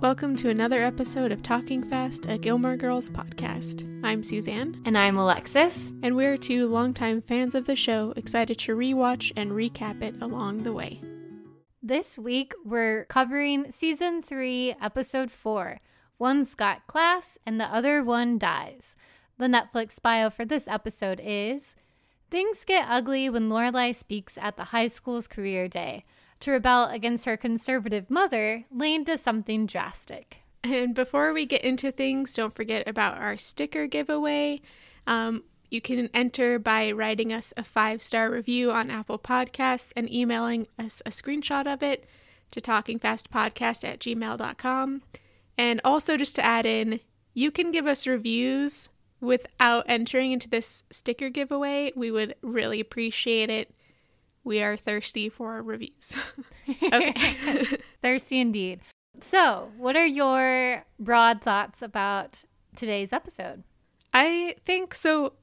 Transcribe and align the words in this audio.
Welcome 0.00 0.34
to 0.36 0.48
another 0.48 0.82
episode 0.82 1.30
of 1.30 1.42
Talking 1.42 1.82
Fast, 1.82 2.26
a 2.26 2.38
Gilmore 2.38 2.76
Girls 2.76 3.10
podcast. 3.10 3.84
I'm 4.04 4.22
Suzanne, 4.22 4.80
And 4.86 4.96
I'm 4.96 5.16
Alexis. 5.18 5.92
and 6.02 6.16
we're 6.16 6.36
two 6.38 6.68
longtime 6.68 7.20
fans 7.22 7.54
of 7.54 7.66
the 7.66 7.76
show, 7.76 8.12
excited 8.16 8.58
to 8.60 8.76
rewatch 8.76 9.30
and 9.36 9.52
recap 9.52 10.02
it 10.02 10.14
along 10.22 10.62
the 10.62 10.72
way. 10.72 11.00
This 11.82 12.18
week 12.18 12.54
we're 12.64 13.04
covering 13.06 13.70
season 13.70 14.22
three, 14.22 14.74
episode 14.80 15.30
four. 15.30 15.80
One's 16.18 16.54
got 16.54 16.86
class 16.86 17.38
and 17.46 17.60
the 17.60 17.64
other 17.72 18.02
one 18.02 18.38
dies. 18.38 18.96
The 19.38 19.46
Netflix 19.46 20.00
bio 20.00 20.30
for 20.30 20.44
this 20.44 20.66
episode 20.68 21.20
is 21.22 21.76
Things 22.30 22.64
get 22.64 22.86
ugly 22.88 23.28
when 23.28 23.48
Lorelai 23.50 23.94
speaks 23.94 24.38
at 24.38 24.56
the 24.56 24.64
high 24.64 24.86
school's 24.86 25.26
career 25.26 25.66
day. 25.68 26.04
To 26.40 26.52
rebel 26.52 26.86
against 26.86 27.26
her 27.26 27.36
conservative 27.36 28.10
mother, 28.10 28.64
Lane 28.70 29.04
does 29.04 29.20
something 29.20 29.66
drastic. 29.66 30.38
And 30.62 30.94
before 30.94 31.32
we 31.32 31.46
get 31.46 31.62
into 31.64 31.90
things, 31.90 32.34
don't 32.34 32.54
forget 32.54 32.86
about 32.88 33.18
our 33.18 33.36
sticker 33.36 33.86
giveaway. 33.86 34.60
Um, 35.06 35.44
you 35.70 35.80
can 35.80 36.10
enter 36.12 36.58
by 36.58 36.90
writing 36.92 37.32
us 37.32 37.52
a 37.56 37.64
five 37.64 38.02
star 38.02 38.30
review 38.30 38.72
on 38.72 38.90
Apple 38.90 39.18
Podcasts 39.18 39.92
and 39.96 40.12
emailing 40.12 40.66
us 40.78 41.00
a 41.06 41.10
screenshot 41.10 41.72
of 41.72 41.82
it 41.82 42.06
to 42.50 42.60
talkingfastpodcast 42.60 43.84
at 43.86 44.00
gmail.com. 44.00 45.02
And 45.56 45.80
also, 45.84 46.16
just 46.16 46.34
to 46.36 46.44
add 46.44 46.66
in, 46.66 47.00
you 47.34 47.50
can 47.50 47.70
give 47.70 47.86
us 47.86 48.06
reviews 48.06 48.88
without 49.20 49.84
entering 49.86 50.32
into 50.32 50.48
this 50.48 50.84
sticker 50.90 51.28
giveaway. 51.28 51.92
We 51.94 52.10
would 52.10 52.34
really 52.42 52.80
appreciate 52.80 53.50
it. 53.50 53.72
We 54.50 54.62
are 54.62 54.76
thirsty 54.76 55.28
for 55.28 55.62
reviews. 55.62 56.16
okay. 56.68 57.12
Thirsty 58.02 58.40
indeed. 58.40 58.80
So, 59.20 59.70
what 59.78 59.94
are 59.94 60.04
your 60.04 60.84
broad 60.98 61.40
thoughts 61.40 61.82
about 61.82 62.42
today's 62.74 63.12
episode? 63.12 63.62
I 64.12 64.56
think 64.64 64.92
so. 64.92 65.34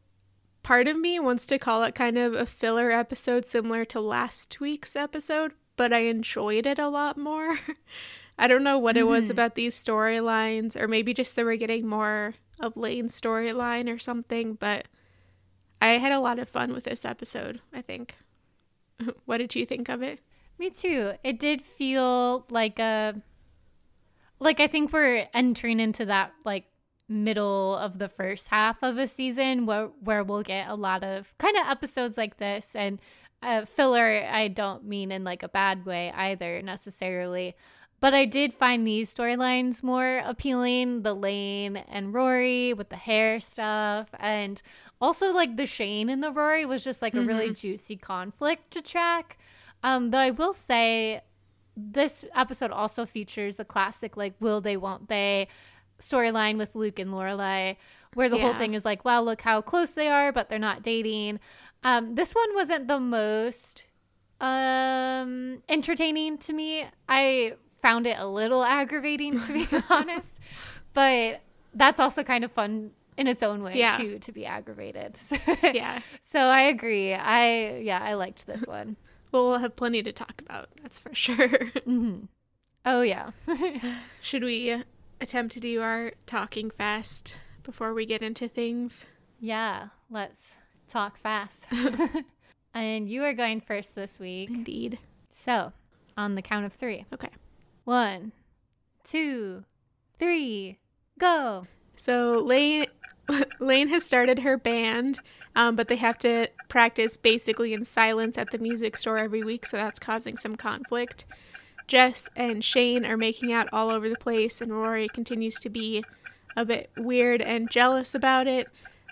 Part 0.61 0.89
of 0.89 0.99
me 0.99 1.22
wants 1.22 1.45
to 1.45 1.58
call 1.58 1.83
it 1.83 1.95
kind 1.95 2.17
of 2.17 2.33
a 2.33 2.45
filler 2.45 2.91
episode 2.91 3.45
similar 3.45 3.86
to 3.86 4.02
last 4.02 4.59
week's 4.59 4.94
episode, 4.97 5.53
but 5.77 5.94
I 5.94 5.99
enjoyed 5.99 6.66
it 6.67 6.77
a 6.77 6.89
lot 6.89 7.17
more. 7.17 7.58
I 8.38 8.47
don't 8.47 8.61
know 8.66 8.77
what 8.77 8.97
it 8.97 9.08
was 9.08 9.27
Mhm. 9.27 9.31
about 9.31 9.55
these 9.55 9.73
storylines, 9.81 10.75
or 10.75 10.89
maybe 10.89 11.14
just 11.14 11.38
they 11.38 11.45
were 11.45 11.55
getting 11.55 11.88
more 11.88 12.33
of 12.59 12.75
Lane's 12.75 13.17
storyline 13.19 13.88
or 13.89 13.99
something, 13.99 14.55
but 14.55 14.89
I 15.81 15.92
had 15.97 16.11
a 16.11 16.19
lot 16.19 16.39
of 16.39 16.49
fun 16.49 16.73
with 16.73 16.83
this 16.83 17.05
episode, 17.05 17.61
I 17.73 17.81
think. 17.81 18.17
what 19.26 19.38
did 19.38 19.56
you 19.56 19.66
think 19.66 19.90
of 19.90 20.02
it? 20.02 20.22
Me 20.59 20.70
too. 20.70 21.14
It 21.23 21.40
did 21.40 21.62
feel 21.62 22.45
like 22.50 22.80
a 22.80 23.22
like 24.39 24.59
I 24.59 24.67
think 24.67 24.94
we're 24.94 25.28
entering 25.34 25.80
into 25.80 26.06
that 26.06 26.34
like 26.45 26.66
middle 27.09 27.76
of 27.78 28.00
the 28.00 28.09
first 28.09 28.50
half 28.50 28.84
of 28.84 28.98
a 28.98 29.08
season 29.08 29.66
where 29.66 29.88
where 30.02 30.23
we'll 30.23 30.44
get 30.44 30.67
a 30.67 30.76
lot 30.76 31.04
of 31.04 31.34
kind 31.38 31.56
of 31.58 31.67
episodes 31.67 32.17
like 32.17 32.38
this 32.38 32.76
and 32.76 33.00
uh, 33.44 33.66
filler 33.66 34.26
I 34.30 34.48
don't 34.48 34.84
mean 34.84 35.11
in 35.11 35.23
like 35.23 35.44
a 35.44 35.50
bad 35.50 35.86
way 35.86 36.11
either 36.11 36.61
necessarily. 36.61 37.56
But 38.00 38.14
I 38.14 38.26
did 38.26 38.53
find 38.53 38.86
these 38.86 39.14
storylines 39.14 39.81
more 39.81 40.22
appealing, 40.23 41.02
the 41.02 41.16
Lane 41.16 41.78
and 41.78 42.14
Rory 42.14 42.73
with 42.73 42.89
the 42.89 42.95
hair 42.95 43.39
stuff 43.39 44.08
and 44.20 44.62
also 45.02 45.31
like 45.34 45.58
the 45.58 45.66
Shane 45.66 46.09
and 46.09 46.23
the 46.23 46.31
Rory 46.31 46.66
was 46.66 46.84
just 46.84 47.02
like 47.02 47.16
a 47.16 47.22
really 47.22 47.52
juicy 47.54 47.95
conflict 47.95 48.70
to 48.72 48.84
track. 48.84 49.39
Um, 49.84 50.12
though 50.12 50.20
I 50.20 50.30
will 50.31 50.54
say 50.54 51.22
this 51.76 52.23
episode 52.36 52.72
also 52.72 53.06
features 53.06 53.59
a 53.59 53.66
classic 53.66 54.17
like 54.17 54.34
will 54.39 54.61
they 54.61 54.78
won't 54.78 55.09
they 55.09 55.48
storyline 56.00 56.58
with 56.58 56.73
Luke 56.73 56.98
and 56.98 57.11
Lorelai 57.11 57.78
where 58.16 58.30
the 58.30 58.39
whole 58.39 58.54
thing 58.56 58.73
is 58.73 58.84
like 58.84 59.06
wow 59.06 59.22
look 59.22 59.42
how 59.42 59.61
close 59.61 59.92
they 59.92 60.08
are 60.08 60.32
but 60.32 60.50
they're 60.50 60.59
not 60.59 60.84
dating. 60.84 61.39
Um, 61.84 62.16
this 62.16 62.33
one 62.33 62.54
wasn't 62.54 62.88
the 62.88 63.00
most 63.00 63.86
um 64.39 65.64
entertaining 65.67 66.38
to 66.39 66.54
me. 66.54 66.86
I 67.10 67.54
found 67.82 68.08
it 68.08 68.17
a 68.20 68.27
little 68.27 68.64
aggravating 68.64 69.39
to 69.42 69.54
be 69.54 69.67
honest. 69.89 70.39
But 70.93 71.42
that's 71.73 71.99
also 71.99 72.23
kind 72.23 72.43
of 72.43 72.52
fun 72.52 72.92
in 73.17 73.27
its 73.27 73.42
own 73.43 73.64
way 73.64 73.76
Yeah. 73.77 73.98
too 73.98 74.20
to 74.20 74.32
be 74.32 74.45
aggravated. 74.45 75.17
Yeah. 75.64 75.99
So 76.21 76.39
I 76.39 76.61
agree. 76.64 77.14
I 77.14 77.77
yeah, 77.80 77.99
I 78.02 78.14
liked 78.14 78.45
this 78.48 78.65
one. 78.65 78.95
Well, 79.32 79.48
we'll 79.49 79.58
have 79.60 79.76
plenty 79.76 80.02
to 80.04 80.11
talk 80.11 80.39
about, 80.39 80.70
that's 80.82 80.98
for 80.99 81.14
sure. 81.15 81.48
hmm 81.86 82.21
Oh 82.86 83.02
yeah. 83.02 83.32
Should 84.21 84.44
we 84.44 84.82
attempt 85.20 85.54
to 85.54 85.59
do 85.59 85.82
our 85.82 86.11
talking 86.26 86.70
fast 86.71 87.38
before 87.64 87.94
we 87.94 88.05
get 88.05 88.21
into 88.21 88.48
things? 88.48 89.05
yeah, 89.39 89.88
let's 90.09 90.55
talk 90.88 91.17
fast. 91.20 91.67
and 92.73 93.09
you 93.09 93.23
are 93.23 93.33
going 93.33 93.59
first 93.61 93.94
this 93.95 94.20
week. 94.20 94.49
Indeed. 94.49 94.99
So, 95.32 95.73
on 96.15 96.36
the 96.36 96.42
count 96.42 96.65
of 96.65 96.73
3. 96.73 97.05
Okay. 97.14 97.30
One, 97.87 98.33
two, 99.05 99.64
three, 100.20 100.77
go. 101.17 101.67
So 101.95 102.33
Lane 102.33 102.87
Lane 103.61 103.87
has 103.87 104.03
started 104.03 104.39
her 104.39 104.58
band, 104.58 105.20
um, 105.55 105.77
but 105.77 105.87
they 105.87 105.95
have 105.95 106.17
to 106.17 106.49
practice 106.67 107.15
basically 107.15 107.71
in 107.71 107.86
silence 107.86 108.37
at 108.37 108.52
the 108.52 108.58
music 108.58 108.97
store 108.97 109.17
every 109.17 109.42
week, 109.42 109.65
so 109.65 109.77
that's 109.77 109.99
causing 109.99 110.36
some 110.36 110.58
conflict. 110.58 111.26
Jess 111.87 112.30
and 112.36 112.61
Shane 112.61 113.05
are 113.05 113.15
making 113.15 113.53
out 113.53 113.70
all 113.71 113.89
over 113.89 114.09
the 114.09 114.17
place, 114.20 114.59
and 114.59 114.73
Rory 114.73 115.08
continues 115.08 115.55
to 115.61 115.70
be 115.70 116.03
a 116.58 116.65
bit 116.65 116.89
weird 116.97 117.42
and 117.42 117.71
jealous 117.71 118.14
about 118.14 118.47
it. 118.47 118.67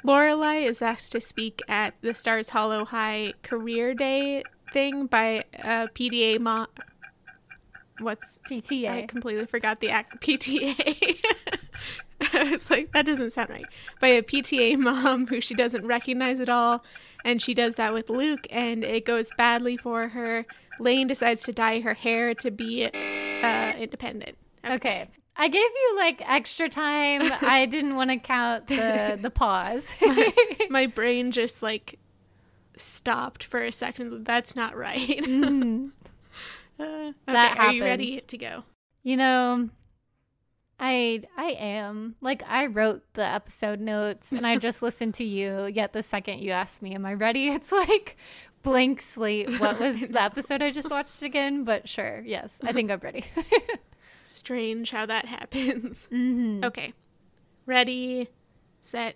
Lorelai 0.06 0.68
is 0.68 0.81
asked 0.81 1.14
to 1.14 1.22
speak 1.22 1.62
at 1.69 1.94
the 2.02 2.14
Stars 2.14 2.50
Hollow 2.50 2.84
High 2.84 3.35
Career 3.41 3.94
Day 3.94 4.44
thing 4.74 5.06
by 5.06 5.44
a 5.64 5.88
PDA 5.96 6.41
mom. 6.41 6.68
What's 8.00 8.40
PTA. 8.50 8.90
I 8.90 9.06
completely 9.06 9.46
forgot 9.46 9.80
the 9.80 9.90
act 9.90 10.20
PTA. 10.22 11.18
I 12.34 12.50
was 12.52 12.70
like, 12.70 12.92
that 12.94 13.06
doesn't 13.06 13.32
sound 13.32 13.50
right. 13.50 13.66
By 14.00 14.08
a 14.08 14.22
PTA 14.22 14.78
mom 14.80 15.28
who 15.28 15.40
she 15.42 15.54
doesn't 15.54 15.86
recognize 15.86 16.40
at 16.40 16.50
all. 16.50 16.84
And 17.24 17.42
she 17.42 17.54
does 17.54 17.76
that 17.76 17.94
with 17.94 18.10
Luke, 18.10 18.46
and 18.52 18.84
it 18.84 19.04
goes 19.06 19.30
badly 19.36 19.78
for 19.78 20.10
her. 20.10 20.46
Lane 20.80 21.08
decides 21.08 21.42
to 21.44 21.54
dye 21.54 21.80
her 21.80 21.94
hair 21.96 22.34
to 22.36 22.52
be 22.52 22.90
uh, 23.44 23.74
independent. 23.78 24.38
okay. 24.66 25.08
I 25.38 25.50
gave 25.50 25.62
you 25.62 25.96
like 25.98 26.22
extra 26.30 26.70
time. 26.70 27.22
I 27.42 27.66
didn't 27.66 27.96
want 27.96 28.10
to 28.10 28.16
count 28.18 28.68
the 28.68 29.20
the 29.22 29.30
pause. 29.30 29.92
My 30.70 30.88
brain 30.88 31.32
just 31.32 31.62
like 31.62 32.00
stopped 32.78 33.44
for 33.44 33.62
a 33.62 33.72
second. 33.72 34.24
That's 34.24 34.56
not 34.56 34.78
right. 34.78 35.20
Mhm. 35.24 35.92
Uh, 36.80 36.84
okay, 36.84 37.13
That 37.28 37.58
are 37.58 37.74
you 37.74 37.84
ready 37.84 38.19
to 38.19 38.38
go? 38.38 38.63
You 39.03 39.18
know, 39.18 39.69
I 40.80 41.24
I 41.38 41.52
am. 41.52 42.16
Like 42.22 42.44
I 42.47 42.66
wrote 42.68 43.03
the 43.13 43.24
episode 43.25 43.80
notes 43.80 44.31
and 44.31 44.46
I 44.46 44.58
just 44.68 44.81
listened 44.81 45.14
to 45.16 45.24
you. 45.24 45.66
Yet 45.68 45.94
the 45.94 46.03
second 46.03 46.40
you 46.40 46.52
asked 46.52 46.81
me, 46.81 46.94
"Am 46.96 47.06
I 47.06 47.14
ready?" 47.14 47.50
It's 47.56 47.72
like 47.72 48.18
blank 48.64 49.00
slate. 49.02 49.59
What 49.59 49.80
was 49.85 50.09
the 50.09 50.22
episode 50.22 50.62
I 50.62 50.72
just 50.72 50.90
watched 50.90 51.22
again? 51.22 51.64
But 51.64 51.88
sure, 51.88 52.22
yes, 52.25 52.58
I 52.64 52.74
think 52.74 52.91
I'm 52.91 53.00
ready. 53.00 53.25
Strange 54.24 54.91
how 54.91 55.06
that 55.06 55.25
happens. 55.25 56.06
hmm 56.12 56.62
Okay. 56.64 56.94
Ready, 57.68 58.30
set. 58.81 59.16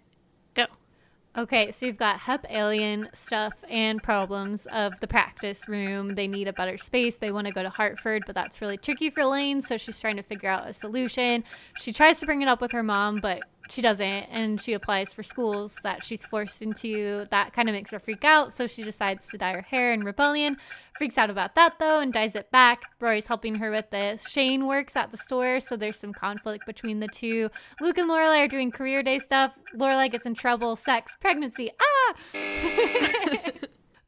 Okay, 1.37 1.69
so 1.71 1.85
you've 1.85 1.97
got 1.97 2.19
Hep 2.19 2.45
alien 2.49 3.07
stuff 3.13 3.53
and 3.69 4.01
problems 4.01 4.65
of 4.73 4.99
the 4.99 5.07
practice 5.07 5.67
room. 5.69 6.09
They 6.09 6.27
need 6.27 6.47
a 6.47 6.53
better 6.53 6.75
space. 6.77 7.17
They 7.17 7.31
want 7.31 7.45
to 7.47 7.53
go 7.53 7.61
to 7.61 7.69
Hartford, 7.69 8.23
but 8.25 8.33
that's 8.33 8.61
really 8.61 8.77
tricky 8.77 9.11
for 9.11 9.23
Lane, 9.23 9.61
so 9.61 9.77
she's 9.77 9.99
trying 9.99 10.17
to 10.17 10.23
figure 10.23 10.49
out 10.49 10.67
a 10.67 10.73
solution. 10.73 11.43
She 11.79 11.93
tries 11.93 12.19
to 12.19 12.25
bring 12.25 12.41
it 12.41 12.49
up 12.49 12.61
with 12.61 12.71
her 12.71 12.83
mom, 12.83 13.17
but 13.21 13.43
she 13.69 13.81
doesn't, 13.81 14.05
and 14.31 14.59
she 14.59 14.73
applies 14.73 15.13
for 15.13 15.21
schools 15.21 15.75
that 15.83 16.03
she's 16.03 16.25
forced 16.25 16.61
into. 16.61 17.27
That 17.29 17.53
kind 17.53 17.67
of 17.67 17.73
makes 17.73 17.91
her 17.91 17.99
freak 17.99 18.23
out, 18.23 18.51
so 18.51 18.65
she 18.67 18.81
decides 18.81 19.27
to 19.27 19.37
dye 19.37 19.53
her 19.53 19.61
hair 19.61 19.93
in 19.93 19.99
rebellion. 20.01 20.57
Freaks 20.97 21.17
out 21.17 21.29
about 21.29 21.55
that 21.55 21.75
though 21.79 21.99
and 21.99 22.11
dyes 22.11 22.35
it 22.35 22.51
back. 22.51 22.83
Rory's 22.99 23.27
helping 23.27 23.55
her 23.55 23.69
with 23.71 23.89
this. 23.91 24.27
Shane 24.29 24.65
works 24.65 24.95
at 24.95 25.11
the 25.11 25.17
store, 25.17 25.59
so 25.59 25.75
there's 25.77 25.97
some 25.99 26.13
conflict 26.13 26.65
between 26.65 26.99
the 26.99 27.07
two. 27.07 27.49
Luke 27.79 27.97
and 27.97 28.09
Lorelai 28.09 28.43
are 28.45 28.47
doing 28.47 28.71
career 28.71 29.03
day 29.03 29.19
stuff. 29.19 29.53
Lorelai 29.75 30.11
gets 30.11 30.25
in 30.25 30.33
trouble, 30.33 30.75
sex, 30.75 31.15
pregnancy. 31.19 31.71
Ah! 31.81 32.15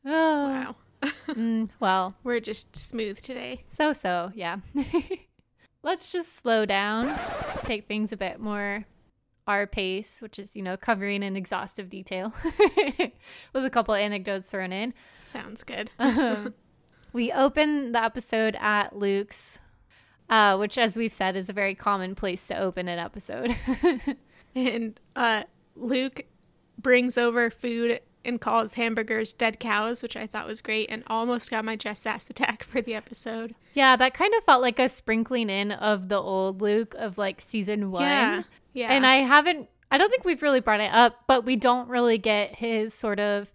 oh, 0.06 0.48
Wow. 0.48 0.76
mm, 1.30 1.70
well, 1.80 2.16
We're 2.24 2.40
just 2.40 2.76
smooth 2.76 3.20
today. 3.22 3.64
so 3.68 3.94
so, 3.94 4.32
yeah. 4.36 4.58
Let's 5.84 6.12
just 6.12 6.36
slow 6.40 6.66
down, 6.66 7.18
take 7.64 7.88
things 7.88 8.12
a 8.12 8.18
bit 8.18 8.40
more 8.40 8.86
our 9.52 9.68
pace, 9.68 10.22
which 10.22 10.40
is, 10.40 10.56
you 10.56 10.64
know, 10.64 10.78
covering 10.78 11.24
in 11.24 11.36
exhaustive 11.36 11.90
detail 11.90 12.34
with 13.54 13.66
a 13.66 13.70
couple 13.70 13.94
anecdotes 13.94 14.48
thrown 14.48 14.72
in. 14.72 14.94
Sounds 15.24 15.64
good. 15.64 15.92
Um, 16.00 16.54
we 17.14 17.32
open 17.32 17.92
the 17.92 18.02
episode 18.02 18.56
at 18.62 18.96
Luke's 18.96 19.60
uh, 20.32 20.56
which, 20.58 20.78
as 20.78 20.96
we've 20.96 21.14
said, 21.14 21.36
is 21.36 21.50
a 21.50 21.54
very 21.54 21.76
common 21.76 22.16
place 22.16 22.48
to 22.48 22.58
open 22.58 22.88
an 22.88 22.98
episode. 22.98 23.56
and 24.56 25.00
uh, 25.16 25.44
Luke 25.76 26.22
brings 26.80 27.18
over 27.18 27.50
food 27.50 28.00
and 28.24 28.40
calls 28.40 28.76
hamburgers 28.76 29.34
dead 29.34 29.60
cows, 29.60 30.02
which 30.02 30.16
I 30.16 30.28
thought 30.28 30.48
was 30.48 30.62
great 30.62 30.90
and 30.90 31.04
almost 31.08 31.52
got 31.52 31.66
my 31.66 31.76
Jess 31.76 32.00
Sass 32.00 32.30
attack 32.30 32.64
for 32.64 32.82
the 32.82 32.96
episode. 32.96 33.56
Yeah, 33.74 33.98
that 33.98 34.14
kind 34.14 34.34
of 34.36 34.44
felt 34.46 34.62
like 34.62 34.80
a 34.80 34.88
sprinkling 34.88 35.50
in 35.50 35.74
of 35.74 36.08
the 36.08 36.22
old 36.22 36.62
Luke 36.62 36.96
of 36.98 37.18
like 37.18 37.42
season 37.42 37.92
one. 37.92 38.04
Yeah. 38.04 38.44
Yeah. 38.74 38.92
And 38.92 39.06
I 39.06 39.18
haven't, 39.18 39.70
I 39.90 39.98
don't 39.98 40.10
think 40.10 40.26
we've 40.26 40.42
really 40.42 40.62
brought 40.62 40.80
it 40.80 40.92
up, 40.94 41.24
but 41.28 41.46
we 41.46 41.56
don't 41.56 41.90
really 41.90 42.18
get 42.18 42.56
his 42.56 42.94
sort 42.94 43.20
of 43.20 43.52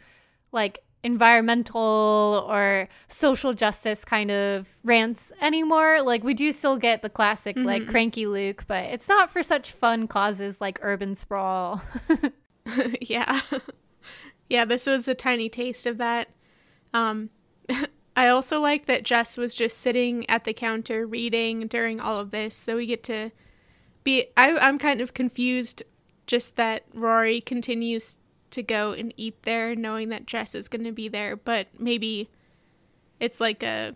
like 0.53 0.83
environmental 1.03 2.47
or 2.51 2.89
social 3.07 3.55
justice 3.55 4.05
kind 4.05 4.31
of 4.31 4.69
rants 4.83 5.33
anymore. 5.41 6.03
Like 6.03 6.25
we 6.25 6.35
do 6.35 6.51
still 6.53 6.77
get 6.77 7.03
the 7.03 7.09
classic 7.09 7.57
mm-hmm. 7.57 7.67
like 7.67 7.87
cranky 7.87 8.27
Luke, 8.27 8.65
but 8.67 8.85
it's 8.87 9.09
not 9.09 9.31
for 9.31 9.43
such 9.43 9.71
fun 9.71 10.09
causes 10.09 10.61
like 10.61 10.79
urban 10.83 11.15
sprawl. 11.15 11.81
yeah. 13.01 13.41
yeah, 14.51 14.65
this 14.65 14.87
was 14.87 15.07
a 15.07 15.15
tiny 15.15 15.49
taste 15.49 15.87
of 15.87 15.99
that. 15.99 16.29
Um 16.93 17.31
I 18.17 18.29
also 18.29 18.61
like 18.61 18.87
that 18.87 19.05
Jess 19.05 19.37
was 19.37 19.55
just 19.55 19.77
sitting 19.77 20.29
at 20.29 20.45
the 20.45 20.55
counter 20.55 21.07
reading 21.07 21.67
during 21.67 22.01
all 22.01 22.19
of 22.19 22.31
this, 22.31 22.55
so 22.55 22.77
we 22.77 22.87
get 22.87 23.05
to 23.05 23.31
be 24.07 24.29
I 24.37 24.57
I'm 24.57 24.79
kind 24.79 25.03
of 25.03 25.13
confused 25.13 25.83
just 26.27 26.57
that 26.57 26.85
Rory 26.95 27.43
continues 27.43 28.17
to 28.51 28.63
go 28.63 28.93
and 28.93 29.13
eat 29.17 29.43
there 29.43 29.75
knowing 29.75 30.09
that 30.09 30.25
Jess 30.27 30.55
is 30.55 30.69
going 30.69 30.85
to 30.85 30.93
be 30.93 31.09
there, 31.09 31.37
but 31.37 31.67
maybe 31.79 32.31
it's 33.21 33.41
like 33.41 33.63
a 33.63 33.95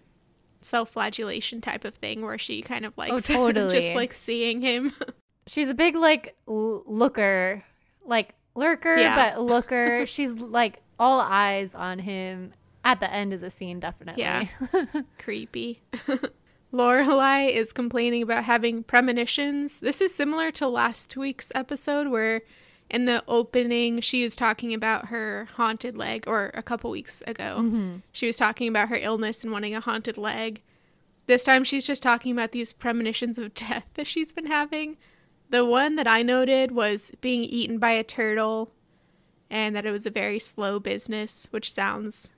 self-flagellation 0.60 1.60
type 1.62 1.84
of 1.84 1.94
thing 1.94 2.22
where 2.22 2.36
she 2.36 2.60
kind 2.60 2.84
of 2.84 2.96
likes 2.98 3.30
oh, 3.30 3.34
totally. 3.34 3.72
just 3.72 3.94
like 3.94 4.12
seeing 4.12 4.60
him. 4.60 4.92
She's 5.46 5.70
a 5.70 5.74
big 5.74 5.96
like 5.96 6.36
l- 6.46 6.82
looker, 6.86 7.64
like 8.04 8.34
lurker, 8.54 8.96
yeah. 8.96 9.16
but 9.16 9.40
looker. 9.40 10.04
She's 10.06 10.32
like 10.32 10.82
all 10.98 11.20
eyes 11.20 11.74
on 11.74 12.00
him 12.00 12.52
at 12.84 13.00
the 13.00 13.10
end 13.10 13.32
of 13.32 13.40
the 13.40 13.50
scene, 13.50 13.80
definitely. 13.80 14.22
Yeah, 14.22 14.46
creepy. 15.18 15.80
Lorelai 16.72 17.50
is 17.50 17.72
complaining 17.72 18.22
about 18.22 18.44
having 18.44 18.82
premonitions. 18.84 19.81
This 19.81 20.00
is 20.00 20.14
similar 20.14 20.50
to 20.52 20.69
last 20.69 21.17
week's 21.17 21.50
episode 21.55 22.08
where 22.08 22.43
in 22.90 23.05
the 23.05 23.22
opening 23.28 24.00
she 24.00 24.22
was 24.22 24.37
talking 24.37 24.75
about 24.75 25.06
her 25.06 25.49
haunted 25.55 25.96
leg 25.96 26.25
or 26.26 26.50
a 26.55 26.62
couple 26.62 26.90
weeks 26.90 27.22
ago 27.26 27.58
mm-hmm. 27.61 27.96
she 28.12 28.26
was 28.26 28.37
talking 28.37 28.69
about 28.69 28.88
her 28.88 28.96
illness 28.96 29.44
and 29.44 29.52
wanting 29.52 29.75
a 29.75 29.81
haunted 29.81 30.19
leg 30.19 30.61
this 31.26 31.44
time 31.44 31.62
she's 31.62 31.87
just 31.87 32.02
talking 32.02 32.32
about 32.32 32.52
these 32.52 32.73
premonitions 32.73 33.38
of 33.38 33.55
death 33.55 33.87
that 33.94 34.06
she's 34.06 34.32
been 34.32 34.46
having 34.46 34.96
the 35.50 35.64
one 35.64 35.94
that 35.96 36.08
i 36.08 36.20
noted 36.20 36.73
was 36.73 37.12
being 37.20 37.44
eaten 37.44 37.78
by 37.78 37.93
a 37.93 38.02
turtle 38.02 38.73
and 39.49 39.75
that 39.75 39.87
it 39.87 39.93
was 39.93 40.06
a 40.06 40.11
very 40.11 40.38
slow 40.38 40.81
business 40.81 41.46
which 41.52 41.73
sounds 41.73 42.34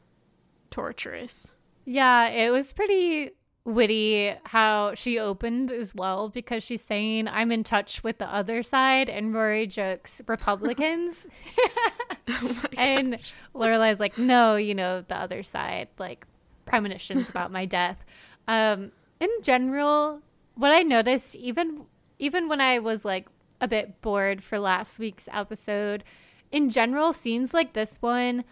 torturous 0.70 1.50
yeah 1.86 2.28
it 2.28 2.50
was 2.50 2.74
pretty 2.74 3.30
witty 3.64 4.34
how 4.44 4.94
she 4.94 5.18
opened 5.18 5.70
as 5.70 5.94
well 5.94 6.28
because 6.28 6.64
she's 6.64 6.82
saying 6.82 7.28
I'm 7.28 7.52
in 7.52 7.62
touch 7.62 8.02
with 8.02 8.18
the 8.18 8.26
other 8.26 8.62
side 8.62 9.08
and 9.08 9.34
Rory 9.34 9.66
jokes 9.66 10.20
Republicans. 10.26 11.26
oh 12.28 12.62
and 12.76 13.18
Lorelai's 13.54 14.00
like, 14.00 14.18
no, 14.18 14.56
you 14.56 14.74
know, 14.74 15.02
the 15.02 15.16
other 15.16 15.42
side, 15.42 15.88
like 15.98 16.26
premonitions 16.64 17.28
about 17.30 17.52
my 17.52 17.64
death. 17.64 18.04
Um, 18.48 18.92
in 19.20 19.30
general, 19.42 20.20
what 20.54 20.72
I 20.72 20.82
noticed 20.82 21.36
even 21.36 21.84
even 22.18 22.48
when 22.48 22.60
I 22.60 22.78
was 22.78 23.04
like 23.04 23.26
a 23.60 23.68
bit 23.68 24.00
bored 24.00 24.42
for 24.42 24.58
last 24.58 24.98
week's 24.98 25.28
episode, 25.32 26.04
in 26.50 26.70
general, 26.70 27.12
scenes 27.12 27.54
like 27.54 27.72
this 27.72 27.98
one, 28.00 28.44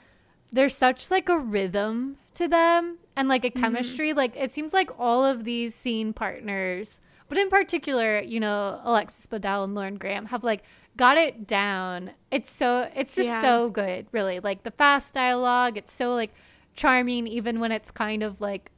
there's 0.53 0.77
such 0.77 1.11
like 1.11 1.29
a 1.29 1.39
rhythm 1.39 2.17
to 2.35 2.49
them 2.49 2.99
and 3.17 3.29
like 3.29 3.45
a 3.45 3.51
mm-hmm. 3.51 3.61
chemistry. 3.61 4.11
Mm-hmm. 4.11 4.19
Like 4.19 4.37
it 4.37 4.53
seems 4.53 4.73
like 4.73 4.91
all 4.99 5.25
of 5.25 5.45
these 5.45 5.75
scene 5.75 6.13
partners, 6.13 7.01
but 7.29 7.39
in 7.39 7.49
particular, 7.49 8.21
you 8.21 8.41
know, 8.41 8.81
Alexis 8.85 9.27
Bledel 9.27 9.65
and 9.65 9.75
Lauren 9.75 9.97
Graham 9.97 10.27
have 10.27 10.45
like 10.45 10.63
got 10.97 11.17
it 11.17 11.47
down. 11.47 12.13
It's 12.31 12.51
so 12.51 12.91
it's 12.95 13.15
just 13.15 13.29
yeah. 13.29 13.41
so 13.41 13.71
good, 13.71 14.07
really. 14.13 14.41
Like 14.41 14.63
the 14.63 14.71
fast 14.73 15.15
dialogue, 15.15 15.77
it's 15.77 15.93
so 15.93 16.15
like 16.15 16.35
charming 16.75 17.27
even 17.27 17.61
when 17.61 17.73
it's 17.73 17.91
kind 17.91 18.23
of 18.23 18.41
like 18.41 18.71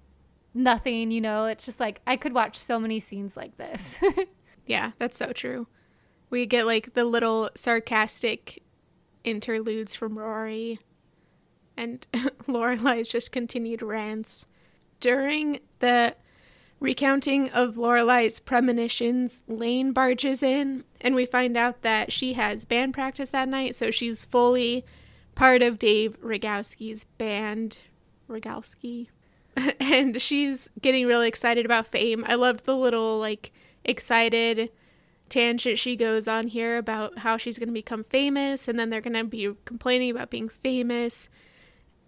nothing, 0.54 1.10
you 1.10 1.20
know. 1.20 1.46
It's 1.46 1.64
just 1.64 1.80
like 1.80 2.00
I 2.06 2.16
could 2.16 2.34
watch 2.34 2.56
so 2.56 2.78
many 2.78 3.00
scenes 3.00 3.36
like 3.36 3.56
this. 3.56 4.00
yeah, 4.66 4.92
that's 4.98 5.16
so 5.16 5.32
true. 5.32 5.66
We 6.30 6.46
get 6.46 6.66
like 6.66 6.94
the 6.94 7.04
little 7.04 7.50
sarcastic 7.54 8.62
interludes 9.24 9.94
from 9.94 10.18
Rory 10.18 10.80
and 11.76 12.06
Lorelai's 12.46 13.08
just 13.08 13.32
continued 13.32 13.82
rants. 13.82 14.46
During 15.00 15.60
the 15.80 16.14
recounting 16.80 17.48
of 17.50 17.76
Lorelai's 17.76 18.40
premonitions, 18.40 19.40
Lane 19.48 19.92
barges 19.92 20.42
in, 20.42 20.84
and 21.00 21.14
we 21.14 21.26
find 21.26 21.56
out 21.56 21.82
that 21.82 22.12
she 22.12 22.34
has 22.34 22.64
band 22.64 22.94
practice 22.94 23.30
that 23.30 23.48
night, 23.48 23.74
so 23.74 23.90
she's 23.90 24.24
fully 24.24 24.84
part 25.34 25.62
of 25.62 25.78
Dave 25.78 26.20
Rogowski's 26.20 27.04
band. 27.18 27.78
Rogowski. 28.28 29.08
and 29.80 30.20
she's 30.20 30.70
getting 30.80 31.06
really 31.06 31.28
excited 31.28 31.64
about 31.66 31.86
fame. 31.86 32.24
I 32.26 32.34
loved 32.34 32.64
the 32.64 32.76
little, 32.76 33.18
like, 33.18 33.52
excited 33.84 34.70
tangent 35.28 35.78
she 35.78 35.96
goes 35.96 36.28
on 36.28 36.46
here 36.46 36.76
about 36.76 37.18
how 37.18 37.36
she's 37.38 37.58
going 37.58 37.68
to 37.68 37.72
become 37.72 38.04
famous, 38.04 38.68
and 38.68 38.78
then 38.78 38.90
they're 38.90 39.00
going 39.00 39.14
to 39.14 39.24
be 39.24 39.50
complaining 39.64 40.10
about 40.10 40.30
being 40.30 40.48
famous 40.48 41.28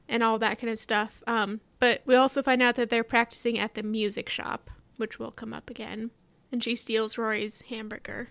and 0.08 0.22
all 0.22 0.38
that 0.38 0.58
kind 0.58 0.70
of 0.70 0.78
stuff. 0.78 1.22
Um, 1.26 1.60
but 1.78 2.02
we 2.06 2.14
also 2.14 2.42
find 2.42 2.62
out 2.62 2.76
that 2.76 2.90
they're 2.90 3.04
practicing 3.04 3.58
at 3.58 3.74
the 3.74 3.82
music 3.82 4.28
shop, 4.28 4.70
which 4.96 5.18
will 5.18 5.30
come 5.30 5.52
up 5.52 5.70
again. 5.70 6.10
And 6.52 6.62
she 6.62 6.76
steals 6.76 7.18
Rory's 7.18 7.62
hamburger. 7.62 8.28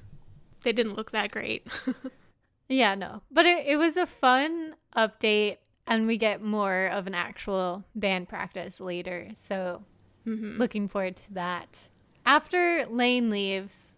They 0.63 0.71
didn't 0.71 0.95
look 0.95 1.11
that 1.11 1.31
great. 1.31 1.67
yeah, 2.69 2.95
no. 2.95 3.21
But 3.31 3.45
it, 3.45 3.67
it 3.67 3.75
was 3.77 3.97
a 3.97 4.05
fun 4.05 4.75
update, 4.95 5.57
and 5.85 6.07
we 6.07 6.17
get 6.17 6.41
more 6.41 6.87
of 6.87 7.05
an 7.05 7.15
actual 7.15 7.83
band 7.95 8.29
practice 8.29 8.79
later. 8.79 9.29
So 9.35 9.83
mm-hmm. 10.25 10.57
looking 10.57 10.87
forward 10.87 11.17
to 11.17 11.33
that. 11.33 11.89
After 12.25 12.85
Lane 12.89 13.29
leaves, 13.29 13.95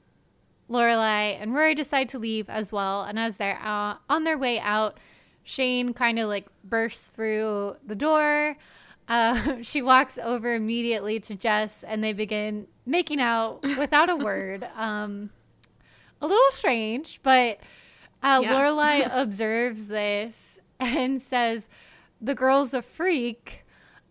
Lorelai 0.69 1.39
and 1.39 1.54
Rory 1.54 1.75
decide 1.75 2.10
to 2.10 2.19
leave 2.19 2.50
as 2.50 2.72
well. 2.72 3.03
And 3.03 3.20
as 3.20 3.38
they're 3.38 3.60
out, 3.62 4.00
on 4.10 4.24
their 4.24 4.38
way 4.38 4.60
out, 4.60 5.00
Shane 5.46 5.94
kind 5.94 6.18
of 6.20 6.28
like 6.28 6.48
bursts 6.64 7.08
through 7.08 7.78
the 7.86 7.96
door. 7.96 8.58
Uh, 9.08 9.58
she 9.62 9.82
walks 9.82 10.18
over 10.18 10.54
immediately 10.54 11.20
to 11.22 11.36
Jess 11.36 11.84
and 11.84 12.04
they 12.04 12.12
begin 12.12 12.68
making 12.86 13.22
out 13.22 13.62
without 13.78 14.10
a 14.10 14.16
word. 14.16 14.68
Um, 14.75 15.30
a 16.22 16.28
little 16.28 16.52
strange, 16.52 17.22
but 17.22 17.60
uh, 18.24 18.42
yeah. 18.42 18.54
Lorelai 18.54 19.10
observes 19.14 19.88
this 19.88 20.60
and 20.80 21.22
says, 21.22 21.70
The 22.20 22.34
girl's 22.34 22.74
a 22.74 22.82
freak, 22.82 23.64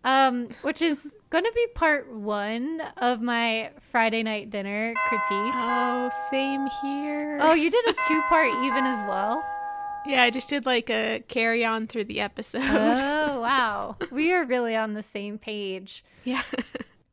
um, 0.05 0.47
which 0.61 0.81
is 0.81 1.17
going 1.31 1.43
to 1.43 1.51
be 1.53 1.67
part 1.75 2.09
one 2.13 2.81
of 2.95 3.21
my 3.21 3.71
Friday 3.91 4.23
night 4.23 4.49
dinner 4.49 4.93
critique. 5.09 5.53
Oh, 5.53 6.09
same 6.31 6.67
here. 6.81 7.39
Oh, 7.41 7.53
you 7.53 7.69
did 7.69 7.85
a 7.87 7.93
two 8.07 8.21
part 8.29 8.47
even 8.63 8.85
as 8.85 9.01
well? 9.01 9.43
Yeah, 10.05 10.23
I 10.23 10.29
just 10.29 10.49
did 10.49 10.65
like 10.65 10.89
a 10.89 11.23
carry 11.27 11.65
on 11.65 11.87
through 11.87 12.05
the 12.05 12.21
episode. 12.21 12.61
Oh, 12.63 13.41
wow. 13.41 13.97
we 14.11 14.31
are 14.31 14.45
really 14.45 14.75
on 14.75 14.93
the 14.93 15.03
same 15.03 15.37
page. 15.37 16.03
Yeah. 16.23 16.43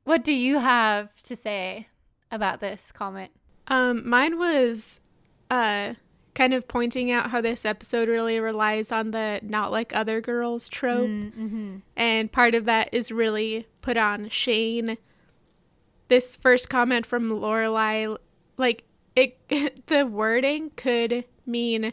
what 0.05 0.25
do 0.25 0.35
you 0.35 0.59
have 0.59 1.15
to 1.23 1.37
say 1.37 1.89
about 2.31 2.61
this 2.61 2.93
comment? 2.93 3.31
Um, 3.69 4.09
mine 4.09 4.39
was 4.39 5.01
uh 5.51 5.95
kind 6.35 6.55
of 6.55 6.67
pointing 6.67 7.11
out 7.11 7.31
how 7.31 7.41
this 7.41 7.65
episode 7.65 8.09
really 8.09 8.41
relies 8.41 8.91
on 8.91 9.11
the 9.11 9.41
not 9.43 9.71
like 9.71 9.95
other 9.95 10.21
girls 10.21 10.69
trope. 10.69 11.09
Mm, 11.09 11.33
mm-hmm. 11.33 11.77
And 11.97 12.33
part 12.33 12.55
of 12.55 12.65
that 12.65 12.89
is 12.93 13.13
really 13.13 13.67
put 13.81 13.97
on 13.97 14.29
Shane. 14.29 14.97
This 16.09 16.37
first 16.37 16.69
comment 16.71 17.07
from 17.07 17.31
Lorelai, 17.31 18.17
like 18.57 18.85
it 19.15 19.39
the 19.87 20.07
wording 20.07 20.71
could 20.77 21.25
mean 21.47 21.93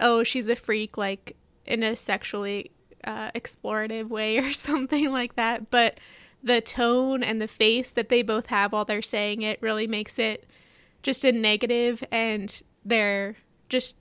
oh, 0.00 0.22
she's 0.22 0.48
a 0.48 0.56
freak, 0.56 0.96
like 0.96 1.36
in 1.66 1.82
a 1.82 1.94
sexually 1.94 2.70
uh, 3.04 3.30
explorative 3.32 4.08
way 4.08 4.38
or 4.44 4.52
something 4.52 5.10
like 5.10 5.36
that. 5.36 5.70
But 5.70 5.98
the 6.42 6.60
tone 6.60 7.22
and 7.22 7.40
the 7.40 7.48
face 7.48 7.90
that 7.90 8.08
they 8.08 8.22
both 8.22 8.46
have 8.46 8.72
while 8.72 8.84
they're 8.84 9.02
saying 9.02 9.42
it 9.42 9.60
really 9.60 9.86
makes 9.86 10.18
it 10.18 10.46
just 11.02 11.24
a 11.24 11.32
negative, 11.32 12.04
and 12.10 12.62
they're 12.84 13.36
just 13.68 13.96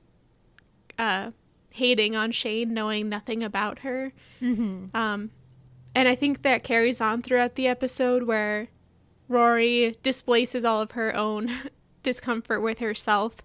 uh, 0.98 1.32
hating 1.70 2.16
on 2.16 2.32
Shane, 2.32 2.74
knowing 2.74 3.08
nothing 3.10 3.44
about 3.44 3.80
her. 3.80 4.12
Mm-hmm. 4.42 4.96
Um, 4.96 5.32
and 5.96 6.08
I 6.08 6.16
think 6.16 6.42
that 6.42 6.64
carries 6.64 7.02
on 7.02 7.22
throughout 7.22 7.56
the 7.56 7.68
episode 7.68 8.24
where 8.24 8.68
Rory 9.28 9.98
displaces 10.04 10.66
all 10.66 10.82
of 10.82 10.92
her 10.92 11.16
own 11.16 11.50
discomfort 12.04 12.62
with 12.62 12.80
herself 12.80 13.38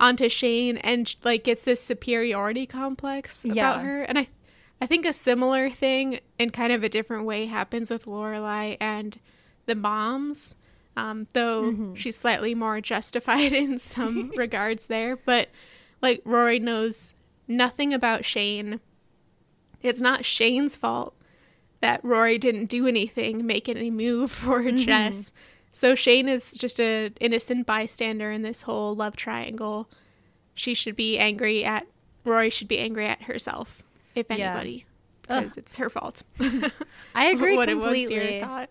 onto 0.00 0.28
Shane 0.28 0.76
and 0.78 1.14
like 1.24 1.44
gets 1.44 1.64
this 1.64 1.82
superiority 1.82 2.66
complex 2.66 3.44
about 3.44 3.56
Yeah. 3.56 3.80
her. 3.82 4.02
And 4.02 4.18
I 4.18 4.28
I 4.80 4.86
think 4.86 5.06
a 5.06 5.12
similar 5.12 5.70
thing 5.70 6.18
in 6.38 6.50
kind 6.50 6.72
of 6.72 6.82
a 6.82 6.88
different 6.88 7.24
way 7.24 7.46
happens 7.46 7.90
with 7.90 8.06
Lorelai 8.06 8.76
and 8.80 9.18
the 9.66 9.74
moms. 9.74 10.56
Um, 10.96 11.26
though 11.32 11.62
Mm-hmm. 11.72 11.94
she's 11.94 12.16
slightly 12.16 12.54
more 12.54 12.80
justified 12.80 13.52
in 13.64 13.78
some 13.78 14.30
regards 14.36 14.86
there. 14.88 15.16
But 15.16 15.48
like 16.02 16.20
Rory 16.24 16.58
knows 16.58 17.14
nothing 17.48 17.92
about 17.94 18.24
Shane. 18.24 18.80
It's 19.82 20.00
not 20.00 20.24
Shane's 20.24 20.76
fault 20.76 21.14
that 21.80 22.02
Rory 22.04 22.38
didn't 22.38 22.66
do 22.66 22.86
anything, 22.86 23.44
make 23.46 23.68
any 23.68 23.90
move 23.90 24.30
for 24.30 24.62
Mm-hmm. 24.62 24.76
Jess. 24.78 25.32
So 25.76 25.94
Shane 25.96 26.28
is 26.28 26.52
just 26.52 26.78
a 26.80 27.10
innocent 27.20 27.66
bystander 27.66 28.30
in 28.30 28.42
this 28.42 28.62
whole 28.62 28.94
love 28.94 29.16
triangle. 29.16 29.90
She 30.54 30.72
should 30.72 30.94
be 30.94 31.18
angry 31.18 31.64
at 31.64 31.86
Rory 32.24 32.48
should 32.48 32.68
be 32.68 32.78
angry 32.78 33.06
at 33.06 33.24
herself, 33.24 33.82
if 34.14 34.30
anybody, 34.30 34.86
because 35.22 35.56
it's 35.58 35.76
her 35.76 35.90
fault. 35.90 36.22
I 37.14 37.26
agree 37.26 37.56
what 37.56 37.68
completely. 37.68 38.02
was 38.04 38.10
your 38.10 38.40
thought? 38.40 38.70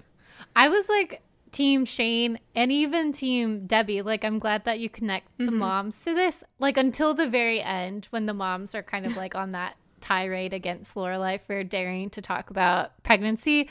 I 0.55 0.69
was 0.69 0.87
like 0.89 1.21
team 1.51 1.83
Shane 1.85 2.39
and 2.55 2.71
even 2.71 3.11
team 3.11 3.67
Debbie. 3.67 4.01
Like 4.01 4.23
I'm 4.23 4.39
glad 4.39 4.63
that 4.65 4.79
you 4.79 4.89
connect 4.89 5.27
the 5.37 5.43
Mm-hmm. 5.45 5.57
moms 5.57 6.03
to 6.05 6.15
this. 6.15 6.43
Like 6.57 6.77
until 6.77 7.13
the 7.13 7.27
very 7.27 7.61
end 7.61 8.07
when 8.11 8.25
the 8.27 8.33
moms 8.33 8.73
are 8.73 8.81
kind 8.81 9.05
of 9.05 9.15
like 9.17 9.35
on 9.35 9.51
that 9.51 9.75
tirade 10.01 10.53
against 10.53 10.95
Lorelai 10.95 11.39
for 11.41 11.63
daring 11.63 12.09
to 12.11 12.21
talk 12.21 12.49
about 12.49 12.91
pregnancy. 13.03 13.69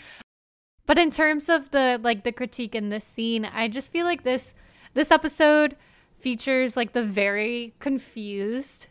But 0.93 0.99
in 0.99 1.11
terms 1.11 1.49
of 1.49 1.71
the 1.71 1.99
like 2.03 2.23
the 2.23 2.33
critique 2.33 2.75
in 2.75 2.91
this 2.91 3.03
scene, 3.03 3.47
I 3.47 3.67
just 3.67 3.91
feel 3.91 4.05
like 4.05 4.25
this 4.25 4.53
this 4.93 5.11
episode 5.11 5.75
features 6.19 6.77
like 6.77 6.93
the 6.93 7.03
very 7.03 7.73
confused 7.79 8.89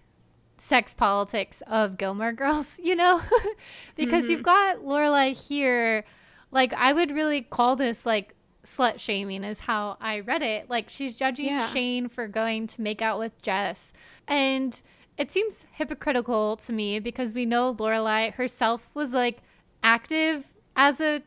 sex 0.58 0.96
politics 0.96 1.62
of 1.68 1.98
Gilmore 1.98 2.34
Girls, 2.34 2.80
you 2.84 2.96
know? 2.96 3.22
because 3.96 4.32
you've 4.32 4.42
mm-hmm. 4.42 4.80
got 4.80 4.84
Lorelai 4.84 5.48
here, 5.48 6.04
like 6.50 6.74
I 6.74 6.92
would 6.92 7.12
really 7.12 7.44
call 7.44 7.76
this 7.76 8.04
like 8.04 8.34
slut 8.64 8.98
shaming 8.98 9.44
is 9.44 9.60
how 9.60 9.98
I 10.02 10.22
read 10.22 10.42
it. 10.42 10.72
Like 10.72 10.90
she's 10.90 11.16
judging 11.16 11.50
Yeah. 11.50 11.68
Shane 11.68 12.10
for 12.10 12.28
going 12.28 12.66
to 12.66 12.82
make 12.82 13.04
out 13.04 13.20
with 13.20 13.40
Jess. 13.44 13.94
And 14.28 14.82
it 15.20 15.32
seems 15.32 15.68
hypocritical 15.74 16.58
to 16.66 16.74
me 16.74 16.98
because 16.98 17.36
we 17.36 17.46
know 17.46 17.76
Lorelai 17.76 18.34
herself 18.34 18.90
was 18.96 19.12
like 19.12 19.44
active 19.84 20.52
as 20.76 21.00
a 21.00 21.22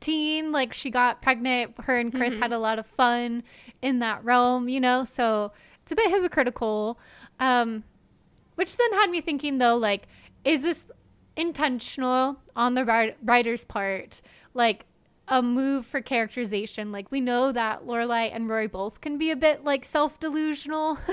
teen 0.00 0.52
like 0.52 0.72
she 0.72 0.90
got 0.90 1.22
pregnant. 1.22 1.74
Her 1.82 1.96
and 1.96 2.12
chris 2.12 2.36
had 2.36 2.52
a 2.52 2.58
lot 2.58 2.78
of 2.78 2.86
fun 2.86 3.42
in 3.82 3.98
that 4.00 4.24
realm 4.24 4.68
you 4.68 4.80
know? 4.80 5.04
So 5.04 5.52
it's 5.82 5.92
a 5.92 5.96
bit 5.96 6.10
hypocritical. 6.10 6.98
Um 7.38 7.84
which 8.54 8.76
then 8.76 8.92
had 8.94 9.10
me 9.10 9.20
thinking 9.20 9.58
though 9.58 9.76
like 9.76 10.08
is 10.44 10.62
this 10.62 10.84
intentional 11.36 12.40
on 12.56 12.74
the 12.74 13.14
writer's 13.22 13.64
part? 13.64 14.22
Like 14.54 14.86
a 15.28 15.42
move 15.42 15.86
for 15.86 16.00
characterization? 16.00 16.92
Like 16.92 17.10
we 17.10 17.20
know 17.20 17.52
that 17.52 17.86
lorelai 17.86 18.34
and 18.34 18.48
rory 18.48 18.66
both 18.66 19.00
can 19.00 19.16
be 19.16 19.30
a 19.30 19.36
bit 19.36 19.64
like 19.64 19.84
self-delusional. 19.84 20.98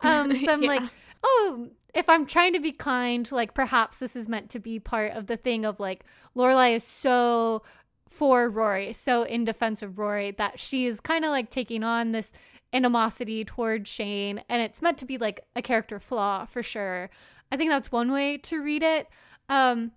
Um 0.00 0.34
so 0.36 0.52
i'm 0.52 0.60
like 0.74 0.82
oh 1.22 1.68
if 1.94 2.08
i'm 2.08 2.26
trying 2.26 2.52
to 2.52 2.60
be 2.60 2.72
kind 2.72 3.30
like 3.32 3.54
perhaps 3.54 3.98
this 3.98 4.14
is 4.14 4.28
meant 4.28 4.50
to 4.50 4.58
be 4.58 4.78
part 4.78 5.12
of 5.12 5.26
the 5.26 5.36
thing 5.36 5.64
of 5.64 5.80
like 5.80 6.04
lorelai 6.36 6.76
is 6.76 6.84
so 6.84 7.62
for 8.10 8.48
rory 8.48 8.92
so 8.92 9.22
in 9.22 9.44
defense 9.44 9.82
of 9.82 9.98
rory 9.98 10.30
that 10.32 10.58
she 10.58 10.86
is 10.86 11.00
kind 11.00 11.24
of 11.24 11.30
like 11.30 11.50
taking 11.50 11.84
on 11.84 12.12
this 12.12 12.32
animosity 12.72 13.44
towards 13.44 13.88
shane 13.88 14.42
and 14.48 14.62
it's 14.62 14.82
meant 14.82 14.98
to 14.98 15.04
be 15.04 15.18
like 15.18 15.40
a 15.56 15.62
character 15.62 15.98
flaw 15.98 16.44
for 16.44 16.62
sure 16.62 17.10
i 17.50 17.56
think 17.56 17.70
that's 17.70 17.92
one 17.92 18.10
way 18.10 18.36
to 18.36 18.62
read 18.62 18.82
it 18.82 19.08
um 19.48 19.92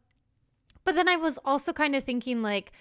but 0.84 0.96
then 0.96 1.08
i 1.08 1.16
was 1.16 1.38
also 1.44 1.74
kind 1.74 1.96
of 1.96 2.04
thinking 2.04 2.42
like 2.42 2.72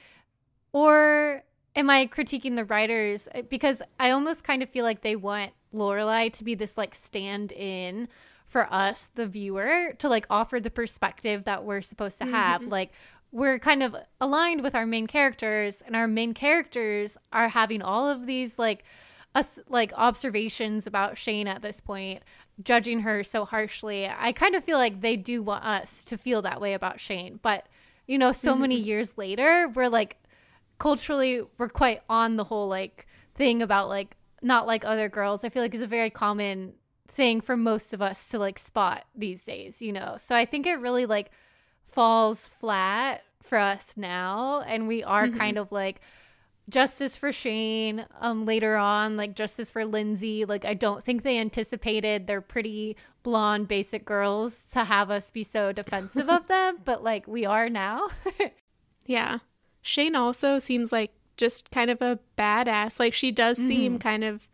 or 0.73 1.43
am 1.77 1.91
I 1.91 2.07
critiquing 2.07 2.57
the 2.57 2.65
writers? 2.65 3.29
Because 3.49 3.83
I 3.99 4.11
almost 4.11 4.45
kind 4.45 4.63
of 4.63 4.71
feel 4.71 4.85
like 4.85 5.03
they 5.03 5.17
want 5.17 5.53
Lorelai 5.73 6.33
to 6.35 6.45
be 6.45 6.55
this 6.55 6.77
like 6.77 6.95
stand 6.95 7.53
in 7.53 8.09
for 8.47 8.73
us, 8.73 9.11
the 9.15 9.27
viewer, 9.27 9.95
to 9.99 10.09
like 10.09 10.27
offer 10.29 10.59
the 10.61 10.71
perspective 10.71 11.45
that 11.45 11.65
we're 11.65 11.83
supposed 11.83 12.19
to 12.19 12.25
have. 12.27 12.65
Like 12.65 12.91
we're 13.33 13.59
kind 13.59 13.83
of 13.83 13.97
aligned 14.21 14.63
with 14.63 14.75
our 14.75 14.87
main 14.87 15.07
characters, 15.07 15.83
and 15.83 15.95
our 15.95 16.09
main 16.09 16.35
characters 16.35 17.17
are 17.33 17.49
having 17.49 17.83
all 17.83 18.09
of 18.09 18.27
these 18.27 18.59
like 18.59 18.85
us 19.35 19.59
like 19.69 19.93
observations 19.97 20.87
about 20.87 21.17
Shane 21.17 21.47
at 21.47 21.63
this 21.63 21.81
point, 21.81 22.23
judging 22.63 23.01
her 23.01 23.23
so 23.23 23.45
harshly. 23.45 24.09
I 24.09 24.33
kind 24.33 24.55
of 24.55 24.65
feel 24.65 24.79
like 24.79 25.01
they 25.01 25.17
do 25.17 25.43
want 25.43 25.65
us 25.65 26.05
to 26.07 26.19
feel 26.19 26.43
that 26.43 26.61
way 26.61 26.75
about 26.75 27.01
Shane, 27.01 27.39
but 27.41 27.67
you 28.07 28.19
know, 28.19 28.33
so 28.33 28.57
many 28.57 28.77
mm-hmm. 28.77 28.89
years 28.89 29.17
later, 29.17 29.69
we're 29.69 29.89
like 29.89 30.17
culturally 30.79 31.43
we're 31.59 31.69
quite 31.69 32.03
on 32.09 32.37
the 32.37 32.45
whole 32.45 32.67
like 32.67 33.07
thing 33.37 33.63
about 33.63 33.89
like 33.89 34.17
not 34.43 34.67
like 34.67 34.85
other 34.85 35.09
girls. 35.09 35.45
I 35.45 35.49
feel 35.49 35.63
like 35.63 35.75
is 35.75 35.83
a 35.83 35.87
very 35.87 36.11
common 36.11 36.73
thing 37.07 37.41
for 37.41 37.57
most 37.57 37.93
of 37.93 38.03
us 38.03 38.27
to 38.27 38.39
like 38.39 38.59
spot 38.59 39.05
these 39.15 39.45
days, 39.45 39.81
you 39.81 39.93
know. 39.93 40.17
So 40.19 40.35
I 40.35 40.45
think 40.45 40.67
it 40.67 40.75
really 40.81 41.07
like 41.07 41.31
falls 41.93 42.49
flat 42.49 43.23
for 43.43 43.59
us 43.59 43.97
now 43.97 44.63
and 44.67 44.87
we 44.87 45.03
are 45.03 45.29
kind 45.29 45.59
of 45.59 45.73
like 45.73 46.01
justice 46.69 47.17
for 47.17 47.33
Shane 47.33 48.07
um 48.21 48.47
later 48.47 48.77
on 48.77 49.17
like 49.17 49.35
justice 49.35 49.71
for 49.71 49.85
Lindsay 49.85 50.45
like 50.45 50.65
I 50.65 50.75
don't 50.75 51.03
think 51.05 51.23
they 51.23 51.39
anticipated 51.39 52.27
their 52.27 52.41
pretty 52.41 52.97
blonde 53.23 53.67
basic 53.67 54.05
girls 54.05 54.65
to 54.73 54.85
have 54.85 55.11
us 55.11 55.31
be 55.31 55.43
so 55.43 55.73
defensive 55.73 56.29
of 56.29 56.47
them 56.49 56.79
but 56.85 57.03
like 57.03 57.27
we 57.27 57.45
are 57.45 57.69
now 57.69 58.09
Yeah. 59.11 59.39
Shane 59.83 60.15
also 60.15 60.61
seems 60.61 60.93
like 60.93 61.11
just 61.37 61.73
kind 61.73 61.91
of 61.91 62.01
a 62.01 62.21
badass. 62.39 63.01
Like 63.01 63.13
she 63.13 63.33
does 63.33 63.59
seem 63.59 63.99
kind 63.99 64.23
of 64.23 64.47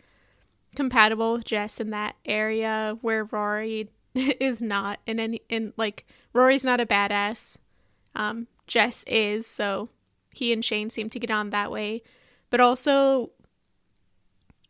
compatible 0.74 1.34
with 1.34 1.44
Jess 1.44 1.78
in 1.78 1.90
that 1.90 2.16
area 2.24 2.96
where 3.02 3.24
Rory 3.24 3.90
is 4.40 4.60
not 4.62 5.00
in 5.06 5.18
any 5.20 5.42
in 5.48 5.72
like 5.76 6.06
Rory's 6.32 6.64
not 6.64 6.80
a 6.80 6.86
badass. 6.86 7.56
Um 8.14 8.46
Jess 8.66 9.04
is, 9.06 9.46
so 9.46 9.88
he 10.32 10.52
and 10.52 10.64
Shane 10.64 10.90
seem 10.90 11.08
to 11.10 11.18
get 11.20 11.30
on 11.30 11.50
that 11.50 11.70
way. 11.70 12.02
But 12.50 12.60
also 12.60 13.30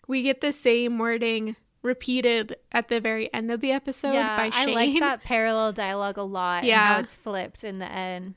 we 0.06 0.22
get 0.22 0.40
the 0.40 0.52
same 0.52 0.98
wording 0.98 1.56
repeated 1.82 2.56
at 2.72 2.88
the 2.88 3.00
very 3.00 3.32
end 3.32 3.50
of 3.52 3.60
the 3.60 3.70
episode 3.70 4.12
yeah 4.12 4.36
by 4.36 4.46
I 4.52 4.64
Shane. 4.64 4.74
like 4.74 5.00
that 5.00 5.22
parallel 5.22 5.72
dialogue 5.72 6.16
a 6.18 6.22
lot 6.22 6.58
and 6.58 6.66
Yeah. 6.68 6.94
how 6.94 6.98
it's 7.00 7.16
flipped 7.16 7.62
in 7.64 7.78
the 7.78 7.90
end 7.90 8.34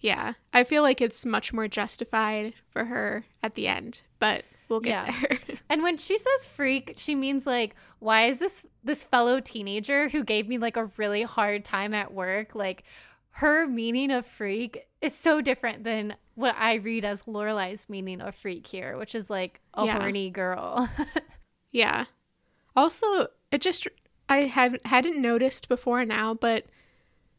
Yeah, 0.00 0.34
I 0.52 0.64
feel 0.64 0.82
like 0.82 1.00
it's 1.00 1.24
much 1.24 1.52
more 1.52 1.68
justified 1.68 2.54
for 2.70 2.86
her 2.86 3.24
at 3.42 3.54
the 3.54 3.68
end, 3.68 4.02
but 4.18 4.44
we'll 4.68 4.80
get 4.80 5.06
Yeah. 5.06 5.20
there. 5.20 5.38
And 5.70 5.82
when 5.82 5.96
she 5.96 6.18
says 6.18 6.44
freak, 6.46 6.94
she 6.98 7.14
means 7.14 7.46
like, 7.46 7.74
why 8.02 8.26
is 8.26 8.40
this 8.40 8.66
this 8.82 9.04
fellow 9.04 9.38
teenager 9.38 10.08
who 10.08 10.24
gave 10.24 10.48
me 10.48 10.58
like 10.58 10.76
a 10.76 10.90
really 10.96 11.22
hard 11.22 11.64
time 11.64 11.94
at 11.94 12.12
work? 12.12 12.54
Like 12.54 12.82
her 13.30 13.66
meaning 13.66 14.10
of 14.10 14.26
freak 14.26 14.88
is 15.00 15.14
so 15.14 15.40
different 15.40 15.84
than 15.84 16.16
what 16.34 16.56
I 16.58 16.74
read 16.74 17.04
as 17.04 17.22
Lorelai's 17.22 17.88
meaning 17.88 18.20
of 18.20 18.34
freak 18.34 18.66
here, 18.66 18.98
which 18.98 19.14
is 19.14 19.30
like 19.30 19.60
a 19.74 19.84
Yeah. 19.84 20.00
horny 20.00 20.30
girl. 20.30 20.90
yeah. 21.70 22.06
Also, 22.74 23.28
it 23.52 23.60
just 23.60 23.86
I 24.28 24.38
haven't 24.42 24.84
hadn't 24.86 25.20
noticed 25.20 25.68
before 25.68 26.04
now, 26.04 26.34
but 26.34 26.66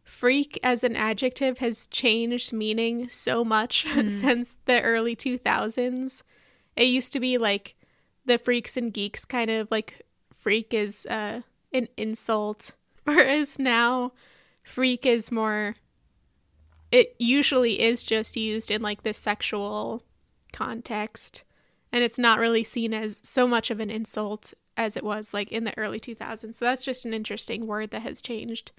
freak 0.04 0.58
as 0.64 0.86
an 0.86 0.96
adjective 0.96 1.58
has 1.58 1.88
changed 1.88 2.54
meaning 2.54 3.10
so 3.10 3.44
much 3.44 3.86
hmm. 3.88 4.08
since 4.08 4.56
the 4.64 4.82
early 4.82 5.16
2000s. 5.16 6.24
It 6.78 6.86
used 6.86 7.12
to 7.12 7.20
be 7.20 7.38
like 7.38 7.76
the 8.26 8.38
freaks 8.38 8.78
and 8.78 8.94
geeks 8.94 9.26
kind 9.26 9.52
of 9.52 9.70
like 9.70 10.06
freak 10.44 10.74
is 10.74 11.06
uh, 11.06 11.42
an 11.72 11.88
insult, 11.96 12.76
whereas 13.06 13.58
now 13.58 14.12
freak 14.62 15.06
is 15.06 15.32
more. 15.32 15.74
It 16.92 17.16
usually 17.18 17.82
is 17.82 18.04
just 18.04 18.36
used 18.38 18.70
in 18.70 18.82
like 18.82 19.02
this 19.04 19.18
sexual 19.18 20.04
context, 20.52 21.44
and 21.92 22.04
it's 22.04 22.20
not 22.20 22.40
really 22.40 22.64
seen 22.64 22.94
as 22.94 23.22
so 23.24 23.48
much 23.48 23.72
of 23.72 23.80
an 23.80 23.90
insult 23.90 24.54
as 24.76 24.98
it 24.98 25.04
was 25.04 25.34
like 25.34 25.52
in 25.52 25.64
the 25.64 25.78
early 25.78 26.00
2000s. 26.00 26.54
So 26.56 26.66
that's 26.66 26.84
just 26.86 27.06
an 27.06 27.14
interesting 27.14 27.66
word 27.66 27.92
that 27.92 28.02
has 28.02 28.22
changed 28.22 28.72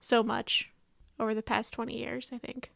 so 0.00 0.22
much 0.22 0.70
over 1.18 1.34
the 1.34 1.42
past 1.42 1.74
20 1.74 1.96
years, 1.96 2.30
I 2.32 2.38
think. 2.38 2.70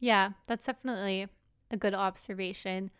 yeah, 0.00 0.30
that's 0.46 0.64
definitely 0.66 1.26
a 1.70 1.76
good 1.76 1.94
observation. 1.94 2.90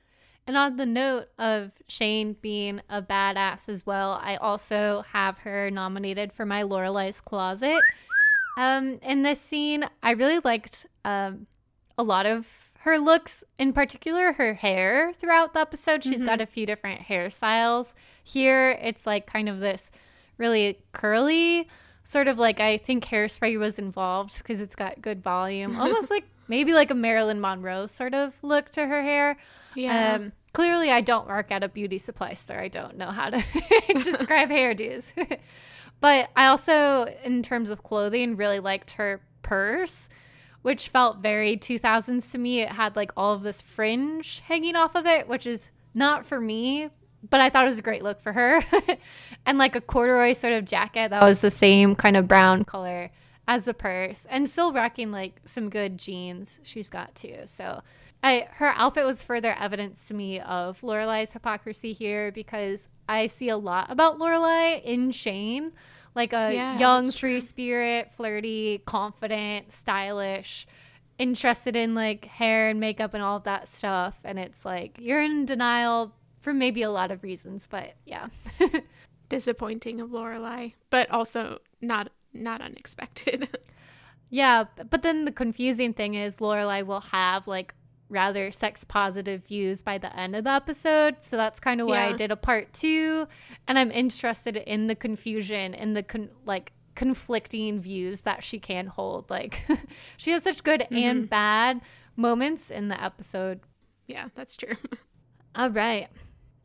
And 0.48 0.56
on 0.56 0.76
the 0.78 0.86
note 0.86 1.28
of 1.38 1.72
Shane 1.88 2.34
being 2.40 2.80
a 2.88 3.02
badass 3.02 3.68
as 3.68 3.84
well, 3.84 4.18
I 4.22 4.36
also 4.36 5.04
have 5.12 5.36
her 5.40 5.70
nominated 5.70 6.32
for 6.32 6.46
my 6.46 6.62
Lorelai's 6.62 7.20
Closet. 7.20 7.78
Um, 8.56 8.98
in 9.02 9.22
this 9.22 9.42
scene, 9.42 9.84
I 10.02 10.12
really 10.12 10.38
liked 10.40 10.86
um, 11.04 11.46
a 11.98 12.02
lot 12.02 12.24
of 12.24 12.70
her 12.80 12.98
looks, 12.98 13.44
in 13.58 13.74
particular, 13.74 14.32
her 14.32 14.54
hair 14.54 15.12
throughout 15.12 15.52
the 15.52 15.60
episode, 15.60 16.02
she's 16.02 16.22
Mhm. 16.22 16.26
got 16.26 16.40
a 16.40 16.46
few 16.46 16.64
different 16.64 17.02
hairstyles. 17.02 17.92
Here, 18.24 18.70
it's 18.80 19.06
like 19.06 19.26
kind 19.26 19.50
of 19.50 19.60
this 19.60 19.90
really 20.38 20.78
curly, 20.92 21.68
sort 22.04 22.26
of 22.26 22.38
like 22.38 22.58
I 22.58 22.78
think 22.78 23.04
hairspray 23.04 23.58
was 23.58 23.78
involved 23.78 24.38
because 24.38 24.62
it's 24.62 24.74
got 24.74 25.02
good 25.02 25.22
volume, 25.22 25.76
almost 25.78 26.10
like 26.10 26.24
maybe 26.48 26.72
like 26.72 26.90
a 26.90 26.94
Marilyn 26.94 27.38
Monroe 27.38 27.86
sort 27.86 28.14
of 28.14 28.32
look 28.40 28.70
to 28.70 28.86
her 28.86 29.02
hair. 29.02 29.36
Yeah. 29.78 30.14
Um, 30.14 30.32
clearly, 30.52 30.90
I 30.90 31.00
don't 31.00 31.28
work 31.28 31.50
at 31.52 31.62
a 31.62 31.68
beauty 31.68 31.98
supply 31.98 32.34
store. 32.34 32.58
I 32.58 32.68
don't 32.68 32.96
know 32.96 33.08
how 33.08 33.30
to 33.30 33.44
describe 34.04 34.50
hairdos. 34.50 35.12
but 36.00 36.28
I 36.36 36.46
also, 36.46 37.06
in 37.24 37.42
terms 37.42 37.70
of 37.70 37.82
clothing, 37.82 38.36
really 38.36 38.60
liked 38.60 38.92
her 38.92 39.20
purse, 39.42 40.08
which 40.62 40.88
felt 40.88 41.18
very 41.18 41.56
2000s 41.56 42.32
to 42.32 42.38
me. 42.38 42.60
It 42.60 42.70
had 42.70 42.96
like 42.96 43.12
all 43.16 43.34
of 43.34 43.42
this 43.42 43.62
fringe 43.62 44.40
hanging 44.40 44.76
off 44.76 44.94
of 44.96 45.06
it, 45.06 45.28
which 45.28 45.46
is 45.46 45.70
not 45.94 46.26
for 46.26 46.40
me, 46.40 46.90
but 47.28 47.40
I 47.40 47.48
thought 47.50 47.64
it 47.64 47.68
was 47.68 47.78
a 47.78 47.82
great 47.82 48.02
look 48.02 48.20
for 48.20 48.32
her. 48.32 48.62
and 49.46 49.58
like 49.58 49.76
a 49.76 49.80
corduroy 49.80 50.32
sort 50.32 50.54
of 50.54 50.64
jacket 50.64 51.10
that 51.10 51.22
was 51.22 51.40
the 51.40 51.50
same 51.50 51.94
kind 51.94 52.16
of 52.16 52.26
brown 52.26 52.64
color 52.64 53.10
as 53.48 53.64
the 53.64 53.72
purse 53.72 54.26
and 54.28 54.48
still 54.48 54.74
rocking 54.74 55.10
like 55.10 55.40
some 55.46 55.70
good 55.70 55.96
jeans 55.96 56.60
she's 56.62 56.90
got 56.90 57.14
too. 57.14 57.38
So 57.46 57.80
I 58.22 58.46
her 58.52 58.74
outfit 58.76 59.06
was 59.06 59.22
further 59.22 59.56
evidence 59.58 60.06
to 60.08 60.14
me 60.14 60.38
of 60.40 60.80
Lorelai's 60.82 61.32
hypocrisy 61.32 61.94
here 61.94 62.30
because 62.30 62.90
I 63.08 63.26
see 63.26 63.48
a 63.48 63.56
lot 63.56 63.90
about 63.90 64.18
Lorelai 64.18 64.82
in 64.84 65.10
Shane, 65.12 65.72
like 66.14 66.34
a 66.34 66.52
Yeah, 66.52 66.78
young, 66.78 67.10
free 67.10 67.40
spirit, 67.40 68.12
flirty, 68.12 68.82
confident, 68.84 69.72
stylish, 69.72 70.66
interested 71.18 71.74
in 71.74 71.94
like 71.94 72.26
hair 72.26 72.68
and 72.68 72.78
makeup 72.78 73.14
and 73.14 73.22
all 73.22 73.38
of 73.38 73.44
that 73.44 73.66
stuff. 73.66 74.18
And 74.24 74.38
it's 74.38 74.66
like 74.66 74.98
you're 75.00 75.22
in 75.22 75.46
denial 75.46 76.12
for 76.40 76.52
maybe 76.52 76.82
a 76.82 76.90
lot 76.90 77.10
of 77.10 77.22
reasons, 77.22 77.66
but 77.66 77.94
yeah. 78.04 78.28
Disappointing 79.30 80.00
of 80.00 80.10
Lorelai, 80.10 80.72
but 80.90 81.10
also 81.10 81.58
not 81.82 82.10
not 82.32 82.60
unexpected. 82.60 83.48
Yeah, 84.30 84.64
but 84.90 85.00
then 85.00 85.24
the 85.24 85.32
confusing 85.32 85.94
thing 85.94 86.12
is 86.14 86.36
Lorelai 86.36 86.84
will 86.84 87.00
have 87.00 87.48
like 87.48 87.74
rather 88.10 88.50
sex 88.50 88.84
positive 88.84 89.46
views 89.46 89.80
by 89.80 89.96
the 89.96 90.14
end 90.14 90.36
of 90.36 90.44
the 90.44 90.50
episode. 90.50 91.16
So 91.20 91.38
that's 91.38 91.58
kind 91.58 91.80
of 91.80 91.86
why 91.86 92.08
I 92.08 92.12
did 92.12 92.30
a 92.30 92.36
part 92.36 92.74
two, 92.74 93.26
and 93.66 93.78
I'm 93.78 93.90
interested 93.90 94.58
in 94.58 94.86
the 94.86 94.94
confusion 94.94 95.74
and 95.74 95.96
the 95.96 96.02
con- 96.02 96.28
like 96.44 96.72
conflicting 96.94 97.80
views 97.80 98.20
that 98.22 98.42
she 98.44 98.58
can 98.58 98.86
hold. 98.86 99.30
Like 99.30 99.62
she 100.18 100.32
has 100.32 100.42
such 100.42 100.62
good 100.62 100.86
and 100.90 101.30
bad 101.30 101.80
moments 102.14 102.70
in 102.70 102.88
the 102.88 103.02
episode. 103.02 103.60
yeah, 104.08 104.28
that's 104.34 104.56
true. 104.56 104.74
All 105.54 105.70
right, 105.70 106.08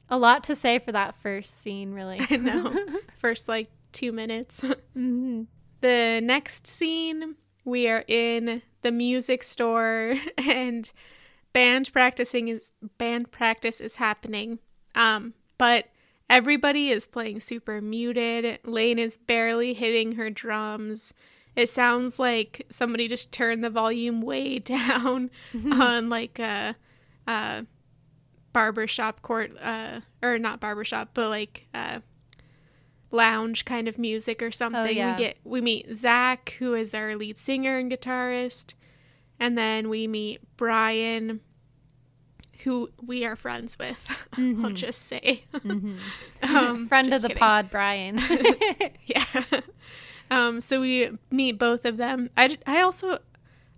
a 0.10 0.18
lot 0.18 0.44
to 0.46 0.56
say 0.56 0.80
for 0.80 0.92
that 0.92 1.16
first 1.22 1.62
scene, 1.62 1.94
really. 1.94 2.20
I 2.30 2.36
know. 2.36 2.76
First 3.16 3.48
like 3.48 3.70
two 3.94 4.12
minutes. 4.12 4.66
Mhm. 4.98 5.48
The 5.84 6.22
next 6.24 6.66
scene, 6.66 7.36
we 7.66 7.90
are 7.90 8.06
in 8.08 8.62
the 8.84 8.92
music 8.92 9.44
store 9.44 10.16
and 10.38 10.90
band 11.52 11.92
practicing 11.92 12.48
is 12.48 12.72
band 12.98 13.32
practice 13.32 13.82
is 13.82 13.98
happening. 13.98 14.60
Um, 14.96 15.34
but 15.58 15.90
everybody 16.30 16.88
is 16.88 17.06
playing 17.06 17.42
super 17.42 17.82
muted. 17.82 18.60
Lane 18.64 18.98
is 18.98 19.18
barely 19.18 19.74
hitting 19.74 20.14
her 20.14 20.30
drums. 20.30 21.14
It 21.54 21.68
sounds 21.68 22.18
like 22.18 22.66
somebody 22.70 23.10
just 23.10 23.34
turned 23.34 23.62
the 23.62 23.70
volume 23.70 24.22
way 24.22 24.60
down 24.60 25.32
on 25.70 26.08
like 26.08 26.40
a, 26.40 26.78
a 27.28 27.66
barbershop 28.54 29.22
court 29.22 29.52
uh 29.62 30.00
or 30.22 30.40
not 30.40 30.62
barbershop, 30.62 31.10
but 31.14 31.28
like 31.28 31.68
uh 31.74 32.00
lounge 33.14 33.64
kind 33.64 33.88
of 33.88 33.98
music 33.98 34.42
or 34.42 34.52
something. 34.52 34.96
yeah. 34.96 35.16
We 35.16 35.24
get 35.24 35.38
we 35.46 35.62
meet 35.62 35.94
Zach, 35.94 36.56
who 36.60 36.74
is 36.74 36.94
our 36.94 37.16
lead 37.16 37.38
singer 37.38 37.78
and 37.78 37.90
guitarist, 37.92 38.74
and 39.40 39.58
then 39.58 39.88
we 39.90 40.08
meet 40.08 40.42
Brian, 40.58 41.40
who 42.64 42.90
we 43.02 43.24
are 43.26 43.36
friends 43.36 43.78
with. 43.80 44.28
I'll 44.38 44.72
just 44.72 45.04
say, 45.04 45.44
Um, 46.44 46.88
Friend 46.88 47.14
of 47.14 47.22
the 47.22 47.28
kidding. 47.30 47.40
pod, 47.40 47.70
Brian. 47.70 48.20
yeah. 49.06 49.26
Um, 50.32 50.62
so 50.62 50.82
we 50.82 51.12
meet 51.32 51.54
both 51.60 51.86
of 51.86 51.98
them. 51.98 52.30
I 52.36 52.58
I 52.66 52.82
also 52.82 53.20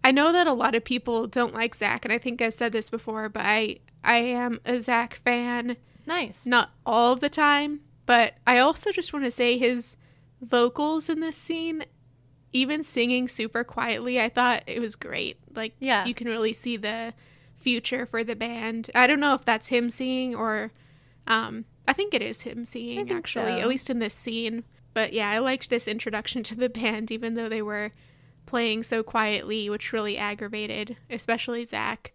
I 0.03 0.11
know 0.11 0.31
that 0.31 0.47
a 0.47 0.53
lot 0.53 0.75
of 0.75 0.83
people 0.83 1.27
don't 1.27 1.53
like 1.53 1.75
Zach, 1.75 2.05
and 2.05 2.13
I 2.13 2.17
think 2.17 2.41
I've 2.41 2.53
said 2.53 2.71
this 2.71 2.89
before, 2.89 3.27
but 3.29 3.43
I 3.45 3.79
I 4.03 4.17
am 4.17 4.61
a 4.65 4.79
Zach 4.79 5.15
fan 5.15 5.77
nice. 6.05 6.45
not 6.45 6.69
all 6.85 7.15
the 7.15 7.27
time, 7.29 7.81
but 8.05 8.33
I 8.45 8.59
also 8.59 8.91
just 8.91 9.13
want 9.13 9.25
to 9.25 9.31
say 9.31 9.57
his 9.57 9.97
vocals 10.41 11.09
in 11.09 11.19
this 11.19 11.37
scene, 11.37 11.85
even 12.53 12.83
singing 12.83 13.27
super 13.27 13.63
quietly, 13.63 14.21
I 14.21 14.29
thought 14.29 14.63
it 14.67 14.79
was 14.79 14.95
great. 14.95 15.37
Like, 15.55 15.75
Yeah. 15.79 16.05
you 16.05 16.13
can 16.13 16.27
really 16.27 16.53
see 16.53 16.77
the 16.77 17.13
future 17.55 18.05
for 18.05 18.23
the 18.23 18.35
band. 18.35 18.91
I 18.93 19.07
don't 19.07 19.19
know 19.19 19.33
if 19.33 19.43
that's 19.43 19.67
him 19.67 19.89
singing 19.89 20.35
or, 20.35 20.71
um, 21.27 21.65
I 21.87 21.93
think 21.93 22.13
it 22.13 22.21
is 22.21 22.41
him 22.41 22.65
singing 22.65 23.11
actually, 23.11 23.51
so. 23.53 23.59
at 23.59 23.67
least 23.67 23.89
in 23.89 23.99
this 23.99 24.13
scene. 24.13 24.63
But 24.93 25.11
yeah, 25.13 25.29
I 25.29 25.39
liked 25.39 25.69
this 25.69 25.87
introduction 25.87 26.43
to 26.43 26.55
the 26.55 26.69
band, 26.69 27.11
even 27.11 27.33
though 27.33 27.49
they 27.49 27.61
were 27.61 27.91
playing 28.45 28.83
so 28.83 29.03
quietly, 29.03 29.69
which 29.69 29.91
really 29.91 30.17
aggravated, 30.17 30.95
especially 31.09 31.65
Zach. 31.65 32.13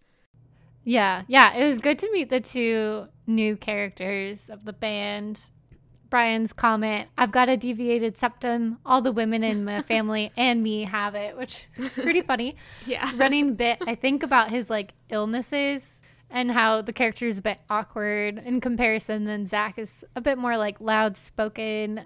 Yeah, 0.85 1.24
yeah, 1.29 1.53
it 1.55 1.64
was 1.64 1.79
good 1.81 1.98
to 1.98 2.11
meet 2.11 2.31
the 2.31 2.40
two 2.40 3.09
new 3.26 3.57
characters 3.57 4.48
of 4.48 4.64
the 4.64 4.72
band. 4.72 5.50
Brian's 6.11 6.53
comment, 6.53 7.09
I've 7.16 7.31
got 7.31 7.49
a 7.49 7.57
deviated 7.57 8.18
septum. 8.18 8.79
All 8.85 9.01
the 9.01 9.12
women 9.12 9.44
in 9.44 9.64
my 9.64 9.83
family 9.83 10.33
and 10.37 10.62
me 10.62 10.83
have 10.83 11.14
it, 11.14 11.37
which 11.37 11.68
is 11.77 12.01
pretty 12.01 12.20
funny. 12.20 12.57
Yeah. 12.87 13.11
Running 13.16 13.55
bit, 13.55 13.79
I 13.87 13.94
think 13.94 14.23
about 14.23 14.51
his 14.51 14.68
like 14.68 14.92
illnesses 15.09 16.03
and 16.29 16.51
how 16.51 16.83
the 16.83 16.92
character 16.92 17.27
is 17.27 17.38
a 17.38 17.42
bit 17.42 17.61
awkward 17.70 18.38
in 18.44 18.61
comparison. 18.61 19.25
Then 19.25 19.46
Zach 19.46 19.79
is 19.79 20.05
a 20.16 20.20
bit 20.20 20.38
more 20.38 20.57
like 20.57 20.81
loud 20.81 21.16
spoken, 21.16 22.05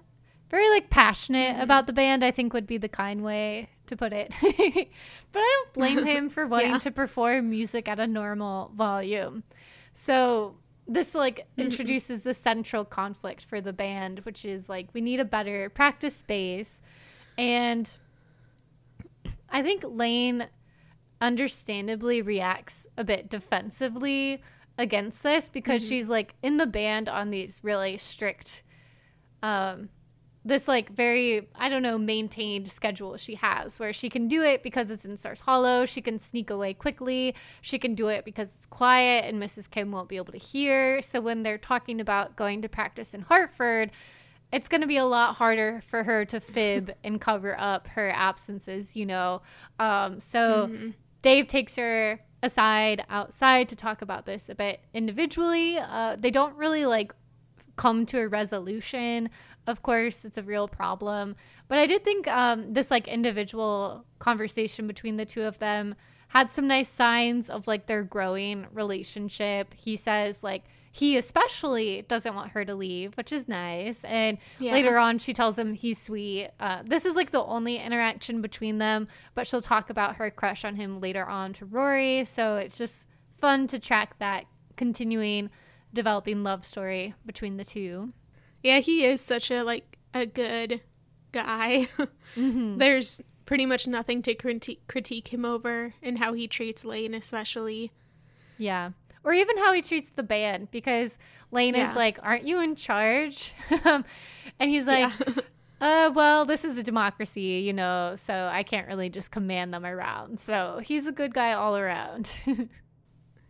very 0.50 0.68
like 0.68 0.90
passionate 0.90 1.54
mm-hmm. 1.54 1.62
about 1.62 1.86
the 1.86 1.92
band, 1.92 2.24
I 2.24 2.30
think 2.30 2.52
would 2.52 2.66
be 2.66 2.76
the 2.76 2.88
kind 2.88 3.22
way 3.22 3.70
to 3.86 3.96
put 3.96 4.12
it. 4.12 4.30
but 4.42 5.38
I 5.40 5.62
don't 5.64 5.72
blame 5.72 6.04
him 6.04 6.28
for 6.28 6.46
wanting 6.46 6.72
Yeah. 6.72 6.78
to 6.78 6.90
perform 6.90 7.50
music 7.50 7.88
at 7.88 8.00
a 8.00 8.06
normal 8.06 8.72
volume. 8.74 9.44
So 9.94 10.56
this 10.86 11.14
like 11.14 11.46
introduces 11.56 12.22
the 12.22 12.34
central 12.34 12.84
conflict 12.84 13.44
for 13.44 13.60
the 13.60 13.72
band, 13.72 14.20
which 14.20 14.44
is 14.44 14.68
like 14.68 14.88
we 14.92 15.00
need 15.00 15.20
a 15.20 15.24
better 15.24 15.70
practice 15.70 16.16
space. 16.16 16.82
And 17.38 17.96
I 19.48 19.62
think 19.62 19.84
Lane 19.86 20.48
understandably 21.20 22.20
reacts 22.20 22.86
a 22.96 23.04
bit 23.04 23.30
defensively 23.30 24.42
against 24.76 25.22
this 25.22 25.48
because 25.48 25.86
she's 25.86 26.08
like 26.08 26.34
in 26.42 26.56
the 26.56 26.66
band 26.66 27.08
on 27.08 27.30
these 27.30 27.60
really 27.62 27.96
strict 27.96 28.62
um 29.42 29.88
this 30.44 30.68
like 30.68 30.90
very 30.90 31.48
I 31.54 31.68
don't 31.68 31.82
know 31.82 31.98
maintained 31.98 32.70
schedule 32.70 33.16
she 33.16 33.34
has 33.36 33.80
where 33.80 33.92
she 33.92 34.10
can 34.10 34.28
do 34.28 34.42
it 34.42 34.62
because 34.62 34.90
it's 34.90 35.04
in 35.04 35.16
Stars 35.16 35.40
Hollow, 35.40 35.86
she 35.86 36.02
can 36.02 36.18
sneak 36.18 36.50
away 36.50 36.74
quickly, 36.74 37.34
she 37.60 37.78
can 37.78 37.94
do 37.94 38.08
it 38.08 38.24
because 38.24 38.54
it's 38.54 38.66
quiet 38.66 39.24
and 39.24 39.42
Mrs. 39.42 39.70
Kim 39.70 39.90
won't 39.90 40.08
be 40.08 40.16
able 40.16 40.32
to 40.32 40.38
hear. 40.38 41.00
So 41.02 41.20
when 41.20 41.42
they're 41.42 41.58
talking 41.58 42.00
about 42.00 42.36
going 42.36 42.62
to 42.62 42.68
practice 42.68 43.14
in 43.14 43.22
Hartford, 43.22 43.90
it's 44.52 44.68
going 44.68 44.82
to 44.82 44.86
be 44.86 44.98
a 44.98 45.04
lot 45.04 45.36
harder 45.36 45.82
for 45.86 46.04
her 46.04 46.24
to 46.26 46.40
fib 46.40 46.94
and 47.04 47.20
cover 47.20 47.58
up 47.58 47.88
her 47.88 48.10
absences, 48.10 48.94
you 48.94 49.06
know. 49.06 49.42
Um, 49.80 50.20
so 50.20 50.70
Dave 51.22 51.48
takes 51.48 51.76
her 51.76 52.20
aside 52.42 53.04
outside 53.08 53.70
to 53.70 53.76
talk 53.76 54.02
about 54.02 54.26
this 54.26 54.50
a 54.50 54.54
bit 54.54 54.80
individually. 54.92 55.78
Uh, 55.78 56.16
they 56.18 56.30
don't 56.30 56.54
really 56.56 56.84
like 56.84 57.14
come 57.76 58.06
to 58.06 58.20
a 58.20 58.28
resolution. 58.28 59.30
Of 59.66 59.82
course, 59.82 60.24
it's 60.24 60.36
a 60.38 60.42
real 60.42 60.68
problem, 60.68 61.36
but 61.68 61.78
I 61.78 61.86
did 61.86 62.04
think 62.04 62.28
um, 62.28 62.72
this 62.74 62.90
like 62.90 63.08
individual 63.08 64.04
conversation 64.18 64.86
between 64.86 65.16
the 65.16 65.24
two 65.24 65.42
of 65.44 65.58
them 65.58 65.94
had 66.28 66.50
some 66.52 66.66
nice 66.66 66.88
signs 66.88 67.48
of 67.48 67.66
like 67.66 67.86
their 67.86 68.02
growing 68.02 68.66
relationship. 68.72 69.72
He 69.74 69.96
says 69.96 70.42
like 70.42 70.64
he 70.92 71.16
especially 71.16 72.04
doesn't 72.08 72.34
want 72.34 72.50
her 72.52 72.64
to 72.64 72.74
leave, 72.74 73.14
which 73.16 73.32
is 73.32 73.48
nice. 73.48 74.04
And 74.04 74.38
Yeah. 74.60 74.72
later 74.72 74.96
on, 74.96 75.18
she 75.18 75.32
tells 75.32 75.58
him 75.58 75.74
he's 75.74 76.00
sweet. 76.00 76.50
Uh, 76.60 76.82
this 76.84 77.04
is 77.04 77.16
like 77.16 77.30
the 77.32 77.42
only 77.42 77.78
interaction 77.78 78.40
between 78.42 78.78
them, 78.78 79.08
but 79.34 79.46
she'll 79.46 79.60
talk 79.60 79.90
about 79.90 80.16
her 80.16 80.30
crush 80.30 80.64
on 80.64 80.76
him 80.76 81.00
later 81.00 81.26
on 81.26 81.52
to 81.54 81.64
Rory. 81.64 82.22
So 82.24 82.56
it's 82.58 82.76
just 82.78 83.06
fun 83.40 83.66
to 83.68 83.78
track 83.80 84.18
that 84.20 84.44
continuing 84.76 85.50
developing 85.92 86.42
love 86.44 86.64
story 86.64 87.14
between 87.26 87.56
the 87.56 87.64
two. 87.64 88.12
Yeah, 88.64 88.80
he 88.80 89.04
is 89.04 89.20
such 89.20 89.50
a 89.52 89.62
like 89.62 89.98
a 90.12 90.26
good 90.26 90.80
guy. 91.30 91.86
There's 92.36 93.20
pretty 93.46 93.66
much 93.66 93.86
nothing 93.86 94.22
to 94.22 94.34
criti- 94.34 94.78
critique 94.88 95.28
him 95.32 95.44
over 95.44 95.94
and 96.02 96.18
how 96.18 96.32
he 96.32 96.48
treats 96.48 96.84
Lane, 96.84 97.14
especially. 97.14 97.92
Yeah. 98.58 98.90
Or 99.22 99.32
even 99.34 99.58
how 99.58 99.72
he 99.72 99.82
treats 99.82 100.10
the 100.10 100.22
band 100.22 100.70
because 100.70 101.18
Lane 101.50 101.74
Yeah. 101.74 101.90
is 101.90 101.96
like, 101.96 102.18
Aren't 102.22 102.44
you 102.44 102.60
in 102.60 102.74
charge? 102.74 103.52
and 103.84 104.04
he's 104.58 104.86
like, 104.86 105.12
yeah. 105.26 105.34
Uh, 105.80 106.10
well, 106.14 106.46
this 106.46 106.64
is 106.64 106.78
a 106.78 106.82
democracy, 106.82 107.60
you 107.66 107.72
know, 107.72 108.14
so 108.16 108.32
I 108.50 108.62
can't 108.62 108.88
really 108.88 109.10
just 109.10 109.30
command 109.30 109.74
them 109.74 109.84
around. 109.84 110.40
So 110.40 110.80
he's 110.82 111.06
a 111.06 111.12
good 111.12 111.34
guy 111.34 111.52
all 111.52 111.76
around. 111.76 112.32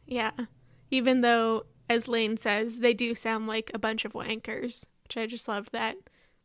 yeah. 0.06 0.32
Even 0.90 1.20
though, 1.20 1.66
as 1.88 2.08
Lane 2.08 2.36
says, 2.36 2.80
they 2.80 2.92
do 2.92 3.14
sound 3.14 3.46
like 3.46 3.70
a 3.72 3.78
bunch 3.78 4.04
of 4.04 4.14
wankers, 4.14 4.86
which 5.04 5.16
I 5.16 5.26
just 5.26 5.48
loved 5.48 5.72
that 5.72 5.96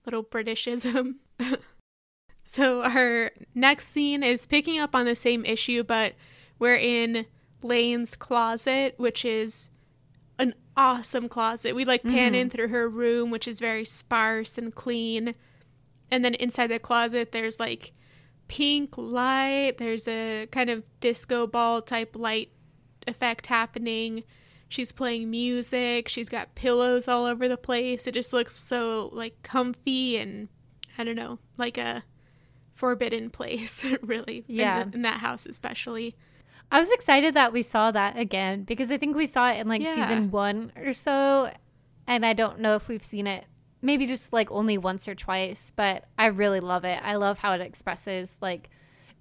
little 0.06 0.24
Britishism. 0.24 1.16
so 2.44 2.84
our 2.84 3.32
next 3.56 3.88
scene 3.88 4.24
is 4.24 4.46
picking 4.46 4.80
up 4.80 4.96
on 4.96 5.06
the 5.06 5.16
same 5.16 5.46
issue, 5.46 5.84
but 5.84 6.14
we're 6.58 6.76
in 6.76 7.26
Lane's 7.62 8.16
closet, 8.16 8.96
which 8.98 9.26
is 9.26 9.70
an 10.38 10.54
awesome 10.76 11.30
closet. 11.30 11.76
We 11.76 11.86
like 11.86 12.04
pan 12.04 12.34
mm-hmm. 12.34 12.36
in 12.36 12.50
through 12.50 12.70
her 12.70 12.88
room, 12.88 13.32
which 13.32 13.48
is 13.48 13.60
very 13.60 13.86
sparse 13.86 14.58
and 14.58 14.74
clean. 14.74 15.36
And 16.12 16.24
then 16.24 16.34
inside 16.36 16.68
the 16.68 16.80
closet, 16.80 17.32
there's 17.32 17.60
like 17.60 17.94
pink 18.48 18.98
light. 18.98 19.78
There's 19.78 20.08
a 20.08 20.48
kind 20.52 20.70
of 20.70 20.84
disco 21.00 21.48
ball 21.48 21.82
type 21.82 22.16
light 22.16 22.50
effect 23.08 23.48
happening. 23.48 24.24
She's 24.70 24.92
playing 24.92 25.30
music. 25.32 26.08
She's 26.08 26.30
got 26.30 26.56
pillows 26.56 27.08
all 27.08 27.26
over 27.26 27.48
the 27.50 27.58
place. 27.58 28.08
It 28.08 28.14
just 28.14 28.32
looks 28.34 28.56
so 28.56 29.10
like 29.12 29.42
comfy 29.44 30.18
and 30.18 30.48
I 30.98 31.04
don't 31.04 31.16
know, 31.16 31.40
like 31.58 31.78
a 31.78 32.04
forbidden 32.74 33.30
place, 33.30 33.84
really. 34.02 34.46
in 34.48 34.56
Yeah. 34.56 34.84
the- 34.86 34.94
in 34.96 35.02
that 35.02 35.20
house 35.20 35.46
especially. 35.46 36.16
I 36.72 36.80
was 36.80 36.90
excited 36.92 37.34
that 37.34 37.52
we 37.52 37.64
saw 37.64 37.90
that 37.92 38.18
again 38.18 38.64
because 38.64 38.92
I 38.92 38.98
think 38.98 39.16
we 39.16 39.26
saw 39.26 39.50
it 39.52 39.60
in 39.60 39.68
like 39.68 39.82
Yeah. 39.82 39.96
season 40.08 40.30
one 40.32 40.72
or 40.78 40.94
so. 40.94 41.52
And 42.06 42.26
I 42.26 42.34
don't 42.34 42.60
know 42.60 42.76
if 42.76 42.88
we've 42.88 43.04
seen 43.04 43.28
it 43.28 43.46
maybe 43.82 44.06
just 44.06 44.34
like 44.34 44.52
only 44.52 44.78
once 44.78 45.08
or 45.08 45.16
twice, 45.16 45.72
but 45.76 46.04
I 46.18 46.28
really 46.28 46.60
love 46.60 46.84
it. 46.86 47.00
I 47.02 47.16
love 47.16 47.40
how 47.40 47.54
it 47.54 47.62
expresses 47.62 48.38
like 48.42 48.70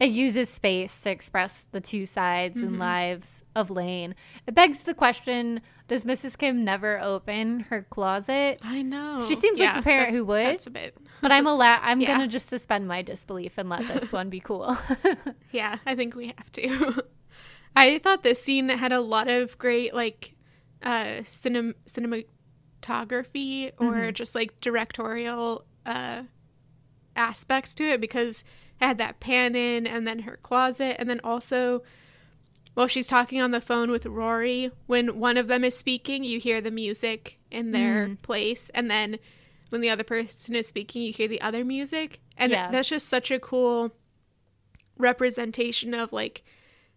it 0.01 0.11
uses 0.11 0.49
space 0.49 1.01
to 1.03 1.11
express 1.11 1.67
the 1.73 1.81
two 1.81 2.07
sides 2.07 2.59
and 2.63 2.79
lives 2.79 3.43
of 3.57 3.71
Lane. 3.71 4.15
It 4.47 4.55
begs 4.55 4.85
the 4.85 4.95
question 4.95 5.61
Does 5.89 6.05
Mrs. 6.05 6.37
Kim 6.39 6.65
never 6.65 7.01
open 7.01 7.61
her 7.71 7.83
closet? 7.91 8.61
I 8.63 8.83
know. 8.83 9.21
She 9.27 9.35
seems 9.35 9.59
like 9.59 9.75
the 9.75 9.83
parent 9.83 10.15
who 10.15 10.25
would. 10.27 10.45
That's 10.47 10.67
a 10.67 10.71
bit. 10.71 10.97
But 11.21 11.33
I'm 11.33 11.47
allow- 11.55 11.81
I'm 11.83 12.01
Yeah. 12.01 12.09
gonna 12.09 12.29
just 12.29 12.49
suspend 12.49 12.87
my 12.87 13.03
disbelief 13.03 13.59
and 13.59 13.69
let 13.69 13.87
this 13.89 14.13
one 14.13 14.29
be 14.31 14.41
cool. 14.41 14.77
Yeah, 15.51 15.79
I 15.87 15.95
think 15.97 16.15
we 16.15 16.27
have 16.37 16.53
to. 16.53 17.03
I 17.77 17.99
thought 17.99 18.23
this 18.23 18.43
scene 18.43 18.69
had 18.69 18.93
a 18.93 19.01
lot 19.01 19.29
of 19.29 19.57
great 19.59 19.95
like 19.95 20.35
uh 20.83 21.23
cinem- 21.25 21.75
cinematography 21.87 23.73
or 23.79 24.13
just 24.13 24.35
like 24.35 24.61
directorial 24.61 25.65
uh 25.87 26.23
aspects 27.17 27.75
to 27.77 27.85
it 27.85 28.01
because 28.01 28.45
had 28.81 28.99
that 28.99 29.21
pan 29.21 29.55
in 29.55 29.87
and 29.87 30.07
then 30.07 30.21
her 30.21 30.39
closet 30.43 30.97
and 30.99 31.09
then 31.09 31.21
also 31.23 31.83
while 32.75 32.87
she's 32.87 33.09
talking 33.09 33.41
on 33.41 33.51
the 33.51 33.61
phone 33.61 33.91
with 33.91 34.07
Rory, 34.07 34.71
when 34.87 35.19
one 35.19 35.37
of 35.37 35.49
them 35.49 35.65
is 35.65 35.77
speaking, 35.77 36.23
you 36.23 36.39
hear 36.39 36.61
the 36.61 36.71
music 36.71 37.39
in 37.51 37.73
their 37.73 38.05
mm-hmm. 38.05 38.15
place 38.15 38.71
and 38.71 38.91
then 38.91 39.19
when 39.71 39.81
the 39.81 39.91
other 39.91 40.05
person 40.05 40.55
is 40.55 40.67
speaking, 40.67 41.03
you 41.03 41.13
hear 41.13 41.29
the 41.29 41.41
other 41.41 41.65
music. 41.65 42.21
And 42.37 42.53
Yeah. 42.53 42.71
that's 42.71 42.89
just 42.89 43.09
such 43.09 43.31
a 43.31 43.41
cool 43.41 43.93
representation 44.97 45.95
of 45.95 46.13
like 46.13 46.45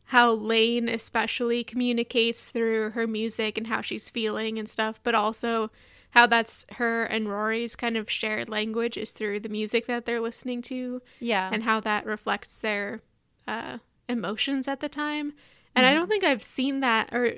how 0.05 0.31
Lane 0.31 0.89
especially 0.89 1.63
communicates 1.63 2.49
through 2.49 2.91
her 2.91 3.07
music 3.07 3.57
and 3.57 3.67
how 3.67 3.81
she's 3.81 4.09
feeling 4.09 4.59
and 4.59 4.69
stuff, 4.69 4.99
but 5.03 5.15
also 5.15 5.71
how 6.11 6.27
that's 6.27 6.65
her 6.73 7.03
and 7.05 7.29
Rory's 7.29 7.75
kind 7.75 7.97
of 7.97 8.09
shared 8.09 8.49
language 8.49 8.97
is 8.97 9.13
through 9.13 9.39
the 9.39 9.49
music 9.49 9.87
that 9.87 10.05
they're 10.05 10.21
listening 10.21 10.61
to 10.63 11.01
yeah. 11.19 11.49
and 11.51 11.63
how 11.63 11.79
that 11.81 12.05
reflects 12.05 12.61
their 12.61 12.99
uh, 13.47 13.79
emotions 14.07 14.67
at 14.67 14.79
the 14.81 14.89
time. 14.89 15.33
And 15.75 15.85
I 15.85 15.93
don't 15.93 16.09
think 16.09 16.23
I've 16.23 16.43
seen 16.43 16.81
that 16.81 17.13
or 17.13 17.35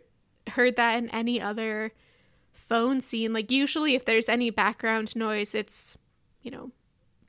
heard 0.48 0.76
that 0.76 0.98
in 0.98 1.10
any 1.10 1.40
other 1.40 1.92
phone 2.52 3.00
scene. 3.00 3.32
Like, 3.32 3.52
usually, 3.52 3.94
if 3.94 4.06
there's 4.06 4.28
any 4.28 4.50
background 4.50 5.16
noise, 5.16 5.54
it's, 5.54 5.98
you 6.42 6.50
know, 6.50 6.72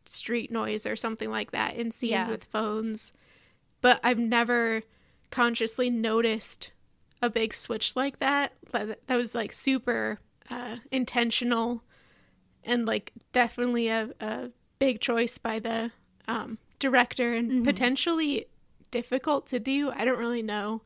street 0.07 0.51
noise 0.51 0.87
or 0.87 0.97
something 0.97 1.31
like 1.31 1.51
that 1.51 1.77
in 1.77 1.91
scenes 1.91 2.11
Yeah. 2.11 2.29
with 2.29 2.45
phones. 2.45 3.13
But 3.83 4.01
I've 4.03 4.19
never 4.19 4.83
consciously 5.31 5.91
noticed 5.91 6.73
a 7.21 7.29
big 7.29 7.53
switch 7.53 7.97
like 7.97 8.19
that. 8.21 8.53
That 8.73 9.07
that 9.07 9.17
was 9.17 9.35
like 9.35 9.53
super 9.53 10.21
uh, 10.51 10.77
intentional 10.91 11.83
and 12.65 12.87
like 12.87 13.13
definitely 13.33 13.89
a, 13.89 14.11
a 14.21 14.51
big 14.79 15.01
choice 15.01 15.39
by 15.39 15.59
the 15.59 15.91
um, 16.29 16.59
director 16.79 17.33
and 17.33 17.65
potentially 17.65 18.47
difficult 18.91 19.47
to 19.49 19.59
do. 19.59 19.91
I 19.95 20.05
don't 20.05 20.19
really 20.19 20.43
know 20.43 20.83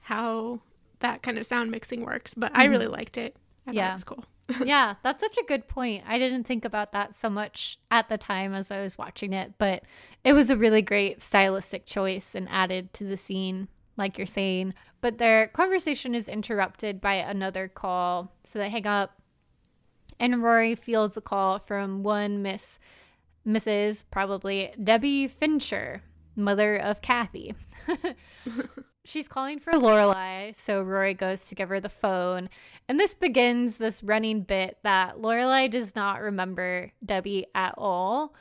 how 0.00 0.60
that 1.00 1.22
kind 1.22 1.38
of 1.38 1.46
sound 1.46 1.70
mixing 1.70 2.04
works, 2.04 2.34
but 2.34 2.52
I 2.56 2.64
really 2.64 2.86
liked 2.86 3.16
it. 3.18 3.36
I 3.66 3.70
thought 3.70 3.74
Yeah. 3.76 3.94
it 3.94 4.04
cool. 4.06 4.24
yeah, 4.66 4.94
that's 5.02 5.22
such 5.22 5.38
a 5.38 5.44
good 5.44 5.66
point. 5.68 6.04
I 6.06 6.18
didn't 6.18 6.44
think 6.44 6.66
about 6.66 6.92
that 6.92 7.14
so 7.14 7.30
much 7.30 7.78
at 7.90 8.10
the 8.10 8.18
time 8.18 8.52
as 8.52 8.70
I 8.70 8.82
was 8.82 8.98
watching 8.98 9.32
it, 9.32 9.54
but 9.56 9.84
it 10.22 10.34
was 10.34 10.50
a 10.50 10.56
really 10.56 10.82
great 10.82 11.22
stylistic 11.22 11.86
choice 11.86 12.34
and 12.34 12.46
added 12.50 12.92
to 12.94 13.04
the 13.04 13.16
scene, 13.16 13.68
like 13.96 14.18
you're 14.18 14.26
saying. 14.26 14.74
But 15.04 15.18
their 15.18 15.48
conversation 15.48 16.14
is 16.14 16.30
interrupted 16.30 16.98
by 16.98 17.16
another 17.16 17.68
call, 17.68 18.32
so 18.42 18.58
they 18.58 18.70
hang 18.70 18.86
up. 18.86 19.20
And 20.18 20.42
Rory 20.42 20.74
fields 20.74 21.14
a 21.18 21.20
call 21.20 21.58
from 21.58 22.02
one 22.02 22.40
Miss 22.40 22.78
Mrs. 23.46 24.02
probably 24.10 24.72
Debbie 24.82 25.28
Fincher, 25.28 26.00
mother 26.34 26.76
of 26.76 27.02
Kathy. 27.02 27.54
She's 29.04 29.28
calling 29.28 29.58
for 29.58 29.74
Lorelai, 29.74 30.56
so 30.56 30.82
Rory 30.82 31.12
goes 31.12 31.44
to 31.50 31.54
give 31.54 31.68
her 31.68 31.80
the 31.80 31.90
phone, 31.90 32.48
and 32.88 32.98
this 32.98 33.14
begins 33.14 33.76
this 33.76 34.02
running 34.02 34.40
bit 34.40 34.78
that 34.84 35.18
Lorelai 35.18 35.68
does 35.68 35.94
not 35.94 36.22
remember 36.22 36.92
Debbie 37.04 37.44
at 37.54 37.74
all. 37.76 38.34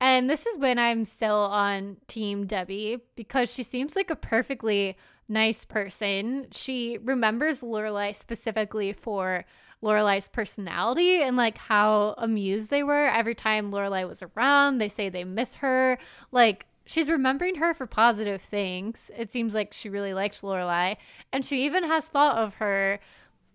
And 0.00 0.30
this 0.30 0.46
is 0.46 0.58
when 0.58 0.78
I'm 0.78 1.04
still 1.04 1.34
on 1.34 1.98
Team 2.06 2.46
Debbie 2.46 3.02
because 3.14 3.52
she 3.52 3.62
seems 3.62 3.94
like 3.94 4.08
a 4.08 4.16
perfectly 4.16 4.96
nice 5.28 5.64
person. 5.64 6.46
She 6.52 6.98
remembers 7.02 7.60
Lorelai 7.60 8.14
specifically 8.14 8.92
for 8.92 9.44
Lorelai's 9.82 10.28
personality 10.28 11.22
and 11.22 11.36
like 11.36 11.58
how 11.58 12.14
amused 12.18 12.70
they 12.70 12.82
were 12.82 13.06
every 13.06 13.34
time 13.34 13.70
Lorelai 13.70 14.06
was 14.08 14.22
around. 14.22 14.78
They 14.78 14.88
say 14.88 15.08
they 15.08 15.24
miss 15.24 15.56
her. 15.56 15.98
Like 16.32 16.66
she's 16.86 17.10
remembering 17.10 17.56
her 17.56 17.74
for 17.74 17.86
positive 17.86 18.42
things. 18.42 19.10
It 19.16 19.30
seems 19.30 19.54
like 19.54 19.72
she 19.72 19.88
really 19.88 20.14
likes 20.14 20.40
Lorelai, 20.40 20.96
and 21.32 21.44
she 21.44 21.64
even 21.64 21.84
has 21.84 22.06
thought 22.06 22.38
of 22.38 22.54
her 22.54 22.98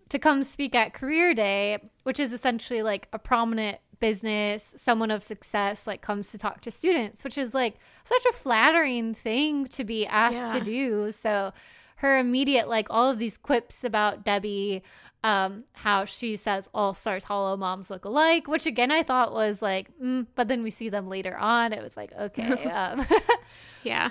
to 0.08 0.18
come 0.18 0.44
speak 0.44 0.74
at 0.74 0.94
Career 0.94 1.34
Day, 1.34 1.78
which 2.04 2.20
is 2.20 2.32
essentially 2.32 2.82
like 2.82 3.08
a 3.12 3.18
prominent 3.18 3.78
business, 3.98 4.74
someone 4.76 5.10
of 5.10 5.22
success, 5.22 5.86
like 5.86 6.00
comes 6.00 6.30
to 6.30 6.38
talk 6.38 6.60
to 6.60 6.70
students, 6.70 7.24
which 7.24 7.36
is 7.36 7.54
like 7.54 7.78
such 8.04 8.24
a 8.26 8.32
flattering 8.32 9.14
thing 9.14 9.66
to 9.68 9.84
be 9.84 10.06
asked 10.06 10.56
to 10.56 10.62
do. 10.62 11.10
So 11.10 11.52
her 11.96 12.18
immediate 12.18 12.68
like 12.68 12.86
all 12.90 13.10
of 13.10 13.18
these 13.18 13.36
quips 13.36 13.82
about 13.82 14.24
Debbie, 14.24 14.82
um, 15.22 15.64
how 15.72 16.04
she 16.04 16.36
says 16.36 16.68
all 16.74 16.92
Stars 16.92 17.24
Hollow 17.24 17.56
moms 17.56 17.88
look 17.90 18.04
alike, 18.04 18.46
which 18.46 18.66
again 18.66 18.90
I 18.90 19.02
thought 19.02 19.32
was 19.32 19.62
like, 19.62 19.88
mm, 19.98 20.26
but 20.34 20.48
then 20.48 20.62
we 20.62 20.70
see 20.70 20.90
them 20.90 21.08
later 21.08 21.36
on. 21.36 21.72
It 21.72 21.82
was 21.82 21.96
like 21.96 22.12
okay, 22.12 22.64
um, 22.70 23.06
Yeah. 23.82 24.10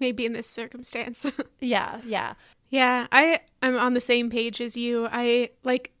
Maybe 0.00 0.26
in 0.26 0.32
this 0.32 0.50
circumstance. 0.50 1.24
yeah, 1.60 2.00
yeah, 2.04 2.34
Yeah, 2.68 3.06
I 3.10 3.40
I'm 3.62 3.78
on 3.78 3.94
the 3.94 4.00
same 4.00 4.28
page 4.28 4.60
as 4.60 4.76
you. 4.76 5.08
I 5.10 5.50
like 5.62 5.92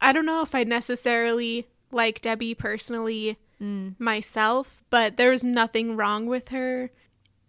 I 0.00 0.12
don't 0.12 0.26
know 0.26 0.40
if 0.40 0.54
I 0.54 0.64
necessarily 0.64 1.66
like 1.92 2.22
Debbie 2.22 2.54
personally 2.54 3.38
Mm. 3.60 3.94
myself, 4.00 4.82
but 4.88 5.16
there 5.16 5.30
was 5.30 5.44
nothing 5.44 5.96
wrong 5.96 6.26
with 6.26 6.48
her 6.48 6.90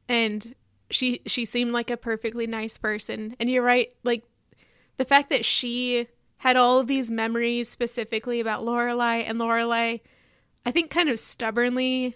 and 0.10 0.54
she 0.90 1.22
she 1.26 1.46
seemed 1.46 1.72
like 1.72 1.90
a 1.90 1.96
perfectly 1.96 2.46
nice 2.48 2.78
person. 2.78 3.34
And 3.40 3.50
you're 3.50 3.64
right, 3.64 3.94
like 4.04 4.24
the 4.98 5.06
fact 5.06 5.30
that 5.30 5.46
she 5.46 6.08
had 6.38 6.58
all 6.58 6.80
of 6.80 6.88
these 6.88 7.10
memories 7.10 7.70
specifically 7.70 8.40
about 8.42 8.66
Lorelai 8.66 9.24
and 9.26 9.40
Lorelai 9.40 10.02
I 10.66 10.72
think 10.72 10.92
kind 10.92 11.08
of 11.10 11.18
stubbornly 11.20 12.16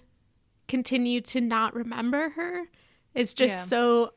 continued 0.67 1.23
to 1.25 1.39
not 1.41 1.73
remember 1.73 2.29
her 2.31 2.65
is 3.13 3.33
just 3.33 3.55
Yeah. 3.55 3.61
so 3.63 4.13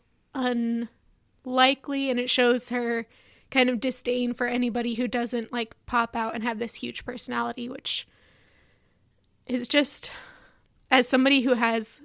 unlikely 1.45 2.11
and 2.11 2.19
it 2.19 2.31
shows 2.31 2.71
her 2.71 3.07
kind 3.51 3.71
of 3.71 3.81
disdain 3.81 4.35
for 4.35 4.47
anybody 4.47 4.95
who 4.95 5.09
doesn't 5.09 5.53
like 5.53 5.75
pop 5.87 6.15
out 6.17 6.35
and 6.35 6.43
have 6.43 6.59
this 6.59 6.75
huge 6.77 7.05
personality 7.05 7.69
which 7.69 8.07
is 9.49 9.67
just 9.69 10.11
as 10.91 11.09
somebody 11.09 11.41
who 11.43 11.55
has 11.55 12.01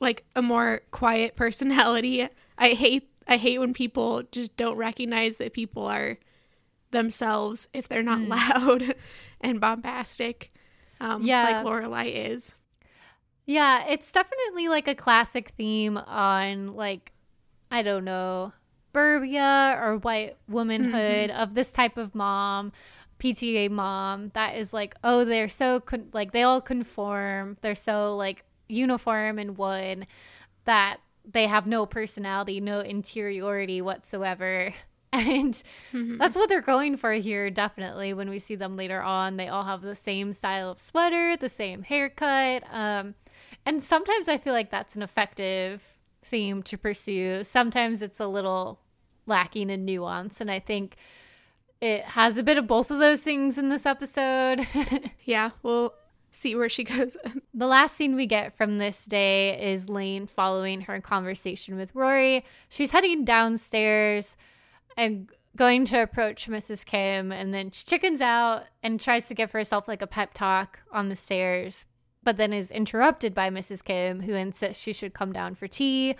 like 0.00 0.24
a 0.36 0.42
more 0.42 0.80
quiet 0.90 1.36
personality 1.42 2.28
i 2.58 2.70
hate 2.70 3.06
I 3.28 3.36
hate 3.36 3.60
when 3.60 3.74
people 3.74 4.24
just 4.32 4.56
don't 4.56 4.76
recognize 4.76 5.36
that 5.36 5.52
people 5.52 5.84
are 5.86 6.18
themselves 6.90 7.68
if 7.72 7.86
they're 7.88 8.02
not 8.02 8.18
Mm. 8.18 8.28
loud 8.28 8.94
and 9.40 9.60
bombastic. 9.60 10.50
Um, 11.00 11.22
Yeah. 11.22 11.62
like 11.62 11.64
Lorelai 11.64 12.12
is. 12.32 12.54
Yeah, 13.46 13.84
it's 13.86 14.10
definitely 14.10 14.66
like 14.68 14.88
a 14.88 14.96
classic 14.96 15.50
theme 15.50 15.96
on 15.96 16.74
like 16.74 17.12
I 17.70 17.82
don't 17.82 18.04
know, 18.04 18.52
burbia 18.92 19.80
or 19.80 19.98
white 19.98 20.36
womanhood 20.48 21.30
of 21.30 21.54
this 21.54 21.70
type 21.70 21.96
of 21.96 22.16
mom, 22.16 22.72
PTA 23.20 23.70
mom 23.70 24.28
that 24.28 24.56
is 24.56 24.72
like, 24.72 24.94
oh, 25.04 25.24
they're 25.24 25.48
so 25.48 25.78
con- 25.80 26.08
like 26.12 26.32
they 26.32 26.42
all 26.42 26.60
conform. 26.60 27.56
They're 27.60 27.74
so 27.76 28.16
like 28.16 28.44
uniform 28.68 29.38
and 29.38 29.56
one 29.56 30.06
that 30.64 30.98
they 31.30 31.46
have 31.46 31.66
no 31.66 31.86
personality, 31.86 32.60
no 32.60 32.80
interiority 32.80 33.80
whatsoever. 33.82 34.74
And 35.12 35.60
Mhm. 35.92 36.18
that's 36.18 36.36
what 36.36 36.48
they're 36.48 36.60
going 36.60 36.96
for 36.96 37.10
here, 37.14 37.50
definitely. 37.50 38.14
When 38.14 38.30
we 38.30 38.38
see 38.38 38.54
them 38.54 38.76
later 38.76 39.02
on, 39.02 39.36
they 39.38 39.48
all 39.48 39.64
have 39.64 39.82
the 39.82 39.96
same 39.96 40.32
style 40.32 40.70
of 40.70 40.78
sweater, 40.78 41.36
the 41.36 41.48
same 41.48 41.82
haircut. 41.82 42.62
Um, 42.70 43.16
and 43.66 43.82
sometimes 43.82 44.28
I 44.28 44.38
feel 44.38 44.52
like 44.52 44.70
that's 44.70 44.94
an 44.94 45.02
effective 45.02 45.94
theme 46.22 46.62
to 46.62 46.78
pursue. 46.78 47.42
Sometimes 47.42 48.02
it's 48.02 48.20
a 48.20 48.28
little 48.28 48.78
lacking 49.26 49.68
in 49.68 49.84
nuance. 49.84 50.40
And 50.40 50.48
I 50.48 50.60
think 50.60 50.94
it 51.80 52.04
has 52.04 52.36
a 52.36 52.42
bit 52.42 52.58
of 52.58 52.66
both 52.66 52.90
of 52.90 52.98
those 52.98 53.20
things 53.20 53.58
in 53.58 53.68
this 53.68 53.86
episode. 53.86 54.66
Yeah, 55.24 55.50
we'll 55.62 55.94
see 56.32 56.56
where 56.56 56.68
she 56.68 56.82
goes. 56.82 57.16
The 57.54 57.66
last 57.66 57.96
scene 57.96 58.16
we 58.16 58.26
get 58.26 58.56
from 58.56 58.78
this 58.78 59.04
day 59.04 59.72
is 59.72 59.88
Lane 59.88 60.26
following 60.26 60.82
her 60.82 61.00
conversation 61.00 61.76
with 61.76 61.94
Rory. 61.94 62.44
She's 62.68 62.90
heading 62.90 63.24
downstairs 63.24 64.36
and 64.96 65.28
going 65.56 65.84
to 65.86 66.02
approach 66.02 66.48
Mrs. 66.48 66.84
Kim, 66.84 67.32
and 67.32 67.52
then 67.52 67.70
she 67.70 67.84
chickens 67.84 68.20
out 68.20 68.64
and 68.82 69.00
tries 69.00 69.28
to 69.28 69.34
give 69.34 69.52
herself 69.52 69.88
like 69.88 70.02
a 70.02 70.06
pep 70.06 70.32
talk 70.32 70.80
on 70.90 71.08
the 71.10 71.16
stairs, 71.16 71.84
but 72.22 72.36
then 72.36 72.52
is 72.52 72.70
interrupted 72.70 73.34
by 73.34 73.50
Mrs. 73.50 73.84
Kim, 73.84 74.22
who 74.22 74.34
insists 74.34 74.82
she 74.82 74.92
should 74.92 75.12
come 75.12 75.32
down 75.32 75.54
for 75.54 75.68
tea. 75.68 76.16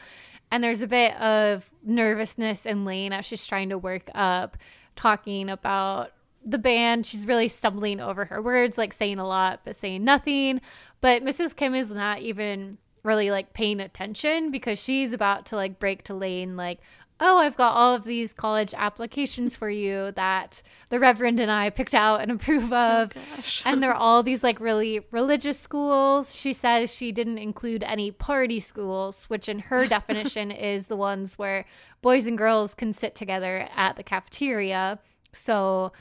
And 0.51 0.63
there's 0.63 0.83
a 0.83 0.89
bit 0.89 1.19
of 1.21 1.71
nervousness 1.83 2.67
in 2.67 2.85
Lane 2.85 3.13
as 3.13 3.25
she's 3.25 3.47
trying 3.47 3.69
to 3.71 3.79
work 3.79 4.11
up, 4.15 4.57
talking 4.97 5.51
about 5.51 6.13
the 6.45 6.59
band. 6.59 7.07
She's 7.07 7.27
really 7.27 7.49
stumbling 7.49 8.01
over 8.01 8.25
her 8.27 8.41
words, 8.41 8.79
like 8.79 8.93
saying 8.93 9.19
a 9.19 9.27
lot, 9.27 9.61
but 9.65 9.77
saying 9.77 10.05
nothing. 10.05 10.61
But 11.01 11.25
Mrs. 11.25 11.55
Kim 11.57 11.75
is 11.75 11.93
not 11.93 12.21
even 12.21 12.79
really 13.03 13.31
like 13.31 13.55
paying 13.55 13.81
attention 13.81 14.51
because 14.51 14.79
she's 14.79 15.13
about 15.13 15.47
to 15.47 15.57
like 15.57 15.79
break 15.79 16.05
to 16.05 16.15
Lane, 16.15 16.57
like, 16.57 16.81
oh, 17.21 17.39
I've 17.39 17.57
got 17.57 17.75
all 17.75 17.95
of 17.95 18.05
these 18.05 18.33
college 18.33 18.73
applications 18.77 19.55
for 19.55 19.69
you 19.69 20.11
that 20.13 20.63
the 20.89 20.99
Reverend 20.99 21.39
and 21.39 21.51
I 21.51 21.69
picked 21.71 21.95
out 21.95 22.21
and 22.23 22.31
approve 22.33 22.73
of. 22.73 23.13
Gosh. 23.37 23.63
And 23.67 23.83
they're 23.83 23.95
all 24.07 24.23
these 24.23 24.43
like 24.43 24.59
really 24.61 25.01
religious 25.11 25.59
schools. 25.61 26.35
She 26.35 26.53
says 26.53 26.93
she 26.95 27.13
didn't 27.13 27.39
include 27.39 27.83
any 27.83 28.11
party 28.11 28.59
schools, 28.61 29.27
which 29.27 29.49
in 29.49 29.59
her 29.59 29.87
definition 29.97 30.51
is 30.51 30.87
the 30.87 30.97
ones 30.97 31.39
where 31.39 31.65
boys 32.03 32.27
and 32.27 32.39
girls 32.39 32.75
can 32.75 32.93
sit 32.93 33.15
together 33.15 33.69
at 33.77 33.97
the 33.97 34.03
cafeteria. 34.03 34.99
So, 35.33 35.93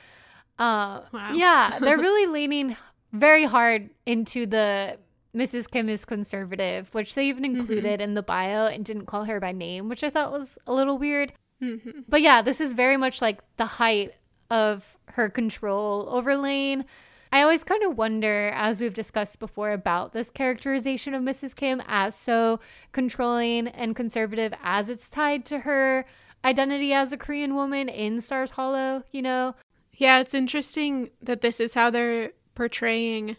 uh, 0.58 1.02
Wow. 1.12 1.34
yeah, 1.34 1.80
they're 1.80 1.98
really 1.98 2.26
leaning 2.32 2.76
very 3.12 3.44
hard 3.46 3.90
into 4.06 4.46
the 4.46 4.98
Mrs. 5.36 5.70
Kim 5.70 5.90
is 5.90 6.06
conservative, 6.06 6.90
which 6.94 7.16
they 7.16 7.28
even 7.28 7.46
included 7.46 8.02
in 8.02 8.16
the 8.16 8.24
bio 8.24 8.66
and 8.66 8.84
didn't 8.84 9.06
call 9.06 9.26
her 9.26 9.40
by 9.40 9.52
name, 9.52 9.88
which 9.90 10.04
I 10.04 10.10
thought 10.10 10.32
was 10.32 10.58
a 10.66 10.74
little 10.74 10.98
weird. 10.98 11.34
Mhm. 11.62 12.06
But 12.08 12.22
yeah, 12.22 12.42
this 12.42 12.60
is 12.60 12.74
very 12.74 12.98
much 12.98 13.22
like 13.22 13.40
the 13.58 13.66
height 13.66 14.14
of 14.50 14.98
her 15.10 15.30
control 15.30 16.08
over 16.10 16.36
Lane. 16.36 16.86
I 17.32 17.44
always 17.44 17.64
kind 17.64 17.84
of 17.84 17.96
wonder, 17.96 18.52
as 18.56 18.82
we've 18.82 18.94
discussed 18.94 19.38
before, 19.40 19.70
about 19.70 20.14
this 20.14 20.32
characterization 20.32 21.14
of 21.14 21.22
Mrs. 21.22 21.56
Kim 21.56 21.80
as 21.88 22.16
so 22.16 22.60
controlling 22.92 23.68
and 23.68 23.96
conservative 23.96 24.52
as 24.64 24.90
it's 24.90 25.10
tied 25.10 25.46
to 25.46 25.60
her 25.60 26.06
identity 26.44 26.92
as 26.92 27.12
a 27.12 27.18
Korean 27.18 27.54
woman 27.54 27.88
in 27.88 28.20
Stars 28.20 28.52
Hollow, 28.52 29.04
you 29.12 29.22
know? 29.22 29.54
Yeah, 29.94 30.20
it's 30.20 30.34
interesting 30.34 31.12
that 31.22 31.42
this 31.42 31.60
is 31.60 31.76
how 31.76 31.92
they're 31.92 32.32
portraying 32.56 33.36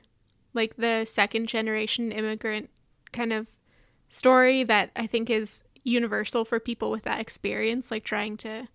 like 0.55 0.77
the 0.77 1.05
second 1.05 1.47
generation 1.49 2.13
immigrant 2.13 2.71
kind 3.13 3.33
of 3.33 3.49
story 4.09 4.65
that 4.65 4.91
I 4.97 5.07
think 5.07 5.31
is 5.31 5.63
universal 5.85 6.45
for 6.45 6.61
people 6.61 6.91
with 6.91 7.05
that 7.05 7.21
experience, 7.21 7.91
like 7.91 8.05
trying 8.05 8.37
to 8.39 8.69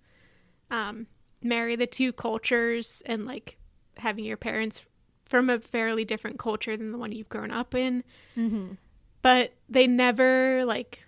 um, 0.72 1.08
marry 1.44 1.76
the 1.76 1.88
two 1.88 2.12
cultures 2.14 3.04
and 3.06 3.26
like 3.26 3.58
having 3.98 4.26
your 4.26 4.38
parents 4.38 4.86
from 5.26 5.50
a 5.50 5.60
fairly 5.60 6.06
different 6.06 6.40
culture 6.40 6.78
than 6.78 6.92
the 6.92 6.98
one 6.98 7.12
you've 7.12 7.30
grown 7.30 7.52
up 7.52 7.74
in. 7.76 8.04
Mm-hmm. 8.38 8.74
But 9.22 9.54
they 9.68 9.88
never 9.88 10.64
like 10.66 11.04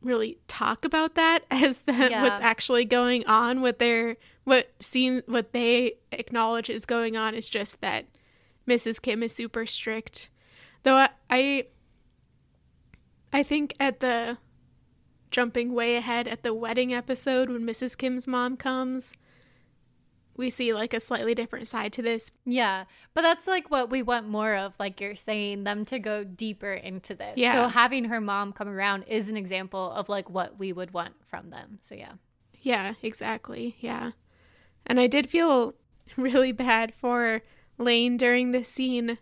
really 0.00 0.38
talk 0.48 0.84
about 0.84 1.14
that 1.14 1.44
as 1.50 1.82
the, 1.82 1.92
Yeah. 1.92 2.22
what's 2.22 2.40
actually 2.40 2.84
going 2.84 3.26
on. 3.26 3.60
What 3.60 3.78
they're 3.78 4.16
what 4.44 4.70
seem 4.80 5.22
what 5.26 5.52
they 5.52 5.94
acknowledge 6.10 6.68
is 6.68 6.84
going 6.84 7.16
on 7.16 7.34
is 7.34 7.48
just 7.48 7.80
that 7.80 8.06
Mrs. 8.66 9.00
Kim 9.00 9.22
is 9.22 9.34
super 9.34 9.66
strict. 9.66 10.30
Though 10.82 10.96
I 10.96 11.08
I, 11.30 11.66
I 13.32 13.42
think 13.42 13.74
at 13.80 14.00
the 14.00 14.38
jumping 15.30 15.72
way 15.72 15.96
ahead 15.96 16.28
at 16.28 16.42
the 16.42 16.54
wedding 16.54 16.92
episode 16.92 17.48
when 17.48 17.62
Mrs. 17.62 17.96
Kim's 17.96 18.28
mom 18.28 18.56
comes, 18.56 19.14
we 20.36 20.50
see 20.50 20.72
like 20.72 20.94
a 20.94 21.00
slightly 21.00 21.34
different 21.34 21.68
side 21.68 21.92
to 21.94 22.02
this. 22.02 22.30
Yeah, 22.44 22.84
but 23.14 23.22
that's 23.22 23.46
like 23.46 23.70
what 23.70 23.90
we 23.90 24.02
want 24.02 24.28
more 24.28 24.54
of, 24.54 24.78
like 24.78 25.00
you're 25.00 25.16
saying, 25.16 25.64
them 25.64 25.84
to 25.86 25.98
go 25.98 26.24
deeper 26.24 26.72
into 26.72 27.14
this. 27.14 27.34
Yeah. 27.36 27.54
So 27.54 27.68
having 27.68 28.04
her 28.04 28.20
mom 28.20 28.52
come 28.52 28.68
around 28.68 29.04
is 29.04 29.28
an 29.28 29.36
example 29.36 29.90
of 29.92 30.08
like 30.08 30.30
what 30.30 30.58
we 30.58 30.72
would 30.72 30.92
want 30.92 31.14
from 31.26 31.50
them. 31.50 31.78
So 31.82 31.94
yeah. 31.94 32.12
Yeah, 32.60 32.94
exactly. 33.02 33.76
Yeah. 33.80 34.12
And 34.86 35.00
I 35.00 35.06
did 35.06 35.28
feel 35.28 35.74
really 36.16 36.52
bad 36.52 36.94
for 36.94 37.42
Lane 37.82 38.16
during 38.16 38.52
this 38.52 38.68
scene. 38.68 39.18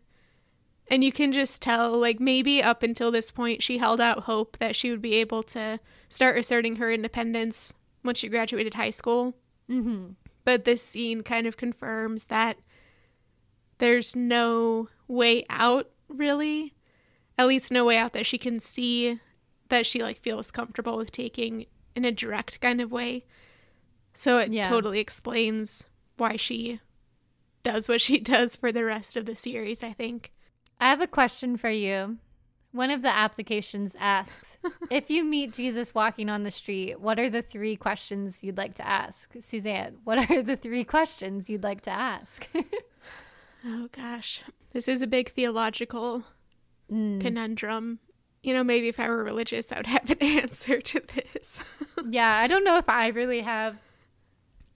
And 0.88 1.04
you 1.04 1.12
can 1.12 1.32
just 1.32 1.62
tell, 1.62 1.96
like, 1.96 2.18
maybe 2.18 2.62
up 2.62 2.82
until 2.82 3.10
this 3.12 3.30
point, 3.30 3.62
she 3.62 3.78
held 3.78 4.00
out 4.00 4.24
hope 4.24 4.58
that 4.58 4.74
she 4.74 4.90
would 4.90 5.00
be 5.00 5.14
able 5.14 5.42
to 5.44 5.78
start 6.08 6.36
asserting 6.36 6.76
her 6.76 6.90
independence 6.90 7.74
once 8.02 8.18
she 8.18 8.28
graduated 8.28 8.74
high 8.74 8.90
school. 8.90 9.34
Mm-hmm. 9.70 10.12
But 10.44 10.64
this 10.64 10.82
scene 10.82 11.22
kind 11.22 11.46
of 11.46 11.56
confirms 11.56 12.24
that 12.26 12.58
there's 13.78 14.16
no 14.16 14.88
way 15.06 15.44
out, 15.48 15.90
really. 16.08 16.74
At 17.38 17.46
least, 17.46 17.70
no 17.70 17.84
way 17.84 17.96
out 17.96 18.12
that 18.12 18.26
she 18.26 18.36
can 18.36 18.58
see 18.58 19.20
that 19.68 19.86
she, 19.86 20.02
like, 20.02 20.18
feels 20.18 20.50
comfortable 20.50 20.96
with 20.96 21.12
taking 21.12 21.66
in 21.94 22.04
a 22.04 22.10
direct 22.10 22.60
kind 22.60 22.80
of 22.80 22.90
way. 22.90 23.24
So 24.12 24.38
it 24.38 24.52
Yeah. 24.52 24.68
totally 24.68 24.98
explains 24.98 25.86
why 26.16 26.34
she 26.34 26.80
does 27.62 27.88
what 27.88 28.00
she 28.00 28.18
does 28.34 28.56
for 28.56 28.72
the 28.72 28.84
rest 28.84 29.16
of 29.16 29.26
the 29.26 29.34
series, 29.34 29.82
I 29.82 29.92
think. 29.92 30.32
I 30.80 30.88
have 30.88 31.00
a 31.00 31.06
question 31.06 31.56
for 31.56 31.70
you. 31.70 32.18
One 32.72 32.90
of 32.90 33.02
the 33.02 33.08
applications 33.14 33.96
asks 33.98 34.56
if 34.90 35.10
you 35.10 35.24
meet 35.24 35.52
Jesus 35.52 35.92
walking 35.94 36.28
on 36.28 36.44
the 36.44 36.50
street, 36.52 37.00
what 37.00 37.18
are 37.18 37.28
the 37.28 37.42
three 37.42 37.74
questions 37.76 38.44
you'd 38.44 38.56
like 38.56 38.74
to 38.74 38.86
ask? 38.86 39.34
Suzanne, 39.40 39.98
what 40.04 40.30
are 40.30 40.40
the 40.42 40.56
three 40.56 40.84
questions 40.84 41.50
you'd 41.50 41.64
like 41.64 41.80
to 41.82 41.90
ask? 41.90 42.48
Oh 43.66 43.88
gosh. 43.92 44.42
This 44.72 44.88
is 44.88 45.02
a 45.02 45.06
big 45.06 45.28
theological 45.30 46.24
Mm. 46.90 47.20
conundrum. 47.20 47.98
You 48.42 48.54
know, 48.54 48.64
maybe 48.64 48.88
if 48.88 48.98
I 48.98 49.06
were 49.08 49.22
religious, 49.22 49.70
I 49.70 49.76
would 49.76 49.86
have 49.86 50.10
an 50.10 50.22
answer 50.22 50.80
to 50.80 51.00
this. 51.14 51.62
Yeah, 52.08 52.32
I 52.38 52.46
don't 52.46 52.64
know 52.64 52.78
if 52.78 52.88
I 52.88 53.08
really 53.08 53.42
have 53.42 53.76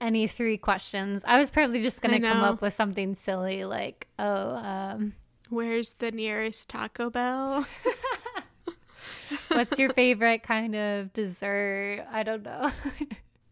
any 0.01 0.27
three 0.27 0.57
questions. 0.57 1.23
I 1.27 1.39
was 1.39 1.49
probably 1.49 1.81
just 1.81 2.01
going 2.01 2.19
to 2.21 2.27
come 2.27 2.41
up 2.41 2.61
with 2.61 2.73
something 2.73 3.15
silly 3.15 3.63
like, 3.65 4.07
oh, 4.19 4.55
um, 4.55 5.13
Where's 5.49 5.93
the 5.93 6.11
nearest 6.11 6.69
Taco 6.69 7.09
Bell? 7.09 7.65
what's 9.49 9.77
your 9.77 9.89
favorite 9.93 10.43
kind 10.43 10.75
of 10.75 11.13
dessert? 11.13 12.05
I 12.11 12.23
don't 12.23 12.43
know. 12.43 12.71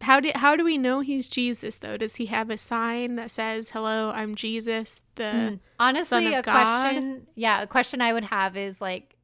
How 0.00 0.20
do 0.20 0.30
how 0.34 0.54
do 0.54 0.64
we 0.64 0.76
know 0.76 1.00
he's 1.00 1.30
Jesus 1.30 1.78
though? 1.78 1.96
Does 1.96 2.16
he 2.16 2.26
have 2.26 2.50
a 2.50 2.58
sign 2.58 3.16
that 3.16 3.30
says 3.30 3.70
"Hello, 3.70 4.10
I'm 4.14 4.34
Jesus"? 4.34 5.00
The 5.14 5.58
Honestly, 5.80 6.04
Son 6.04 6.26
of 6.26 6.32
a 6.34 6.42
God? 6.42 6.52
question, 6.52 7.26
yeah, 7.36 7.62
a 7.62 7.66
question 7.66 8.02
I 8.02 8.12
would 8.12 8.26
have 8.26 8.54
is 8.54 8.82
like, 8.82 9.16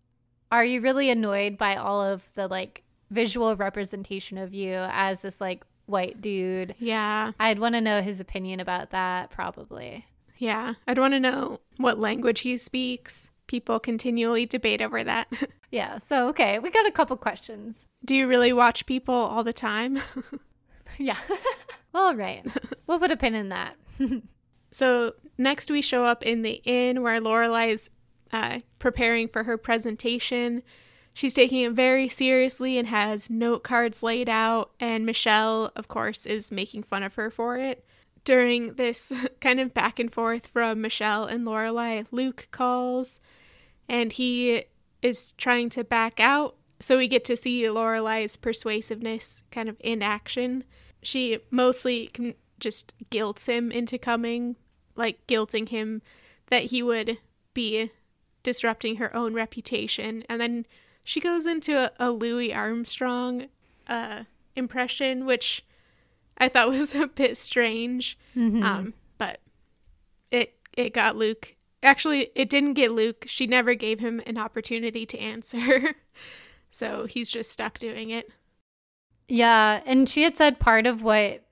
are 0.50 0.64
you 0.64 0.80
really 0.80 1.10
annoyed 1.10 1.58
by 1.58 1.76
all 1.76 2.00
of 2.02 2.32
the 2.32 2.48
like 2.48 2.82
visual 3.10 3.54
representation 3.56 4.38
of 4.38 4.54
you 4.54 4.72
as 4.74 5.20
this 5.20 5.38
like 5.38 5.64
white 5.90 6.20
dude? 6.20 6.74
yeah, 6.78 7.32
I'd 7.38 7.58
want 7.58 7.74
to 7.74 7.80
know 7.80 8.00
his 8.02 8.20
opinion 8.20 8.60
about 8.60 8.90
that, 8.90 9.30
probably. 9.30 10.06
yeah. 10.38 10.74
I'd 10.86 10.98
want 10.98 11.14
to 11.14 11.20
know 11.20 11.60
what 11.76 11.98
language 11.98 12.40
he 12.40 12.56
speaks. 12.56 13.30
People 13.46 13.80
continually 13.80 14.46
debate 14.46 14.80
over 14.80 15.02
that. 15.02 15.28
yeah. 15.70 15.98
So 15.98 16.28
okay, 16.28 16.58
we 16.58 16.70
got 16.70 16.86
a 16.86 16.92
couple 16.92 17.16
questions. 17.16 17.86
Do 18.04 18.14
you 18.14 18.26
really 18.28 18.52
watch 18.52 18.86
people 18.86 19.14
all 19.14 19.42
the 19.42 19.52
time? 19.52 19.98
yeah. 20.98 21.16
all 21.94 22.14
right. 22.14 22.46
We'll 22.86 23.00
put 23.00 23.10
a 23.10 23.16
pin 23.16 23.34
in 23.34 23.48
that. 23.48 23.76
so 24.70 25.14
next 25.36 25.70
we 25.70 25.82
show 25.82 26.04
up 26.04 26.22
in 26.22 26.42
the 26.42 26.62
inn 26.64 27.02
where 27.02 27.20
Lorelai's 27.20 27.90
uh, 28.32 28.60
preparing 28.78 29.26
for 29.26 29.42
her 29.42 29.56
presentation. 29.58 30.62
She's 31.12 31.34
taking 31.34 31.60
it 31.60 31.72
very 31.72 32.08
seriously 32.08 32.78
and 32.78 32.88
has 32.88 33.28
note 33.28 33.62
cards 33.62 34.02
laid 34.02 34.28
out, 34.28 34.70
and 34.78 35.04
Michelle, 35.04 35.72
of 35.76 35.88
course, 35.88 36.24
is 36.24 36.52
making 36.52 36.84
fun 36.84 37.02
of 37.02 37.14
her 37.14 37.30
for 37.30 37.58
it. 37.58 37.84
During 38.24 38.74
this 38.74 39.12
kind 39.40 39.60
of 39.60 39.74
back 39.74 39.98
and 39.98 40.12
forth 40.12 40.46
from 40.46 40.80
Michelle 40.80 41.24
and 41.24 41.44
Lorelai, 41.44 42.06
Luke 42.10 42.48
calls 42.50 43.20
and 43.90 44.12
he 44.12 44.64
is 45.02 45.32
trying 45.32 45.68
to 45.70 45.82
back 45.82 46.20
out. 46.20 46.54
So 46.78 46.96
we 46.96 47.08
get 47.08 47.24
to 47.24 47.36
see 47.36 47.64
Lorelai's 47.64 48.36
persuasiveness 48.36 49.42
kind 49.50 49.68
of 49.68 49.76
in 49.80 50.00
action. 50.00 50.62
She 51.02 51.40
mostly 51.50 52.10
just 52.60 52.94
guilts 53.10 53.46
him 53.46 53.72
into 53.72 53.98
coming, 53.98 54.54
like 54.94 55.26
guilting 55.26 55.68
him 55.68 56.02
that 56.50 56.64
he 56.64 56.82
would 56.84 57.18
be 57.52 57.90
disrupting 58.44 58.96
her 58.96 59.14
own 59.14 59.34
reputation. 59.34 60.24
And 60.28 60.40
then 60.40 60.66
she 61.10 61.18
goes 61.18 61.44
into 61.44 61.76
a, 61.76 61.90
a 61.98 62.12
Louis 62.12 62.54
Armstrong 62.54 63.48
uh, 63.88 64.22
impression, 64.54 65.26
which 65.26 65.64
I 66.38 66.48
thought 66.48 66.68
was 66.70 66.94
a 66.94 67.08
bit 67.08 67.36
strange. 67.36 68.16
Mm-hmm. 68.36 68.62
Um, 68.62 68.94
but 69.18 69.40
it 70.30 70.54
it 70.76 70.94
got 70.94 71.16
Luke. 71.16 71.56
Actually, 71.82 72.30
it 72.36 72.48
didn't 72.48 72.74
get 72.74 72.92
Luke. 72.92 73.24
She 73.26 73.48
never 73.48 73.74
gave 73.74 73.98
him 73.98 74.22
an 74.24 74.38
opportunity 74.38 75.04
to 75.06 75.18
answer. 75.18 75.96
so 76.70 77.06
he's 77.06 77.28
just 77.28 77.50
stuck 77.50 77.78
doing 77.78 78.10
it. 78.10 78.30
Yeah, 79.26 79.80
and 79.86 80.08
she 80.08 80.22
had 80.22 80.36
said 80.36 80.60
part 80.60 80.86
of 80.86 81.02
what 81.02 81.42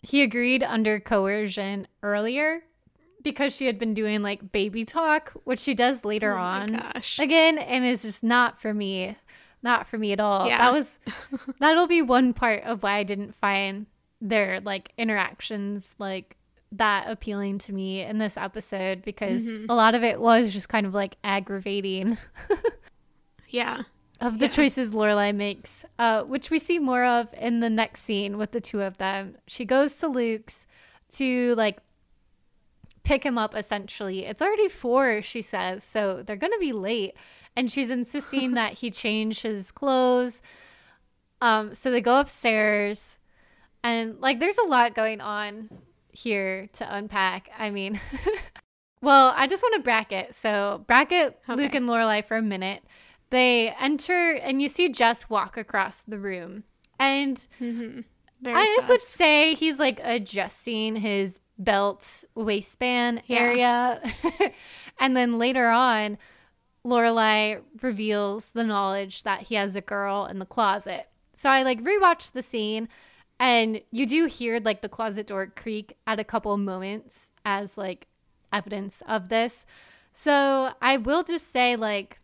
he 0.00 0.22
agreed 0.22 0.62
under 0.62 0.98
coercion 0.98 1.88
earlier 2.02 2.62
because 3.24 3.56
she 3.56 3.66
had 3.66 3.78
been 3.78 3.94
doing 3.94 4.22
like 4.22 4.52
baby 4.52 4.84
talk, 4.84 5.32
which 5.42 5.58
she 5.58 5.74
does 5.74 6.04
later 6.04 6.34
oh 6.34 6.42
on 6.42 6.66
gosh. 6.68 7.18
again, 7.18 7.58
and 7.58 7.84
it's 7.84 8.02
just 8.02 8.22
not 8.22 8.60
for 8.60 8.72
me. 8.72 9.16
Not 9.62 9.88
for 9.88 9.96
me 9.96 10.12
at 10.12 10.20
all. 10.20 10.46
Yeah. 10.46 10.58
That 10.58 10.72
was 10.74 10.98
that'll 11.58 11.86
be 11.86 12.02
one 12.02 12.34
part 12.34 12.62
of 12.64 12.82
why 12.82 12.96
I 12.96 13.02
didn't 13.02 13.34
find 13.34 13.86
their 14.20 14.60
like 14.60 14.92
interactions 14.98 15.96
like 15.98 16.36
that 16.72 17.08
appealing 17.08 17.58
to 17.58 17.72
me 17.72 18.02
in 18.02 18.18
this 18.18 18.36
episode 18.36 19.02
because 19.02 19.42
mm-hmm. 19.42 19.70
a 19.70 19.74
lot 19.74 19.94
of 19.94 20.04
it 20.04 20.20
was 20.20 20.52
just 20.52 20.68
kind 20.68 20.86
of 20.86 20.94
like 20.94 21.16
aggravating. 21.24 22.18
yeah. 23.48 23.82
Of 24.20 24.38
the 24.38 24.46
yeah. 24.46 24.52
choices 24.52 24.92
Lorelai 24.92 25.34
makes, 25.34 25.84
uh, 25.98 26.22
which 26.24 26.50
we 26.50 26.58
see 26.58 26.78
more 26.78 27.04
of 27.04 27.28
in 27.34 27.60
the 27.60 27.70
next 27.70 28.02
scene 28.02 28.38
with 28.38 28.52
the 28.52 28.60
two 28.60 28.82
of 28.82 28.98
them. 28.98 29.36
She 29.46 29.64
goes 29.64 29.96
to 29.96 30.08
Luke's 30.08 30.66
to 31.14 31.54
like 31.56 31.78
pick 33.04 33.24
him 33.24 33.38
up 33.38 33.54
essentially. 33.54 34.24
It's 34.24 34.42
already 34.42 34.68
four, 34.68 35.22
she 35.22 35.42
says, 35.42 35.84
so 35.84 36.22
they're 36.22 36.36
going 36.36 36.52
to 36.52 36.58
be 36.58 36.72
late. 36.72 37.14
And 37.54 37.70
she's 37.70 37.90
insisting 37.90 38.54
that 38.54 38.74
he 38.74 38.90
change 38.90 39.42
his 39.42 39.70
clothes. 39.70 40.42
Um, 41.40 41.74
so 41.74 41.90
they 41.90 42.00
go 42.00 42.20
upstairs, 42.20 43.18
and 43.82 44.18
like 44.18 44.40
there's 44.40 44.56
a 44.56 44.66
lot 44.66 44.94
going 44.94 45.20
on 45.20 45.68
here 46.10 46.68
to 46.74 46.96
unpack. 46.96 47.50
I 47.58 47.68
mean, 47.68 48.00
well, 49.02 49.34
I 49.36 49.46
just 49.46 49.62
want 49.62 49.74
to 49.74 49.82
bracket. 49.82 50.34
So 50.34 50.82
bracket 50.86 51.38
okay. 51.48 51.62
Luke 51.62 51.74
and 51.74 51.86
Lorelai 51.86 52.24
for 52.24 52.38
a 52.38 52.42
minute. 52.42 52.82
They 53.28 53.74
enter, 53.78 54.32
and 54.32 54.62
you 54.62 54.68
see 54.68 54.88
Jess 54.88 55.28
walk 55.28 55.58
across 55.58 56.02
the 56.02 56.18
room, 56.18 56.64
and 56.98 57.36
mm-hmm. 57.60 58.00
I 58.52 58.64
sus. 58.66 58.88
would 58.88 59.00
say 59.02 59.54
he's 59.54 59.78
like 59.78 60.00
adjusting 60.02 60.96
his 60.96 61.40
belt 61.58 62.24
waistband 62.34 63.22
Yeah. 63.26 63.38
area. 63.38 64.12
and 65.00 65.16
then 65.16 65.38
later 65.38 65.68
on, 65.68 66.18
Lorelai 66.84 67.60
reveals 67.82 68.50
the 68.50 68.64
knowledge 68.64 69.22
that 69.22 69.42
he 69.42 69.54
has 69.54 69.74
a 69.76 69.80
girl 69.80 70.26
in 70.26 70.38
the 70.38 70.46
closet. 70.46 71.08
So 71.34 71.48
I 71.50 71.62
like 71.62 71.82
rewatched 71.82 72.32
the 72.32 72.42
scene 72.42 72.88
and 73.40 73.80
you 73.90 74.06
do 74.06 74.26
hear 74.26 74.60
like 74.60 74.82
the 74.82 74.88
closet 74.88 75.26
door 75.26 75.46
creak 75.46 75.96
at 76.06 76.20
a 76.20 76.24
couple 76.24 76.56
moments 76.56 77.30
as 77.44 77.78
like 77.78 78.06
evidence 78.52 79.02
of 79.08 79.28
this. 79.28 79.66
So 80.12 80.72
I 80.82 80.96
will 80.98 81.22
just 81.24 81.50
say 81.50 81.76
like 81.76 82.18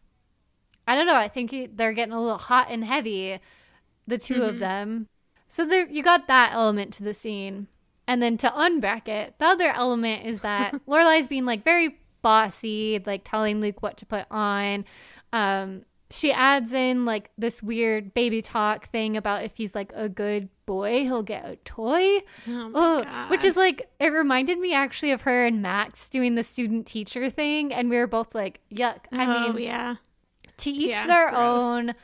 I 0.86 0.94
don't 0.96 1.06
know, 1.06 1.16
I 1.16 1.28
think 1.28 1.76
they're 1.76 1.92
getting 1.92 2.12
a 2.14 2.20
little 2.20 2.38
hot 2.38 2.66
and 2.70 2.84
heavy 2.84 3.38
the 4.06 4.18
2 4.18 4.42
of 4.42 4.56
Mhm. 4.56 4.58
them. 4.58 5.08
So 5.50 5.66
there 5.66 5.86
you 5.88 6.02
got 6.02 6.28
that 6.28 6.52
element 6.54 6.94
to 6.94 7.02
the 7.02 7.12
scene. 7.12 7.66
And 8.06 8.22
then 8.22 8.36
to 8.38 8.52
unbracket, 8.54 9.34
the 9.38 9.44
other 9.44 9.68
element 9.68 10.24
is 10.24 10.40
that 10.40 10.74
Lorelai's 10.88 11.28
being 11.28 11.44
like 11.44 11.62
very 11.64 11.98
bossy, 12.22 13.02
like 13.04 13.22
telling 13.24 13.60
Luke 13.60 13.82
what 13.82 13.96
to 13.98 14.06
put 14.06 14.26
on. 14.30 14.84
Um, 15.32 15.82
she 16.10 16.32
adds 16.32 16.72
in 16.72 17.04
like 17.04 17.30
this 17.38 17.62
weird 17.62 18.14
baby 18.14 18.42
talk 18.42 18.90
thing 18.90 19.16
about 19.16 19.44
if 19.44 19.56
he's 19.56 19.74
like 19.74 19.92
a 19.94 20.08
good 20.08 20.48
boy, 20.66 21.02
he'll 21.02 21.22
get 21.22 21.44
a 21.44 21.56
toy. 21.56 22.18
Oh 22.48 22.72
Oh, 22.74 23.26
which 23.28 23.44
is 23.44 23.56
like 23.56 23.88
it 24.00 24.12
reminded 24.12 24.58
me 24.58 24.74
actually 24.74 25.12
of 25.12 25.22
her 25.22 25.46
and 25.46 25.62
Max 25.62 26.08
doing 26.08 26.34
the 26.34 26.42
student 26.42 26.86
teacher 26.86 27.30
thing, 27.30 27.72
and 27.72 27.90
we 27.90 27.96
were 27.96 28.08
both 28.08 28.34
like, 28.34 28.60
"Yuck!" 28.72 29.04
I 29.12 29.46
oh, 29.46 29.52
mean, 29.52 29.62
yeah. 29.62 29.96
to 30.58 30.70
each 30.70 30.90
Yeah, 30.90 31.06
their 31.06 31.28
gross. 31.30 31.64
own 31.64 31.94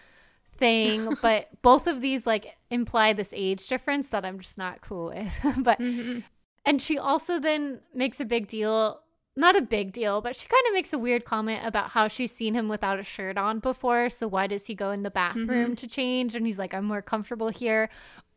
thing, 0.58 1.16
but 1.22 1.48
both 1.62 1.86
of 1.86 2.00
these 2.00 2.26
like 2.26 2.56
imply 2.70 3.12
this 3.12 3.30
age 3.34 3.66
difference 3.68 4.08
that 4.08 4.24
I'm 4.24 4.38
just 4.40 4.58
not 4.58 4.80
cool 4.80 5.06
with. 5.08 5.32
but 5.62 5.78
Mhm. 5.78 6.22
and 6.64 6.80
she 6.82 6.98
also 6.98 7.38
then 7.38 7.80
makes 7.94 8.20
a 8.20 8.24
big 8.24 8.48
deal, 8.48 9.00
not 9.36 9.54
a 9.56 9.60
big 9.62 9.92
deal, 9.92 10.20
but 10.20 10.34
she 10.34 10.48
kind 10.48 10.62
of 10.68 10.72
makes 10.74 10.92
a 10.92 10.98
weird 10.98 11.24
comment 11.24 11.60
about 11.64 11.90
how 11.90 12.08
she's 12.08 12.32
seen 12.32 12.54
him 12.54 12.68
without 12.68 12.98
a 12.98 13.02
shirt 13.04 13.36
on 13.38 13.58
before. 13.60 14.08
So 14.08 14.26
why 14.26 14.46
does 14.46 14.66
he 14.66 14.74
go 14.74 14.90
in 14.90 15.02
the 15.02 15.10
bathroom 15.10 15.76
to 15.76 15.86
change? 15.86 16.34
And 16.34 16.46
he's 16.46 16.58
like, 16.58 16.72
I'm 16.74 16.84
more 16.84 17.02
comfortable 17.02 17.48
here. 17.50 17.88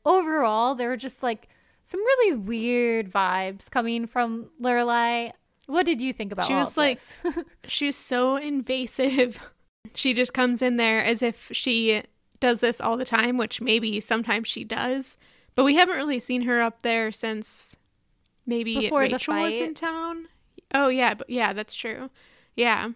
Overall, 0.05 0.75
there 0.75 0.89
were 0.89 0.97
just 0.97 1.23
like 1.23 1.47
some 1.83 1.99
really 2.01 2.35
weird 2.37 3.11
vibes 3.11 3.69
coming 3.71 4.05
from 4.07 4.49
Lorelai. 4.61 5.31
What 5.67 5.85
did 5.85 6.01
you 6.01 6.13
think 6.13 6.31
about 6.31 6.45
She 6.47 6.53
was 6.55 6.75
like-? 6.77 6.99
She 7.67 7.85
was 7.85 7.95
so 7.95 8.35
invasive. 8.37 9.39
She 9.93 10.13
just 10.13 10.33
comes 10.33 10.61
in 10.61 10.77
there 10.77 11.03
as 11.03 11.21
if 11.21 11.49
she 11.51 12.03
does 12.39 12.61
this 12.61 12.79
all 12.79 12.97
the 12.97 13.05
time, 13.05 13.37
which 13.37 13.61
maybe 13.61 13.99
sometimes 13.99 14.47
she 14.47 14.63
does. 14.63 15.17
But 15.55 15.63
we 15.63 15.75
haven't 15.75 15.97
really 15.97 16.19
seen 16.19 16.43
her 16.43 16.61
up 16.61 16.81
there 16.83 17.11
since 17.11 17.75
maybe 18.45 18.75
Before 18.75 19.07
the 19.07 19.15
Rachel 19.15 19.35
was 19.35 19.59
in 19.59 19.73
town. 19.73 20.27
Oh 20.73 20.89
yeah, 20.89 21.13
but 21.15 21.29
yeah, 21.29 21.53
that's 21.53 21.73
true. 21.73 22.09
Yeah. 22.55 22.89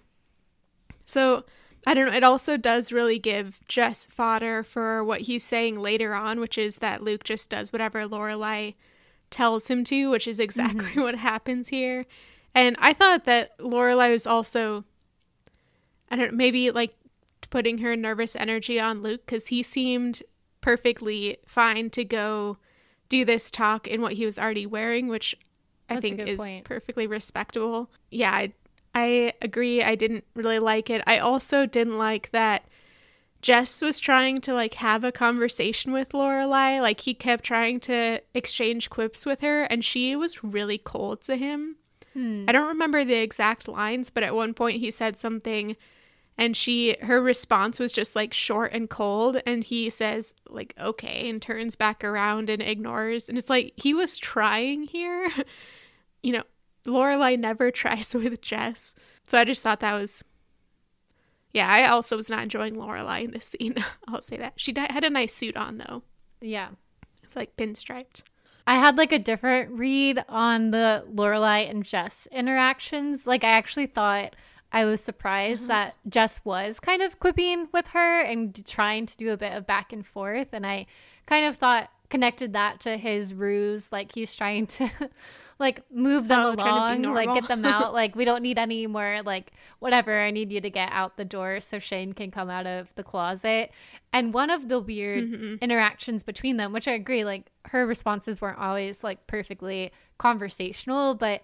So 1.06 1.43
I 1.86 1.93
don't 1.93 2.08
know. 2.08 2.15
It 2.15 2.24
also 2.24 2.58
does 2.58 2.91
really 2.91 3.19
give 3.19 3.60
Jess 3.67 4.08
fodder 4.08 4.63
for 4.63 5.04
what 5.04 5.22
he's 5.22 5.43
saying 5.43 5.80
later 5.80 6.13
on, 6.13 6.39
which 6.39 6.58
is 6.58 6.78
that 6.78 7.04
Luke 7.04 7.24
just 7.24 7.50
does 7.50 7.74
whatever 7.74 8.08
Lorelai 8.08 8.76
tells 9.30 9.69
him 9.69 9.84
to, 9.86 10.10
which 10.10 10.28
is 10.28 10.39
exactly 10.39 10.86
mm-hmm. 10.86 11.02
what 11.02 11.15
happens 11.15 11.69
here. 11.69 12.06
And 12.56 12.76
I 12.80 12.93
thought 12.93 13.26
that 13.26 13.58
Lorelai 13.58 14.12
was 14.12 14.28
also, 14.28 14.86
I 16.13 16.15
don't 16.15 16.36
maybe 16.36 16.69
like 16.69 16.93
putting 17.49 17.80
her 17.80 17.95
nervous 17.95 18.36
energy 18.36 18.80
on 18.80 19.02
Luke 19.02 19.26
because 19.26 19.47
he 19.47 19.63
seemed 19.63 20.21
perfectly 20.62 21.38
fine 21.47 21.89
to 21.89 22.06
go 22.06 22.58
do 23.10 23.26
this 23.26 23.49
talk 23.49 23.88
in 23.88 23.99
what 23.99 24.13
he 24.13 24.23
was 24.23 24.38
already 24.38 24.67
wearing, 24.67 25.08
which 25.08 25.36
I 25.89 25.95
That's 25.95 26.02
think 26.04 26.19
is 26.19 26.39
point. 26.39 26.65
perfectly 26.65 27.08
respectable. 27.08 27.89
Yeah, 28.12 28.32
I, 28.32 28.54
I 28.93 29.34
agree. 29.41 29.82
I 29.82 29.95
didn't 29.95 30.23
really 30.36 30.60
like 30.60 30.91
it. 30.91 31.02
I 31.08 31.17
also 31.17 31.65
didn't 31.65 31.97
like 31.97 32.30
that 32.30 32.63
Jess 33.41 33.82
was 33.82 33.99
trying 33.99 34.39
to 34.41 34.54
like 34.54 34.76
have 34.76 35.04
a 35.04 35.12
conversation 35.12 35.93
with 35.93 36.10
Lorelai. 36.10 36.80
Like 36.80 36.99
he 36.99 37.15
kept 37.15 37.43
trying 37.43 37.80
to 37.82 38.21
exchange 38.35 38.92
quips 38.92 39.25
with 39.25 39.42
her, 39.42 39.63
and 39.63 39.83
she 39.83 40.15
was 40.15 40.44
really 40.44 40.77
cold 40.77 41.23
to 41.23 41.38
him. 41.38 41.77
Hmm. 42.13 42.46
I 42.48 42.52
don't 42.52 42.67
remember 42.67 43.04
the 43.04 43.15
exact 43.15 43.67
lines, 43.67 44.12
but 44.12 44.21
at 44.21 44.35
one 44.35 44.54
point 44.54 44.79
he 44.79 44.92
said 44.92 45.17
something 45.17 45.75
and 46.38 46.58
she 46.58 46.96
her 47.02 47.21
response 47.21 47.79
was 47.79 47.92
just 47.92 48.15
like 48.15 48.34
short 48.34 48.73
and 48.73 48.90
cold 48.90 49.42
and 49.46 49.63
he 49.63 49.90
says 49.90 50.34
like 50.50 50.73
okay 50.79 51.29
and 51.29 51.42
turns 51.42 51.75
back 51.75 52.04
around 52.04 52.50
and 52.50 52.62
ignores 52.62 53.29
and 53.29 53.38
it's 53.38 53.50
like 53.50 53.73
he 53.75 53.94
was 53.94 54.17
trying 54.17 54.84
here. 54.84 55.29
you 56.23 56.34
know, 56.34 56.44
Lorelai 56.86 57.38
never 57.38 57.71
tries 57.71 58.13
with 58.13 58.42
Jess. 58.42 58.96
So 59.27 59.38
I 59.38 59.46
just 59.46 59.63
thought 59.63 59.79
that 59.81 59.94
was 59.94 60.23
yeah, 61.54 61.69
I 61.69 61.88
also 61.88 62.15
was 62.15 62.31
not 62.31 62.42
enjoying 62.42 62.75
Lorelai 62.75 63.23
in 63.23 63.31
this 63.31 63.46
scene. 63.46 63.75
I'll 64.08 64.23
say 64.23 64.38
that. 64.38 64.54
She 64.56 64.73
had 64.75 65.04
a 65.04 65.10
nice 65.10 65.34
suit 65.34 65.56
on 65.56 65.77
though. 65.77 66.02
Yeah. 66.42 66.69
It's 67.21 67.36
like 67.36 67.56
pinstriped. 67.56 68.23
I 68.65 68.75
had 68.75 68.98
like 68.98 69.12
a 69.12 69.19
different 69.19 69.71
read 69.71 70.23
on 70.29 70.71
the 70.71 71.06
Lorelai 71.13 71.69
and 71.69 71.84
Jess 71.84 72.27
interactions. 72.31 73.27
Like 73.27 73.44
I 73.44 73.50
actually 73.50 73.88
thought 73.88 74.36
I 74.74 74.86
was 74.86 75.02
surprised 75.02 75.67
that 75.67 75.96
Jess 76.10 76.44
was 76.44 76.80
kind 76.80 77.02
of 77.04 77.19
quipping 77.19 77.69
with 77.71 77.90
her 77.90 78.21
and 78.21 78.65
trying 78.65 79.06
to 79.06 79.15
do 79.15 79.32
a 79.32 79.38
bit 79.38 79.54
of 79.54 79.67
back 79.67 79.94
and 79.94 80.06
forth. 80.06 80.48
And 80.52 80.65
I 80.65 80.88
kind 81.28 81.46
of 81.46 81.56
thought 81.58 81.92
connected 82.10 82.54
that 82.54 82.80
to 82.82 82.98
his 82.98 83.34
ruse, 83.34 83.92
like 83.92 84.13
he's 84.13 84.36
trying 84.36 84.67
to 84.67 84.90
like 85.60 85.82
move 85.92 86.28
them 86.28 86.40
Oh, 86.40 86.56
trying 86.56 86.96
to 86.96 87.02
be 87.02 87.04
along, 87.08 87.15
like 87.15 87.34
get 87.34 87.48
them 87.48 87.65
out. 87.65 87.94
like 88.02 88.15
we 88.15 88.26
don't 88.26 88.42
need 88.42 88.58
any 88.60 88.88
more 88.88 89.21
like 89.24 89.52
whatever. 89.80 90.19
I 90.19 90.32
need 90.32 90.52
you 90.52 90.60
to 90.62 90.69
get 90.69 90.90
out 90.92 91.17
the 91.17 91.26
door 91.26 91.60
so 91.60 91.78
Shane 91.80 92.13
can 92.13 92.32
come 92.32 92.50
out 92.50 92.65
of 92.67 92.92
the 92.96 93.04
closet. 93.04 93.71
And 94.12 94.34
one 94.34 94.50
of 94.50 94.69
the 94.69 94.80
weird 94.80 95.24
Mhm. 95.32 95.62
interactions 95.62 96.24
between 96.24 96.58
them, 96.58 96.74
which 96.74 96.88
I 96.88 96.92
agree, 96.94 97.24
like 97.24 97.52
her 97.65 97.86
responses 97.86 98.42
weren't 98.42 98.60
always 98.60 99.04
like 99.04 99.26
perfectly 99.28 99.92
conversational, 100.17 101.15
but 101.15 101.44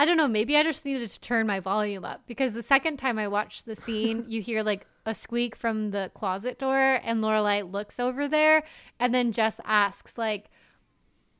I 0.00 0.06
don't 0.06 0.16
know, 0.16 0.28
maybe 0.28 0.56
I 0.56 0.62
just 0.62 0.84
needed 0.86 1.06
to 1.08 1.20
turn 1.20 1.46
my 1.46 1.60
volume 1.60 2.06
up 2.06 2.22
because 2.26 2.54
the 2.54 2.62
second 2.62 2.96
time 2.96 3.18
I 3.18 3.28
watched 3.28 3.66
the 3.66 3.76
scene, 3.76 4.24
you 4.28 4.40
hear 4.40 4.62
like 4.62 4.86
a 5.04 5.14
squeak 5.14 5.54
from 5.54 5.90
the 5.90 6.10
closet 6.14 6.58
door 6.58 7.00
and 7.04 7.22
Lorelai 7.22 7.70
looks 7.70 8.00
over 8.00 8.26
there 8.26 8.62
and 8.98 9.14
then 9.14 9.30
Jess 9.32 9.60
asks 9.64 10.16
like 10.16 10.50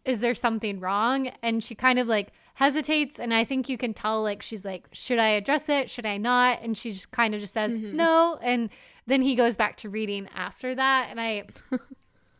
is 0.04 0.20
there 0.20 0.34
something 0.34 0.80
wrong? 0.80 1.30
And 1.42 1.62
she 1.62 1.74
kind 1.74 1.98
of 1.98 2.06
like 2.08 2.32
hesitates 2.54 3.18
and 3.18 3.32
I 3.32 3.44
think 3.44 3.68
you 3.70 3.78
can 3.78 3.94
tell 3.94 4.22
like 4.22 4.42
she's 4.42 4.64
like 4.64 4.88
should 4.92 5.18
I 5.18 5.28
address 5.30 5.68
it? 5.70 5.88
Should 5.88 6.04
I 6.06 6.18
not? 6.18 6.60
And 6.62 6.76
she 6.76 6.92
just 6.92 7.10
kind 7.12 7.34
of 7.34 7.40
just 7.40 7.54
says 7.54 7.80
Mhm. 7.80 7.94
no 7.94 8.38
and 8.42 8.68
then 9.06 9.22
he 9.22 9.34
goes 9.34 9.56
back 9.56 9.76
to 9.78 9.88
reading 9.88 10.28
after 10.34 10.74
that 10.74 11.08
and 11.10 11.18
I 11.20 11.44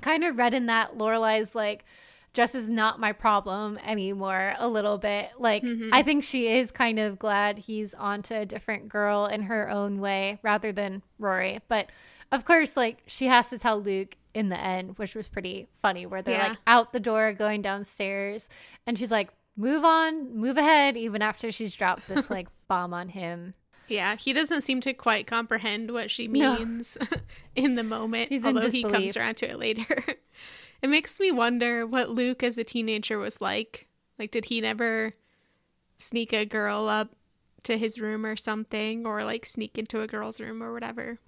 kind 0.02 0.24
of 0.24 0.36
read 0.36 0.52
in 0.54 0.66
that 0.66 0.98
Lorelai's 0.98 1.54
like 1.54 1.84
Jess 2.32 2.54
is 2.54 2.68
not 2.68 3.00
my 3.00 3.12
problem 3.12 3.78
anymore 3.84 4.54
a 4.58 4.68
little 4.68 4.98
bit. 4.98 5.30
Like 5.38 5.62
Mhm. 5.64 5.88
I 5.92 6.02
think 6.02 6.22
she 6.24 6.48
is 6.48 6.70
kind 6.70 6.98
of 6.98 7.18
glad 7.18 7.58
he's 7.58 7.92
onto 7.94 8.34
a 8.34 8.46
different 8.46 8.88
girl 8.88 9.26
in 9.26 9.42
her 9.42 9.68
own 9.68 10.00
way 10.00 10.38
rather 10.42 10.70
than 10.72 11.02
Rory. 11.18 11.60
But 11.68 11.90
of 12.32 12.44
course, 12.44 12.76
like 12.76 13.02
she 13.06 13.26
has 13.26 13.50
to 13.50 13.58
tell 13.58 13.80
Luke 13.82 14.16
in 14.32 14.48
the 14.48 14.60
end, 14.60 14.96
which 14.96 15.16
was 15.16 15.28
pretty 15.28 15.66
funny, 15.82 16.06
where 16.06 16.22
they're 16.22 16.36
Yeah. 16.36 16.48
like 16.50 16.58
out 16.68 16.92
the 16.92 17.00
door 17.00 17.32
going 17.32 17.62
downstairs 17.62 18.48
and 18.86 18.96
she's 18.98 19.10
like, 19.10 19.30
Move 19.56 19.84
on, 19.84 20.34
move 20.36 20.56
ahead, 20.56 20.96
even 20.96 21.20
after 21.20 21.50
she's 21.52 21.74
dropped 21.74 22.06
this 22.08 22.30
like 22.30 22.46
bomb 22.68 22.94
on 22.94 23.08
him. 23.08 23.54
Yeah, 23.88 24.14
he 24.14 24.32
doesn't 24.32 24.60
seem 24.60 24.80
to 24.82 24.94
quite 24.94 25.26
comprehend 25.26 25.90
what 25.90 26.12
she 26.12 26.28
No. 26.28 26.56
means 26.60 26.96
in 27.56 27.74
the 27.74 27.82
moment, 27.82 28.28
He's 28.28 28.44
in 28.44 28.56
although 28.56 28.70
he 28.70 28.84
comes 28.84 29.16
around 29.16 29.36
to 29.38 29.50
it 29.50 29.58
later. 29.58 29.84
it 30.82 30.88
makes 30.88 31.20
me 31.20 31.30
wonder 31.30 31.86
what 31.86 32.10
Luke 32.10 32.42
as 32.42 32.58
a 32.58 32.64
teenager 32.64 33.18
was 33.18 33.40
like. 33.40 33.88
Like, 34.18 34.30
did 34.30 34.46
he 34.46 34.60
never 34.60 35.12
sneak 35.98 36.32
a 36.32 36.44
girl 36.44 36.88
up 36.88 37.14
to 37.64 37.76
his 37.76 38.00
room 38.00 38.24
or 38.24 38.36
something, 38.36 39.06
or 39.06 39.24
like 39.24 39.46
sneak 39.46 39.78
into 39.78 40.00
a 40.00 40.06
girl's 40.06 40.40
room 40.40 40.62
or 40.62 40.72
whatever? 40.72 41.18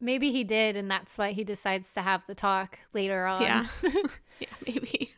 Maybe 0.00 0.30
he 0.30 0.44
did, 0.44 0.76
and 0.76 0.90
that's 0.90 1.16
why 1.16 1.32
he 1.32 1.44
decides 1.44 1.92
to 1.94 2.02
have 2.02 2.26
the 2.26 2.34
talk 2.34 2.78
later 2.92 3.26
on. 3.26 3.42
Yeah. 3.42 3.66
Yeah, 4.38 4.48
maybe. 4.66 5.14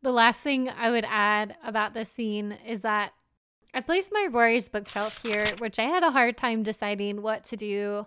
The 0.00 0.12
last 0.12 0.40
thing 0.40 0.70
I 0.70 0.90
would 0.90 1.04
add 1.06 1.56
about 1.62 1.92
this 1.92 2.10
scene 2.10 2.56
is 2.66 2.80
that 2.80 3.12
I 3.74 3.80
placed 3.80 4.10
my 4.12 4.28
Rory's 4.30 4.68
bookshelf 4.68 5.22
here, 5.22 5.44
which 5.58 5.78
I 5.78 5.82
had 5.82 6.02
a 6.02 6.10
hard 6.10 6.36
time 6.36 6.62
deciding 6.62 7.20
what 7.20 7.44
to 7.46 7.56
do 7.56 8.06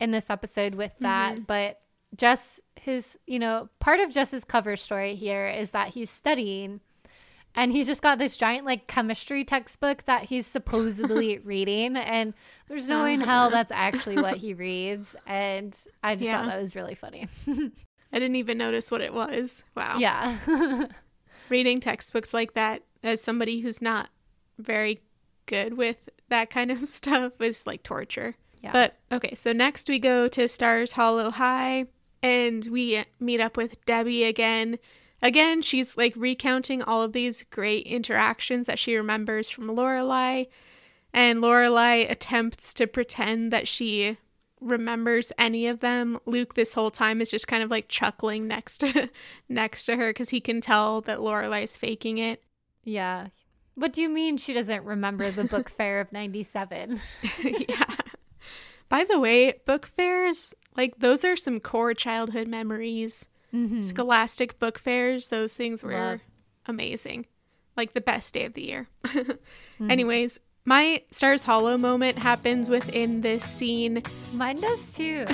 in 0.00 0.10
this 0.10 0.30
episode 0.30 0.74
with 0.74 0.92
that. 1.00 1.34
Mm-hmm. 1.34 1.44
But 1.44 1.80
Jess, 2.16 2.60
his, 2.76 3.18
you 3.26 3.38
know, 3.38 3.68
part 3.80 4.00
of 4.00 4.10
Jess's 4.10 4.44
cover 4.44 4.76
story 4.76 5.14
here 5.14 5.46
is 5.46 5.70
that 5.70 5.88
he's 5.94 6.10
studying 6.10 6.80
and 7.54 7.70
he's 7.72 7.86
just 7.86 8.02
got 8.02 8.18
this 8.18 8.36
giant 8.36 8.64
like 8.66 8.86
chemistry 8.86 9.44
textbook 9.44 10.04
that 10.04 10.24
he's 10.24 10.46
supposedly 10.46 11.38
reading. 11.44 11.96
And 11.96 12.34
there's 12.68 12.88
no 12.88 13.02
way 13.02 13.14
in 13.14 13.20
hell 13.20 13.50
that's 13.50 13.72
actually 13.72 14.16
what 14.16 14.36
he 14.38 14.54
reads. 14.54 15.14
And 15.26 15.78
I 16.02 16.14
just 16.14 16.26
Yeah. 16.26 16.38
thought 16.38 16.46
that 16.48 16.60
was 16.60 16.74
really 16.76 16.94
funny. 16.94 17.28
I 17.46 18.18
didn't 18.18 18.36
even 18.36 18.58
notice 18.58 18.90
what 18.90 19.00
it 19.00 19.12
was. 19.14 19.64
Wow. 19.76 19.96
yeah. 19.98 20.38
reading 21.48 21.80
textbooks 21.80 22.32
like 22.32 22.54
that 22.54 22.82
as 23.02 23.22
somebody 23.22 23.60
who's 23.60 23.82
not 23.82 24.08
very 24.58 25.00
good 25.46 25.76
with 25.76 26.08
that 26.28 26.48
kind 26.50 26.70
of 26.70 26.88
stuff 26.88 27.40
is 27.40 27.66
like 27.66 27.82
torture. 27.82 28.34
Yeah. 28.62 28.72
But 28.72 28.96
okay, 29.10 29.34
so 29.34 29.52
next 29.52 29.88
we 29.88 29.98
go 29.98 30.28
to 30.28 30.46
Stars 30.48 30.92
Hollow 30.92 31.30
High 31.30 31.86
and 32.22 32.66
we 32.66 33.04
meet 33.18 33.40
up 33.40 33.56
with 33.56 33.84
Debbie 33.84 34.24
again. 34.24 34.78
Again, 35.20 35.62
she's 35.62 35.96
like 35.96 36.14
recounting 36.16 36.82
all 36.82 37.02
of 37.02 37.12
these 37.12 37.44
great 37.44 37.86
interactions 37.86 38.66
that 38.66 38.78
she 38.78 38.96
remembers 38.96 39.50
from 39.50 39.68
Lorelai, 39.68 40.48
and 41.12 41.40
Lorelai 41.40 42.10
attempts 42.10 42.74
to 42.74 42.86
pretend 42.86 43.52
that 43.52 43.68
she 43.68 44.16
remembers 44.60 45.32
any 45.38 45.66
of 45.66 45.80
them. 45.80 46.18
Luke 46.26 46.54
this 46.54 46.74
whole 46.74 46.90
time 46.90 47.20
is 47.20 47.30
just 47.30 47.48
kind 47.48 47.62
of 47.62 47.70
like 47.70 47.88
chuckling 47.88 48.46
next 48.48 48.78
to 48.78 49.10
next 49.48 49.86
to 49.86 49.96
her 49.96 50.10
because 50.10 50.30
he 50.30 50.40
can 50.40 50.60
tell 50.60 51.00
that 51.02 51.18
Lorelai's 51.18 51.76
faking 51.76 52.18
it. 52.18 52.42
Yeah. 52.84 53.28
What 53.74 53.92
do 53.92 54.02
you 54.02 54.08
mean 54.08 54.36
she 54.36 54.52
doesn't 54.52 54.84
remember 54.84 55.30
the 55.30 55.44
book 55.44 55.68
fair 55.70 56.00
of 56.00 56.12
97? 56.12 57.00
yeah. 57.44 57.96
By 58.88 59.04
the 59.04 59.18
way, 59.18 59.54
book 59.64 59.86
fairs, 59.86 60.54
like 60.76 60.98
those 60.98 61.24
are 61.24 61.36
some 61.36 61.60
core 61.60 61.94
childhood 61.94 62.48
memories. 62.48 63.28
Mhm. 63.54 63.84
Scholastic 63.84 64.58
book 64.58 64.78
fairs, 64.78 65.28
those 65.28 65.54
things 65.54 65.82
were 65.84 65.92
Love. 65.92 66.20
amazing. 66.66 67.26
Like 67.76 67.92
the 67.92 68.00
best 68.00 68.34
day 68.34 68.44
of 68.44 68.54
the 68.54 68.62
year. 68.64 68.88
Mm-hmm. 69.82 69.90
Anyways, 69.90 70.38
my 70.64 71.02
Stars 71.10 71.42
Hollow 71.42 71.76
moment 71.76 72.18
happens 72.18 72.68
within 72.68 73.20
this 73.22 73.44
scene, 73.44 74.02
Mine 74.32 74.60
does 74.60 74.94
too. 74.96 75.24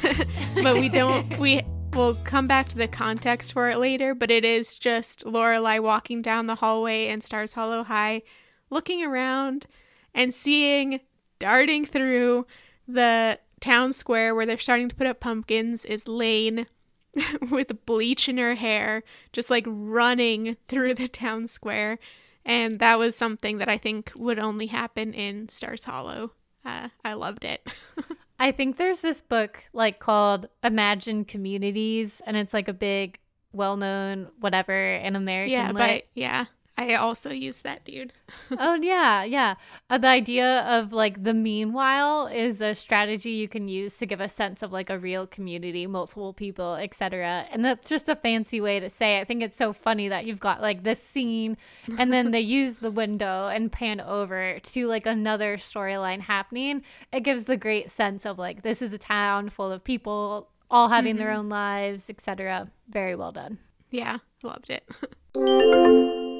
but 0.62 0.74
we 0.74 0.88
don't 0.88 1.38
we 1.38 1.62
will 1.92 2.14
come 2.24 2.46
back 2.48 2.66
to 2.68 2.76
the 2.76 2.88
context 2.88 3.52
for 3.52 3.68
it 3.68 3.78
later, 3.78 4.12
but 4.14 4.30
it 4.30 4.44
is 4.44 4.78
just 4.78 5.24
Lorelai 5.24 5.80
walking 5.80 6.20
down 6.22 6.46
the 6.46 6.56
hallway 6.56 7.06
in 7.08 7.20
Stars 7.20 7.52
Hollow 7.54 7.84
High, 7.84 8.22
looking 8.70 9.04
around 9.04 9.66
and 10.14 10.34
seeing 10.34 11.00
darting 11.38 11.84
through 11.84 12.46
the 12.88 13.38
town 13.62 13.92
square 13.92 14.34
where 14.34 14.44
they're 14.44 14.58
starting 14.58 14.88
to 14.90 14.94
put 14.94 15.06
up 15.06 15.20
pumpkins 15.20 15.84
is 15.86 16.06
Lane 16.06 16.66
with 17.50 17.86
bleach 17.86 18.28
in 18.28 18.36
her 18.38 18.54
hair, 18.54 19.02
just 19.32 19.50
like 19.50 19.64
running 19.66 20.56
through 20.68 20.94
the 20.94 21.08
town 21.08 21.46
square. 21.46 21.98
And 22.44 22.80
that 22.80 22.98
was 22.98 23.16
something 23.16 23.58
that 23.58 23.68
I 23.68 23.78
think 23.78 24.12
would 24.16 24.38
only 24.38 24.66
happen 24.66 25.14
in 25.14 25.48
Stars 25.48 25.84
Hollow. 25.84 26.32
Uh, 26.64 26.88
I 27.04 27.14
loved 27.14 27.44
it. 27.44 27.66
I 28.38 28.50
think 28.50 28.76
there's 28.76 29.00
this 29.00 29.20
book 29.20 29.64
like 29.72 30.00
called 30.00 30.48
Imagine 30.64 31.24
Communities, 31.24 32.20
and 32.26 32.36
it's 32.36 32.52
like 32.52 32.66
a 32.66 32.74
big, 32.74 33.18
well 33.52 33.76
known 33.76 34.28
whatever 34.40 34.72
in 34.72 35.14
American 35.14 35.52
yeah, 35.52 35.66
lit. 35.68 35.76
but 35.76 36.04
yeah, 36.14 36.46
I 36.78 36.94
also 36.94 37.30
use 37.30 37.62
that 37.62 37.84
dude. 37.84 38.14
oh 38.58 38.74
yeah, 38.74 39.24
yeah. 39.24 39.56
Uh, 39.90 39.98
the 39.98 40.08
idea 40.08 40.60
of 40.60 40.92
like 40.92 41.22
the 41.22 41.34
meanwhile 41.34 42.26
is 42.26 42.60
a 42.62 42.74
strategy 42.74 43.30
you 43.30 43.46
can 43.46 43.68
use 43.68 43.98
to 43.98 44.06
give 44.06 44.20
a 44.20 44.28
sense 44.28 44.62
of 44.62 44.72
like 44.72 44.88
a 44.88 44.98
real 44.98 45.26
community, 45.26 45.86
multiple 45.86 46.32
people, 46.32 46.74
etc. 46.74 47.46
And 47.52 47.64
that's 47.64 47.88
just 47.88 48.08
a 48.08 48.16
fancy 48.16 48.60
way 48.60 48.80
to 48.80 48.88
say. 48.88 49.18
It. 49.18 49.20
I 49.20 49.24
think 49.24 49.42
it's 49.42 49.56
so 49.56 49.72
funny 49.72 50.08
that 50.08 50.24
you've 50.24 50.40
got 50.40 50.62
like 50.62 50.82
this 50.82 51.02
scene, 51.02 51.58
and 51.98 52.12
then 52.12 52.30
they 52.30 52.40
use 52.60 52.76
the 52.76 52.90
window 52.90 53.48
and 53.48 53.70
pan 53.70 54.00
over 54.00 54.58
to 54.58 54.86
like 54.86 55.06
another 55.06 55.58
storyline 55.58 56.20
happening. 56.20 56.82
It 57.12 57.20
gives 57.20 57.44
the 57.44 57.58
great 57.58 57.90
sense 57.90 58.24
of 58.24 58.38
like 58.38 58.62
this 58.62 58.80
is 58.80 58.94
a 58.94 58.98
town 58.98 59.50
full 59.50 59.70
of 59.70 59.84
people 59.84 60.48
all 60.70 60.88
having 60.88 61.16
their 61.16 61.32
own 61.32 61.50
lives, 61.50 62.08
etc. 62.08 62.70
Very 62.88 63.14
well 63.14 63.30
done. 63.30 63.58
Yeah, 63.90 64.18
loved 64.42 64.70
it. 64.70 64.88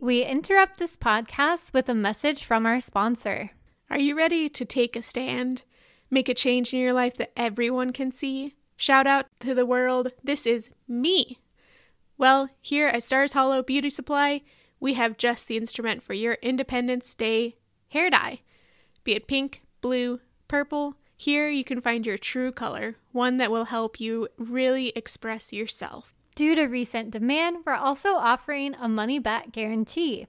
We 0.00 0.22
interrupt 0.22 0.78
this 0.78 0.94
podcast 0.94 1.72
with 1.72 1.88
a 1.88 1.94
message 1.94 2.44
from 2.44 2.66
our 2.66 2.80
sponsor. 2.80 3.50
Are 3.88 3.98
you 3.98 4.14
ready 4.14 4.48
to 4.50 4.64
take 4.64 4.94
a 4.94 5.00
stand? 5.00 5.64
Make 6.10 6.28
a 6.28 6.34
change 6.34 6.74
in 6.74 6.80
your 6.80 6.92
life 6.92 7.16
that 7.16 7.32
everyone 7.34 7.92
can 7.92 8.12
see? 8.12 8.54
Shout 8.76 9.06
out 9.06 9.26
to 9.40 9.54
the 9.54 9.64
world, 9.64 10.12
this 10.22 10.46
is 10.46 10.70
me. 10.86 11.38
Well, 12.18 12.50
here 12.60 12.88
at 12.88 13.04
Stars 13.04 13.32
Hollow 13.32 13.62
Beauty 13.62 13.88
Supply, 13.88 14.42
we 14.78 14.94
have 14.94 15.16
just 15.16 15.48
the 15.48 15.56
instrument 15.56 16.02
for 16.02 16.12
your 16.12 16.34
Independence 16.42 17.14
Day 17.14 17.56
hair 17.88 18.10
dye. 18.10 18.40
Be 19.02 19.12
it 19.12 19.26
pink, 19.26 19.62
blue, 19.80 20.20
purple, 20.46 20.96
here 21.16 21.48
you 21.48 21.64
can 21.64 21.80
find 21.80 22.06
your 22.06 22.18
true 22.18 22.52
color, 22.52 22.96
one 23.12 23.38
that 23.38 23.50
will 23.50 23.64
help 23.64 23.98
you 23.98 24.28
really 24.36 24.92
express 24.94 25.54
yourself. 25.54 26.15
Due 26.36 26.54
to 26.54 26.66
recent 26.66 27.10
demand, 27.10 27.56
we're 27.64 27.72
also 27.72 28.10
offering 28.10 28.76
a 28.78 28.86
money 28.90 29.18
back 29.18 29.52
guarantee. 29.52 30.26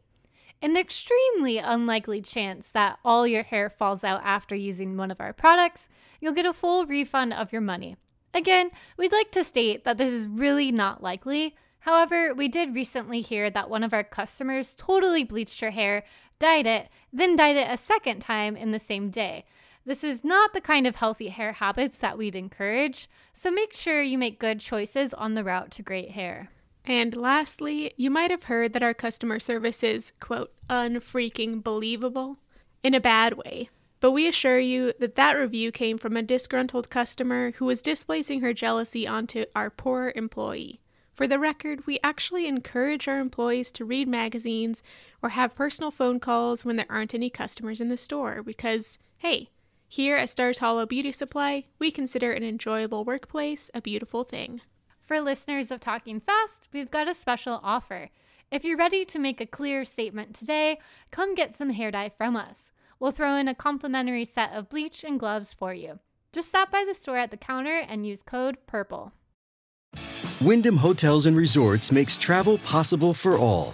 In 0.62 0.72
the 0.72 0.80
extremely 0.80 1.58
unlikely 1.58 2.22
chance 2.22 2.70
that 2.70 2.98
all 3.04 3.28
your 3.28 3.44
hair 3.44 3.70
falls 3.70 4.06
out 4.06 4.22
after 4.24 4.56
using 4.56 4.96
one 4.96 5.12
of 5.12 5.20
our 5.20 5.34
products, 5.34 5.90
you'll 6.22 6.32
get 6.32 6.46
a 6.46 6.54
full 6.54 6.86
refund 6.86 7.34
of 7.34 7.52
your 7.52 7.62
money. 7.62 7.98
Again, 8.34 8.72
we'd 8.96 9.12
like 9.12 9.32
to 9.32 9.44
state 9.44 9.84
that 9.84 9.98
this 9.98 10.10
is 10.10 10.28
really 10.28 10.72
not 10.72 11.04
likely. 11.04 11.58
However, 11.80 12.34
we 12.34 12.48
did 12.48 12.74
recently 12.74 13.20
hear 13.20 13.50
that 13.50 13.70
one 13.70 13.84
of 13.84 13.94
our 13.94 14.06
customers 14.06 14.74
totally 14.78 15.26
bleached 15.26 15.60
her 15.60 15.72
hair 15.72 16.06
dyed 16.40 16.68
it, 16.68 16.88
then 17.12 17.36
dyed 17.36 17.58
it 17.58 17.70
a 17.70 17.78
second 17.78 18.20
time 18.22 18.56
in 18.56 18.72
the 18.72 18.80
same 18.80 19.10
day. 19.10 19.44
This 19.88 20.04
is 20.04 20.22
not 20.22 20.52
the 20.52 20.60
kind 20.60 20.86
of 20.86 20.98
healthy 20.98 21.30
hair 21.30 21.54
habits 21.54 21.98
that 22.00 22.18
we'd 22.18 22.36
encourage, 22.36 23.10
so 23.32 23.50
make 23.50 23.72
sure 23.72 24.02
you 24.02 24.18
make 24.18 24.38
good 24.38 24.60
choices 24.60 25.14
on 25.14 25.34
the 25.34 25.46
route 25.46 25.72
to 25.72 25.82
great 25.82 26.12
hair. 26.12 26.50
And 26.84 27.16
lastly, 27.16 27.94
you 27.96 28.12
might 28.12 28.30
have 28.30 28.44
heard 28.44 28.74
that 28.74 28.84
our 28.84 28.94
customer 28.94 29.40
service 29.40 29.84
is, 29.84 30.12
quote, 30.20 30.52
unfreaking 30.70 31.62
believable 31.62 32.38
in 32.84 32.94
a 32.94 33.00
bad 33.00 33.36
way. 33.38 33.70
But 34.02 34.12
we 34.12 34.28
assure 34.28 34.60
you 34.60 34.92
that 35.00 35.16
that 35.16 35.38
review 35.38 35.72
came 35.72 35.98
from 35.98 36.18
a 36.18 36.22
disgruntled 36.22 36.90
customer 36.90 37.52
who 37.52 37.64
was 37.64 37.82
displacing 37.82 38.42
her 38.42 38.52
jealousy 38.52 39.08
onto 39.08 39.46
our 39.56 39.70
poor 39.70 40.12
employee. 40.18 40.82
For 41.16 41.28
the 41.28 41.40
record, 41.40 41.88
we 41.88 41.98
actually 42.04 42.46
encourage 42.46 43.08
our 43.08 43.20
employees 43.20 43.72
to 43.72 43.86
read 43.86 44.10
magazines 44.10 44.84
or 45.24 45.30
have 45.30 45.56
personal 45.56 45.92
phone 45.92 46.20
calls 46.20 46.66
when 46.66 46.76
there 46.76 46.86
aren't 46.90 47.16
any 47.16 47.30
customers 47.30 47.80
in 47.80 47.88
the 47.88 47.96
store 47.96 48.44
because, 48.44 49.00
hey, 49.20 49.50
here 49.90 50.18
at 50.18 50.30
Stars 50.30 50.60
Hollow 50.60 50.86
Beauty 50.86 51.14
Supply, 51.14 51.64
we 51.80 51.92
consider 51.92 52.34
an 52.34 52.44
enjoyable 52.44 53.06
workplace 53.06 53.72
a 53.74 53.82
beautiful 53.82 54.26
thing. 54.26 54.60
For 55.00 55.22
listeners 55.22 55.72
of 55.72 55.80
Talking 55.80 56.20
Fast, 56.20 56.68
we've 56.74 56.92
got 56.92 57.08
a 57.08 57.14
special 57.14 57.62
offer. 57.64 58.10
If 58.52 58.66
you're 58.66 58.78
ready 58.78 59.06
to 59.06 59.18
make 59.18 59.40
a 59.40 59.46
clear 59.46 59.86
statement 59.86 60.36
today, 60.36 60.80
come 61.10 61.36
get 61.36 61.56
some 61.56 61.70
hair 61.70 61.90
dye 61.92 62.12
from 62.18 62.36
us. 62.36 62.72
We'll 63.00 63.12
throw 63.12 63.38
in 63.38 63.48
a 63.48 63.56
complimentary 63.56 64.26
set 64.26 64.52
of 64.54 64.68
bleach 64.68 65.06
and 65.06 65.18
gloves 65.18 65.54
for 65.54 65.74
you. 65.74 66.00
Just 66.34 66.50
stop 66.50 66.70
by 66.70 66.84
the 66.86 66.94
store 66.94 67.18
at 67.18 67.32
the 67.32 67.38
counter 67.38 67.82
and 67.88 68.06
use 68.06 68.24
code 68.24 68.58
PURPLE. 68.68 69.14
Wyndham 70.42 70.78
Hotels 70.78 71.26
and 71.26 71.38
Resorts 71.38 71.94
makes 71.94 72.18
travel 72.18 72.58
possible 72.58 73.14
for 73.14 73.38
all. 73.38 73.74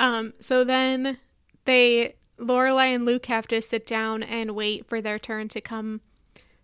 Um, 0.00 0.32
so 0.40 0.64
then 0.64 1.18
they 1.66 2.16
Lorelai 2.38 2.94
and 2.94 3.04
Luke 3.04 3.26
have 3.26 3.46
to 3.48 3.60
sit 3.60 3.86
down 3.86 4.22
and 4.22 4.52
wait 4.52 4.86
for 4.86 5.02
their 5.02 5.18
turn 5.18 5.48
to 5.48 5.60
come 5.60 6.00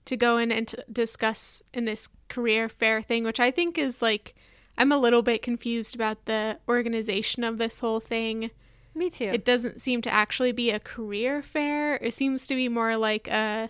to 0.07 0.17
go 0.17 0.39
in 0.39 0.51
and 0.51 0.75
discuss 0.91 1.63
in 1.75 1.85
this 1.85 2.09
career 2.29 2.69
fair 2.69 3.03
thing, 3.03 3.25
which 3.25 3.39
I 3.39 3.51
think 3.51 3.77
is 3.77 4.01
like 4.01 4.35
I'm 4.79 4.91
a 4.91 4.99
little 4.99 5.21
bit 5.21 5.43
confused 5.43 5.95
about 5.95 6.25
the 6.25 6.59
organization 6.67 7.45
of 7.45 7.59
this 7.59 7.81
whole 7.81 8.01
thing. 8.01 8.51
Me 8.95 9.11
too. 9.11 9.25
It 9.25 9.45
doesn't 9.45 9.83
seem 9.83 10.01
to 10.03 10.11
actually 10.11 10.53
be 10.53 10.71
a 10.71 10.81
career 10.81 11.43
fair. 11.43 11.97
It 11.97 12.15
seems 12.15 12.47
to 12.47 12.55
be 12.55 12.71
more 12.71 12.97
like 12.97 13.29
a 13.29 13.69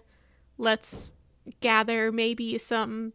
let's 0.59 1.13
gather 1.61 2.13
maybe 2.13 2.57
some 2.59 3.15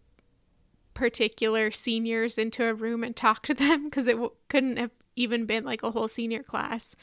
particular 0.93 1.71
seniors 1.71 2.37
into 2.37 2.65
a 2.65 2.73
room 2.73 3.05
and 3.05 3.15
talk 3.15 3.43
to 3.43 3.53
them 3.53 3.85
because 3.85 4.05
it 4.05 4.13
w- 4.13 4.33
couldn't 4.49 4.75
have 4.75 4.91
even 5.15 5.45
been 5.45 5.63
like 5.65 5.83
a 5.83 5.91
whole 5.91 6.07
senior 6.07 6.43
class. 6.43 6.95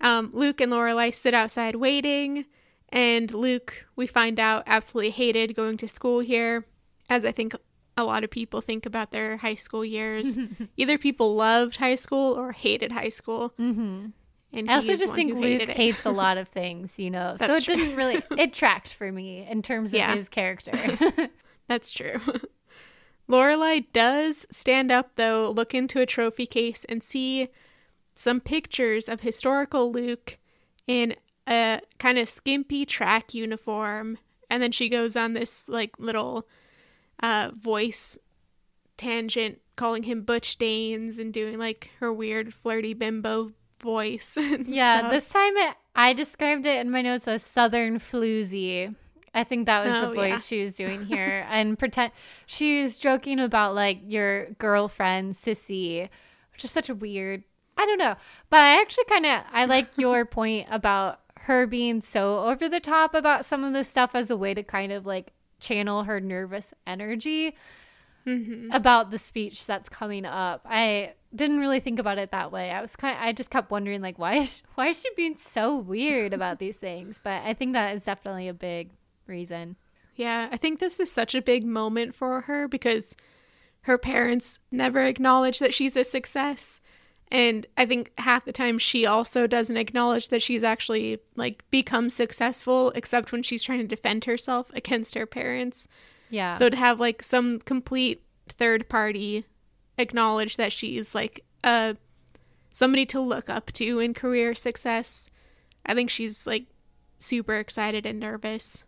Um, 0.00 0.30
Luke 0.32 0.60
and 0.60 0.70
Lorelai 0.72 1.12
sit 1.12 1.34
outside 1.34 1.74
waiting, 1.76 2.44
and 2.90 3.32
Luke, 3.34 3.86
we 3.96 4.06
find 4.06 4.38
out, 4.38 4.62
absolutely 4.66 5.10
hated 5.10 5.54
going 5.56 5.76
to 5.78 5.88
school 5.88 6.20
here, 6.20 6.64
as 7.10 7.24
I 7.24 7.32
think 7.32 7.54
a 7.96 8.04
lot 8.04 8.22
of 8.22 8.30
people 8.30 8.60
think 8.60 8.86
about 8.86 9.10
their 9.10 9.38
high 9.38 9.56
school 9.56 9.84
years. 9.84 10.38
Either 10.76 10.98
people 10.98 11.34
loved 11.34 11.76
high 11.76 11.96
school 11.96 12.32
or 12.38 12.52
hated 12.52 12.92
high 12.92 13.08
school. 13.08 13.52
Mm-hmm. 13.58 14.06
And 14.52 14.70
I 14.70 14.76
also 14.76 14.96
just 14.96 15.14
think 15.14 15.34
Luke 15.34 15.68
hates 15.68 16.06
a 16.06 16.10
lot 16.10 16.38
of 16.42 16.48
things, 16.48 16.94
you 16.98 17.10
know. 17.10 17.34
so 17.36 17.46
it 17.56 17.64
true. 17.64 17.74
didn't 17.76 17.96
really 17.96 18.22
it 18.38 18.52
tracked 18.54 18.88
for 18.94 19.10
me 19.12 19.44
in 19.50 19.62
terms 19.62 19.92
of 19.92 19.98
Yeah. 19.98 20.14
his 20.14 20.28
character. 20.28 20.72
That's 21.66 21.90
true. 21.90 22.18
Lorelai 23.28 23.86
does 23.92 24.46
stand 24.50 24.90
up 24.90 25.12
though, 25.16 25.50
look 25.50 25.74
into 25.74 26.00
a 26.00 26.06
trophy 26.06 26.46
case 26.46 26.84
and 26.88 27.02
see 27.02 27.48
some 28.14 28.40
pictures 28.40 29.08
of 29.08 29.20
historical 29.20 29.92
Luke 29.92 30.38
in 30.86 31.14
a 31.46 31.80
kind 31.98 32.18
of 32.18 32.28
skimpy 32.28 32.84
track 32.84 33.34
uniform, 33.34 34.18
and 34.50 34.62
then 34.62 34.72
she 34.72 34.88
goes 34.88 35.16
on 35.16 35.34
this 35.34 35.68
like 35.68 35.98
little 35.98 36.48
uh, 37.22 37.50
voice 37.58 38.18
tangent, 38.96 39.60
calling 39.76 40.02
him 40.02 40.22
Butch 40.22 40.56
Danes 40.56 41.18
and 41.18 41.32
doing 41.32 41.58
like 41.58 41.90
her 42.00 42.12
weird 42.12 42.52
flirty 42.52 42.94
bimbo 42.94 43.52
voice. 43.80 44.36
and 44.40 44.66
yeah, 44.66 44.98
stuff. 44.98 45.12
this 45.12 45.28
time 45.28 45.56
it, 45.56 45.76
I 45.94 46.12
described 46.12 46.66
it 46.66 46.80
in 46.80 46.90
my 46.90 47.02
notes 47.02 47.28
as 47.28 47.42
southern 47.42 47.98
floozy. 47.98 48.94
I 49.34 49.44
think 49.44 49.66
that 49.66 49.84
was 49.84 49.92
the 49.92 50.08
Oh, 50.10 50.14
voice 50.14 50.28
yeah. 50.30 50.36
she 50.38 50.62
was 50.62 50.76
doing 50.76 51.04
here. 51.04 51.46
and 51.50 51.78
pretend 51.78 52.12
she 52.46 52.82
was 52.82 52.96
joking 52.96 53.38
about 53.40 53.74
like 53.74 54.00
your 54.06 54.46
girlfriend, 54.58 55.34
Sissy, 55.34 56.08
which 56.52 56.64
is 56.64 56.70
such 56.70 56.88
a 56.88 56.94
weird 56.94 57.44
I 57.76 57.86
don't 57.86 57.98
know. 57.98 58.16
But 58.50 58.60
I 58.60 58.80
actually 58.80 59.04
kinda 59.04 59.44
I 59.52 59.66
like 59.66 59.88
your 59.96 60.24
point 60.24 60.66
about 60.70 61.20
her 61.42 61.66
being 61.66 62.00
so 62.00 62.40
over 62.46 62.68
the 62.68 62.80
top 62.80 63.14
about 63.14 63.44
some 63.44 63.62
of 63.64 63.72
this 63.72 63.88
stuff 63.88 64.10
as 64.14 64.30
a 64.30 64.36
way 64.36 64.52
to 64.54 64.62
kind 64.62 64.90
of 64.92 65.06
like 65.06 65.32
channel 65.60 66.04
her 66.04 66.20
nervous 66.20 66.74
energy 66.86 67.54
Mhm. 68.26 68.74
about 68.74 69.10
the 69.10 69.18
speech 69.18 69.64
that's 69.66 69.88
coming 69.88 70.24
up. 70.26 70.60
I 70.68 71.14
didn't 71.34 71.60
really 71.60 71.80
think 71.80 71.98
about 71.98 72.18
it 72.18 72.30
that 72.32 72.52
way. 72.52 72.70
I 72.70 72.80
was 72.80 72.94
kind 72.96 73.16
I 73.18 73.32
just 73.32 73.50
kept 73.50 73.70
wondering 73.70 74.02
like 74.02 74.18
why 74.18 74.34
is 74.36 74.62
why 74.74 74.88
is 74.88 75.00
she 75.00 75.08
being 75.16 75.36
so 75.36 75.76
weird 75.78 76.32
about 76.32 76.58
these 76.58 76.76
things? 76.76 77.20
But 77.22 77.42
I 77.44 77.54
think 77.54 77.72
that 77.74 77.94
is 77.94 78.04
definitely 78.04 78.48
a 78.48 78.54
big 78.54 78.90
reason. 79.28 79.76
Yeah, 80.14 80.48
I 80.50 80.56
think 80.56 80.80
this 80.80 80.98
is 80.98 81.10
such 81.10 81.34
a 81.34 81.42
big 81.42 81.64
moment 81.64 82.14
for 82.14 82.42
her 82.42 82.66
because 82.66 83.14
her 83.82 83.98
parents 83.98 84.58
never 84.72 85.04
acknowledge 85.04 85.60
that 85.60 85.72
she's 85.72 85.96
a 85.96 86.04
success. 86.04 86.80
And 87.30 87.66
I 87.76 87.86
think 87.86 88.12
half 88.18 88.44
the 88.44 88.52
time 88.52 88.78
she 88.78 89.06
also 89.06 89.46
doesn't 89.46 89.76
acknowledge 89.76 90.28
that 90.28 90.42
she's 90.42 90.64
actually 90.64 91.18
like 91.36 91.64
become 91.70 92.10
successful, 92.10 92.90
except 92.94 93.32
when 93.32 93.42
she's 93.42 93.62
trying 93.62 93.80
to 93.80 93.86
defend 93.86 94.24
herself 94.24 94.70
against 94.74 95.14
her 95.14 95.26
parents. 95.26 95.86
Yeah. 96.30 96.52
So 96.52 96.68
to 96.68 96.76
have 96.76 96.98
like 96.98 97.22
some 97.22 97.60
complete 97.60 98.22
third 98.48 98.88
party 98.88 99.44
acknowledge 99.98 100.56
that 100.56 100.72
she's 100.72 101.14
like 101.14 101.44
a 101.64 101.96
somebody 102.72 103.04
to 103.04 103.20
look 103.20 103.50
up 103.50 103.72
to 103.72 103.98
in 103.98 104.14
career 104.14 104.54
success, 104.54 105.28
I 105.84 105.94
think 105.94 106.10
she's 106.10 106.46
like 106.46 106.66
super 107.18 107.56
excited 107.56 108.06
and 108.06 108.18
nervous. 108.18 108.84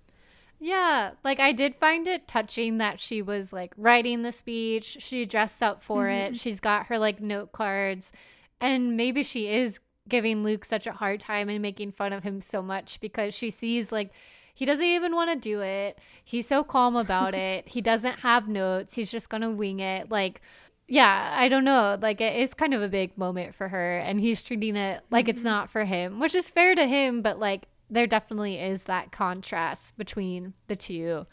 Yeah, 0.62 1.12
like 1.24 1.40
I 1.40 1.52
did 1.52 1.74
find 1.74 2.06
it 2.06 2.28
touching 2.28 2.76
that 2.78 3.00
she 3.00 3.22
was 3.22 3.50
like 3.50 3.72
writing 3.78 4.22
the 4.22 4.30
speech. 4.30 4.98
She 5.00 5.24
dressed 5.24 5.62
up 5.62 5.82
for 5.82 6.08
it. 6.08 6.32
Mm-hmm. 6.32 6.34
She's 6.34 6.61
got 6.61 6.86
her 6.86 6.98
like 6.98 7.20
note 7.20 7.52
cards. 7.52 8.12
And 8.61 8.94
maybe 8.94 9.22
she 9.22 9.48
is 9.48 9.80
giving 10.06 10.44
Luke 10.44 10.66
such 10.66 10.86
a 10.86 10.92
hard 10.92 11.20
time 11.20 11.48
and 11.48 11.62
making 11.62 11.92
fun 11.92 12.12
of 12.12 12.24
him 12.24 12.42
so 12.42 12.61
much 12.61 13.00
because 13.00 13.32
she 13.32 13.48
sees 13.48 13.90
like 13.90 14.12
he 14.54 14.66
doesn't 14.66 14.84
even 14.84 15.14
want 15.14 15.30
to 15.30 15.36
do 15.36 15.62
it. 15.62 15.98
He's 16.22 16.46
so 16.46 16.62
calm 16.62 16.94
about 16.94 17.34
it. 17.48 17.66
He 17.66 17.80
doesn't 17.80 18.20
have 18.20 18.46
notes. 18.46 18.94
He's 18.94 19.11
just 19.11 19.30
going 19.30 19.40
to 19.40 19.50
wing 19.50 19.80
it. 19.80 20.11
Like, 20.11 20.42
yeah, 20.86 21.34
I 21.38 21.48
don't 21.48 21.64
know. 21.64 21.96
Like, 21.98 22.20
it 22.20 22.36
is 22.36 22.52
kind 22.52 22.74
of 22.74 22.82
a 22.82 22.88
big 22.88 23.16
moment 23.16 23.54
for 23.54 23.68
her, 23.68 23.98
and 23.98 24.20
he's 24.20 24.42
treating 24.42 24.76
it 24.76 25.02
like 25.11 25.28
it's 25.28 25.40
mm-hmm. 25.40 25.48
not 25.48 25.70
for 25.70 25.84
him, 25.84 26.20
which 26.20 26.34
is 26.34 26.50
fair 26.50 26.74
to 26.74 26.86
him, 26.86 27.22
but 27.22 27.38
like, 27.38 27.68
there 27.91 28.07
definitely 28.07 28.59
is 28.59 28.84
that 28.84 29.12
contrast 29.12 29.97
between 29.99 30.55
the 30.68 30.76
two. 30.76 31.26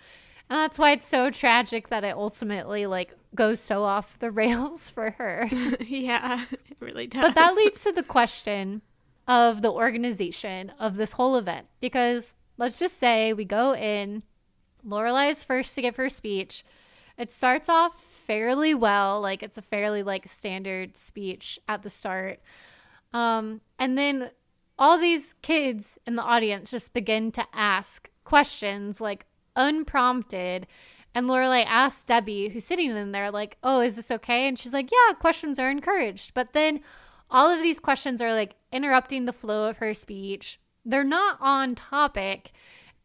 And 0.50 0.60
that's 0.60 0.80
why 0.80 0.92
it's 0.92 1.06
so 1.06 1.30
tragic 1.30 1.90
that 1.90 2.04
it 2.04 2.16
ultimately 2.16 2.86
like 2.86 3.14
goes 3.36 3.60
so 3.60 3.84
off 3.84 4.20
the 4.20 4.32
rails 4.42 4.90
for 4.90 5.12
her. 5.12 5.48
yeah, 5.82 6.46
it 6.52 6.78
really 6.80 7.08
does. 7.08 7.22
But 7.22 7.36
that 7.36 7.56
leads 7.56 7.84
to 7.84 7.92
the 7.92 8.04
question 8.04 8.82
of 9.28 9.62
the 9.62 9.72
organization 9.72 10.72
of 10.80 10.96
this 10.96 11.14
whole 11.14 11.36
event 11.36 11.68
because 11.82 12.34
let's 12.58 12.80
just 12.80 12.98
say 12.98 13.34
we 13.34 13.46
go 13.46 13.76
in, 13.76 14.24
Lorelai 14.86 15.30
is 15.30 15.44
first 15.44 15.76
to 15.76 15.82
give 15.82 15.98
her 15.98 16.10
speech. 16.10 16.64
It 17.18 17.32
starts 17.32 17.68
off 17.68 18.02
fairly 18.02 18.74
well, 18.74 19.20
like 19.20 19.44
it's 19.44 19.58
a 19.58 19.62
fairly 19.62 20.04
like 20.04 20.28
standard 20.28 20.96
speech 20.96 21.60
at 21.68 21.84
the 21.84 21.90
start. 21.90 22.40
Um, 23.12 23.62
and 23.80 23.98
then 23.98 24.30
all 24.80 24.98
these 24.98 25.34
kids 25.42 25.98
in 26.06 26.16
the 26.16 26.24
audience 26.24 26.72
just 26.72 26.94
begin 26.94 27.32
to 27.32 27.46
ask 27.54 28.10
questions 28.24 29.02
like 29.02 29.26
unprompted. 29.56 30.68
And 31.16 31.28
Lorelai 31.28 31.66
asks 31.66 32.04
Debbie, 32.04 32.50
who's 32.50 32.66
sitting 32.66 32.92
in 32.96 33.12
there, 33.12 33.32
like, 33.32 33.58
"Oh, 33.64 33.80
is 33.80 33.96
this 33.96 34.12
okay?" 34.12 34.48
And 34.48 34.60
she's 34.60 34.74
like, 34.74 34.92
"Yeah, 34.92 35.14
questions 35.16 35.58
are 35.58 35.72
encouraged." 35.72 36.34
But 36.34 36.54
then 36.54 36.82
all 37.32 37.50
of 37.50 37.62
these 37.62 37.80
questions 37.80 38.22
are 38.22 38.34
like 38.34 38.56
interrupting 38.72 39.26
the 39.26 39.34
flow 39.34 39.70
of 39.70 39.78
her 39.78 39.94
speech. 39.94 40.60
They're 40.86 41.04
not 41.04 41.38
on 41.42 41.76
topic, 41.76 42.52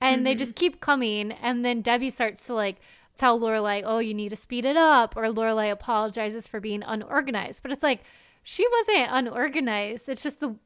and 0.01 0.19
mm-hmm. 0.19 0.25
they 0.25 0.35
just 0.35 0.55
keep 0.55 0.81
coming. 0.81 1.33
And 1.33 1.65
then 1.65 1.81
Debbie 1.81 2.11
starts 2.11 2.47
to 2.47 2.55
like 2.55 2.81
tell 3.17 3.41
Lorelai, 3.41 3.83
"Oh, 3.85 3.99
you 3.99 4.15
need 4.15 4.31
to 4.31 4.37
speed 4.37 4.65
it 4.65 4.77
up," 4.77 5.17
or 5.17 5.25
Lorelai 5.25 5.71
apologizes 5.71 6.49
for 6.49 6.61
being 6.61 6.83
unorganized. 6.83 7.63
But 7.63 7.73
it's 7.73 7.83
like 7.83 8.03
she 8.43 8.67
wasn't 8.69 9.09
unorganized. 9.11 10.09
It's 10.09 10.23
just 10.23 10.41
the 10.41 10.57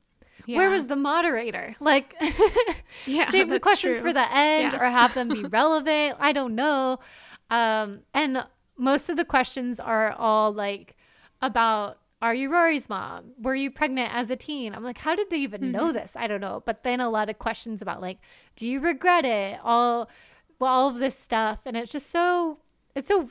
yeah. 0.44 0.58
Where 0.58 0.70
was 0.70 0.86
the 0.86 0.96
moderator? 0.96 1.74
Like, 1.80 2.14
yeah, 3.06 3.30
save 3.30 3.48
the 3.48 3.60
questions 3.60 3.98
true. 3.98 4.08
for 4.08 4.12
the 4.12 4.26
end 4.32 4.72
yeah. 4.72 4.80
or 4.80 4.90
have 4.90 5.14
them 5.14 5.28
be 5.28 5.42
relevant. 5.50 6.16
I 6.20 6.32
don't 6.32 6.54
know. 6.54 6.98
Um, 7.50 8.00
and 8.12 8.44
most 8.76 9.08
of 9.08 9.16
the 9.16 9.24
questions 9.24 9.80
are 9.80 10.12
all 10.12 10.52
like 10.52 10.96
about 11.40 11.98
are 12.22 12.34
you 12.34 12.50
Rory's 12.50 12.88
mom? 12.88 13.32
Were 13.38 13.54
you 13.54 13.70
pregnant 13.70 14.14
as 14.14 14.30
a 14.30 14.36
teen? 14.36 14.74
I'm 14.74 14.82
like, 14.82 14.98
how 14.98 15.14
did 15.14 15.28
they 15.28 15.38
even 15.38 15.60
mm-hmm. 15.60 15.72
know 15.72 15.92
this? 15.92 16.16
I 16.16 16.26
don't 16.26 16.40
know. 16.40 16.62
But 16.64 16.82
then 16.82 17.00
a 17.00 17.10
lot 17.10 17.28
of 17.28 17.38
questions 17.38 17.82
about 17.82 18.00
like, 18.00 18.18
do 18.56 18.66
you 18.66 18.80
regret 18.80 19.24
it? 19.24 19.60
All 19.62 20.08
well, 20.58 20.72
all 20.72 20.88
of 20.88 20.98
this 20.98 21.18
stuff. 21.18 21.60
And 21.66 21.76
it's 21.76 21.92
just 21.92 22.10
so 22.10 22.58
it's 22.94 23.08
so 23.08 23.28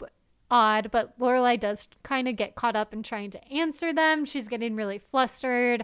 odd, 0.51 0.91
but 0.91 1.18
Lorelai 1.20 1.60
does 1.60 1.88
kind 2.03 2.28
of 2.28 2.36
get 2.36 2.56
caught 2.56 2.76
up 2.76 2.93
in 2.93 3.01
trying 3.01 3.32
to 3.32 3.47
answer 3.51 3.91
them. 3.91 4.26
She's 4.26 4.47
getting 4.47 4.76
really 4.76 4.99
flustered 4.99 5.84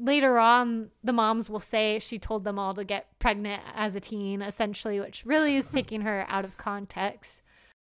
later 0.00 0.38
on, 0.38 0.90
the 1.04 1.12
moms 1.12 1.50
will 1.50 1.60
say 1.60 1.98
she 1.98 2.18
told 2.18 2.42
them 2.42 2.58
all 2.58 2.74
to 2.74 2.84
get 2.84 3.06
pregnant 3.18 3.62
as 3.74 3.94
a 3.94 4.00
teen, 4.00 4.42
essentially, 4.42 4.98
which 4.98 5.22
really 5.24 5.56
is 5.56 5.70
taking 5.70 6.00
her 6.00 6.24
out 6.28 6.44
of 6.44 6.56
context. 6.56 7.42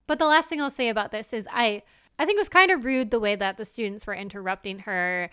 But 0.06 0.18
the 0.18 0.26
last 0.26 0.48
thing 0.48 0.60
I'll 0.60 0.70
say 0.70 0.88
about 0.88 1.10
this 1.10 1.32
is 1.32 1.48
I 1.50 1.82
I 2.18 2.26
think 2.26 2.36
it 2.36 2.40
was 2.40 2.48
kind 2.50 2.70
of 2.70 2.84
rude 2.84 3.10
the 3.10 3.18
way 3.18 3.34
that 3.34 3.56
the 3.56 3.64
students 3.64 4.06
were 4.06 4.14
interrupting 4.14 4.80
her 4.80 5.30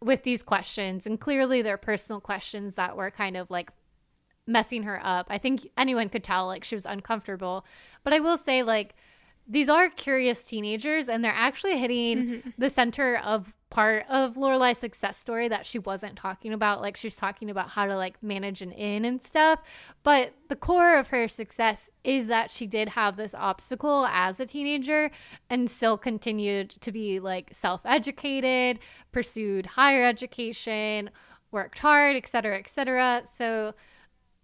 with 0.00 0.22
these 0.22 0.42
questions, 0.42 1.06
and 1.06 1.18
clearly 1.18 1.62
they're 1.62 1.78
personal 1.78 2.20
questions 2.20 2.74
that 2.74 2.96
were 2.96 3.10
kind 3.10 3.36
of 3.36 3.50
like 3.50 3.70
messing 4.46 4.82
her 4.82 5.00
up. 5.02 5.26
I 5.30 5.38
think 5.38 5.68
anyone 5.76 6.08
could 6.08 6.24
tell 6.24 6.46
like 6.46 6.64
she 6.64 6.74
was 6.74 6.86
uncomfortable. 6.86 7.64
But 8.04 8.12
I 8.12 8.20
will 8.20 8.36
say 8.36 8.62
like 8.62 8.94
these 9.46 9.68
are 9.68 9.88
curious 9.88 10.44
teenagers 10.44 11.08
and 11.08 11.24
they're 11.24 11.32
actually 11.34 11.78
hitting 11.78 12.18
mm-hmm. 12.18 12.50
the 12.58 12.68
center 12.68 13.16
of 13.16 13.54
part 13.70 14.06
of 14.08 14.36
Lorelai's 14.36 14.78
success 14.78 15.18
story 15.18 15.48
that 15.48 15.66
she 15.66 15.78
wasn't 15.78 16.16
talking 16.16 16.52
about. 16.52 16.80
Like 16.80 16.96
she's 16.96 17.16
talking 17.16 17.50
about 17.50 17.70
how 17.70 17.86
to 17.86 17.96
like 17.96 18.22
manage 18.22 18.62
an 18.62 18.72
inn 18.72 19.04
and 19.04 19.22
stuff. 19.22 19.60
But 20.02 20.34
the 20.48 20.56
core 20.56 20.96
of 20.96 21.08
her 21.08 21.28
success 21.28 21.90
is 22.02 22.28
that 22.28 22.50
she 22.50 22.66
did 22.66 22.90
have 22.90 23.16
this 23.16 23.34
obstacle 23.34 24.06
as 24.06 24.40
a 24.40 24.46
teenager 24.46 25.10
and 25.50 25.70
still 25.70 25.98
continued 25.98 26.70
to 26.80 26.92
be 26.92 27.20
like 27.20 27.50
self-educated, 27.52 28.78
pursued 29.12 29.66
higher 29.66 30.04
education, 30.04 31.10
worked 31.50 31.78
hard, 31.78 32.16
etc., 32.16 32.58
etc. 32.58 33.22
So 33.30 33.74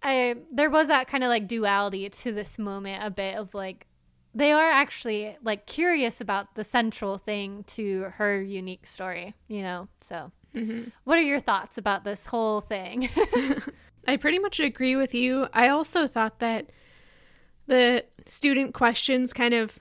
I 0.03 0.35
there 0.51 0.69
was 0.69 0.87
that 0.87 1.07
kind 1.07 1.23
of 1.23 1.29
like 1.29 1.47
duality 1.47 2.07
to 2.09 2.31
this 2.31 2.59
moment 2.59 3.03
a 3.03 3.09
bit 3.09 3.35
of 3.35 3.53
like 3.55 3.87
they 4.35 4.51
are 4.51 4.69
actually 4.69 5.37
like 5.41 5.65
curious 5.65 6.19
about 6.19 6.55
the 6.55 6.63
central 6.63 7.17
thing 7.17 7.63
to 7.67 8.01
her 8.15 8.41
unique 8.41 8.85
story, 8.85 9.33
you 9.47 9.61
know? 9.61 9.87
So, 10.01 10.31
mm-hmm. 10.53 10.89
what 11.05 11.17
are 11.17 11.21
your 11.21 11.39
thoughts 11.39 11.77
about 11.77 12.03
this 12.03 12.27
whole 12.27 12.59
thing? 12.59 13.09
I 14.07 14.17
pretty 14.17 14.37
much 14.37 14.59
agree 14.59 14.97
with 14.97 15.13
you. 15.13 15.47
I 15.53 15.69
also 15.69 16.05
thought 16.05 16.39
that 16.39 16.71
the 17.67 18.03
student 18.25 18.73
questions 18.73 19.31
kind 19.31 19.53
of 19.53 19.79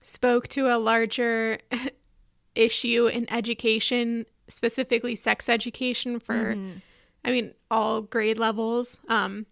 spoke 0.00 0.48
to 0.48 0.74
a 0.74 0.76
larger 0.76 1.58
issue 2.56 3.06
in 3.06 3.32
education, 3.32 4.26
specifically 4.48 5.14
sex 5.14 5.48
education 5.48 6.18
for, 6.18 6.56
mm-hmm. 6.56 6.78
I 7.24 7.30
mean, 7.30 7.54
all 7.70 8.02
grade 8.02 8.40
levels, 8.40 8.98
um, 9.08 9.46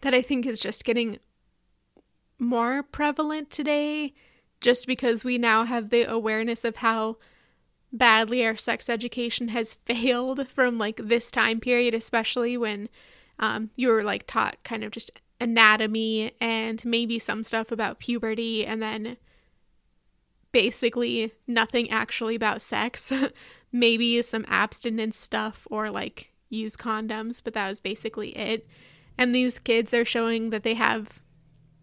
that 0.00 0.14
I 0.14 0.22
think 0.22 0.46
is 0.46 0.60
just 0.60 0.84
getting 0.84 1.18
more 2.40 2.82
prevalent 2.82 3.50
today 3.50 4.14
just 4.60 4.86
because 4.86 5.24
we 5.24 5.38
now 5.38 5.64
have 5.64 5.90
the 5.90 6.02
awareness 6.02 6.64
of 6.64 6.76
how 6.76 7.16
badly 7.92 8.44
our 8.44 8.56
sex 8.56 8.88
education 8.88 9.48
has 9.48 9.74
failed 9.84 10.48
from 10.48 10.76
like 10.76 10.96
this 10.96 11.30
time 11.30 11.60
period, 11.60 11.94
especially 11.94 12.56
when 12.56 12.88
um, 13.38 13.70
you 13.76 13.88
were 13.88 14.02
like 14.02 14.26
taught 14.26 14.62
kind 14.64 14.84
of 14.84 14.90
just 14.90 15.10
anatomy 15.40 16.32
and 16.40 16.84
maybe 16.84 17.18
some 17.18 17.42
stuff 17.42 17.72
about 17.72 17.98
puberty 17.98 18.66
and 18.66 18.82
then 18.82 19.16
basically 20.52 21.32
nothing 21.46 21.88
actually 21.90 22.34
about 22.34 22.60
sex. 22.60 23.12
maybe 23.72 24.20
some 24.22 24.44
abstinence 24.48 25.16
stuff 25.16 25.66
or 25.70 25.90
like 25.90 26.32
use 26.48 26.76
condoms, 26.76 27.40
but 27.42 27.54
that 27.54 27.68
was 27.68 27.80
basically 27.80 28.36
it. 28.36 28.66
And 29.16 29.34
these 29.34 29.58
kids 29.58 29.94
are 29.94 30.04
showing 30.04 30.50
that 30.50 30.62
they 30.62 30.74
have 30.74 31.20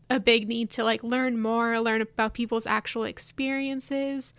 a 0.09 0.19
big 0.19 0.47
need 0.47 0.69
to 0.71 0.83
like 0.83 1.03
learn 1.03 1.39
more, 1.39 1.79
learn 1.79 2.01
about 2.01 2.33
people's 2.33 2.65
actual 2.65 3.03
experiences 3.03 4.33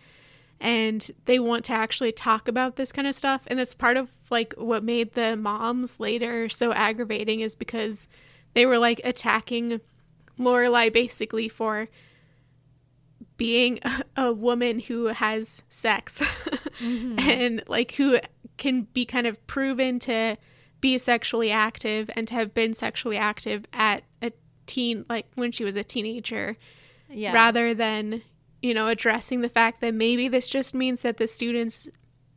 and 0.60 1.10
they 1.26 1.38
want 1.38 1.64
to 1.66 1.72
actually 1.72 2.12
talk 2.12 2.48
about 2.48 2.76
this 2.76 2.92
kind 2.92 3.06
of 3.06 3.14
stuff 3.14 3.42
and 3.46 3.60
it's 3.60 3.74
part 3.74 3.96
of 3.96 4.10
like 4.30 4.54
what 4.56 4.82
made 4.82 5.14
the 5.14 5.36
moms 5.36 6.00
later 6.00 6.48
so 6.48 6.72
aggravating 6.72 7.40
is 7.40 7.54
because 7.54 8.08
they 8.54 8.66
were 8.66 8.78
like 8.78 9.00
attacking 9.04 9.80
Lorelai 10.38 10.92
basically 10.92 11.48
for 11.48 11.88
being 13.36 13.78
a, 14.16 14.32
woman 14.32 14.80
who 14.80 15.06
has 15.06 15.62
sex 15.68 16.20
mm-hmm. 16.80 17.18
and 17.20 17.62
like 17.68 17.92
who 17.92 18.18
can 18.56 18.82
be 18.92 19.04
kind 19.04 19.26
of 19.26 19.44
proven 19.46 19.98
to 20.00 20.36
be 20.80 20.98
sexually 20.98 21.50
active 21.50 22.10
and 22.16 22.26
to 22.28 22.34
have 22.34 22.54
been 22.54 22.74
sexually 22.74 23.16
active 23.16 23.64
at 23.72 24.02
a 24.22 24.32
teen 24.68 25.04
like 25.08 25.26
when 25.34 25.50
she 25.50 25.64
was 25.64 25.74
a 25.74 25.82
teenager 25.82 26.56
yeah. 27.10 27.32
rather 27.32 27.74
than 27.74 28.22
you 28.62 28.72
know 28.72 28.86
addressing 28.86 29.40
the 29.40 29.48
fact 29.48 29.80
that 29.80 29.94
maybe 29.94 30.28
this 30.28 30.46
just 30.46 30.74
means 30.74 31.02
that 31.02 31.16
the 31.16 31.26
students 31.26 31.88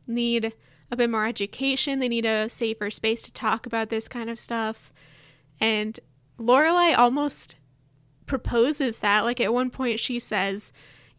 need 0.06 0.52
a 0.90 0.96
bit 0.96 1.10
more 1.10 1.26
education 1.26 2.00
they 2.00 2.08
need 2.08 2.24
a 2.24 2.48
safer 2.48 2.90
space 2.90 3.22
to 3.22 3.32
talk 3.32 3.66
about 3.66 3.88
this 3.88 4.08
kind 4.08 4.28
of 4.28 4.38
stuff 4.38 4.92
and 5.60 6.00
lorelai 6.38 6.96
almost 6.96 7.56
proposes 8.26 8.98
that 8.98 9.20
like 9.20 9.40
at 9.40 9.52
one 9.52 9.70
point 9.70 10.00
she 10.00 10.18
says 10.18 10.72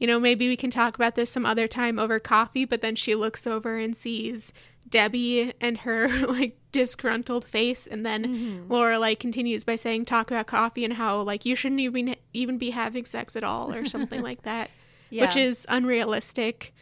you 0.04 0.08
know 0.08 0.20
maybe 0.20 0.50
we 0.50 0.58
can 0.58 0.70
talk 0.70 0.96
about 0.96 1.16
this 1.16 1.32
some 1.32 1.46
other 1.46 1.66
time 1.66 1.98
over 1.98 2.20
coffee 2.20 2.66
but 2.66 2.82
then 2.82 2.94
she 2.94 3.16
looks 3.16 3.48
over 3.48 3.78
and 3.78 3.96
sees 3.96 4.52
Debbie 4.90 5.54
and 5.62 5.78
her 5.78 6.10
like 6.28 6.58
disgruntled 6.74 7.46
face 7.46 7.88
and 7.88 8.06
then 8.06 8.26
mm-hmm. 8.26 8.72
Laura 8.72 9.00
like 9.00 9.22
continues 9.22 9.64
by 9.64 9.76
saying 9.76 10.04
talk 10.04 10.30
about 10.30 10.46
coffee 10.46 10.84
and 10.84 10.96
how 10.96 11.22
like 11.22 11.46
you 11.46 11.56
shouldn't 11.56 11.80
even 11.80 12.18
even 12.34 12.58
be 12.58 12.72
having 12.72 13.06
sex 13.06 13.38
at 13.38 13.46
all 13.46 13.74
or 13.74 13.86
something 13.86 14.22
like 14.30 14.42
that 14.42 14.70
yeah. 15.10 15.26
which 15.26 15.38
is 15.38 15.66
unrealistic. 15.70 16.74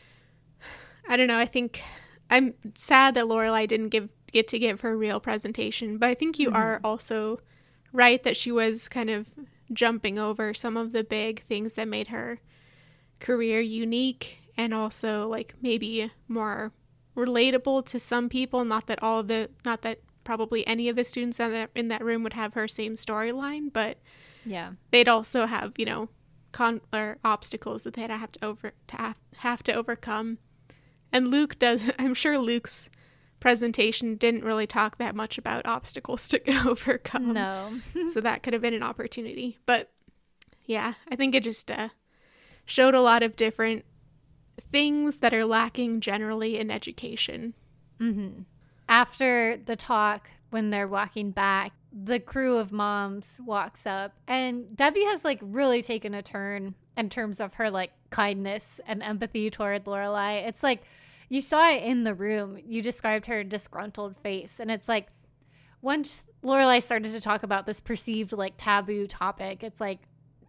I 1.08 1.16
don't 1.16 1.28
know, 1.28 1.38
I 1.38 1.46
think 1.46 1.84
I'm 2.32 2.56
sad 2.74 3.14
that 3.14 3.26
Lorelai 3.26 3.68
didn't 3.68 3.90
give 3.90 4.10
get 4.32 4.48
to 4.48 4.58
give 4.58 4.82
her 4.82 4.98
real 4.98 5.20
presentation, 5.20 6.00
but 6.00 6.10
I 6.10 6.16
think 6.16 6.40
you 6.40 6.48
mm-hmm. 6.48 6.56
are 6.56 6.80
also 6.84 7.40
right 7.94 8.24
that 8.24 8.36
she 8.36 8.52
was 8.52 8.90
kind 8.90 9.12
of 9.12 9.28
jumping 9.72 10.18
over 10.18 10.56
some 10.56 10.76
of 10.76 10.92
the 10.92 11.04
big 11.04 11.44
things 11.44 11.74
that 11.74 11.88
made 11.88 12.08
her 12.08 12.40
career 13.22 13.62
unique 13.62 14.40
and 14.58 14.74
also 14.74 15.28
like 15.30 15.54
maybe 15.62 16.12
more 16.28 16.74
relatable 17.16 17.86
to 17.86 18.00
some 18.00 18.28
people 18.30 18.66
not 18.66 18.88
that 18.88 19.02
all 19.02 19.20
of 19.22 19.28
the 19.28 19.50
not 19.66 19.82
that 19.84 20.00
probably 20.24 20.66
any 20.68 20.88
of 20.90 20.96
the 20.96 21.04
students 21.06 21.40
in 21.40 21.52
that, 21.52 21.70
in 21.76 21.88
that 21.88 22.04
room 22.04 22.22
would 22.24 22.34
have 22.34 22.54
her 22.54 22.68
same 22.68 22.94
storyline, 22.96 23.72
but 23.74 23.98
Yeah. 24.46 24.74
they'd 24.92 25.10
also 25.10 25.46
have, 25.48 25.74
you 25.78 25.86
know, 25.86 26.10
con 26.52 26.80
or 26.94 27.18
obstacles 27.24 27.84
that 27.84 27.96
they'd 27.96 28.10
have 28.12 28.32
to 28.34 28.46
over 28.46 28.74
to 28.88 28.96
have, 28.98 29.16
have 29.38 29.64
to 29.64 29.74
overcome. 29.74 30.38
And 31.12 31.30
Luke 31.30 31.58
does 31.58 31.90
I'm 32.00 32.14
sure 32.14 32.38
Luke's 32.38 32.90
presentation 33.40 34.16
didn't 34.16 34.44
really 34.46 34.68
talk 34.68 34.98
that 35.00 35.16
much 35.16 35.38
about 35.40 35.66
obstacles 35.66 36.28
to 36.30 36.40
overcome. 36.68 37.34
No. 37.34 37.72
so 38.08 38.22
that 38.22 38.44
could 38.44 38.54
have 38.54 38.62
been 38.62 38.74
an 38.76 38.84
opportunity. 38.84 39.58
But 39.66 39.92
yeah, 40.66 40.94
I 41.12 41.16
think 41.16 41.34
it 41.34 41.44
just 41.44 41.72
uh, 41.72 41.90
showed 42.72 42.96
a 42.96 43.02
lot 43.02 43.22
of 43.22 43.36
different 43.36 43.84
things 44.72 45.18
that 45.18 45.34
are 45.34 45.44
lacking 45.44 46.00
generally 46.00 46.58
in 46.58 46.72
education. 46.72 47.54
Mm-hmm. 48.00 48.44
After 48.88 49.58
the 49.58 49.76
talk, 49.76 50.30
when 50.52 50.70
they're 50.70 50.88
walking 50.88 51.32
back, 51.32 51.74
the 51.92 52.20
crew 52.20 52.56
of 52.56 52.72
moms 52.72 53.38
walks 53.46 53.86
up, 53.86 54.14
and 54.26 54.74
Debbie 54.76 55.04
has 55.04 55.26
like 55.26 55.40
really 55.42 55.84
taken 55.84 56.14
a 56.14 56.22
turn 56.22 56.74
in 56.96 57.10
terms 57.10 57.42
of 57.42 57.56
her 57.56 57.70
like 57.70 57.92
kindness 58.10 58.80
and 58.88 59.04
empathy 59.04 59.50
toward 59.50 59.84
Lorelai. 59.84 60.48
It's 60.48 60.64
like 60.64 60.84
you 61.28 61.42
saw 61.42 61.70
it 61.70 61.84
in 61.84 62.06
the 62.06 62.14
room. 62.14 62.58
You 62.66 62.82
described 62.82 63.26
her 63.26 63.44
disgruntled 63.44 64.16
face, 64.24 64.62
and 64.62 64.72
it's 64.72 64.88
like 64.88 65.08
once 65.82 66.28
Lorelai 66.42 66.82
started 66.82 67.12
to 67.12 67.20
talk 67.20 67.44
about 67.44 67.66
this 67.66 67.82
perceived 67.82 68.32
like 68.32 68.54
taboo 68.56 69.08
topic, 69.08 69.62
it's 69.62 69.82
like 69.82 70.00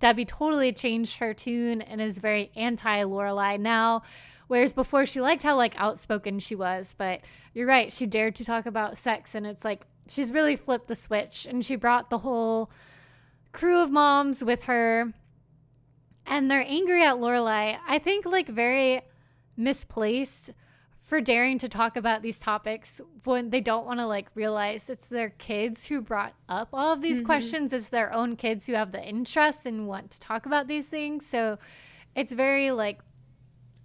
Debbie 0.03 0.25
totally 0.25 0.73
changed 0.73 1.19
her 1.19 1.33
tune 1.33 1.81
and 1.81 2.01
is 2.01 2.19
very 2.19 2.51
anti 2.57 3.05
Lorelai 3.05 3.57
now. 3.57 4.03
Whereas 4.49 4.73
before 4.73 5.07
she 5.07 5.21
liked 5.21 5.45
how 5.45 5.55
like 5.55 5.79
outspoken 5.79 6.41
she 6.41 6.57
was, 6.57 6.97
but 6.99 7.21
you're 7.55 7.69
right, 7.69 7.93
she 7.93 8.07
dared 8.07 8.35
to 8.35 8.45
talk 8.45 8.67
about 8.67 8.99
sex 8.99 9.37
and 9.37 9.47
it's 9.47 9.65
like 9.65 9.87
she's 10.09 10.33
really 10.33 10.57
flipped 10.57 10.89
the 10.89 10.97
switch 10.97 11.47
and 11.49 11.65
she 11.65 11.77
brought 11.77 12.11
the 12.11 12.19
whole 12.19 12.69
crew 13.53 13.79
of 13.81 13.93
moms 13.93 14.43
with 14.43 14.65
her 14.65 15.13
and 16.27 16.51
they're 16.51 16.67
angry 16.67 17.05
at 17.05 17.19
Lorelai. 17.19 17.79
I 17.87 18.01
think 18.01 18.27
like 18.27 18.49
very 18.49 19.03
misplaced 19.57 20.51
for 21.13 21.21
daring 21.21 21.59
to 21.59 21.69
talk 21.69 21.99
about 21.99 22.23
these 22.23 22.39
topics 22.39 22.99
when 23.25 23.51
they 23.51 23.61
don't 23.61 23.85
want 23.85 24.01
to 24.01 24.07
like 24.07 24.29
realize 24.35 24.89
it's 24.89 25.09
their 25.09 25.29
kids 25.29 25.85
who 25.85 26.01
brought 26.01 26.33
up 26.49 26.71
all 26.73 26.91
of 26.91 27.03
these 27.03 27.21
questions. 27.21 27.71
It's 27.75 27.91
their 27.91 28.11
own 28.15 28.35
kids 28.35 28.67
who 28.67 28.73
have 28.73 28.93
the 28.93 29.07
interest 29.07 29.67
and 29.67 29.87
want 29.87 30.11
to 30.13 30.21
talk 30.21 30.47
about 30.47 30.69
these 30.69 30.87
things. 30.87 31.27
So 31.27 31.59
it's 32.17 32.33
very 32.33 32.71
like 32.71 33.01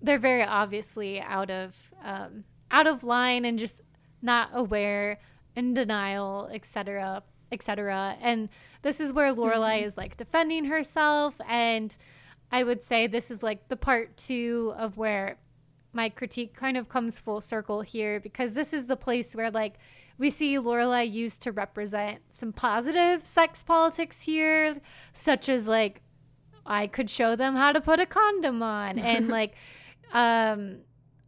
they're 0.01 0.17
very 0.17 0.43
obviously 0.43 1.19
out 1.19 1.49
of 1.49 1.75
um, 2.01 2.45
out 2.71 2.87
of 2.87 3.03
line 3.03 3.43
and 3.43 3.59
just 3.59 3.81
not 4.21 4.51
aware, 4.53 5.19
in 5.53 5.73
denial, 5.73 6.49
etc., 6.53 7.23
etc. 7.51 8.15
And 8.21 8.47
this 8.83 9.01
is 9.01 9.11
where 9.11 9.33
Lorelai 9.33 9.83
is 9.83 9.97
like 9.97 10.15
defending 10.15 10.63
herself, 10.63 11.35
and 11.45 11.93
I 12.53 12.63
would 12.63 12.81
say 12.81 13.05
this 13.05 13.29
is 13.29 13.43
like 13.43 13.67
the 13.67 13.75
part 13.75 14.15
two 14.15 14.73
of 14.77 14.95
where 14.95 15.35
my 15.97 16.09
critique 16.09 16.53
kind 16.53 16.77
of 16.77 16.87
comes 16.87 17.19
full 17.19 17.41
circle 17.41 17.81
here 17.81 18.19
because 18.19 18.53
this 18.53 18.71
is 18.71 18.85
the 18.85 18.95
place 18.95 19.35
where 19.35 19.49
like 19.49 19.73
we 20.19 20.29
see 20.29 20.55
Lorelai 20.55 21.11
used 21.11 21.41
to 21.41 21.51
represent 21.51 22.21
some 22.29 22.53
positive 22.53 23.25
sex 23.25 23.63
politics 23.63 24.21
here, 24.21 24.77
such 25.13 25.49
as 25.49 25.67
like 25.67 26.01
I 26.65 26.85
could 26.85 27.09
show 27.09 27.35
them 27.35 27.55
how 27.55 27.71
to 27.71 27.81
put 27.81 27.99
a 27.99 28.05
condom 28.05 28.61
on 28.61 28.99
and 29.11 29.27
like 29.27 29.55
um 30.13 30.77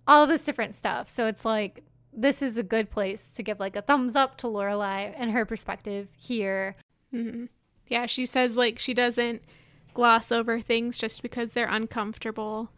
all 0.08 0.28
this 0.28 0.44
different 0.44 0.76
stuff. 0.76 1.10
So 1.10 1.26
it's 1.26 1.44
like 1.44 1.84
this 2.14 2.42
is 2.44 2.58
a 2.58 2.64
good 2.64 2.92
place 2.92 3.32
to 3.34 3.44
give 3.44 3.60
like 3.60 3.76
a 3.76 3.82
thumbs 3.82 4.16
up 4.16 4.38
to 4.38 4.48
Lorelai 4.48 5.14
and 5.18 5.32
her 5.32 5.46
perspective 5.46 6.10
here. 6.16 6.76
Yeah, 7.88 8.06
she 8.06 8.28
says 8.28 8.56
like 8.56 8.78
she 8.78 8.94
doesn't 8.94 9.42
gloss 9.96 10.32
over 10.32 10.60
things 10.60 11.00
just 11.00 11.24
because 11.24 11.52
they're 11.52 11.68
uncomfortable. 11.68 12.72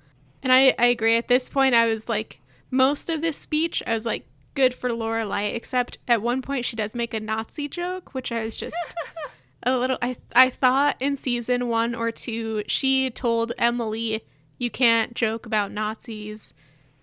And 0.44 0.52
I, 0.52 0.74
I 0.80 0.88
agree. 0.88 1.18
At 1.18 1.28
this 1.28 1.50
point, 1.50 1.76
I 1.76 1.86
was 1.86 2.10
like, 2.10 2.39
most 2.70 3.10
of 3.10 3.22
this 3.22 3.38
speech, 3.38 3.84
I 3.86 3.94
was 3.94 4.06
like, 4.06 4.26
good 4.54 4.74
for 4.74 4.89
Lorelai, 4.89 5.54
except 5.54 5.98
at 6.08 6.22
one 6.22 6.42
point 6.42 6.66
she 6.66 6.76
does 6.76 6.96
make 6.96 7.14
a 7.14 7.20
Nazi 7.20 7.68
joke, 7.68 8.14
which 8.14 8.32
I 8.32 8.44
was 8.44 8.56
just 8.56 8.76
a 9.64 9.78
little. 9.78 9.98
I 10.02 10.18
I 10.36 10.50
thought 10.50 10.98
in 11.00 11.16
season 11.16 11.68
one 11.68 11.96
or 11.96 12.12
two 12.12 12.64
she 12.68 13.10
told 13.10 13.54
Emily, 13.58 14.26
"You 14.58 14.70
can't 14.70 15.14
joke 15.14 15.46
about 15.46 15.72
Nazis." 15.72 16.54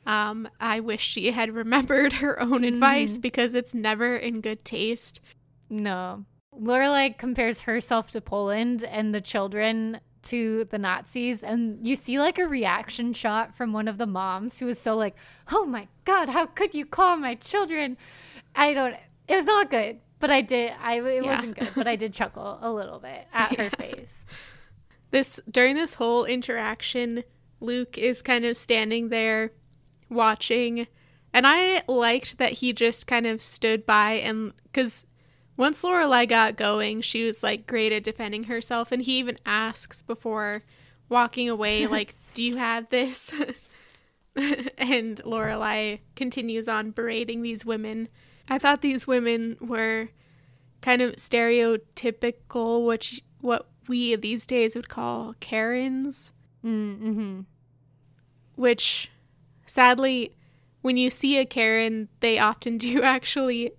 Um, 0.07 0.49
I 0.61 0.81
wish 0.81 1.03
she 1.03 1.33
had 1.33 1.51
remembered 1.55 2.15
her 2.15 2.41
own 2.41 2.65
advice 2.65 3.19
because 3.19 3.55
it's 3.55 3.75
never 3.75 4.17
in 4.17 4.41
good 4.41 4.65
taste. 4.65 5.21
No. 5.71 6.25
Lorelai 6.59 7.17
compares 7.17 7.63
herself 7.63 8.11
to 8.11 8.21
Poland 8.21 8.83
and 8.83 9.15
the 9.15 9.21
children 9.21 10.01
to 10.25 10.65
the 10.65 10.79
Nazis, 10.79 11.43
and 11.43 11.87
you 11.87 11.95
see 11.97 12.19
like 12.19 12.39
a 12.39 12.47
reaction 12.47 13.13
shot 13.13 13.57
from 13.57 13.73
one 13.73 13.89
of 13.89 13.99
the 13.99 14.07
moms 14.07 14.59
who 14.59 14.67
was 14.67 14.79
so 14.81 14.97
like, 14.97 15.15
"Oh 15.53 15.65
my 15.65 15.89
god, 16.05 16.29
how 16.29 16.47
could 16.47 16.75
you 16.75 16.85
call 16.87 17.17
my 17.17 17.35
children?" 17.35 17.97
I 18.55 18.75
don't. 18.75 18.95
It 19.29 19.35
was 19.37 19.45
not 19.45 19.71
good, 19.71 20.01
but 20.21 20.31
I 20.31 20.41
did. 20.41 20.73
I 20.83 21.01
it 21.01 21.25
Yeah. 21.25 21.35
wasn't 21.37 21.59
good, 21.59 21.71
but 21.75 21.87
I 21.87 21.97
did 21.97 22.13
chuckle 22.13 22.59
a 22.63 22.73
little 22.73 22.99
bit 22.99 23.27
at 23.33 23.57
her 23.59 23.71
face. 23.71 24.27
this 25.11 25.41
during 25.51 25.75
this 25.75 25.95
whole 25.95 26.25
interaction 26.27 27.25
luke 27.61 27.97
is 27.97 28.21
kind 28.23 28.45
of 28.45 28.57
standing 28.57 29.09
there 29.09 29.53
watching 30.11 30.87
and 31.33 31.47
i 31.47 31.83
liked 31.89 32.39
that 32.39 32.53
he 32.53 32.73
just 32.73 33.07
kind 33.07 33.27
of 33.27 33.41
stood 33.43 33.85
by 33.87 34.13
and 34.13 34.53
because 34.65 35.05
once 35.59 35.83
lorelai 35.83 36.27
got 36.27 36.57
going 36.57 37.03
she 37.03 37.23
was 37.25 37.43
like 37.43 37.67
great 37.67 37.93
at 37.93 38.03
defending 38.03 38.45
herself 38.45 38.91
and 38.91 39.03
he 39.03 39.19
even 39.19 39.37
asks 39.45 40.01
before 40.01 40.63
walking 41.11 41.51
away 41.51 41.87
like 41.99 42.15
do 42.39 42.45
you 42.45 42.57
have 42.57 42.89
this? 42.91 43.33
And 44.79 45.21
lorelai 45.25 45.99
continues 46.15 46.69
on 46.69 46.93
berating 46.93 47.43
these 47.43 47.67
women. 47.67 48.07
I 48.49 48.61
thought 48.61 48.83
these 48.83 49.05
women 49.05 49.57
were 49.61 50.11
kind 50.81 51.03
of 51.03 51.17
stereotypical 51.17 52.87
which 52.87 53.21
what 53.41 53.67
we 53.89 54.15
these 54.15 54.47
days 54.47 54.77
would 54.77 54.89
call 54.89 55.35
karens. 55.41 56.31
Mm-hmm. 56.65 57.41
which 58.55 59.11
sadly 59.67 60.37
when 60.83 60.97
you 60.97 61.11
see 61.11 61.39
a 61.39 61.45
karen 61.45 62.09
they 62.21 62.39
often 62.39 62.79
do 62.87 63.03
actually 63.03 63.73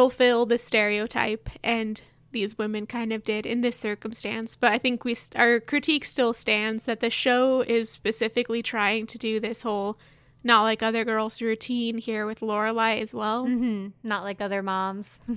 fulfill 0.00 0.46
the 0.46 0.56
stereotype 0.56 1.50
and 1.62 2.02
these 2.32 2.56
women 2.56 2.86
kind 2.86 3.12
of 3.12 3.22
did 3.22 3.44
in 3.44 3.60
this 3.60 3.76
circumstance 3.76 4.56
but 4.56 4.72
i 4.72 4.78
think 4.78 5.04
we 5.04 5.14
our 5.36 5.60
critique 5.60 6.06
still 6.06 6.32
stands 6.32 6.86
that 6.86 7.00
the 7.00 7.10
show 7.10 7.60
is 7.60 7.90
specifically 7.90 8.62
trying 8.62 9.06
to 9.06 9.18
do 9.18 9.38
this 9.38 9.62
whole 9.62 9.98
not 10.42 10.62
like 10.62 10.82
other 10.82 11.04
girls 11.04 11.42
routine 11.42 11.98
here 11.98 12.24
with 12.24 12.40
lorelai 12.40 12.98
as 12.98 13.12
well 13.12 13.44
Mm-hmm. 13.46 13.88
Not 14.02 14.22
like 14.22 14.40
other 14.40 14.62
moms. 14.62 15.20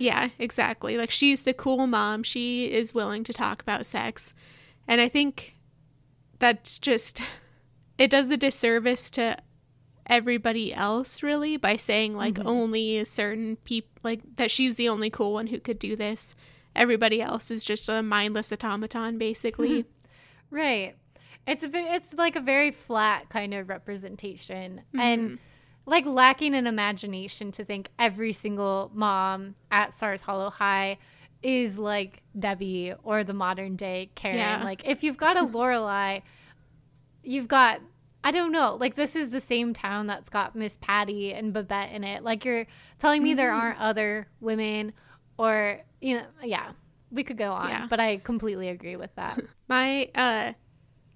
Yeah, 0.00 0.28
exactly. 0.38 0.96
Like 0.96 1.10
she's 1.10 1.42
the 1.42 1.52
cool 1.52 1.88
mom. 1.88 2.22
She 2.22 2.72
is 2.72 2.94
willing 2.94 3.24
to 3.24 3.32
talk 3.32 3.60
about 3.60 3.84
sex. 3.84 4.32
And 4.86 5.00
I 5.00 5.08
think 5.08 5.56
that's 6.38 6.78
just 6.78 7.20
it 7.98 8.08
does 8.08 8.30
a 8.30 8.36
disservice 8.36 9.10
to 9.12 9.36
everybody 10.08 10.72
else 10.72 11.22
really 11.22 11.56
by 11.56 11.76
saying 11.76 12.16
like 12.16 12.34
mm-hmm. 12.34 12.48
only 12.48 13.04
certain 13.04 13.56
people 13.64 13.90
like 14.02 14.20
that 14.36 14.50
she's 14.50 14.76
the 14.76 14.88
only 14.88 15.10
cool 15.10 15.32
one 15.32 15.48
who 15.48 15.60
could 15.60 15.78
do 15.78 15.96
this. 15.96 16.34
Everybody 16.74 17.20
else 17.20 17.50
is 17.50 17.64
just 17.64 17.88
a 17.88 18.02
mindless 18.02 18.52
automaton 18.52 19.18
basically. 19.18 19.84
Right. 20.50 20.96
It's 21.46 21.62
a 21.62 21.68
ve- 21.68 21.94
it's 21.94 22.14
like 22.14 22.36
a 22.36 22.40
very 22.40 22.70
flat 22.70 23.28
kind 23.28 23.52
of 23.52 23.68
representation 23.68 24.82
and 24.94 25.22
mm-hmm. 25.22 25.36
like 25.84 26.06
lacking 26.06 26.54
an 26.54 26.66
imagination 26.66 27.52
to 27.52 27.64
think 27.64 27.90
every 27.98 28.32
single 28.32 28.90
mom 28.94 29.56
at 29.70 29.92
Stars 29.92 30.22
Hollow 30.22 30.48
High 30.48 30.96
is 31.42 31.78
like 31.78 32.22
Debbie 32.38 32.94
or 33.02 33.24
the 33.24 33.34
modern 33.34 33.76
day 33.76 34.10
Karen. 34.14 34.38
Yeah. 34.38 34.64
Like 34.64 34.86
if 34.86 35.02
you've 35.02 35.18
got 35.18 35.36
a 35.36 35.40
Lorelai, 35.52 36.22
you've 37.22 37.48
got 37.48 37.80
I 38.24 38.30
don't 38.32 38.52
know, 38.52 38.76
like 38.80 38.94
this 38.94 39.14
is 39.16 39.30
the 39.30 39.40
same 39.40 39.72
town 39.72 40.06
that's 40.08 40.28
got 40.28 40.54
Miss 40.56 40.76
Patty 40.76 41.32
and 41.32 41.52
Babette 41.52 41.92
in 41.92 42.02
it. 42.04 42.22
Like 42.24 42.44
you're 42.44 42.66
telling 42.98 43.22
me 43.22 43.34
there 43.34 43.52
aren't 43.52 43.78
other 43.80 44.26
women 44.40 44.92
or 45.38 45.80
you 46.00 46.16
know, 46.16 46.24
yeah. 46.42 46.72
We 47.10 47.24
could 47.24 47.38
go 47.38 47.52
on, 47.52 47.70
Yeah. 47.70 47.86
but 47.88 48.00
I 48.00 48.18
completely 48.18 48.68
agree 48.68 48.96
with 48.96 49.14
that. 49.14 49.40
My 49.68 50.10
uh 50.14 50.52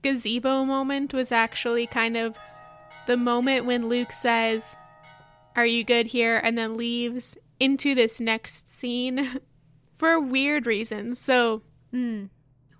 gazebo 0.02 0.64
moment 0.64 1.12
was 1.12 1.30
actually 1.32 1.86
kind 1.86 2.16
of 2.16 2.36
the 3.06 3.16
moment 3.16 3.66
when 3.66 3.88
Luke 3.88 4.12
says, 4.12 4.76
Are 5.56 5.66
you 5.66 5.84
good 5.84 6.06
here? 6.08 6.38
and 6.42 6.56
then 6.56 6.76
leaves 6.76 7.36
into 7.60 7.94
this 7.94 8.20
next 8.20 8.72
scene 8.72 9.40
for 9.94 10.18
weird 10.20 10.66
reasons. 10.66 11.18
So 11.18 11.62
Mm. 11.92 12.30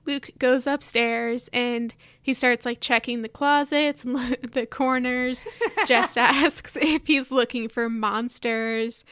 Luke 0.05 0.31
goes 0.39 0.67
upstairs 0.67 1.49
and 1.53 1.95
he 2.21 2.35
starts 2.35 2.67
like 2.67 2.81
checking 2.81 3.23
the 3.23 3.29
closets 3.29 4.05
and 4.05 4.17
the 4.53 4.67
corners. 4.67 5.47
Jess 5.87 6.17
asks 6.17 6.77
if 6.77 7.07
he's 7.07 7.31
looking 7.31 7.69
for 7.69 7.89
monsters. 7.89 9.05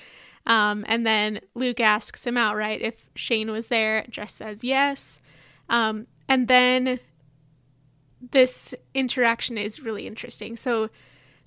Um, 0.46 0.84
and 0.88 1.06
then 1.06 1.40
Luke 1.54 1.80
asks 1.80 2.26
him 2.26 2.36
outright 2.36 2.80
if 2.80 3.04
Shane 3.14 3.50
was 3.50 3.68
there. 3.68 4.04
Jess 4.08 4.34
says 4.34 4.64
yes. 4.64 5.20
Um, 5.68 6.06
and 6.28 6.48
then 6.48 6.98
this 8.20 8.74
interaction 8.94 9.58
is 9.58 9.80
really 9.80 10.06
interesting. 10.06 10.56
So 10.56 10.90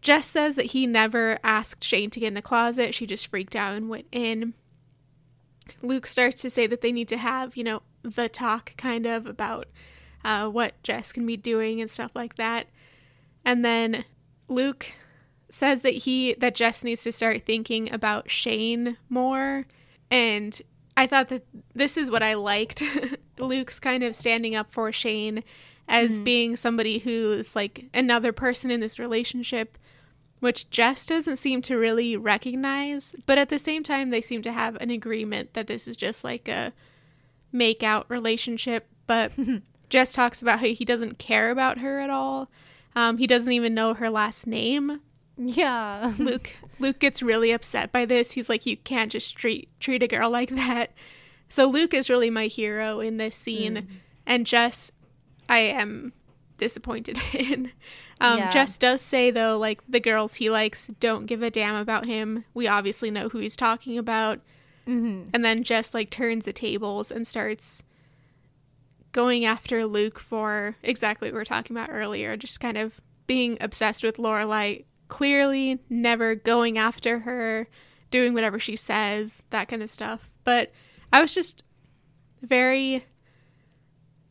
Jess 0.01 0.25
says 0.25 0.55
that 0.55 0.67
he 0.67 0.85
never 0.85 1.39
asked 1.43 1.83
Shane 1.83 2.09
to 2.11 2.19
get 2.19 2.27
in 2.27 2.33
the 2.33 2.41
closet. 2.41 2.93
She 2.93 3.05
just 3.05 3.27
freaked 3.27 3.55
out 3.55 3.75
and 3.75 3.89
went 3.89 4.07
in. 4.11 4.53
Luke 5.81 6.05
starts 6.05 6.41
to 6.41 6.49
say 6.49 6.67
that 6.67 6.81
they 6.81 6.91
need 6.91 7.07
to 7.07 7.17
have, 7.17 7.55
you 7.55 7.63
know, 7.63 7.81
the 8.03 8.29
talk 8.29 8.75
kind 8.77 9.05
of 9.05 9.25
about 9.25 9.67
uh, 10.23 10.49
what 10.49 10.81
Jess 10.83 11.11
can 11.11 11.25
be 11.25 11.37
doing 11.37 11.81
and 11.81 11.89
stuff 11.89 12.11
like 12.15 12.35
that. 12.35 12.67
And 13.45 13.63
then 13.63 14.05
Luke 14.47 14.93
says 15.49 15.81
that 15.81 15.93
he 15.93 16.33
that 16.35 16.55
Jess 16.55 16.83
needs 16.83 17.03
to 17.03 17.11
start 17.11 17.45
thinking 17.45 17.91
about 17.91 18.29
Shane 18.31 18.97
more. 19.09 19.65
And 20.09 20.59
I 20.95 21.07
thought 21.07 21.29
that 21.29 21.45
this 21.73 21.97
is 21.97 22.09
what 22.09 22.23
I 22.23 22.35
liked. 22.35 22.81
Luke's 23.37 23.79
kind 23.79 24.03
of 24.03 24.15
standing 24.15 24.55
up 24.55 24.71
for 24.71 24.91
Shane 24.91 25.43
as 25.87 26.15
mm-hmm. 26.15 26.23
being 26.23 26.55
somebody 26.55 26.99
who's 26.99 27.55
like 27.55 27.85
another 27.93 28.31
person 28.31 28.71
in 28.71 28.79
this 28.79 28.99
relationship, 28.99 29.77
which 30.39 30.69
Jess 30.69 31.05
doesn't 31.05 31.37
seem 31.37 31.61
to 31.63 31.75
really 31.75 32.15
recognize. 32.15 33.15
But 33.25 33.37
at 33.37 33.49
the 33.49 33.59
same 33.59 33.83
time, 33.83 34.09
they 34.09 34.21
seem 34.21 34.41
to 34.43 34.51
have 34.51 34.75
an 34.77 34.89
agreement 34.89 35.53
that 35.53 35.67
this 35.67 35.87
is 35.87 35.95
just 35.95 36.23
like 36.23 36.47
a 36.47 36.73
make 37.53 37.83
out 37.83 38.09
relationship. 38.09 38.87
But 39.07 39.31
Jess 39.89 40.13
talks 40.13 40.41
about 40.41 40.59
how 40.59 40.67
he 40.67 40.83
doesn't 40.83 41.19
care 41.19 41.51
about 41.51 41.77
her 41.77 41.99
at 41.99 42.09
all. 42.09 42.49
Um, 42.95 43.17
he 43.17 43.27
doesn't 43.27 43.53
even 43.53 43.73
know 43.73 43.93
her 43.93 44.09
last 44.09 44.45
name. 44.47 44.99
Yeah. 45.37 46.13
Luke 46.19 46.55
Luke 46.79 46.99
gets 46.99 47.23
really 47.23 47.51
upset 47.51 47.91
by 47.91 48.05
this. 48.05 48.33
He's 48.33 48.49
like, 48.49 48.65
you 48.65 48.77
can't 48.77 49.11
just 49.11 49.35
treat 49.35 49.69
treat 49.79 50.03
a 50.03 50.07
girl 50.07 50.29
like 50.29 50.49
that. 50.49 50.91
So 51.49 51.67
Luke 51.67 51.93
is 51.93 52.09
really 52.09 52.29
my 52.29 52.47
hero 52.47 52.99
in 52.99 53.17
this 53.17 53.35
scene, 53.35 53.75
mm. 53.75 53.87
and 54.25 54.45
Jess, 54.45 54.91
I 55.47 55.59
am 55.59 56.13
disappointed 56.57 57.19
in. 57.33 57.71
Um, 58.19 58.39
yeah. 58.39 58.49
Jess 58.49 58.77
does 58.77 59.01
say 59.01 59.31
though, 59.31 59.57
like 59.57 59.81
the 59.87 59.99
girls 59.99 60.35
he 60.35 60.49
likes 60.49 60.87
don't 60.99 61.25
give 61.25 61.43
a 61.43 61.51
damn 61.51 61.75
about 61.75 62.05
him. 62.05 62.45
We 62.53 62.67
obviously 62.67 63.11
know 63.11 63.29
who 63.29 63.39
he's 63.39 63.55
talking 63.55 63.97
about. 63.97 64.39
Mm-hmm. 64.87 65.29
And 65.33 65.45
then 65.45 65.63
just 65.63 65.93
like 65.93 66.09
turns 66.09 66.45
the 66.45 66.53
tables 66.53 67.11
and 67.11 67.27
starts 67.27 67.83
going 69.11 69.45
after 69.45 69.85
Luke 69.85 70.19
for 70.19 70.75
exactly 70.83 71.27
what 71.27 71.33
we 71.33 71.39
were 71.39 71.45
talking 71.45 71.75
about 71.75 71.89
earlier, 71.91 72.35
just 72.35 72.59
kind 72.59 72.77
of 72.77 72.99
being 73.27 73.57
obsessed 73.61 74.03
with 74.03 74.17
Lorelai, 74.17 74.85
clearly 75.07 75.79
never 75.89 76.35
going 76.35 76.77
after 76.77 77.19
her, 77.19 77.67
doing 78.11 78.33
whatever 78.33 78.59
she 78.59 78.75
says, 78.75 79.43
that 79.51 79.67
kind 79.67 79.81
of 79.81 79.89
stuff. 79.89 80.33
But 80.43 80.71
I 81.11 81.21
was 81.21 81.33
just 81.33 81.63
very 82.41 83.05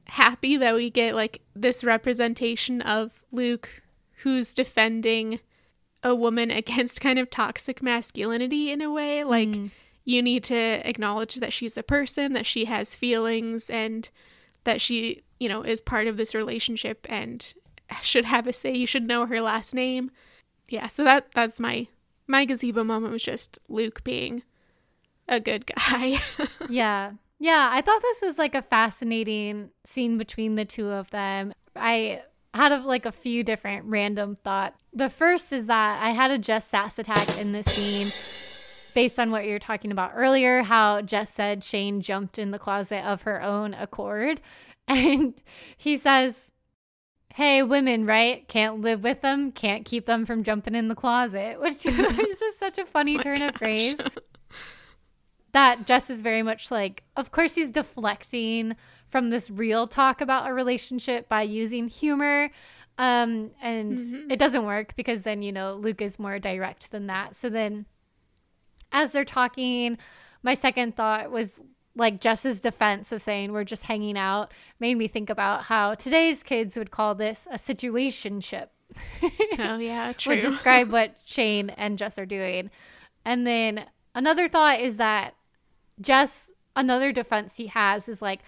happy 0.08 0.56
that 0.58 0.74
we 0.74 0.90
get 0.90 1.14
like 1.14 1.40
this 1.54 1.82
representation 1.82 2.82
of 2.82 3.24
Luke 3.30 3.82
who's 4.22 4.52
defending 4.52 5.40
a 6.02 6.14
woman 6.14 6.50
against 6.50 7.00
kind 7.00 7.18
of 7.18 7.30
toxic 7.30 7.82
masculinity 7.82 8.70
in 8.70 8.82
a 8.82 8.92
way. 8.92 9.24
Like, 9.24 9.48
mm. 9.48 9.70
You 10.04 10.22
need 10.22 10.44
to 10.44 10.88
acknowledge 10.88 11.36
that 11.36 11.52
she's 11.52 11.76
a 11.76 11.82
person, 11.82 12.32
that 12.32 12.46
she 12.46 12.64
has 12.64 12.96
feelings, 12.96 13.70
and 13.70 14.08
that 14.64 14.80
she, 14.80 15.22
you 15.38 15.48
know, 15.48 15.62
is 15.62 15.80
part 15.80 16.06
of 16.06 16.16
this 16.16 16.34
relationship 16.34 17.06
and 17.08 17.54
should 18.02 18.24
have 18.24 18.46
a 18.46 18.52
say. 18.52 18.74
You 18.74 18.86
should 18.86 19.06
know 19.06 19.26
her 19.26 19.40
last 19.40 19.74
name. 19.74 20.10
Yeah, 20.68 20.86
so 20.86 21.04
that 21.04 21.32
that's 21.32 21.60
my 21.60 21.88
my 22.26 22.44
gazebo 22.44 22.84
moment 22.84 23.12
was 23.12 23.22
just 23.22 23.58
Luke 23.68 24.02
being 24.04 24.42
a 25.28 25.40
good 25.40 25.66
guy. 25.66 26.18
yeah. 26.68 27.12
Yeah, 27.38 27.70
I 27.72 27.80
thought 27.80 28.00
this 28.02 28.22
was 28.22 28.38
like 28.38 28.54
a 28.54 28.62
fascinating 28.62 29.70
scene 29.84 30.16
between 30.16 30.54
the 30.54 30.64
two 30.64 30.88
of 30.88 31.10
them. 31.10 31.52
I 31.74 32.22
had 32.54 32.70
a, 32.70 32.78
like 32.78 33.04
a 33.04 33.10
few 33.10 33.42
different 33.42 33.86
random 33.86 34.36
thoughts. 34.44 34.80
The 34.92 35.10
first 35.10 35.52
is 35.52 35.66
that 35.66 36.00
I 36.02 36.10
had 36.10 36.30
a 36.30 36.38
just 36.38 36.70
Sass 36.70 37.00
attack 37.00 37.38
in 37.38 37.50
this 37.50 37.66
scene 37.66 38.41
based 38.94 39.18
on 39.18 39.30
what 39.30 39.46
you 39.46 39.52
were 39.52 39.58
talking 39.58 39.92
about 39.92 40.12
earlier, 40.14 40.62
how 40.62 41.02
Jess 41.02 41.32
said 41.32 41.64
Shane 41.64 42.00
jumped 42.00 42.38
in 42.38 42.50
the 42.50 42.58
closet 42.58 43.04
of 43.04 43.22
her 43.22 43.42
own 43.42 43.74
accord. 43.74 44.40
And 44.88 45.34
he 45.78 45.96
says, 45.96 46.50
Hey, 47.32 47.62
women, 47.62 48.04
right? 48.04 48.46
Can't 48.48 48.80
live 48.80 49.04
with 49.04 49.22
them, 49.22 49.52
can't 49.52 49.84
keep 49.84 50.06
them 50.06 50.26
from 50.26 50.42
jumping 50.42 50.74
in 50.74 50.88
the 50.88 50.96
closet, 50.96 51.60
which 51.60 51.86
is 51.86 52.40
just 52.40 52.58
such 52.58 52.78
a 52.78 52.84
funny 52.84 53.16
oh 53.18 53.22
turn 53.22 53.38
gosh. 53.38 53.50
of 53.50 53.56
phrase. 53.56 53.96
That 55.52 55.86
Jess 55.86 56.10
is 56.10 56.20
very 56.20 56.42
much 56.42 56.72
like, 56.72 57.04
of 57.16 57.30
course, 57.30 57.54
he's 57.54 57.70
deflecting 57.70 58.74
from 59.08 59.30
this 59.30 59.50
real 59.50 59.86
talk 59.86 60.20
about 60.20 60.50
a 60.50 60.52
relationship 60.52 61.28
by 61.28 61.42
using 61.42 61.86
humor. 61.86 62.50
Um, 62.98 63.52
and 63.62 63.98
mm-hmm. 63.98 64.30
it 64.30 64.38
doesn't 64.38 64.64
work 64.64 64.96
because 64.96 65.22
then, 65.22 65.42
you 65.42 65.52
know, 65.52 65.74
Luke 65.74 66.02
is 66.02 66.18
more 66.18 66.38
direct 66.38 66.90
than 66.90 67.06
that. 67.06 67.36
So 67.36 67.48
then 67.48 67.86
as 68.92 69.12
they're 69.12 69.24
talking, 69.24 69.98
my 70.42 70.54
second 70.54 70.96
thought 70.96 71.30
was 71.30 71.60
like 71.94 72.20
Jess's 72.20 72.60
defense 72.60 73.12
of 73.12 73.20
saying 73.20 73.52
we're 73.52 73.64
just 73.64 73.84
hanging 73.84 74.16
out 74.16 74.52
made 74.80 74.94
me 74.96 75.08
think 75.08 75.28
about 75.28 75.64
how 75.64 75.94
today's 75.94 76.42
kids 76.42 76.76
would 76.76 76.90
call 76.90 77.14
this 77.14 77.46
a 77.50 77.56
situationship. 77.56 78.68
oh 79.58 79.78
yeah, 79.78 80.12
true. 80.16 80.34
would 80.34 80.40
describe 80.40 80.90
what 80.90 81.16
Shane 81.24 81.70
and 81.70 81.98
Jess 81.98 82.18
are 82.18 82.26
doing. 82.26 82.70
And 83.24 83.46
then 83.46 83.86
another 84.14 84.48
thought 84.48 84.80
is 84.80 84.96
that 84.96 85.34
Jess 86.00 86.50
another 86.74 87.12
defense 87.12 87.56
he 87.56 87.66
has 87.68 88.08
is 88.08 88.22
like 88.22 88.40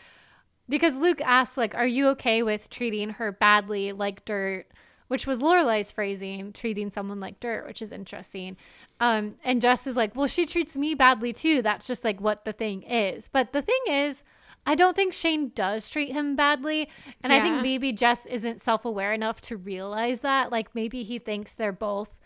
because 0.69 0.97
Luke 0.97 1.21
asks 1.23 1.57
like 1.57 1.75
are 1.75 1.87
you 1.87 2.09
okay 2.09 2.43
with 2.43 2.71
treating 2.71 3.11
her 3.11 3.31
badly 3.31 3.93
like 3.93 4.25
dirt 4.25 4.67
which 5.09 5.27
was 5.27 5.41
Lorelai's 5.41 5.93
phrasing 5.93 6.53
treating 6.53 6.89
someone 6.89 7.21
like 7.21 7.39
dirt 7.39 7.67
which 7.67 7.83
is 7.83 7.93
interesting 7.93 8.57
um, 9.01 9.35
and 9.45 9.61
Jess 9.61 9.87
is 9.87 9.97
like, 9.97 10.15
well, 10.15 10.27
she 10.27 10.47
treats 10.47 10.77
me 10.77 10.95
badly 10.95 11.33
too. 11.33 11.63
That's 11.63 11.87
just 11.87 12.05
like 12.05 12.21
what 12.21 12.45
the 12.45 12.53
thing 12.53 12.83
is. 12.83 13.29
But 13.29 13.53
the 13.53 13.63
thing 13.63 13.81
is, 13.89 14.23
I 14.67 14.75
don't 14.75 14.97
think 14.97 15.13
Shane 15.13 15.51
does 15.55 15.89
treat 15.89 16.13
him 16.13 16.37
badly. 16.37 16.89
And 17.23 17.33
yeah. 17.33 17.39
I 17.39 17.43
think 17.43 17.63
maybe 17.63 17.93
Jess 17.93 18.25
isn't 18.27 18.63
self 18.63 18.85
aware 18.85 19.13
enough 19.13 19.41
to 19.43 19.57
realize 19.57 20.21
that. 20.21 20.51
Like 20.51 20.75
maybe 20.75 21.03
he 21.03 21.19
thinks 21.19 21.53
they're 21.53 21.73
both 21.73 22.17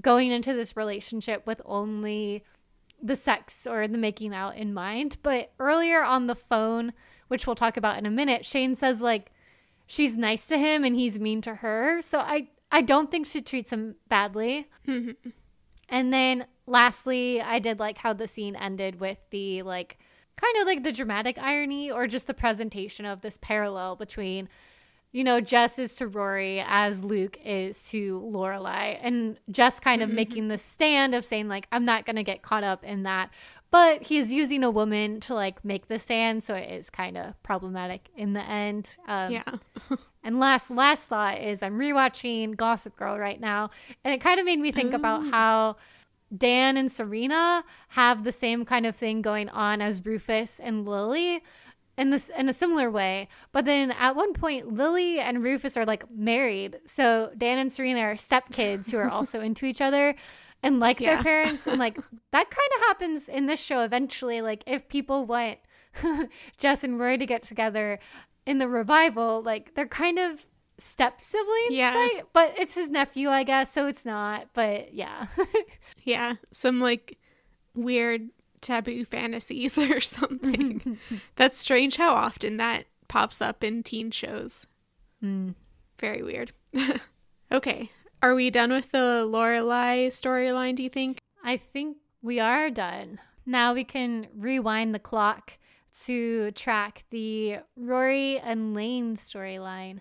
going 0.00 0.30
into 0.30 0.54
this 0.54 0.76
relationship 0.76 1.46
with 1.46 1.60
only 1.64 2.44
the 3.02 3.16
sex 3.16 3.66
or 3.66 3.86
the 3.88 3.98
making 3.98 4.34
out 4.34 4.56
in 4.56 4.72
mind. 4.72 5.16
But 5.22 5.52
earlier 5.58 6.02
on 6.02 6.26
the 6.26 6.36
phone, 6.36 6.92
which 7.28 7.46
we'll 7.46 7.56
talk 7.56 7.76
about 7.76 7.98
in 7.98 8.06
a 8.06 8.10
minute, 8.10 8.44
Shane 8.44 8.76
says 8.76 9.00
like 9.00 9.32
she's 9.86 10.16
nice 10.16 10.46
to 10.46 10.58
him 10.58 10.84
and 10.84 10.94
he's 10.94 11.18
mean 11.18 11.40
to 11.42 11.56
her. 11.56 12.00
So 12.02 12.20
I 12.20 12.48
I 12.70 12.82
don't 12.82 13.10
think 13.10 13.26
she 13.26 13.42
treats 13.42 13.72
him 13.72 13.96
badly. 14.08 14.68
And 15.92 16.12
then 16.12 16.46
lastly, 16.66 17.40
I 17.40 17.58
did 17.58 17.78
like 17.78 17.98
how 17.98 18.14
the 18.14 18.26
scene 18.26 18.56
ended 18.56 18.98
with 18.98 19.18
the 19.30 19.62
like 19.62 19.98
kind 20.36 20.56
of 20.56 20.66
like 20.66 20.82
the 20.82 20.90
dramatic 20.90 21.38
irony 21.38 21.90
or 21.90 22.06
just 22.06 22.26
the 22.26 22.34
presentation 22.34 23.04
of 23.04 23.20
this 23.20 23.38
parallel 23.40 23.94
between 23.94 24.48
you 25.12 25.24
know, 25.24 25.42
Jess 25.42 25.78
is 25.78 25.94
to 25.96 26.06
Rory 26.06 26.64
as 26.66 27.04
Luke 27.04 27.36
is 27.44 27.82
to 27.90 28.18
Lorelai, 28.20 28.98
and 29.02 29.38
Jess 29.50 29.78
kind 29.78 30.00
of 30.00 30.08
mm-hmm. 30.08 30.16
making 30.16 30.48
the 30.48 30.56
stand 30.56 31.14
of 31.14 31.26
saying 31.26 31.48
like, 31.48 31.68
I'm 31.70 31.84
not 31.84 32.06
gonna 32.06 32.22
get 32.22 32.40
caught 32.40 32.64
up 32.64 32.82
in 32.82 33.02
that, 33.02 33.28
but 33.70 34.02
he's 34.04 34.32
using 34.32 34.64
a 34.64 34.70
woman 34.70 35.20
to 35.20 35.34
like 35.34 35.62
make 35.66 35.88
the 35.88 35.98
stand, 35.98 36.42
so 36.42 36.54
it 36.54 36.70
is 36.70 36.88
kind 36.88 37.18
of 37.18 37.40
problematic 37.42 38.08
in 38.16 38.32
the 38.32 38.40
end. 38.40 38.96
Um, 39.06 39.32
yeah. 39.32 39.44
and 40.22 40.38
last 40.38 40.70
last 40.70 41.08
thought 41.08 41.40
is 41.40 41.62
I'm 41.62 41.78
rewatching 41.78 42.56
Gossip 42.56 42.96
Girl 42.96 43.18
right 43.18 43.40
now, 43.40 43.70
and 44.04 44.14
it 44.14 44.20
kind 44.20 44.38
of 44.38 44.46
made 44.46 44.60
me 44.60 44.72
think 44.72 44.92
Ooh. 44.92 44.96
about 44.96 45.22
oh. 45.22 45.30
how 45.30 45.76
Dan 46.36 46.76
and 46.76 46.90
Serena 46.90 47.64
have 47.88 48.24
the 48.24 48.32
same 48.32 48.64
kind 48.64 48.86
of 48.86 48.96
thing 48.96 49.22
going 49.22 49.48
on 49.50 49.82
as 49.82 50.04
Rufus 50.04 50.60
and 50.60 50.86
Lily 50.86 51.42
in 51.98 52.10
this 52.10 52.30
in 52.36 52.48
a 52.48 52.52
similar 52.52 52.90
way. 52.90 53.28
But 53.52 53.64
then 53.64 53.90
at 53.92 54.16
one 54.16 54.32
point 54.32 54.72
Lily 54.72 55.20
and 55.20 55.44
Rufus 55.44 55.76
are 55.76 55.84
like 55.84 56.10
married. 56.10 56.78
So 56.86 57.32
Dan 57.36 57.58
and 57.58 57.72
Serena 57.72 58.00
are 58.00 58.14
stepkids 58.14 58.90
who 58.90 58.98
are 58.98 59.10
also 59.10 59.40
into 59.40 59.66
each 59.66 59.80
other 59.80 60.14
and 60.62 60.80
like 60.80 61.00
yeah. 61.00 61.14
their 61.14 61.22
parents 61.22 61.66
and 61.66 61.78
like 61.78 61.96
that 62.32 62.50
kind 62.50 62.70
of 62.76 62.80
happens 62.86 63.28
in 63.28 63.46
this 63.46 63.60
show 63.60 63.80
eventually 63.80 64.40
like 64.40 64.62
if 64.66 64.88
people 64.88 65.26
want 65.26 65.58
Jess 66.58 66.84
and 66.84 66.98
Rory 66.98 67.18
to 67.18 67.26
get 67.26 67.42
together 67.42 67.98
in 68.46 68.58
the 68.58 68.68
revival 68.68 69.42
like 69.42 69.74
they're 69.74 69.86
kind 69.86 70.18
of 70.18 70.46
step 70.78 71.20
siblings 71.20 71.70
yeah 71.70 71.94
right? 71.94 72.22
but 72.32 72.58
it's 72.58 72.74
his 72.74 72.90
nephew 72.90 73.28
I 73.28 73.44
guess 73.44 73.72
so 73.72 73.86
it's 73.86 74.04
not 74.04 74.48
but 74.52 74.92
yeah 74.92 75.26
yeah 76.02 76.34
some 76.50 76.80
like 76.80 77.18
weird 77.74 78.30
taboo 78.60 79.04
fantasies 79.04 79.78
or 79.78 80.00
something 80.00 80.98
that's 81.36 81.58
strange 81.58 81.96
how 81.96 82.14
often 82.14 82.56
that 82.56 82.86
pops 83.08 83.40
up 83.40 83.62
in 83.62 83.82
teen 83.82 84.10
shows 84.10 84.66
mm. 85.22 85.54
very 85.98 86.22
weird 86.22 86.52
okay 87.52 87.90
are 88.22 88.36
we 88.36 88.50
done 88.50 88.70
with 88.70 88.92
the 88.92 89.26
Lorelai 89.28 90.06
storyline, 90.06 90.76
do 90.76 90.84
you 90.84 90.88
think? 90.88 91.18
I 91.42 91.56
think 91.56 91.96
We 92.22 92.38
are 92.38 92.70
done. 92.70 93.18
Now 93.44 93.74
we 93.74 93.82
can 93.82 94.28
rewind 94.36 94.94
the 94.94 95.00
clock 95.00 95.58
to 96.04 96.50
track 96.52 97.04
the 97.10 97.58
Rory 97.76 98.38
and 98.38 98.74
Lane 98.74 99.16
storyline. 99.16 100.00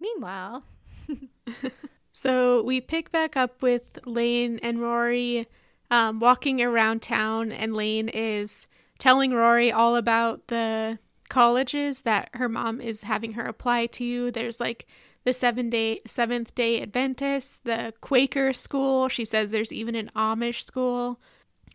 Meanwhile, 0.00 0.64
so 2.12 2.62
we 2.62 2.80
pick 2.80 3.10
back 3.10 3.36
up 3.36 3.62
with 3.62 3.98
Lane 4.04 4.58
and 4.62 4.80
Rory 4.80 5.46
um, 5.90 6.20
walking 6.20 6.60
around 6.60 7.02
town, 7.02 7.50
and 7.52 7.74
Lane 7.74 8.08
is 8.08 8.66
telling 8.98 9.32
Rory 9.32 9.72
all 9.72 9.96
about 9.96 10.48
the 10.48 10.98
colleges 11.28 12.02
that 12.02 12.30
her 12.34 12.48
mom 12.48 12.80
is 12.80 13.02
having 13.02 13.34
her 13.34 13.44
apply 13.44 13.86
to. 13.86 14.30
There's 14.30 14.60
like 14.60 14.86
the 15.24 15.32
seven 15.32 15.70
day 15.70 16.00
seventh 16.06 16.54
day 16.54 16.80
Adventist, 16.80 17.64
the 17.64 17.92
Quaker 18.00 18.52
school. 18.52 19.08
She 19.08 19.24
says 19.24 19.50
there's 19.50 19.72
even 19.72 19.94
an 19.94 20.10
Amish 20.16 20.62
school. 20.62 21.20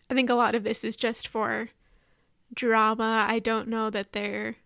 I 0.10 0.14
think 0.14 0.30
a 0.30 0.36
lot 0.36 0.56
of 0.56 0.64
this 0.64 0.84
is 0.84 0.96
just 0.96 1.28
for 1.28 1.70
drama. 2.54 3.26
I 3.28 3.40
don't 3.40 3.68
know 3.68 3.90
that 3.90 4.14
there 4.14 4.58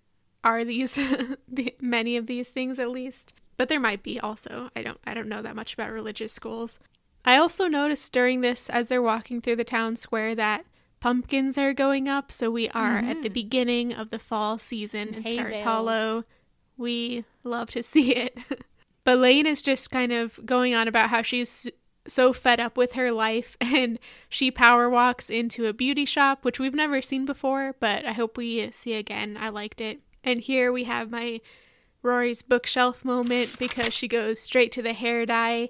are 0.43 0.63
these 0.63 0.99
many 1.81 2.17
of 2.17 2.27
these 2.27 2.49
things 2.49 2.79
at 2.79 2.89
least, 2.89 3.33
but 3.57 3.69
there 3.69 3.79
might 3.79 4.03
be 4.03 4.19
also. 4.19 4.69
I 4.75 4.81
don't 4.81 4.99
I 5.05 5.13
don't 5.13 5.29
know 5.29 5.41
that 5.41 5.55
much 5.55 5.73
about 5.73 5.91
religious 5.91 6.33
schools. 6.33 6.79
I 7.25 7.37
also 7.37 7.67
noticed 7.67 8.13
during 8.13 8.41
this 8.41 8.69
as 8.69 8.87
they're 8.87 9.01
walking 9.01 9.41
through 9.41 9.57
the 9.57 9.63
town 9.63 9.97
square 9.97 10.33
that 10.35 10.65
pumpkins 10.99 11.57
are 11.57 11.73
going 11.73 12.07
up, 12.07 12.31
so 12.31 12.49
we 12.49 12.69
are 12.69 12.97
mm-hmm. 12.97 13.09
at 13.09 13.21
the 13.21 13.29
mm-hmm. 13.29 13.33
beginning 13.33 13.93
of 13.93 14.09
the 14.09 14.19
fall 14.19 14.57
season 14.57 15.13
in 15.13 15.23
Stars 15.25 15.61
Hollow. 15.61 16.23
We 16.77 17.25
love 17.43 17.69
to 17.71 17.83
see 17.83 18.15
it. 18.15 18.37
but 19.03 19.17
Lane 19.17 19.45
is 19.45 19.61
just 19.61 19.91
kind 19.91 20.11
of 20.11 20.39
going 20.45 20.73
on 20.73 20.87
about 20.87 21.09
how 21.09 21.21
she's 21.21 21.69
so 22.07 22.33
fed 22.33 22.59
up 22.59 22.77
with 22.77 22.93
her 22.93 23.11
life 23.11 23.57
and 23.61 23.99
she 24.29 24.51
power 24.51 24.89
walks 24.89 25.29
into 25.29 25.65
a 25.65 25.73
beauty 25.73 26.05
shop, 26.05 26.43
which 26.43 26.59
we've 26.59 26.73
never 26.73 27.01
seen 27.01 27.25
before, 27.25 27.75
but 27.79 28.05
I 28.05 28.13
hope 28.13 28.37
we 28.37 28.71
see 28.71 28.93
again. 28.93 29.37
I 29.39 29.49
liked 29.49 29.81
it. 29.81 30.01
And 30.23 30.41
here 30.41 30.71
we 30.71 30.85
have 30.85 31.09
my 31.09 31.41
Rory's 32.03 32.41
bookshelf 32.41 33.03
moment 33.05 33.57
because 33.59 33.93
she 33.93 34.07
goes 34.07 34.39
straight 34.39 34.71
to 34.73 34.81
the 34.81 34.93
hair 34.93 35.25
dye 35.25 35.69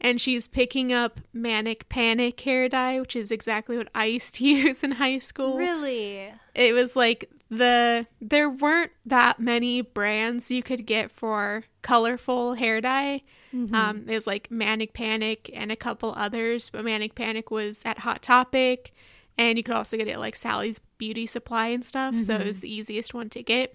and 0.00 0.20
she's 0.20 0.46
picking 0.46 0.92
up 0.92 1.20
manic 1.32 1.88
panic 1.88 2.40
hair 2.40 2.68
dye, 2.68 3.00
which 3.00 3.16
is 3.16 3.32
exactly 3.32 3.76
what 3.76 3.88
I 3.94 4.06
used 4.06 4.36
to 4.36 4.44
use 4.48 4.82
in 4.82 4.92
high 4.92 5.18
school. 5.18 5.56
Really? 5.56 6.32
It 6.54 6.72
was 6.72 6.96
like 6.96 7.30
the 7.50 8.06
there 8.20 8.50
weren't 8.50 8.92
that 9.06 9.40
many 9.40 9.80
brands 9.80 10.50
you 10.50 10.62
could 10.62 10.86
get 10.86 11.10
for 11.10 11.64
colorful 11.82 12.54
hair 12.54 12.80
dye. 12.80 13.22
Mm-hmm. 13.54 13.74
Um, 13.74 14.04
it 14.06 14.14
was 14.14 14.26
like 14.26 14.50
Manic 14.50 14.92
Panic 14.92 15.50
and 15.54 15.72
a 15.72 15.76
couple 15.76 16.12
others, 16.16 16.70
but 16.70 16.84
Manic 16.84 17.14
Panic 17.14 17.50
was 17.50 17.82
at 17.86 18.00
Hot 18.00 18.22
Topic, 18.22 18.92
and 19.38 19.56
you 19.56 19.64
could 19.64 19.74
also 19.74 19.96
get 19.96 20.08
it 20.08 20.18
like 20.18 20.36
Sally's 20.36 20.80
Beauty 20.98 21.26
Supply 21.26 21.68
and 21.68 21.84
stuff. 21.84 22.14
Mm-hmm. 22.14 22.22
So 22.22 22.36
it 22.36 22.46
was 22.46 22.58
mm-hmm. 22.58 22.62
the 22.62 22.74
easiest 22.74 23.14
one 23.14 23.30
to 23.30 23.42
get. 23.42 23.74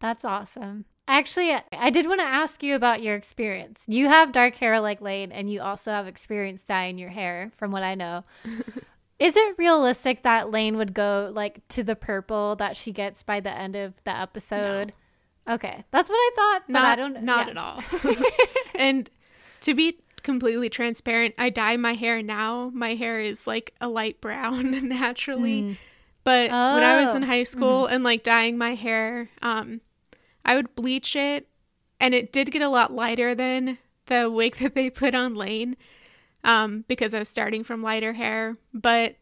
That's 0.00 0.24
awesome. 0.24 0.86
Actually, 1.06 1.56
I 1.72 1.88
did 1.90 2.06
want 2.06 2.20
to 2.20 2.26
ask 2.26 2.62
you 2.62 2.74
about 2.74 3.02
your 3.02 3.14
experience. 3.14 3.84
You 3.86 4.08
have 4.08 4.30
dark 4.30 4.56
hair 4.56 4.78
like 4.78 5.00
Lane, 5.00 5.32
and 5.32 5.50
you 5.50 5.60
also 5.62 5.90
have 5.90 6.06
experience 6.06 6.62
dyeing 6.62 6.98
your 6.98 7.08
hair, 7.08 7.50
from 7.56 7.70
what 7.70 7.82
I 7.82 7.94
know. 7.94 8.24
Is 9.18 9.36
it 9.36 9.58
realistic 9.58 10.22
that 10.22 10.50
Lane 10.50 10.76
would 10.76 10.94
go 10.94 11.30
like 11.34 11.66
to 11.68 11.82
the 11.82 11.96
purple 11.96 12.54
that 12.56 12.76
she 12.76 12.92
gets 12.92 13.22
by 13.22 13.40
the 13.40 13.50
end 13.50 13.74
of 13.74 13.94
the 14.04 14.16
episode? 14.16 14.92
No. 15.46 15.54
Okay, 15.54 15.84
that's 15.90 16.10
what 16.10 16.16
I 16.16 16.30
thought, 16.36 16.62
but 16.68 16.72
not, 16.72 16.84
I 16.84 16.96
don't. 16.96 17.22
Not 17.22 17.46
yeah. 17.46 17.50
at 17.50 17.56
all. 17.56 17.82
and 18.74 19.10
to 19.62 19.74
be 19.74 19.98
completely 20.22 20.68
transparent, 20.68 21.34
I 21.38 21.50
dye 21.50 21.76
my 21.76 21.94
hair 21.94 22.22
now. 22.22 22.70
My 22.74 22.94
hair 22.94 23.18
is 23.18 23.46
like 23.46 23.74
a 23.80 23.88
light 23.88 24.20
brown 24.20 24.88
naturally. 24.88 25.62
Mm. 25.62 25.76
But 26.22 26.50
oh. 26.52 26.74
when 26.74 26.84
I 26.84 27.00
was 27.00 27.14
in 27.14 27.24
oh. 27.24 27.26
high 27.26 27.44
school 27.44 27.84
mm-hmm. 27.84 27.94
and 27.94 28.04
like 28.04 28.22
dyeing 28.22 28.58
my 28.58 28.74
hair, 28.74 29.28
um, 29.42 29.80
I 30.44 30.54
would 30.54 30.74
bleach 30.74 31.16
it, 31.16 31.48
and 31.98 32.14
it 32.14 32.32
did 32.32 32.50
get 32.50 32.62
a 32.62 32.68
lot 32.68 32.92
lighter 32.92 33.34
than 33.34 33.78
the 34.06 34.30
wig 34.30 34.56
that 34.56 34.74
they 34.74 34.90
put 34.90 35.14
on 35.14 35.34
Lane 35.34 35.76
um, 36.44 36.84
because 36.88 37.14
I 37.14 37.18
was 37.18 37.28
starting 37.28 37.64
from 37.64 37.82
lighter 37.82 38.12
hair. 38.12 38.56
But 38.72 39.16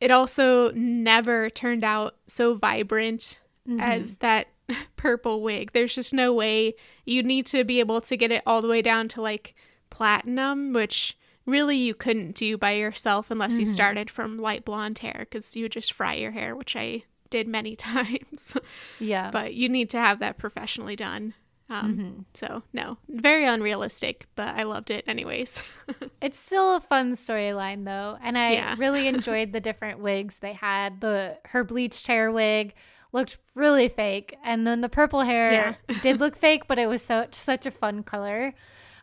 it 0.00 0.10
also 0.10 0.70
never 0.72 1.50
turned 1.50 1.84
out 1.84 2.16
so 2.26 2.54
vibrant 2.54 3.40
mm-hmm. 3.68 3.80
as 3.80 4.16
that 4.16 4.48
purple 4.96 5.42
wig. 5.42 5.72
There's 5.72 5.94
just 5.94 6.12
no 6.12 6.32
way 6.32 6.74
you 7.04 7.22
need 7.22 7.46
to 7.46 7.64
be 7.64 7.80
able 7.80 8.00
to 8.02 8.16
get 8.16 8.32
it 8.32 8.42
all 8.46 8.62
the 8.62 8.68
way 8.68 8.82
down 8.82 9.08
to 9.08 9.22
like 9.22 9.54
platinum, 9.90 10.72
which 10.72 11.16
really 11.46 11.76
you 11.76 11.94
couldn't 11.94 12.34
do 12.34 12.58
by 12.58 12.72
yourself 12.72 13.30
unless 13.30 13.52
mm-hmm. 13.52 13.60
you 13.60 13.66
started 13.66 14.10
from 14.10 14.38
light 14.38 14.64
blonde 14.64 14.98
hair 14.98 15.20
because 15.20 15.56
you 15.56 15.64
would 15.64 15.72
just 15.72 15.92
fry 15.92 16.14
your 16.14 16.32
hair, 16.32 16.54
which 16.54 16.76
I 16.76 17.04
did 17.30 17.48
many 17.48 17.76
times. 17.76 18.56
yeah. 18.98 19.30
But 19.30 19.54
you 19.54 19.68
need 19.68 19.90
to 19.90 19.98
have 19.98 20.18
that 20.18 20.38
professionally 20.38 20.96
done. 20.96 21.34
Um, 21.68 21.92
mm-hmm. 21.92 22.20
So, 22.34 22.62
no, 22.72 22.96
very 23.08 23.44
unrealistic, 23.44 24.26
but 24.36 24.54
I 24.54 24.62
loved 24.62 24.90
it 24.90 25.04
anyways. 25.08 25.62
it's 26.20 26.38
still 26.38 26.76
a 26.76 26.80
fun 26.80 27.12
storyline, 27.12 27.84
though. 27.84 28.16
And 28.22 28.38
I 28.38 28.52
yeah. 28.52 28.74
really 28.78 29.08
enjoyed 29.08 29.52
the 29.52 29.60
different 29.60 29.98
wigs 29.98 30.38
they 30.38 30.52
had. 30.52 31.00
The 31.00 31.38
Her 31.46 31.64
bleached 31.64 32.06
hair 32.06 32.30
wig 32.30 32.74
looked 33.12 33.38
really 33.54 33.88
fake. 33.88 34.36
And 34.44 34.66
then 34.66 34.80
the 34.80 34.88
purple 34.88 35.22
hair 35.22 35.52
yeah. 35.88 35.96
did 36.02 36.20
look 36.20 36.36
fake, 36.36 36.68
but 36.68 36.78
it 36.78 36.86
was 36.86 37.02
so, 37.02 37.26
such 37.32 37.66
a 37.66 37.70
fun 37.70 38.04
color. 38.04 38.54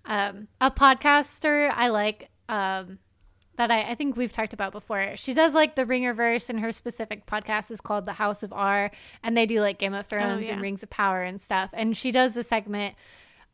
Um, 0.05 0.47
a 0.61 0.71
podcaster 0.71 1.71
I 1.73 1.89
like 1.89 2.29
um, 2.47 2.99
that 3.55 3.71
I, 3.71 3.91
I 3.91 3.95
think 3.95 4.17
we've 4.17 4.31
talked 4.31 4.53
about 4.53 4.71
before. 4.71 5.13
She 5.15 5.33
does 5.33 5.53
like 5.53 5.75
the 5.75 5.85
Ringerverse, 5.85 6.49
and 6.49 6.59
her 6.59 6.71
specific 6.71 7.25
podcast 7.25 7.71
is 7.71 7.81
called 7.81 8.05
The 8.05 8.13
House 8.13 8.43
of 8.43 8.51
R, 8.51 8.91
and 9.21 9.37
they 9.37 9.45
do 9.45 9.59
like 9.59 9.77
Game 9.77 9.93
of 9.93 10.05
oh, 10.05 10.07
Thrones 10.07 10.45
oh, 10.45 10.47
yeah. 10.47 10.53
and 10.53 10.61
Rings 10.61 10.83
of 10.83 10.89
Power 10.89 11.21
and 11.21 11.39
stuff. 11.39 11.69
And 11.73 11.95
she 11.95 12.11
does 12.11 12.33
the 12.33 12.43
segment 12.43 12.95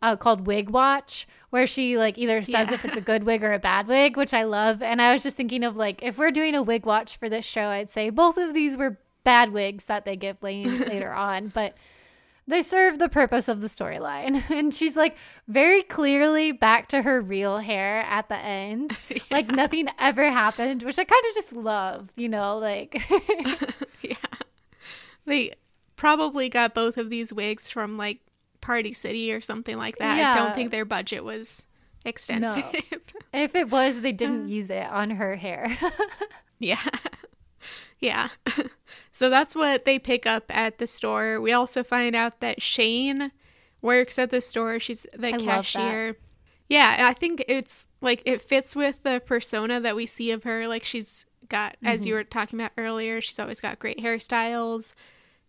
uh, 0.02 0.16
called 0.16 0.48
Wig 0.48 0.70
Watch, 0.70 1.28
where 1.50 1.68
she 1.68 1.98
like 1.98 2.18
either 2.18 2.42
says 2.42 2.68
yeah. 2.70 2.74
if 2.74 2.86
it's 2.86 2.96
a 2.96 3.02
good 3.02 3.24
wig 3.24 3.44
or 3.44 3.54
a 3.54 3.60
bad 3.60 3.88
wig, 3.88 4.16
which 4.18 4.34
I 4.34 4.44
love. 4.44 4.82
And 4.82 5.02
I 5.02 5.14
was 5.14 5.24
just 5.24 5.36
thinking 5.36 5.64
of 5.64 5.76
like 5.76 6.02
if 6.04 6.18
we're 6.18 6.32
doing 6.32 6.56
a 6.56 6.64
wig 6.64 6.86
watch 6.86 7.18
for 7.18 7.30
this 7.30 7.46
show, 7.46 7.68
I'd 7.68 7.90
say 7.90 8.10
both 8.10 8.38
of 8.38 8.54
these 8.54 8.78
were 8.78 8.98
bad 9.24 9.52
wigs 9.52 9.86
that 9.86 10.06
they 10.06 10.16
give 10.16 10.42
Lane 10.42 10.80
later 10.88 11.12
on, 11.12 11.50
but 11.50 11.76
they 12.50 12.62
serve 12.64 12.98
the 12.98 13.10
purpose 13.10 13.48
of 13.48 13.62
the 13.62 13.68
storyline. 13.68 14.44
And 14.60 14.74
she's 14.74 14.98
like 14.98 15.16
very 15.48 15.84
clearly 15.84 16.52
back 16.52 16.90
to 16.90 17.02
her 17.02 17.22
real 17.22 17.60
hair 17.60 18.02
at 18.02 18.28
the 18.28 18.38
end. 18.38 19.00
yeah. 19.10 19.22
Like 19.32 19.52
nothing 19.52 19.88
ever 20.00 20.30
happened, 20.30 20.84
which 20.84 20.98
I 21.00 21.04
kind 21.04 21.24
of 21.30 21.36
just 21.36 21.54
love, 21.54 22.10
you 22.16 22.28
know, 22.28 22.58
like 22.58 23.02
Yeah. 24.02 24.16
They 25.26 25.54
probably 25.96 26.50
got 26.50 26.74
both 26.74 26.98
of 26.98 27.10
these 27.10 27.32
wigs 27.32 27.70
from 27.70 27.98
like 27.98 28.20
Party 28.62 28.94
City 28.94 29.32
or 29.32 29.42
something 29.42 29.78
like 29.78 29.98
that. 30.00 30.18
Yeah. 30.18 30.32
I 30.32 30.36
don't 30.36 30.56
think 30.56 30.72
their 30.72 30.86
budget 30.86 31.24
was 31.24 31.66
extensive. 32.04 32.64
No. 32.92 33.00
If 33.32 33.54
it 33.54 33.70
was, 33.70 34.02
they 34.02 34.12
didn't 34.12 34.46
uh. 34.46 34.48
use 34.48 34.70
it 34.72 34.88
on 34.90 35.12
her 35.12 35.36
hair. 35.36 35.78
yeah. 36.60 36.84
Yeah. 38.00 38.30
so 39.12 39.30
that's 39.30 39.56
what 39.56 39.86
they 39.86 40.00
pick 40.00 40.26
up 40.26 40.46
at 40.50 40.78
the 40.78 40.88
store. 40.88 41.42
We 41.42 41.52
also 41.52 41.84
find 41.84 42.16
out 42.16 42.40
that 42.40 42.62
Shane 42.62 43.32
works 43.82 44.18
at 44.18 44.30
the 44.30 44.42
store. 44.42 44.80
She's 44.80 45.06
the 45.14 45.34
I 45.34 45.38
cashier. 45.38 46.18
Yeah, 46.70 47.08
I 47.10 47.14
think 47.14 47.44
it's 47.48 47.88
like 48.00 48.22
it 48.26 48.42
fits 48.42 48.76
with 48.76 49.04
the 49.04 49.22
persona 49.26 49.80
that 49.82 49.96
we 49.96 50.06
see 50.06 50.32
of 50.32 50.44
her. 50.44 50.68
Like 50.68 50.86
she's 50.86 51.26
got, 51.50 51.74
mm-hmm. 51.74 51.88
as 51.88 52.06
you 52.06 52.14
mm-hmm. 52.14 52.20
were 52.20 52.24
talking 52.26 52.60
about 52.60 52.72
earlier, 52.78 53.22
she's 53.22 53.40
always 53.40 53.60
got 53.60 53.80
great 53.80 54.00
hairstyles. 54.00 54.94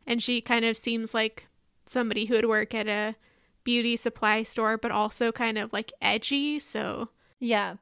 And 0.06 0.22
she 0.22 0.40
kind 0.40 0.64
of 0.64 0.76
seems 0.76 1.14
like 1.14 1.46
somebody 1.86 2.24
who 2.24 2.34
would 2.34 2.46
work 2.46 2.74
at 2.74 2.88
a 2.88 3.16
beauty 3.64 3.96
supply 3.96 4.42
store, 4.42 4.78
but 4.78 4.90
also 4.90 5.30
kind 5.30 5.58
of 5.58 5.72
like 5.72 5.92
edgy. 6.00 6.58
So, 6.58 7.10
yeah. 7.38 7.74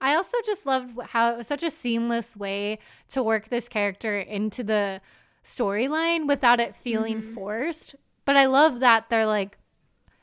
I 0.00 0.14
also 0.14 0.38
just 0.44 0.66
loved 0.66 0.98
how 1.08 1.32
it 1.32 1.36
was 1.36 1.46
such 1.46 1.62
a 1.62 1.70
seamless 1.70 2.36
way 2.36 2.78
to 3.08 3.22
work 3.22 3.48
this 3.48 3.68
character 3.68 4.18
into 4.18 4.62
the 4.64 5.00
storyline 5.44 6.26
without 6.26 6.60
it 6.60 6.74
feeling 6.74 7.20
mm-hmm. 7.20 7.34
forced. 7.34 7.94
But 8.24 8.36
I 8.36 8.46
love 8.46 8.80
that 8.80 9.08
they're 9.10 9.26
like, 9.26 9.58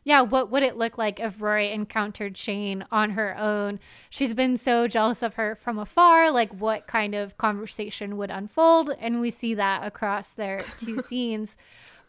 yeah, 0.04 0.22
what 0.22 0.50
would 0.50 0.64
it 0.64 0.78
look 0.78 0.98
like 0.98 1.20
if 1.20 1.42
Rory 1.42 1.70
encountered 1.70 2.36
Shane 2.36 2.86
on 2.92 3.12
her 3.12 3.38
own? 3.38 3.80
She's 4.10 4.34
been 4.34 4.58
so 4.58 4.88
jealous 4.88 5.22
of 5.22 5.36
her 5.36 5.54
from 5.54 5.78
afar. 5.78 6.32
Like, 6.32 6.52
what 6.60 6.88
kind 6.88 7.14
of 7.14 7.38
conversation 7.38 8.18
would 8.18 8.32
unfold? 8.32 8.96
And 9.00 9.22
we 9.22 9.30
see 9.30 9.54
that 9.54 9.86
across 9.86 10.34
their 10.34 10.64
two 10.80 11.00
scenes. 11.08 11.56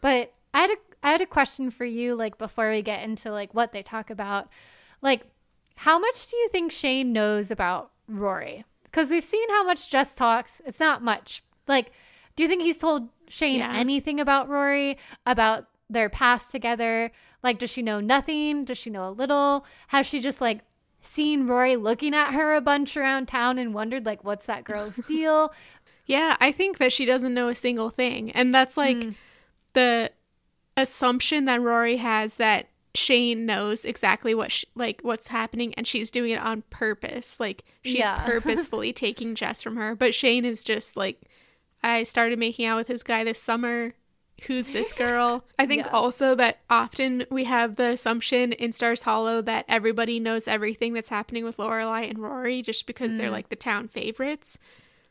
But 0.01 0.33
I 0.53 0.61
had 0.61 0.71
a 0.71 0.75
I 1.03 1.11
had 1.11 1.21
a 1.21 1.25
question 1.25 1.69
for 1.69 1.85
you, 1.85 2.15
like 2.15 2.37
before 2.37 2.71
we 2.71 2.81
get 2.81 3.03
into 3.03 3.29
like 3.29 3.53
what 3.53 3.73
they 3.73 3.83
talk 3.83 4.09
about. 4.09 4.47
Like, 5.01 5.23
how 5.75 5.99
much 5.99 6.29
do 6.29 6.37
you 6.37 6.47
think 6.49 6.71
Shane 6.71 7.13
knows 7.13 7.51
about 7.51 7.91
Rory? 8.07 8.65
Because 8.83 9.09
we've 9.11 9.23
seen 9.23 9.49
how 9.49 9.63
much 9.63 9.89
Jess 9.89 10.13
talks. 10.13 10.61
It's 10.65 10.79
not 10.79 11.01
much. 11.01 11.43
Like, 11.67 11.91
do 12.35 12.43
you 12.43 12.49
think 12.49 12.61
he's 12.61 12.77
told 12.77 13.09
Shane 13.27 13.59
yeah. 13.59 13.73
anything 13.73 14.19
about 14.19 14.49
Rory, 14.49 14.97
about 15.25 15.67
their 15.89 16.09
past 16.09 16.51
together? 16.51 17.11
Like, 17.41 17.59
does 17.59 17.69
she 17.71 17.81
know 17.81 17.99
nothing? 17.99 18.65
Does 18.65 18.77
she 18.77 18.89
know 18.89 19.09
a 19.09 19.11
little? 19.11 19.65
Has 19.87 20.05
she 20.05 20.19
just 20.19 20.41
like 20.41 20.61
seen 21.01 21.45
Rory 21.47 21.75
looking 21.75 22.15
at 22.15 22.33
her 22.33 22.55
a 22.55 22.61
bunch 22.61 22.95
around 22.95 23.27
town 23.27 23.57
and 23.57 23.73
wondered 23.73 24.05
like 24.05 24.23
what's 24.23 24.45
that 24.45 24.63
girl's 24.63 24.95
deal. 25.07 25.53
Yeah, 26.05 26.37
I 26.39 26.51
think 26.51 26.77
that 26.79 26.91
she 26.93 27.05
doesn't 27.05 27.33
know 27.33 27.49
a 27.49 27.55
single 27.55 27.89
thing. 27.89 28.31
And 28.31 28.53
that's 28.53 28.77
like 28.77 28.97
Mm. 28.97 29.15
the 29.73 30.11
assumption 30.75 31.45
that 31.45 31.61
Rory 31.61 31.97
has 31.97 32.35
that 32.35 32.67
Shane 32.95 33.45
knows 33.45 33.85
exactly 33.85 34.35
what 34.35 34.51
sh- 34.51 34.65
like 34.75 35.01
what's 35.01 35.27
happening 35.27 35.73
and 35.75 35.87
she's 35.87 36.11
doing 36.11 36.31
it 36.31 36.39
on 36.39 36.63
purpose. 36.69 37.39
Like 37.39 37.63
she's 37.83 37.95
Yeah. 37.99 38.19
purposefully 38.25 38.93
taking 38.93 39.33
Jess 39.35 39.61
from 39.61 39.75
her, 39.77 39.95
but 39.95 40.13
Shane 40.13 40.45
is 40.45 40.63
just 40.63 40.95
like 40.95 41.21
I 41.81 42.03
started 42.03 42.37
making 42.39 42.65
out 42.65 42.77
with 42.77 42.87
this 42.87 43.03
guy 43.03 43.23
this 43.23 43.41
summer. 43.41 43.93
Who's 44.47 44.71
this 44.71 44.93
girl? 44.93 45.43
I 45.59 45.65
think 45.65 45.85
Yeah. 45.85 45.91
also 45.91 46.35
that 46.35 46.59
often 46.69 47.25
we 47.31 47.43
have 47.45 47.75
the 47.75 47.89
assumption 47.89 48.51
in 48.53 48.71
Stars 48.71 49.03
Hollow 49.03 49.41
that 49.43 49.65
everybody 49.67 50.19
knows 50.19 50.47
everything 50.47 50.93
that's 50.93 51.09
happening 51.09 51.43
with 51.45 51.57
Lorelai 51.57 52.09
and 52.09 52.19
Rory 52.19 52.61
just 52.61 52.85
because 52.87 53.13
Mm. 53.13 53.17
they're 53.17 53.29
like 53.31 53.49
the 53.49 53.55
town 53.55 53.87
favorites. 53.87 54.57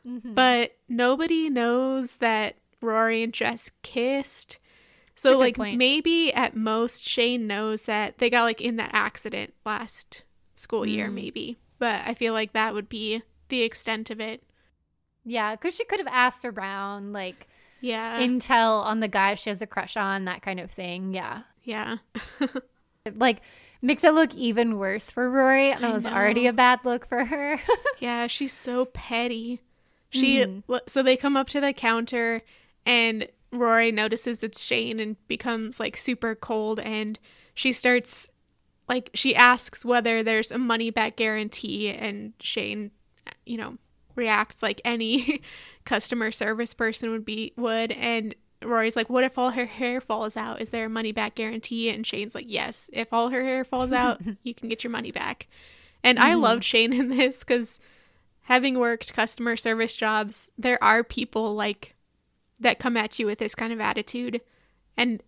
Mm-hmm. 0.07 0.33
But 0.33 0.77
nobody 0.89 1.49
knows 1.49 2.17
that 2.17 2.55
Rory 2.81 3.23
and 3.23 3.33
Jess 3.33 3.71
kissed. 3.81 4.59
So 5.15 5.37
like 5.37 5.55
point. 5.57 5.77
maybe 5.77 6.33
at 6.33 6.55
most 6.55 7.07
Shane 7.07 7.45
knows 7.47 7.85
that 7.85 8.17
they 8.17 8.29
got 8.29 8.43
like 8.43 8.61
in 8.61 8.77
that 8.77 8.91
accident 8.93 9.53
last 9.65 10.23
school 10.55 10.85
year 10.85 11.09
Mm. 11.09 11.13
maybe. 11.13 11.57
But 11.79 12.01
I 12.05 12.13
feel 12.13 12.33
like 12.33 12.53
that 12.53 12.73
would 12.73 12.89
be 12.89 13.21
the 13.49 13.61
extent 13.61 14.09
of 14.09 14.19
it. 14.19 14.41
Yeah, 15.25 15.51
because 15.55 15.75
she 15.75 15.85
could 15.85 15.99
have 15.99 16.07
asked 16.11 16.45
around 16.45 17.13
like 17.13 17.47
Yeah. 17.81 18.19
intel 18.19 18.83
on 18.83 18.99
the 19.01 19.07
guy 19.07 19.33
she 19.35 19.49
has 19.49 19.61
a 19.61 19.67
crush 19.67 19.95
on, 19.97 20.25
that 20.25 20.41
kind 20.41 20.59
of 20.59 20.71
thing. 20.71 21.13
Yeah. 21.13 21.43
yeah. 21.63 21.97
Like 23.15 23.41
makes 23.81 24.05
it 24.05 24.13
look 24.13 24.33
even 24.33 24.77
worse 24.77 25.11
for 25.11 25.29
Rory, 25.29 25.71
and 25.71 25.83
it 25.83 25.91
was 25.91 26.05
already 26.05 26.47
a 26.47 26.53
bad 26.53 26.79
look 26.85 27.05
for 27.07 27.25
her. 27.25 27.59
Yeah, 27.99 28.27
she's 28.27 28.53
so 28.53 28.85
petty. 28.85 29.61
She 30.09 30.37
Mm-hmm. 30.37 30.75
so 30.87 31.03
they 31.03 31.17
come 31.17 31.35
up 31.35 31.47
to 31.49 31.59
the 31.61 31.73
counter 31.73 32.41
and 32.85 33.27
Rory 33.53 33.91
notices 33.91 34.43
it's 34.43 34.61
Shane 34.61 34.99
and 34.99 35.15
becomes 35.27 35.79
like 35.79 35.95
super 35.95 36.35
cold 36.35 36.79
and 36.79 37.19
she 37.53 37.71
starts 37.71 38.27
like 38.89 39.11
she 39.13 39.35
asks 39.35 39.85
whether 39.85 40.23
there's 40.23 40.51
a 40.51 40.57
money 40.57 40.89
back 40.89 41.15
guarantee 41.15 41.89
and 41.89 42.33
Shane 42.39 42.91
you 43.45 43.57
know 43.57 43.77
reacts 44.15 44.61
like 44.61 44.81
any 44.83 45.41
customer 45.85 46.31
service 46.31 46.73
person 46.73 47.11
would 47.11 47.25
be 47.25 47.53
would 47.55 47.91
and 47.91 48.35
Rory's 48.63 48.95
like 48.95 49.09
what 49.09 49.23
if 49.23 49.37
all 49.37 49.51
her 49.51 49.65
hair 49.65 50.01
falls 50.01 50.35
out? 50.35 50.59
Is 50.59 50.71
there 50.71 50.85
a 50.85 50.89
money 50.89 51.11
back 51.11 51.35
guarantee? 51.35 51.89
And 51.89 52.05
Shane's 52.05 52.35
like 52.35 52.45
yes 52.47 52.89
if 52.91 53.13
all 53.13 53.29
her 53.29 53.43
hair 53.43 53.63
falls 53.63 53.91
out 53.91 54.21
you 54.43 54.55
can 54.55 54.67
get 54.67 54.83
your 54.83 54.91
money 54.91 55.11
back. 55.11 55.47
And 56.03 56.17
I 56.19 56.31
mm-hmm. 56.31 56.41
loved 56.41 56.63
Shane 56.63 56.91
in 56.91 57.09
this 57.09 57.43
cuz 57.43 57.79
having 58.47 58.79
worked 58.79 59.13
customer 59.13 59.55
service 59.55 59.95
jobs 59.95 60.49
there 60.57 60.83
are 60.83 61.03
people 61.03 61.53
like 61.53 61.92
that 62.63 62.79
come 62.79 62.97
at 62.97 63.19
you 63.19 63.25
with 63.25 63.39
this 63.39 63.55
kind 63.55 63.71
of 63.71 63.79
attitude. 63.79 64.41
And 64.97 65.21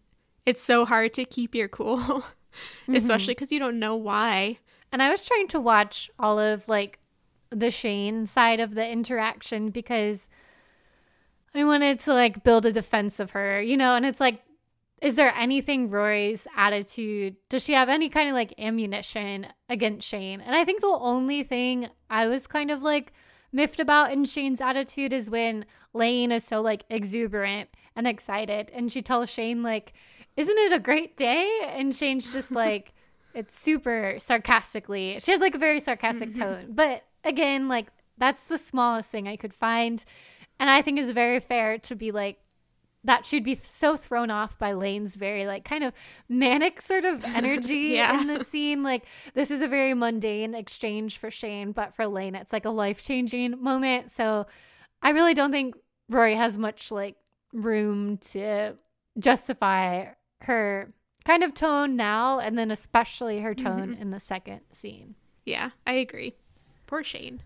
it's 0.45 0.61
so 0.61 0.85
hard 0.85 1.13
to 1.15 1.25
keep 1.25 1.55
your 1.55 1.67
cool 1.67 2.25
especially 2.87 3.25
mm-hmm. 3.25 3.31
because 3.31 3.51
you 3.51 3.59
don't 3.59 3.79
know 3.79 3.95
why. 3.95 4.59
And 4.91 5.01
I 5.01 5.09
was 5.09 5.25
trying 5.25 5.47
to 5.49 5.59
watch 5.59 6.09
all 6.19 6.39
of 6.39 6.67
like 6.67 6.99
the 7.49 7.71
Shane 7.71 8.25
side 8.25 8.59
of 8.59 8.75
the 8.75 8.87
interaction 8.87 9.69
because 9.69 10.27
I 11.53 11.63
wanted 11.63 11.99
to 12.01 12.13
like 12.13 12.43
build 12.43 12.65
a 12.65 12.71
defense 12.71 13.19
of 13.19 13.31
her, 13.31 13.61
you 13.61 13.77
know, 13.77 13.95
and 13.95 14.05
it's 14.05 14.19
like 14.19 14.41
is 15.01 15.17
there 15.17 15.35
anything 15.35 15.89
Rory's 15.89 16.47
attitude 16.55 17.35
does 17.49 17.63
she 17.63 17.73
have 17.73 17.89
any 17.89 18.09
kind 18.09 18.29
of 18.29 18.33
like 18.33 18.53
ammunition 18.57 19.47
against 19.69 20.07
Shane? 20.07 20.41
And 20.41 20.55
I 20.55 20.63
think 20.65 20.81
the 20.81 20.87
only 20.87 21.43
thing 21.43 21.89
I 22.09 22.27
was 22.27 22.47
kind 22.47 22.71
of 22.71 22.81
like 22.81 23.13
miffed 23.55 23.79
about 23.79 24.11
in 24.11 24.25
Shane's 24.25 24.61
attitude 24.61 25.13
is 25.13 25.29
when 25.29 25.65
Lane 25.93 26.31
is 26.31 26.43
so 26.43 26.61
like 26.61 26.83
exuberant 26.89 27.69
and 27.95 28.05
excited 28.05 28.69
and 28.73 28.91
she 28.91 29.01
tells 29.01 29.29
Shane 29.29 29.63
like 29.63 29.93
isn't 30.35 30.57
it 30.57 30.73
a 30.73 30.79
great 30.79 31.15
day? 31.15 31.61
And 31.63 31.95
Shane's 31.95 32.31
just 32.31 32.51
like 32.63 32.93
it's 33.33 33.57
super 33.57 34.15
sarcastically. 34.19 35.17
She 35.19 35.31
had 35.31 35.41
like 35.41 35.55
a 35.55 35.59
very 35.59 35.79
sarcastic 35.79 36.29
mm-hmm. 36.29 36.41
tone. 36.41 36.65
But 36.69 37.05
again, 37.23 37.67
like 37.67 37.87
that's 38.17 38.47
the 38.47 38.57
smallest 38.57 39.09
thing 39.09 39.27
I 39.27 39.35
could 39.35 39.53
find. 39.53 40.03
And 40.59 40.69
I 40.69 40.81
think 40.81 40.99
is 40.99 41.11
very 41.11 41.39
fair 41.39 41.77
to 41.79 41.95
be 41.95 42.11
like 42.11 42.37
that 43.05 43.25
she'd 43.25 43.43
be 43.43 43.55
so 43.55 43.95
thrown 43.95 44.29
off 44.29 44.59
by 44.59 44.73
Lane's 44.73 45.15
very 45.15 45.45
like 45.45 45.63
kind 45.63 45.83
of 45.83 45.93
manic 46.27 46.81
sort 46.81 47.05
of 47.05 47.23
energy 47.35 47.93
Yeah. 47.95 48.19
in 48.19 48.27
the 48.27 48.43
scene. 48.43 48.83
Like 48.83 49.05
this 49.33 49.51
is 49.51 49.61
a 49.61 49.67
very 49.67 49.93
mundane 49.93 50.53
exchange 50.53 51.17
for 51.17 51.31
Shane, 51.31 51.71
but 51.71 51.95
for 51.95 52.07
Lane 52.07 52.35
it's 52.35 52.51
like 52.51 52.65
a 52.65 52.69
life-changing 52.69 53.61
moment. 53.61 54.11
So 54.11 54.47
I 55.01 55.11
really 55.11 55.33
don't 55.33 55.51
think 55.51 55.75
Rory 56.09 56.35
has 56.35 56.57
much 56.57 56.91
like 56.91 57.15
room 57.53 58.17
to 58.17 58.75
justify 59.17 60.07
her 60.41 60.93
kind 61.25 61.43
of 61.43 61.53
tone 61.53 61.95
now 61.95 62.39
and 62.39 62.57
then 62.57 62.69
especially 62.69 63.39
her 63.39 63.55
mm-hmm. 63.55 63.65
tone 63.65 63.97
in 63.99 64.11
the 64.11 64.19
second 64.19 64.61
scene. 64.71 65.15
yeah 65.45 65.71
i 65.87 65.93
agree 65.93 66.35
poor 66.85 67.03
shane 67.03 67.41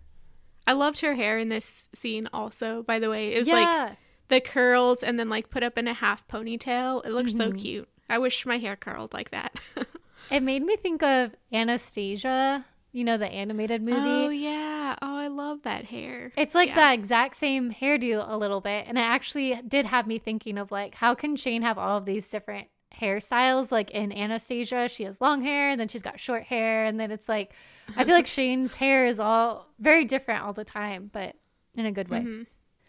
i 0.67 0.73
loved 0.73 0.99
her 0.99 1.15
hair 1.15 1.37
in 1.37 1.49
this 1.49 1.87
scene 1.93 2.27
also 2.33 2.83
by 2.83 2.99
the 2.99 3.09
way 3.09 3.33
it 3.33 3.39
was 3.39 3.47
like 3.47 3.97
the 4.29 4.39
curls 4.41 5.03
and 5.03 5.19
then 5.19 5.29
like 5.29 5.49
put 5.49 5.61
up 5.63 5.77
in 5.77 5.87
a 5.87 5.93
half 5.93 6.27
ponytail 6.27 7.05
it 7.05 7.11
looked 7.11 7.31
so 7.31 7.51
cute 7.51 7.87
i 8.09 8.17
wish 8.17 8.45
my 8.45 8.57
hair 8.57 8.75
curled 8.75 9.13
like 9.13 9.31
that 9.31 9.59
it 10.31 10.41
made 10.41 10.63
me 10.63 10.75
think 10.77 11.01
of 11.03 11.31
Anastasia, 11.51 12.65
you 12.91 13.03
know, 13.03 13.17
the 13.17 13.27
animated 13.27 13.81
movie. 13.81 13.97
oh 14.27 14.29
yeah 14.29 14.95
oh 15.01 15.15
i 15.15 15.27
love 15.27 15.63
that 15.63 15.85
hair 15.85 16.31
It's 16.37 16.53
like 16.55 16.69
Yeah. 16.69 16.75
that 16.75 16.93
exact 16.93 17.35
same 17.35 17.71
hairdo 17.73 18.23
a 18.27 18.37
little 18.37 18.61
bit. 18.61 18.85
And 18.87 18.97
it 18.97 19.01
actually 19.01 19.59
did 19.67 19.85
have 19.85 20.07
me 20.07 20.19
thinking 20.19 20.57
of 20.57 20.71
like, 20.71 20.95
how 20.95 21.13
can 21.15 21.35
Shane 21.35 21.61
have 21.63 21.77
all 21.77 21.97
of 21.97 22.05
these 22.05 22.27
different 22.29 22.67
hairstyles? 22.99 23.71
Like 23.71 23.91
in 23.91 24.11
Anastasia, 24.11 24.87
she 24.89 25.03
has 25.03 25.21
long 25.21 25.41
hair, 25.43 25.69
and 25.69 25.79
then 25.79 25.87
she's 25.87 26.01
got 26.01 26.19
short 26.19 26.43
hair. 26.43 26.85
And 26.85 26.99
then 26.99 27.11
it's 27.11 27.29
like, 27.29 27.53
I 27.95 28.03
feel 28.03 28.15
like 28.15 28.27
Shane's 28.37 28.73
hair 28.75 29.05
is 29.07 29.19
all 29.19 29.67
very 29.79 30.05
different 30.05 30.43
all 30.43 30.53
the 30.53 30.65
time, 30.65 31.09
but 31.13 31.35
in 31.75 31.85
a 31.85 31.91
good 31.91 32.09
way. 32.09 32.21
Mhm. 32.21 32.45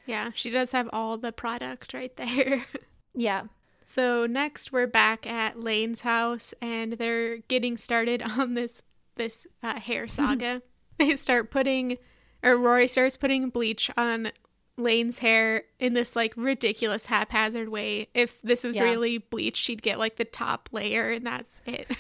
Yeah 0.06 0.30
she 0.34 0.50
does 0.50 0.72
have 0.72 0.88
all 0.92 1.16
the 1.18 1.32
product 1.32 1.94
right 1.94 2.16
there 2.16 2.64
Yeah. 3.12 3.42
So 3.84 4.24
next 4.26 4.70
we're 4.72 4.86
back 4.86 5.26
at 5.26 5.58
Lane's 5.58 6.02
house 6.02 6.54
and 6.62 6.92
they're 6.92 7.38
getting 7.38 7.76
started 7.76 8.22
on 8.38 8.54
this 8.54 8.82
this 9.16 9.46
uh, 9.64 9.80
hair 9.80 10.06
saga. 10.18 10.62
they 10.98 11.16
start 11.16 11.50
putting 11.50 11.98
or 12.42 12.56
Rory 12.56 12.86
starts 12.86 13.16
putting 13.16 13.50
bleach 13.50 13.90
on 13.96 14.30
Lane's 14.76 15.18
hair 15.18 15.64
in 15.80 15.92
this 15.94 16.14
like 16.14 16.32
ridiculous 16.36 17.06
haphazard 17.06 17.68
way. 17.68 18.06
If 18.14 18.40
this 18.42 18.62
was 18.64 18.76
Yeah. 18.76 18.84
really 18.84 19.18
bleach, 19.18 19.56
she'd 19.56 19.82
get 19.82 19.98
like 19.98 20.16
the 20.16 20.24
top 20.24 20.68
layer 20.72 21.10
and 21.10 21.26
that's 21.26 21.60
it. 21.66 21.90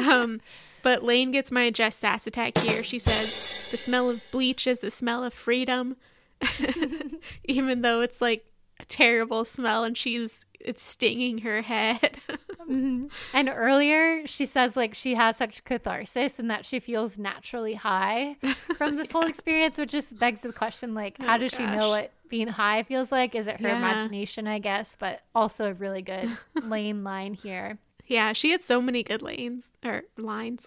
um 0.00 0.40
but 0.82 1.04
Lane 1.04 1.30
gets 1.30 1.52
my 1.52 1.70
Jess 1.70 1.94
Sass 1.96 2.26
attack 2.26 2.58
here. 2.58 2.82
She 2.82 2.98
says 2.98 3.68
the 3.70 3.76
smell 3.76 4.10
of 4.10 4.22
bleach 4.32 4.66
is 4.66 4.80
the 4.80 4.90
smell 4.90 5.22
of 5.22 5.32
freedom. 5.34 5.96
Even 7.44 7.82
though 7.82 8.00
it's 8.00 8.20
like 8.20 8.46
a 8.80 8.84
terrible 8.84 9.44
smell 9.44 9.84
and 9.84 9.96
she's 9.96 10.46
it's 10.58 10.82
stinging 10.82 11.38
her 11.38 11.62
head. 11.62 12.18
hmm 12.66 13.06
And 13.32 13.48
earlier, 13.48 14.26
she 14.26 14.46
says 14.46 14.76
like 14.76 14.94
she 14.94 15.14
has 15.14 15.36
such 15.36 15.64
catharsis 15.64 16.38
and 16.38 16.50
that 16.50 16.64
she 16.66 16.80
feels 16.80 17.18
naturally 17.18 17.74
high 17.74 18.36
from 18.78 18.96
this 18.96 19.10
whole 19.12 19.24
experience, 19.24 19.78
which 19.78 19.90
just 19.92 20.18
begs 20.18 20.40
the 20.40 20.52
question 20.52 20.94
like, 20.94 21.18
how 21.18 21.34
Oh, 21.34 21.38
does 21.38 21.52
she 21.52 21.64
know 21.66 21.88
what 21.90 22.12
being 22.28 22.48
high 22.48 22.82
feels 22.84 23.10
like? 23.10 23.34
Is 23.34 23.48
it 23.48 23.60
her 23.60 23.68
Yeah. 23.68 23.78
imagination, 23.78 24.46
I 24.46 24.58
guess? 24.60 24.96
But 24.98 25.22
also 25.34 25.70
a 25.70 25.74
really 25.74 26.02
good 26.02 26.28
lane 26.62 27.02
line 27.04 27.34
here. 27.34 27.78
yeah, 28.06 28.32
she 28.32 28.50
had 28.50 28.62
so 28.62 28.80
many 28.80 29.02
good 29.02 29.22
lanes 29.22 29.72
or 29.84 30.02
lines. 30.16 30.66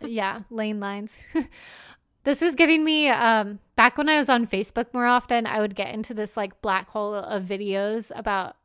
yeah, 0.00 0.40
lane 0.50 0.80
lines. 0.80 1.18
This 2.26 2.42
was 2.42 2.54
giving 2.54 2.84
me 2.84 3.08
um 3.08 3.60
back 3.76 3.96
when 3.96 4.10
I 4.10 4.18
was 4.18 4.28
on 4.28 4.46
Facebook 4.46 4.92
more 4.92 5.06
often, 5.06 5.46
I 5.46 5.60
would 5.60 5.74
get 5.74 5.94
into 5.94 6.12
this 6.12 6.36
like 6.36 6.60
black 6.60 6.90
hole 6.90 7.14
of 7.14 7.44
videos 7.44 8.12
about 8.14 8.56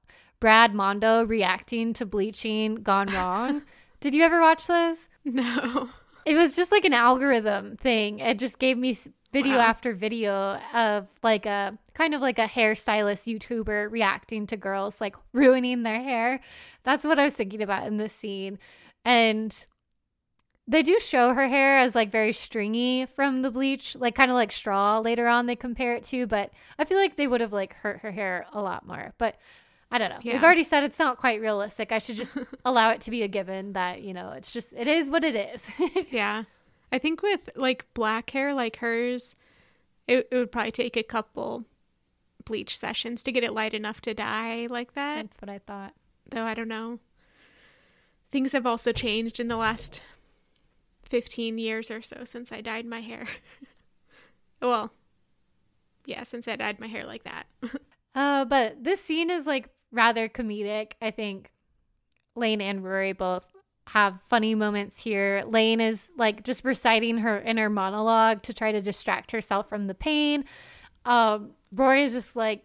Brad 0.41 0.73
Mondo 0.73 1.23
reacting 1.25 1.93
to 1.93 2.05
bleaching 2.05 2.75
gone 2.75 3.07
wrong. 3.13 3.63
Did 4.01 4.13
you 4.15 4.23
ever 4.23 4.41
watch 4.41 4.67
those? 4.67 5.07
no. 5.23 5.89
It 6.25 6.35
was 6.35 6.55
just 6.55 6.71
like 6.71 6.85
an 6.85 6.93
algorithm 6.93 7.77
thing. 7.77 8.19
It 8.19 8.37
just 8.37 8.59
gave 8.59 8.77
me 8.77 8.95
video 9.33 9.57
Wow. 9.57 9.63
after 9.63 9.93
video 9.93 10.59
of 10.73 11.07
like 11.23 11.45
a 11.45 11.77
kind 11.93 12.13
of 12.13 12.21
like 12.21 12.37
a 12.37 12.45
hairstylist 12.47 13.25
YouTuber 13.31 13.89
reacting 13.91 14.45
to 14.47 14.57
girls 14.57 14.99
like 15.01 15.15
ruining 15.33 15.83
their 15.83 16.01
hair. 16.01 16.41
That's 16.83 17.05
what 17.05 17.17
I 17.17 17.23
was 17.25 17.33
thinking 17.33 17.61
about 17.61 17.87
in 17.87 17.97
this 17.97 18.13
scene. 18.13 18.59
And 19.05 19.65
they 20.71 20.83
do 20.83 21.01
show 21.01 21.33
her 21.33 21.49
hair 21.49 21.79
as 21.79 21.95
like 21.95 22.09
very 22.11 22.31
stringy 22.31 23.05
from 23.05 23.41
the 23.41 23.51
bleach, 23.51 23.93
like 23.97 24.15
kind 24.15 24.31
of 24.31 24.35
like 24.35 24.53
straw 24.53 24.99
later 24.99 25.27
on 25.27 25.45
they 25.45 25.55
compare 25.55 25.95
it 25.95 26.05
to, 26.05 26.25
but 26.25 26.51
I 26.79 26.85
feel 26.85 26.97
like 26.97 27.17
they 27.17 27.27
would 27.27 27.41
have 27.41 27.51
like 27.51 27.73
hurt 27.73 27.99
her 27.99 28.11
hair 28.11 28.45
a 28.53 28.61
lot 28.61 28.87
more. 28.87 29.13
But 29.17 29.35
I 29.91 29.97
don't 29.97 30.09
know. 30.09 30.19
We've 30.23 30.41
already 30.41 30.63
said 30.63 30.83
it's 30.83 30.97
not 30.97 31.17
quite 31.17 31.41
realistic. 31.41 31.91
I 31.91 31.99
should 31.99 32.15
just 32.15 32.37
allow 32.65 32.91
it 32.91 33.01
to 33.01 33.11
be 33.11 33.21
a 33.21 33.27
given 33.27 33.73
that, 33.73 34.01
you 34.01 34.13
know, 34.13 34.31
it's 34.31 34.53
just 34.53 34.71
it 34.71 34.87
is 34.87 35.09
what 35.09 35.25
it 35.25 35.35
is. 35.35 35.69
Yeah. 36.09 36.43
I 36.93 36.99
think 36.99 37.21
with 37.21 37.49
like 37.55 37.85
black 37.93 38.29
hair 38.29 38.53
like 38.53 38.77
hers, 38.77 39.35
it, 40.07 40.27
it 40.31 40.35
would 40.35 40.51
probably 40.53 40.71
take 40.71 40.95
a 40.95 41.03
couple 41.03 41.65
bleach 42.45 42.77
sessions 42.77 43.23
to 43.23 43.31
get 43.31 43.43
it 43.43 43.53
light 43.53 43.73
enough 43.73 43.99
to 44.01 44.13
dye 44.13 44.67
like 44.69 44.93
that. 44.93 45.17
That's 45.17 45.41
what 45.41 45.49
I 45.49 45.59
thought. 45.59 45.93
Though 46.29 46.43
I 46.43 46.53
don't 46.53 46.69
know. 46.69 46.99
Things 48.31 48.53
have 48.53 48.65
also 48.65 48.93
changed 48.93 49.41
in 49.41 49.49
the 49.49 49.57
last 49.57 50.01
15 51.11 51.57
years 51.57 51.91
or 51.91 52.01
so 52.01 52.23
since 52.23 52.53
I 52.53 52.61
dyed 52.61 52.85
my 52.85 53.01
hair. 53.01 53.25
well, 54.61 54.93
yeah, 56.05 56.23
since 56.23 56.47
I 56.47 56.55
dyed 56.55 56.79
my 56.79 56.87
hair 56.87 57.05
like 57.05 57.25
that. 57.25 57.47
uh, 58.15 58.45
but 58.45 58.81
this 58.81 59.03
scene 59.03 59.29
is 59.29 59.45
like 59.45 59.67
rather 59.91 60.29
comedic. 60.29 60.93
I 61.01 61.11
think 61.11 61.51
Lane 62.37 62.61
and 62.61 62.81
Rory 62.81 63.11
both 63.11 63.43
have 63.87 64.21
funny 64.29 64.55
moments 64.55 65.03
here. 65.03 65.43
Lane 65.45 65.81
is 65.81 66.11
like 66.17 66.45
just 66.45 66.63
reciting 66.63 67.17
her 67.17 67.41
inner 67.41 67.69
monologue 67.69 68.41
to 68.43 68.53
try 68.53 68.71
to 68.71 68.79
distract 68.79 69.31
herself 69.31 69.67
from 69.67 69.87
the 69.87 69.93
pain. 69.93 70.45
Um, 71.03 71.51
Rory 71.73 72.03
is 72.03 72.13
just 72.13 72.37
like 72.37 72.63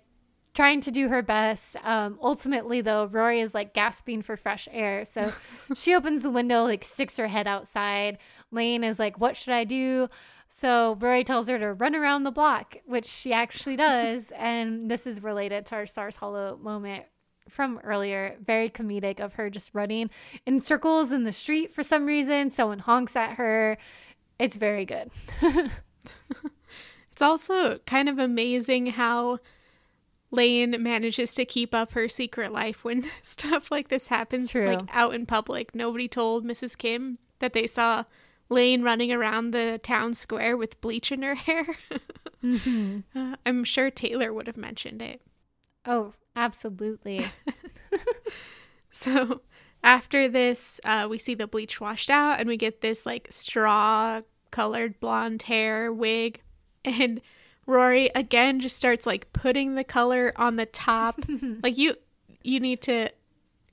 trying 0.57 0.81
to 0.81 0.91
do 0.91 1.09
her 1.09 1.21
best. 1.21 1.77
Um, 1.85 2.19
ultimately, 2.23 2.81
though, 2.81 3.05
Rory 3.07 3.41
is 3.41 3.55
like 3.55 3.75
gasping 3.75 4.23
for 4.23 4.37
fresh 4.37 4.67
air. 4.73 5.05
So 5.05 5.31
she 5.77 5.95
opens 5.95 6.23
the 6.23 6.31
window, 6.31 6.65
like 6.65 6.83
sticks 6.83 7.19
her 7.19 7.29
head 7.29 7.47
outside. 7.47 8.19
Lane 8.51 8.85
is 8.85 8.99
like, 8.99 9.19
What 9.19 9.37
should 9.37 9.53
I 9.55 9.65
do? 9.65 10.09
So 10.49 10.97
Rory 11.01 11.25
tells 11.25 11.49
her 11.49 11.59
to 11.59 11.73
run 11.73 11.95
around 11.95 12.23
the 12.23 12.31
block, 12.31 12.77
which 12.87 13.05
she 13.05 13.33
actually 13.33 13.77
does. 13.89 14.33
and 14.37 14.91
this 14.91 15.07
is 15.07 15.23
related 15.23 15.67
to 15.67 15.75
our 15.75 15.87
Stars 15.87 16.17
Hollow 16.17 16.59
moment 16.63 17.05
from 17.49 17.81
earlier. 17.85 18.37
Very 18.45 18.71
comedic 18.71 19.21
of 19.21 19.35
her 19.35 19.51
just 19.51 19.75
running 19.75 20.11
in 20.47 20.61
circles 20.61 21.13
in 21.13 21.25
the 21.25 21.33
street 21.33 21.73
for 21.73 21.83
some 21.83 22.07
reason. 22.07 22.51
Someone 22.51 22.81
honks 22.81 23.17
at 23.17 23.35
her. 23.35 23.77
It's 24.39 24.57
very 24.57 24.85
good. 24.85 25.11
it's 27.13 27.23
also 27.23 27.79
kind 27.81 28.09
of 28.09 28.19
amazing 28.19 28.89
how 28.89 29.39
Lane 30.31 30.83
manages 30.83 31.35
to 31.35 31.45
keep 31.45 31.75
up 31.75 31.93
her 31.93 32.09
secret 32.09 32.53
life 32.53 32.85
when 32.85 33.05
stuff 33.23 33.71
like 33.71 33.89
this 33.89 34.09
happens 34.09 34.53
True. 34.53 34.67
like 34.75 34.83
out 34.93 35.15
in 35.15 35.27
public. 35.27 35.75
Nobody 35.75 36.09
told 36.09 36.45
Mrs. 36.45 36.77
Kim 36.77 37.19
that 37.39 37.53
they 37.53 37.67
saw 37.67 38.05
Lane 38.49 38.83
running 38.83 39.13
around 39.13 39.51
the 39.51 39.81
town 39.83 40.15
square 40.15 40.57
with 40.57 40.81
bleach 40.81 41.11
in 41.11 41.23
her 41.23 41.35
hair. 41.47 41.67
mm-hmm. 42.43 43.01
uh, 43.15 43.37
I'm 43.45 43.65
sure 43.65 43.91
Taylor 43.91 44.33
would 44.33 44.47
have 44.47 44.57
mentioned 44.57 45.03
it. 45.03 45.23
Oh, 45.85 46.15
absolutely. 46.35 47.27
so 48.91 49.41
after 49.83 50.29
this, 50.29 50.81
uh, 50.85 51.07
we 51.09 51.19
see 51.19 51.35
the 51.35 51.47
bleach 51.47 51.81
washed 51.81 52.11
out 52.11 52.41
and 52.41 52.49
we 52.49 52.57
get 52.57 52.81
this 52.81 53.07
like 53.07 53.29
straw 53.31 54.23
colored 54.51 54.99
blonde 55.01 55.43
hair 55.43 55.93
wig. 55.93 56.41
And 56.85 57.21
Rory 57.67 58.11
again 58.15 58.61
just 58.61 58.77
starts 58.77 59.07
like 59.07 59.33
putting 59.33 59.75
the 59.75 59.85
color 59.85 60.33
on 60.37 60.57
the 60.57 60.67
top. 60.67 61.21
like 61.63 61.77
you 61.77 61.97
you 62.43 62.61
need 62.61 62.81
to 62.83 63.11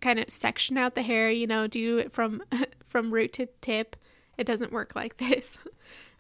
kind 0.02 0.20
of 0.20 0.30
section 0.30 0.78
out 0.78 0.96
the 0.96 1.02
hair, 1.04 1.30
you 1.30 1.48
know, 1.48 1.68
do 1.68 1.98
it 2.00 2.12
from 2.12 2.44
from 2.88 3.12
root 3.12 3.34
to 3.34 3.48
tip. 3.62 3.96
It 4.38 4.46
doesn't 4.46 4.72
work 4.72 4.96
like 4.96 5.18
this. 5.18 5.58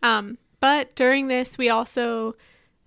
Um, 0.02 0.38
but 0.60 0.96
during 0.96 1.28
this, 1.28 1.58
we 1.58 1.70
also 1.70 2.36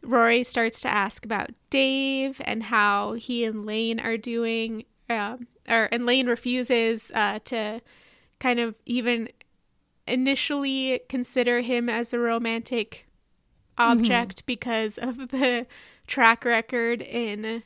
Rory 0.02 0.44
starts 0.44 0.80
to 0.82 0.88
ask 0.88 1.24
about 1.24 1.50
Dave 1.70 2.40
and 2.44 2.64
how 2.64 3.14
he 3.14 3.44
and 3.44 3.66
Lane 3.66 4.00
are 4.00 4.16
doing. 4.16 4.84
Uh, 5.10 5.38
or 5.68 5.88
and 5.92 6.06
Lane 6.06 6.26
refuses 6.26 7.10
uh, 7.14 7.40
to 7.44 7.80
kind 8.38 8.60
of 8.60 8.76
even 8.86 9.28
initially 10.06 11.00
consider 11.08 11.60
him 11.60 11.88
as 11.88 12.12
a 12.12 12.18
romantic 12.18 13.06
object 13.78 14.38
mm-hmm. 14.38 14.46
because 14.46 14.98
of 14.98 15.16
the 15.28 15.66
track 16.06 16.44
record 16.44 17.02
in 17.02 17.62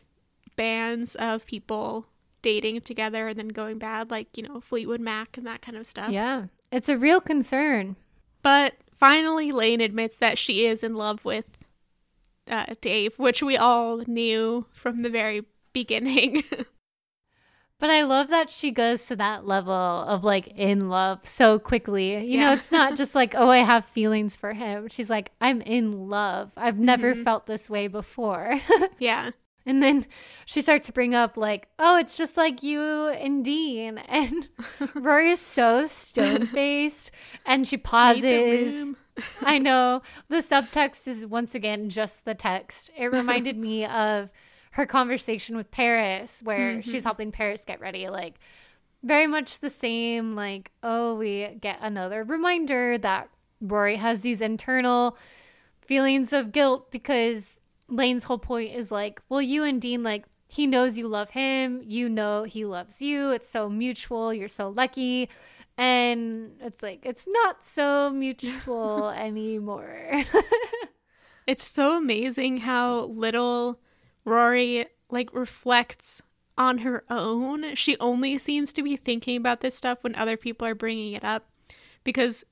bands 0.57 1.15
of 1.15 1.47
people 1.47 2.07
dating 2.43 2.81
together 2.81 3.29
and 3.29 3.39
then 3.39 3.49
going 3.49 3.79
bad, 3.79 4.11
like, 4.11 4.37
you 4.37 4.43
know, 4.43 4.61
Fleetwood 4.61 5.01
Mac 5.01 5.37
and 5.37 5.47
that 5.47 5.63
kind 5.63 5.77
of 5.77 5.87
stuff. 5.87 6.11
Yeah, 6.11 6.47
it's 6.71 6.89
a 6.89 6.99
real 6.99 7.21
concern. 7.21 7.97
But 8.43 8.75
finally, 8.97 9.53
Lane 9.53 9.81
admits 9.81 10.17
that 10.19 10.39
she 10.39 10.67
is 10.67 10.83
in 10.83 10.95
love 10.95 11.25
with 11.25 11.47
uh, 12.49 12.75
Dave, 12.81 13.19
which 13.19 13.43
we 13.43 13.57
all 13.57 13.99
knew 14.07 14.67
from 14.73 14.99
the 14.99 15.11
very 15.11 15.45
beginning. 15.73 16.43
But 17.81 17.89
I 17.89 18.03
love 18.03 18.29
that 18.29 18.51
she 18.51 18.71
goes 18.71 19.07
to 19.07 19.17
that 19.17 19.47
level 19.47 19.73
of 19.73 20.23
like 20.23 20.49
in 20.49 20.91
love 20.91 21.27
so 21.27 21.59
quickly. 21.59 22.15
You 22.19 22.39
yeah. 22.39 22.41
know, 22.41 22.53
it's 22.53 22.71
not 22.71 22.95
just 22.95 23.15
like, 23.15 23.35
oh, 23.35 23.49
I 23.49 23.59
have 23.59 23.87
feelings 23.87 24.37
for 24.37 24.53
him. 24.53 24.89
She's 24.89 25.09
like, 25.09 25.33
I'm 25.41 25.63
in 25.63 26.11
love. 26.11 26.53
I've 26.59 26.79
never 26.79 27.15
mm-hmm. 27.15 27.25
felt 27.25 27.47
this 27.47 27.71
way 27.71 27.89
before. 27.89 28.61
yeah. 28.99 29.31
And 29.67 29.83
then 29.83 30.07
she 30.47 30.63
starts 30.63 30.87
to 30.87 30.93
bring 30.93 31.15
up, 31.15 31.37
like, 31.37 31.69
oh, 31.79 31.97
it's 31.97 32.17
just 32.17 32.37
like 32.37 32.63
you 32.63 33.09
and 33.09 33.45
Dean. 33.45 33.99
And 34.09 34.49
Rory 34.95 35.31
is 35.31 35.41
so 35.41 35.87
stone 35.87 36.47
faced. 36.47 37.11
and 37.47 37.67
she 37.67 37.77
pauses. 37.77 38.95
I 39.43 39.59
know. 39.59 40.03
The 40.29 40.37
subtext 40.37 41.07
is 41.07 41.27
once 41.27 41.55
again 41.55 41.91
just 41.91 42.25
the 42.25 42.35
text. 42.35 42.91
It 42.97 43.13
reminded 43.13 43.57
me 43.57 43.85
of 43.85 44.31
her 44.73 44.87
conversation 44.87 45.57
with 45.57 45.71
Paris, 45.71 46.41
where 46.43 46.73
mm-hmm. 46.75 46.91
she's 46.91 47.05
helping 47.05 47.33
Paris 47.33 47.65
get 47.65 47.81
ready, 47.81 48.09
like 48.09 48.37
very 49.03 49.27
much 49.27 49.61
the 49.61 49.71
same. 49.71 50.35
Like, 50.35 50.71
oh, 50.83 51.15
we 51.15 51.49
get 51.61 51.79
another 51.81 52.25
reminder 52.25 52.99
that 52.99 53.29
Rory 53.61 53.97
has 53.97 54.21
these 54.21 54.41
internal 54.41 55.17
feelings 55.81 56.33
of 56.33 56.53
guilt 56.53 56.91
because 56.91 57.57
Lane's 57.91 58.25
whole 58.25 58.39
point 58.39 58.75
is 58.75 58.91
like, 58.91 59.21
well, 59.29 59.43
you 59.43 59.65
and 59.65 59.81
Dean, 59.81 60.03
like, 60.03 60.25
he 60.49 60.67
knows 60.67 60.99
you 60.99 61.07
love 61.07 61.31
him, 61.31 61.83
you 61.85 62.09
know 62.09 62.43
he 62.43 62.65
loves 62.65 63.01
you. 63.01 63.31
It's 63.31 63.49
so 63.49 63.69
mutual. 63.69 64.35
You're 64.35 64.49
so 64.49 64.69
lucky. 64.69 65.29
And 65.79 66.53
it's 66.61 66.83
like, 66.83 67.01
it's 67.05 67.27
not 67.29 67.65
so 67.65 68.11
mutual 68.11 69.09
anymore. 69.17 70.25
it's 71.47 71.65
so 71.65 71.97
amazing 71.97 72.59
how 72.59 73.05
little 73.05 73.81
Rory 74.25 74.87
like 75.09 75.33
reflects 75.33 76.23
on 76.59 76.79
her 76.79 77.05
own. 77.09 77.75
She 77.77 77.97
only 77.99 78.37
seems 78.39 78.73
to 78.73 78.83
be 78.83 78.97
thinking 78.97 79.37
about 79.37 79.61
this 79.61 79.77
stuff 79.77 80.03
when 80.03 80.15
other 80.15 80.37
people 80.37 80.67
are 80.67 80.75
bringing 80.75 81.13
it 81.13 81.25
up 81.25 81.49
because 82.05 82.45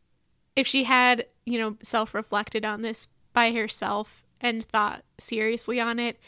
if 0.56 0.66
she 0.66 0.84
had, 0.84 1.26
you 1.44 1.58
know, 1.58 1.76
self-reflected 1.82 2.64
on 2.64 2.82
this 2.82 3.08
by 3.32 3.52
herself 3.52 4.24
and 4.40 4.64
thought 4.64 5.04
seriously 5.18 5.80
on 5.80 5.98
it, 5.98 6.18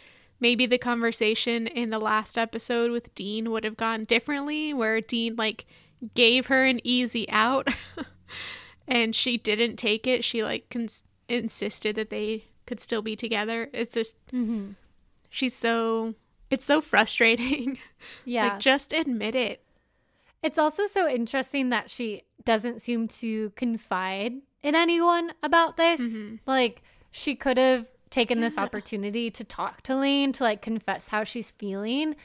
maybe 0.40 0.66
the 0.66 0.78
conversation 0.78 1.66
in 1.66 1.90
the 1.90 1.98
last 1.98 2.36
episode 2.38 2.90
with 2.90 3.14
Dean 3.14 3.50
would 3.50 3.64
have 3.64 3.76
gone 3.76 4.04
differently 4.04 4.72
where 4.72 5.00
Dean 5.00 5.36
like 5.36 5.66
gave 6.14 6.46
her 6.46 6.64
an 6.64 6.80
easy 6.82 7.28
out 7.30 7.68
and 8.88 9.14
she 9.14 9.36
didn't 9.36 9.76
take 9.76 10.06
it. 10.06 10.24
She 10.24 10.42
like 10.42 10.68
cons- 10.70 11.04
insisted 11.28 11.96
that 11.96 12.10
they 12.10 12.44
could 12.66 12.80
still 12.80 13.02
be 13.02 13.16
together. 13.16 13.68
It's 13.72 13.94
just 13.94 14.16
mm-hmm. 14.28 14.72
She's 15.28 15.54
so 15.54 16.14
it's 16.50 16.64
so 16.64 16.80
frustrating. 16.80 17.78
Yeah. 18.24 18.44
like 18.44 18.60
just 18.60 18.94
admit 18.94 19.34
it. 19.34 19.62
It's 20.42 20.56
also 20.58 20.86
so 20.86 21.06
interesting 21.06 21.68
that 21.68 21.90
she 21.90 22.22
doesn't 22.46 22.80
seem 22.80 23.08
to 23.08 23.50
confide 23.50 24.32
in 24.62 24.74
anyone 24.74 25.34
about 25.42 25.76
this. 25.76 26.00
Mm-hmm. 26.00 26.36
Like 26.46 26.82
she 27.10 27.34
could 27.34 27.58
have 27.58 27.86
taken 28.10 28.40
this 28.40 28.58
opportunity 28.58 29.30
to 29.30 29.44
talk 29.44 29.82
to 29.82 29.96
Lane 29.96 30.32
to 30.32 30.44
like 30.44 30.62
confess 30.62 31.08
how 31.08 31.24
she's 31.24 31.50
feeling. 31.52 32.16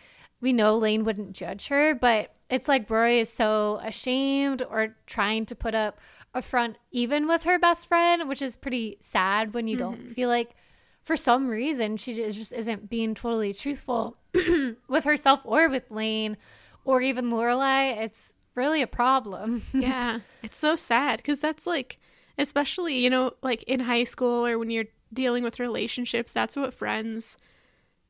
We 0.41 0.51
know 0.51 0.77
Lane 0.77 1.05
wouldn't 1.05 1.33
judge 1.33 1.67
her, 1.67 1.95
but 1.95 2.33
it's 2.49 2.67
like 2.67 2.89
Rory 2.89 3.19
is 3.19 3.31
so 3.31 3.79
ashamed 3.83 4.61
or 4.69 4.95
trying 5.07 5.45
to 5.47 5.55
put 5.55 5.73
up 5.73 5.99
a 6.33 6.41
front 6.41 6.77
even 6.91 7.27
with 7.27 7.43
her 7.43 7.57
best 7.57 7.87
friend, 7.87 8.27
which 8.27 8.41
is 8.41 8.55
pretty 8.55 8.97
sad 8.99 9.53
when 9.53 9.67
you 9.67 9.77
mm-hmm. 9.77 9.91
don't 9.91 10.13
feel 10.13 10.29
like 10.29 10.55
for 11.01 11.15
some 11.15 11.47
reason 11.47 11.97
she 11.97 12.13
just 12.13 12.51
isn't 12.51 12.89
being 12.89 13.15
totally 13.15 13.53
truthful 13.53 14.17
with 14.87 15.03
herself 15.05 15.39
or 15.43 15.69
with 15.69 15.89
Lane 15.89 16.35
or 16.83 17.01
even 17.01 17.29
Lorelai. 17.29 17.97
It's 17.97 18.33
really 18.55 18.81
a 18.81 18.87
problem. 18.87 19.63
yeah, 19.73 20.19
it's 20.43 20.57
so 20.57 20.75
sad 20.75 21.17
because 21.17 21.39
that's 21.39 21.65
like, 21.65 21.99
especially 22.37 22.95
you 22.95 23.09
know, 23.09 23.33
like 23.41 23.63
in 23.63 23.79
high 23.81 24.03
school 24.03 24.45
or 24.45 24.59
when 24.59 24.69
you're 24.69 24.85
dealing 25.15 25.43
with 25.43 25.59
relationships, 25.59 26.31
that's 26.31 26.55
what 26.55 26.73
friends 26.73 27.37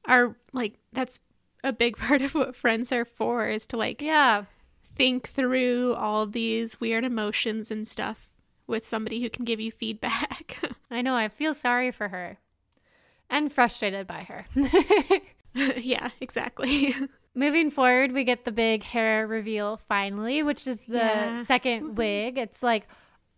are 0.05 0.35
like. 0.51 0.73
That's 0.91 1.19
a 1.63 1.71
big 1.71 1.97
part 1.97 2.21
of 2.21 2.35
what 2.35 2.55
friends 2.55 2.91
are 2.91 3.05
for 3.05 3.47
is 3.47 3.65
to 3.67 3.77
like, 3.77 4.01
yeah, 4.01 4.45
think 4.95 5.27
through 5.27 5.93
all 5.93 6.25
these 6.25 6.79
weird 6.79 7.03
emotions 7.03 7.71
and 7.71 7.87
stuff 7.87 8.29
with 8.67 8.85
somebody 8.85 9.21
who 9.21 9.29
can 9.29 9.45
give 9.45 9.59
you 9.59 9.71
feedback. 9.71 10.59
I 10.91 11.01
know. 11.01 11.15
I 11.15 11.27
feel 11.29 11.53
sorry 11.53 11.91
for 11.91 12.09
her 12.09 12.37
and 13.29 13.51
frustrated 13.51 14.07
by 14.07 14.23
her. 14.23 14.45
yeah, 15.53 16.09
exactly. 16.21 16.95
Moving 17.33 17.69
forward, 17.69 18.13
we 18.13 18.23
get 18.23 18.45
the 18.45 18.51
big 18.51 18.83
hair 18.83 19.27
reveal 19.27 19.77
finally, 19.77 20.41
which 20.41 20.67
is 20.67 20.85
the 20.85 20.97
yeah. 20.97 21.43
second 21.43 21.83
mm-hmm. 21.83 21.95
wig. 21.95 22.37
It's 22.37 22.63
like 22.63 22.87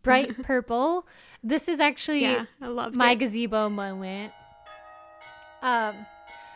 bright 0.03 0.43
purple. 0.43 1.07
This 1.43 1.67
is 1.67 1.79
actually 1.79 2.21
Yeah, 2.21 2.45
I 2.61 2.67
loved 2.67 2.95
my 2.95 3.11
it. 3.11 3.19
gazebo 3.19 3.69
moment. 3.69 4.33
Um, 5.61 5.95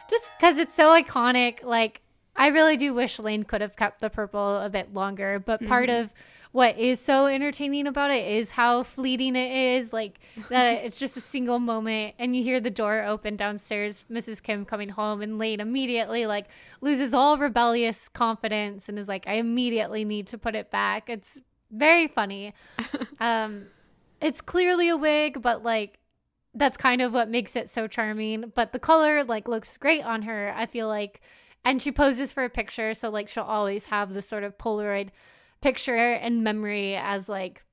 just 0.10 0.30
because 0.38 0.58
it's 0.58 0.74
so 0.76 0.90
iconic. 1.02 1.64
Like, 1.64 2.02
I 2.36 2.48
really 2.48 2.78
do 2.78 2.94
wish 2.94 3.20
Lane 3.20 3.44
could 3.44 3.62
have 3.62 3.76
kept 3.76 4.02
the 4.02 4.10
purple 4.10 4.58
a 4.58 4.70
bit 4.70 4.94
longer. 4.94 5.40
But 5.40 5.66
part 5.68 5.90
Mm-hmm. 5.90 6.04
of 6.04 6.14
what 6.52 6.78
is 6.78 7.00
so 7.00 7.28
entertaining 7.28 7.88
about 7.88 8.12
it 8.12 8.28
is 8.28 8.52
how 8.52 8.84
fleeting 8.84 9.36
it 9.38 9.78
is. 9.78 9.94
Like 9.94 10.20
that, 10.50 10.84
it's 10.86 11.00
just 11.00 11.16
a 11.16 11.22
single 11.22 11.60
moment, 11.60 12.16
and 12.20 12.36
you 12.36 12.44
hear 12.44 12.60
the 12.60 12.70
door 12.70 13.04
open 13.06 13.36
downstairs. 13.38 14.04
Mrs. 14.12 14.42
Kim 14.44 14.66
coming 14.66 14.90
home, 14.90 15.22
and 15.22 15.40
Lane 15.40 15.60
immediately 15.62 16.26
like 16.26 16.48
loses 16.82 17.14
all 17.14 17.38
rebellious 17.38 18.10
confidence 18.10 18.90
and 18.90 19.00
is 19.00 19.08
like, 19.08 19.28
"I 19.28 19.34
immediately 19.36 20.04
need 20.04 20.28
to 20.28 20.38
put 20.38 20.56
it 20.56 20.70
back." 20.72 21.10
It's 21.10 21.40
very 21.72 22.08
funny. 22.08 22.54
um, 23.22 23.68
it's 24.22 24.42
clearly 24.42 24.90
a 24.90 24.98
wig, 24.98 25.42
but 25.42 25.64
like 25.64 26.00
that's 26.54 26.78
kind 26.78 27.02
of 27.02 27.14
what 27.14 27.30
makes 27.30 27.56
it 27.56 27.70
so 27.70 27.88
charming. 27.88 28.52
But 28.56 28.72
the 28.72 28.80
color 28.80 29.24
like 29.24 29.48
looks 29.48 29.78
great 29.78 30.04
on 30.06 30.24
her. 30.24 30.54
I 30.56 30.66
feel 30.66 30.88
like, 30.88 31.22
and 31.64 31.82
she 31.82 31.92
poses 31.92 32.32
for 32.32 32.44
a 32.44 32.50
picture, 32.50 32.94
so 32.94 33.10
like 33.10 33.30
she'll 33.30 33.44
always 33.44 33.86
have 33.86 34.14
this 34.14 34.28
sort 34.28 34.44
of 34.44 34.58
Polaroid 34.58 35.10
picture 35.62 35.96
and 35.96 36.44
memory 36.44 36.96
as 36.96 37.30
like 37.30 37.64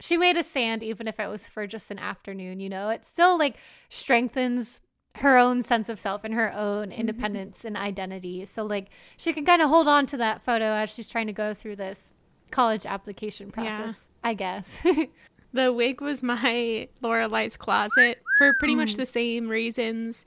she 0.00 0.16
made 0.16 0.36
a 0.36 0.42
sand 0.42 0.82
even 0.82 1.06
if 1.06 1.20
it 1.20 1.28
was 1.28 1.46
for 1.48 1.66
just 1.66 1.90
an 1.90 1.98
afternoon. 1.98 2.60
You 2.60 2.68
know, 2.68 2.90
it 2.90 3.04
still 3.04 3.38
like 3.38 3.56
strengthens 3.88 4.80
her 5.16 5.38
own 5.38 5.62
sense 5.62 5.88
of 5.88 5.98
self 5.98 6.24
and 6.24 6.34
her 6.34 6.52
own 6.52 6.88
mm-hmm. 6.88 7.00
independence 7.00 7.64
and 7.64 7.76
identity. 7.76 8.44
So 8.44 8.64
like 8.64 8.90
she 9.16 9.32
can 9.32 9.44
kind 9.44 9.62
of 9.62 9.68
hold 9.68 9.88
on 9.88 10.06
to 10.06 10.16
that 10.18 10.44
photo 10.44 10.64
as 10.64 10.92
she's 10.92 11.08
trying 11.08 11.28
to 11.28 11.32
go 11.32 11.54
through 11.54 11.76
this 11.76 12.14
college 12.50 12.84
application 12.86 13.48
Yeah. 13.48 13.52
process. 13.52 14.08
I 14.22 14.34
guess. 14.34 14.80
The 15.54 15.72
wig 15.72 16.00
was 16.00 16.22
my 16.22 16.88
Lorelai's 17.02 17.56
closet 17.56 18.20
for 18.36 18.52
pretty 18.58 18.74
much 18.74 18.94
mm. 18.94 18.96
the 18.96 19.06
same 19.06 19.48
reasons. 19.48 20.26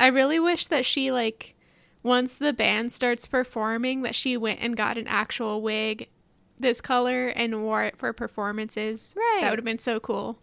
I 0.00 0.08
really 0.08 0.40
wish 0.40 0.66
that 0.68 0.86
she 0.86 1.12
like 1.12 1.54
once 2.02 2.38
the 2.38 2.52
band 2.52 2.90
starts 2.90 3.26
performing 3.26 4.02
that 4.02 4.14
she 4.14 4.36
went 4.36 4.60
and 4.60 4.76
got 4.76 4.96
an 4.96 5.06
actual 5.06 5.60
wig 5.60 6.08
this 6.58 6.80
color 6.80 7.28
and 7.28 7.62
wore 7.62 7.84
it 7.84 7.98
for 7.98 8.12
performances. 8.12 9.14
Right. 9.16 9.40
That 9.42 9.50
would 9.50 9.58
have 9.58 9.64
been 9.64 9.78
so 9.78 10.00
cool. 10.00 10.38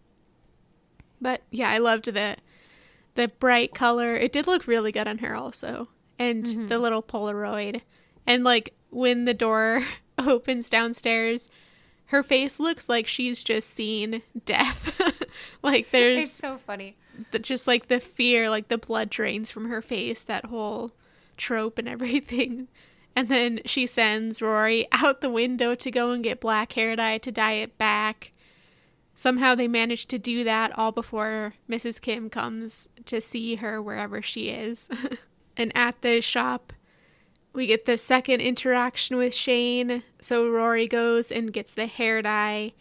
But 1.20 1.42
yeah, 1.52 1.70
I 1.70 1.80
loved 1.80 2.06
the 2.06 2.38
the 3.16 3.30
bright 3.40 3.74
color. 3.74 4.16
It 4.16 4.32
did 4.32 4.46
look 4.46 4.68
really 4.68 4.92
good 4.92 5.08
on 5.08 5.18
her 5.20 5.36
also. 5.36 5.90
And 6.20 6.46
the 6.46 6.52
mm-hmm. 6.52 6.82
little 6.82 7.04
Polaroid. 7.04 7.82
And 8.28 8.44
like 8.44 8.74
when 8.92 9.26
the 9.26 9.34
door 9.34 9.82
opens 10.20 10.70
downstairs, 10.70 11.50
her 12.08 12.24
face 12.24 12.60
looks 12.60 12.88
like 12.88 13.08
she's 13.08 13.44
just 13.44 13.70
seen 13.70 14.22
death. 14.46 15.00
like 15.64 15.82
it's 15.82 15.92
there's 15.92 16.32
so 16.32 16.58
funny. 16.58 16.96
the, 17.32 17.40
just 17.40 17.68
like 17.68 17.88
the 17.88 18.00
fear, 18.00 18.50
like 18.50 18.68
the 18.68 18.78
blood 18.78 19.10
drains 19.10 19.52
from 19.52 19.70
her 19.70 19.82
face, 19.82 20.24
that 20.24 20.46
whole 20.46 20.92
trope 21.38 21.78
and 21.78 21.88
everything. 21.88 22.68
And 23.16 23.30
then 23.30 23.62
she 23.66 23.88
sends 23.88 24.42
Rory 24.42 24.88
out 24.92 25.22
the 25.22 25.30
window 25.30 25.74
to 25.76 25.90
go 25.92 26.12
and 26.12 26.24
get 26.24 26.42
black 26.42 26.74
hair 26.74 26.96
dye 26.96 27.18
to 27.20 27.32
dye 27.32 27.54
it 27.54 27.78
back. 27.78 28.34
Somehow 29.14 29.56
they 29.56 29.70
manage 29.70 30.08
to 30.08 30.20
do 30.20 30.44
that 30.44 30.78
all 30.78 30.92
before 30.92 31.54
Mrs. 31.70 32.02
Kim 32.02 32.30
comes 32.30 32.90
to 33.06 33.22
see 33.22 33.56
her 33.56 33.82
wherever 33.82 34.22
she 34.22 34.50
is. 34.50 34.90
and 35.58 35.72
at 35.76 36.02
the 36.02 36.20
shop, 36.20 36.74
we 37.56 37.68
get 37.68 37.86
the 37.86 37.98
second 37.98 38.42
interaction 38.42 39.18
with 39.18 39.34
Shane. 39.34 40.04
So 40.22 40.50
Rory 40.50 40.88
goes 40.88 41.32
and 41.32 41.54
gets 41.54 41.74
the 41.74 41.88
hair 41.88 42.22
dye, 42.22 42.74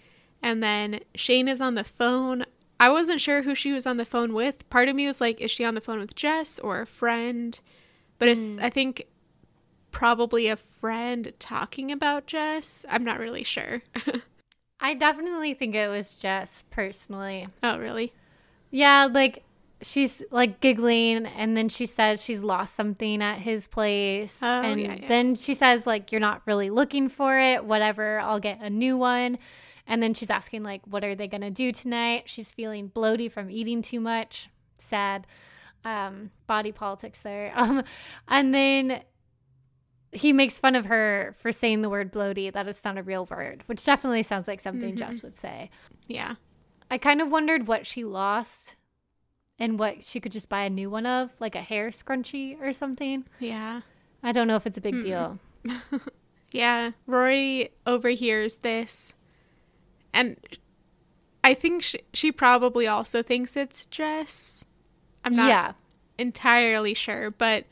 and 0.43 0.63
then 0.63 1.01
Shane 1.15 1.49
is 1.49 1.61
on 1.61 1.75
the 1.75 1.85
phone. 1.85 2.45
I 2.81 2.91
wasn't 2.91 3.21
sure 3.21 3.43
who 3.43 3.55
she 3.55 3.73
was 3.73 3.87
on 3.87 3.97
the 3.97 4.05
phone 4.05 4.35
with. 4.35 4.69
Part 4.69 4.89
of 4.89 4.97
me 4.97 5.07
was 5.07 5.21
like, 5.21 5.41
is 5.41 5.51
she 5.51 5.65
on 5.65 5.75
the 5.75 5.81
phone 5.81 6.01
with 6.01 6.15
Jess 6.17 6.59
or 6.59 6.81
a 6.81 6.87
friend? 6.87 7.59
But 8.19 8.29
it's, 8.29 8.49
hmm. 8.49 8.59
I 8.61 8.71
think, 8.71 9.07
probably 9.91 10.49
a 10.49 10.57
friend 10.57 11.33
talking 11.39 11.93
about 11.93 12.27
Jess. 12.27 12.85
I'm 12.89 13.05
not 13.05 13.21
really 13.21 13.45
sure. 13.45 13.83
I 14.81 14.95
definitely 14.95 15.55
think 15.55 15.75
it 15.75 15.89
was 15.89 16.19
Jess 16.19 16.65
personally. 16.71 17.47
oh, 17.63 17.79
really? 17.79 18.13
Yeah, 18.71 19.09
like 19.11 19.45
she's 19.85 20.23
like 20.31 20.61
giggling 20.61 21.27
and 21.27 21.57
then 21.57 21.69
she 21.69 21.87
says 21.87 22.23
she's 22.23 22.43
lost 22.43 22.75
something 22.75 23.23
at 23.23 23.39
his 23.39 23.69
place. 23.69 24.39
Oh, 24.43 24.63
and 24.63 24.81
yeah, 24.81 24.95
yeah. 24.95 25.09
then 25.09 25.35
she 25.35 25.55
says 25.55 25.87
like 25.87 26.11
you're 26.11 26.21
not 26.21 26.43
really 26.47 26.71
looking 26.71 27.09
for 27.09 27.39
it, 27.39 27.65
whatever, 27.65 28.19
I'll 28.21 28.41
get 28.41 28.61
a 28.61 28.71
new 28.71 28.97
one. 28.97 29.39
And 29.87 30.03
then 30.03 30.15
she's 30.15 30.31
asking 30.31 30.63
like 30.63 30.83
what 30.87 31.05
are 31.05 31.15
they 31.15 31.29
going 31.29 31.43
to 31.43 31.51
do 31.51 31.71
tonight? 31.71 32.25
She's 32.27 32.51
feeling 32.51 32.91
bloaty 32.91 33.31
from 33.31 33.51
eating 33.51 33.83
too 33.83 34.01
much. 34.01 34.49
Sad. 34.79 35.27
Um 35.85 36.31
body 36.47 36.73
politics 36.73 37.23
there. 37.23 37.53
Um 37.57 37.85
and 38.27 38.55
then 38.55 39.03
he 40.13 40.33
makes 40.33 40.61
fun 40.61 40.77
of 40.77 40.87
her 40.87 41.35
for 41.41 41.51
saying 41.53 41.83
the 41.83 41.91
word 41.91 42.13
bloaty 42.13 42.51
that 42.53 42.69
it's 42.69 42.85
not 42.85 42.97
a 42.97 43.03
real 43.03 43.27
word, 43.27 43.65
which 43.67 43.85
definitely 43.85 44.23
sounds 44.23 44.49
like 44.49 44.61
something 44.61 44.95
Mm-hmm. 44.95 45.11
Jess 45.11 45.23
would 45.23 45.37
say. 45.37 45.71
Yeah. 46.07 46.37
I 46.91 46.99
kind 46.99 47.21
of 47.21 47.31
wondered 47.31 47.67
what 47.67 47.87
she 47.87 48.05
lost 48.05 48.77
and 49.59 49.79
what 49.79 50.05
she 50.05 50.21
could 50.21 50.33
just 50.33 50.49
buy 50.49 50.65
a 50.65 50.71
new 50.71 50.91
one 50.91 51.07
of, 51.07 51.31
like 51.41 51.55
a 51.55 51.61
hair 51.61 51.89
scrunchie 51.89 52.61
or 52.61 52.73
something. 52.73 53.25
Yeah. 53.39 53.83
I 54.23 54.33
don't 54.33 54.49
know 54.49 54.57
if 54.57 54.67
it's 54.67 54.79
a 54.79 54.81
big 54.81 55.03
deal. 55.03 55.39
Yeah, 56.55 56.93
Rory 57.09 57.71
overhears 57.85 58.59
this, 58.59 59.13
and 60.13 60.39
I 61.43 61.53
think 61.53 61.83
she, 61.83 61.99
she 62.13 62.31
probably 62.31 62.87
also 62.87 63.25
thinks 63.25 63.57
it's 63.57 63.87
Jess. 63.87 64.65
I'm 65.25 65.35
not 65.35 65.49
yeah. 65.49 65.73
entirely 66.17 66.95
sure, 66.95 67.33
but 67.33 67.65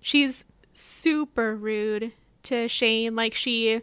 she's 0.00 0.44
super 0.72 1.56
rude 1.56 2.12
to 2.44 2.68
Shane. 2.68 3.16
Like, 3.16 3.34
she 3.34 3.82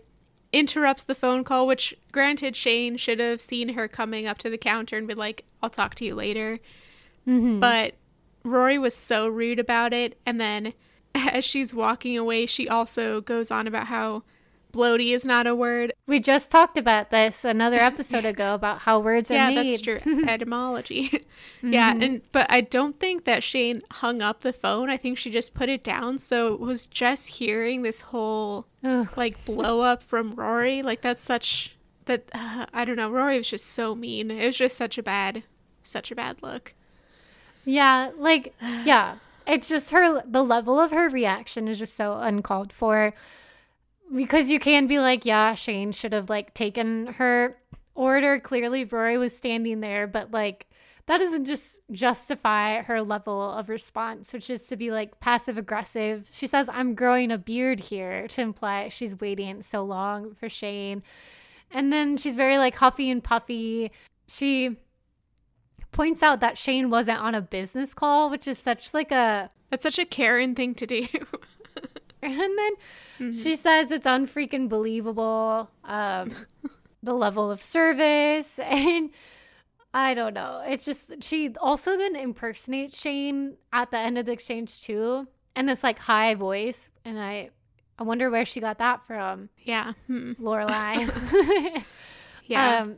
interrupts 0.53 1.03
the 1.03 1.15
phone 1.15 1.43
call, 1.43 1.67
which, 1.67 1.93
granted, 2.13 2.55
Shane 2.55 2.95
should 2.95 3.19
have 3.19 3.41
seen 3.41 3.73
her 3.73 3.89
coming 3.89 4.25
up 4.25 4.37
to 4.37 4.49
the 4.49 4.57
counter 4.57 4.95
and 4.95 5.05
been 5.05 5.17
like, 5.17 5.43
I'll 5.61 5.69
talk 5.69 5.95
to 5.95 6.05
you 6.05 6.15
later. 6.15 6.59
But 7.25 7.93
Rory 8.43 8.77
was 8.77 8.95
so 8.95 9.27
rude 9.27 9.59
about 9.59 9.93
it. 9.93 10.17
And 10.25 10.39
then 10.39 10.73
as 11.15 11.45
she's 11.45 11.73
walking 11.73 12.17
away, 12.17 12.45
she 12.45 12.67
also 12.67 13.21
goes 13.21 13.51
on 13.51 13.67
about 13.67 13.87
how 13.87 14.23
bloaty 14.71 15.13
is 15.13 15.25
not 15.25 15.47
a 15.47 15.55
word. 15.55 15.91
We 16.05 16.19
just 16.19 16.51
talked 16.51 16.77
about 16.77 17.09
this 17.09 17.43
another 17.43 17.77
episode 17.77 18.25
ago 18.25 18.53
about 18.55 18.79
how 18.79 18.99
words 18.99 19.31
are 19.31 19.33
made. 19.33 19.55
yeah, 19.55 19.63
that's 19.63 19.81
true. 19.81 19.99
Etymology. 20.27 21.25
yeah, 21.61 21.93
and 21.95 22.21
but 22.31 22.47
I 22.49 22.61
don't 22.61 22.99
think 22.99 23.25
that 23.25 23.43
Shane 23.43 23.81
hung 23.91 24.21
up 24.21 24.41
the 24.41 24.53
phone. 24.53 24.89
I 24.89 24.97
think 24.97 25.17
she 25.17 25.31
just 25.31 25.53
put 25.53 25.69
it 25.69 25.83
down. 25.83 26.17
So 26.17 26.53
it 26.53 26.59
was 26.59 26.87
just 26.87 27.27
hearing 27.27 27.81
this 27.81 28.01
whole 28.01 28.67
Ugh. 28.83 29.09
like 29.17 29.43
blow 29.45 29.81
up 29.81 30.03
from 30.03 30.35
Rory. 30.35 30.81
Like 30.81 31.01
that's 31.01 31.21
such 31.21 31.75
that 32.05 32.29
uh, 32.33 32.65
I 32.73 32.85
don't 32.85 32.95
know. 32.95 33.09
Rory 33.09 33.37
was 33.37 33.49
just 33.49 33.67
so 33.67 33.95
mean. 33.95 34.31
It 34.31 34.45
was 34.45 34.57
just 34.57 34.77
such 34.77 34.97
a 34.97 35.03
bad, 35.03 35.43
such 35.83 36.11
a 36.11 36.15
bad 36.15 36.41
look. 36.43 36.73
Yeah, 37.65 38.11
like 38.17 38.53
yeah, 38.83 39.15
it's 39.47 39.69
just 39.69 39.91
her 39.91 40.21
the 40.25 40.43
level 40.43 40.79
of 40.79 40.91
her 40.91 41.09
reaction 41.09 41.67
is 41.67 41.79
just 41.79 41.95
so 41.95 42.17
uncalled 42.19 42.73
for. 42.73 43.13
Because 44.15 44.49
you 44.49 44.59
can 44.59 44.87
be 44.87 44.97
like, 44.99 45.23
yeah, 45.25 45.53
Shane 45.53 45.91
should 45.91 46.13
have 46.13 46.29
like 46.29 46.53
taken 46.53 47.07
her 47.07 47.57
order. 47.93 48.39
Clearly 48.39 48.83
Rory 48.85 49.17
was 49.17 49.35
standing 49.35 49.81
there, 49.81 50.07
but 50.07 50.31
like 50.31 50.67
that 51.09 51.17
doesn't 51.17 51.45
just 51.45 51.79
justify 51.91 52.83
her 52.83 53.01
level 53.01 53.51
of 53.51 53.67
response, 53.67 54.31
which 54.31 54.47
is 54.47 54.67
to 54.67 54.75
be 54.75 54.91
like 54.91 55.19
passive 55.19 55.57
aggressive. 55.57 56.27
She 56.31 56.45
says, 56.45 56.69
I'm 56.71 56.93
growing 56.93 57.31
a 57.31 57.37
beard 57.39 57.79
here 57.79 58.27
to 58.27 58.41
imply 58.41 58.89
she's 58.89 59.19
waiting 59.19 59.63
so 59.63 59.83
long 59.83 60.35
for 60.35 60.49
Shane. 60.49 61.01
And 61.71 61.91
then 61.91 62.17
she's 62.17 62.35
very 62.35 62.59
like 62.59 62.75
huffy 62.75 63.09
and 63.09 63.23
puffy. 63.23 63.91
She 64.27 64.77
points 65.91 66.23
out 66.23 66.39
that 66.39 66.57
Shane 66.57 66.89
wasn't 66.89 67.19
on 67.19 67.35
a 67.35 67.41
business 67.41 67.93
call, 67.93 68.29
which 68.29 68.47
is 68.47 68.57
such 68.57 68.93
like 68.93 69.11
a 69.11 69.49
That's 69.69 69.83
such 69.83 69.99
a 69.99 70.05
Karen 70.05 70.55
thing 70.55 70.75
to 70.75 70.85
do. 70.85 71.05
and 72.21 72.57
then 72.57 73.33
she 73.33 73.55
says 73.55 73.91
it's 73.91 74.05
unfreaking 74.05 74.67
believable 74.69 75.69
um 75.83 76.33
the 77.03 77.13
level 77.13 77.49
of 77.51 77.61
service 77.61 78.59
and 78.63 79.09
I 79.93 80.13
don't 80.13 80.33
know. 80.33 80.63
It's 80.67 80.85
just 80.85 81.23
she 81.23 81.55
also 81.59 81.97
then 81.97 82.15
impersonates 82.15 82.99
Shane 82.99 83.57
at 83.73 83.89
the 83.91 83.97
end 83.97 84.17
of 84.19 84.27
the 84.27 84.31
exchange 84.31 84.83
too, 84.83 85.27
and 85.55 85.67
this 85.67 85.83
like 85.83 85.97
high 85.97 86.35
voice, 86.35 86.91
and 87.03 87.19
I 87.19 87.49
I 87.97 88.03
wonder 88.03 88.29
where 88.29 88.45
she 88.45 88.59
got 88.59 88.77
that 88.77 89.07
from, 89.07 89.49
yeah. 89.57 89.93
Hmm. 90.07 90.33
Lorelai. 90.33 91.83
Yeah. 92.49 92.79
Um, 92.79 92.95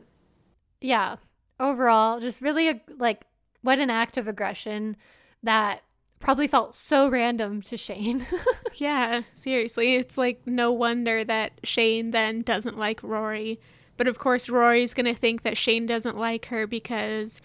yeah. 0.80 1.16
Overall, 1.60 2.20
just 2.20 2.40
really 2.40 2.82
like 2.96 3.24
what 3.62 3.78
an 3.78 3.90
act 3.90 4.16
of 4.16 4.26
aggression 4.26 4.96
that 5.42 5.82
probably 6.18 6.46
felt 6.46 6.74
so 6.74 7.08
random 7.08 7.62
to 7.62 7.76
Shane. 7.76 8.26
Yeah, 8.76 9.22
seriously. 9.34 9.96
It's 9.96 10.16
like 10.16 10.46
no 10.46 10.72
wonder 10.72 11.22
that 11.24 11.52
Shane 11.62 12.10
then 12.10 12.40
doesn't 12.40 12.78
like 12.78 13.02
Rory. 13.02 13.60
But 13.98 14.08
of 14.08 14.18
course, 14.18 14.48
Rory's 14.48 14.94
going 14.94 15.14
to 15.14 15.18
think 15.18 15.42
that 15.42 15.58
Shane 15.58 15.84
doesn't 15.84 16.16
like 16.16 16.46
her 16.46 16.66
because 16.66 17.42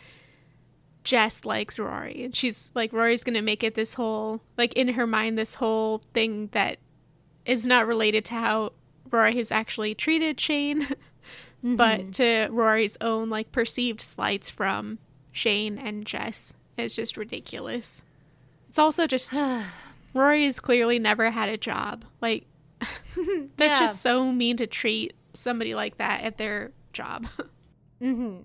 Jess 1.04 1.46
likes 1.46 1.78
Rory. 1.78 2.24
And 2.24 2.36
she's 2.36 2.72
like, 2.74 2.94
Rory's 2.94 3.24
going 3.24 3.36
to 3.36 3.42
make 3.42 3.64
it 3.64 3.76
this 3.76 3.96
whole, 3.96 4.42
like, 4.58 4.74
in 4.74 4.90
her 4.90 5.06
mind, 5.06 5.38
this 5.38 5.56
whole 5.56 6.00
thing 6.14 6.48
that 6.54 6.78
is 7.46 7.66
not 7.66 7.88
related 7.88 8.26
to 8.26 8.34
how 8.36 8.74
Rory 9.12 9.38
has 9.38 9.52
actually 9.52 9.94
treated 9.94 10.40
Shane, 10.40 10.88
mm-hmm. 11.64 11.76
but 11.76 12.14
to 12.14 12.48
Rory's 12.52 12.98
own, 13.02 13.30
like, 13.30 13.52
perceived 13.52 14.02
slights 14.02 14.50
from 14.50 15.00
Shane 15.32 15.78
and 15.78 16.06
Jess. 16.06 16.54
It's 16.78 16.96
just 16.96 17.18
ridiculous. 17.18 18.02
It's 18.70 18.80
also 18.80 19.08
just, 19.08 19.34
Rory 20.14 20.46
has 20.46 20.60
clearly 20.60 21.00
never 21.00 21.32
had 21.32 21.50
a 21.50 21.58
job. 21.58 22.06
Like, 22.22 22.46
that's 23.58 23.74
yeah. 23.74 23.80
just 23.80 24.02
so 24.02 24.32
mean 24.32 24.58
to 24.58 24.68
treat 24.68 25.14
somebody 25.34 25.76
like 25.76 25.98
that 25.98 26.22
at 26.24 26.38
their 26.38 26.72
job. 26.94 27.28
mm-hmm. 28.02 28.42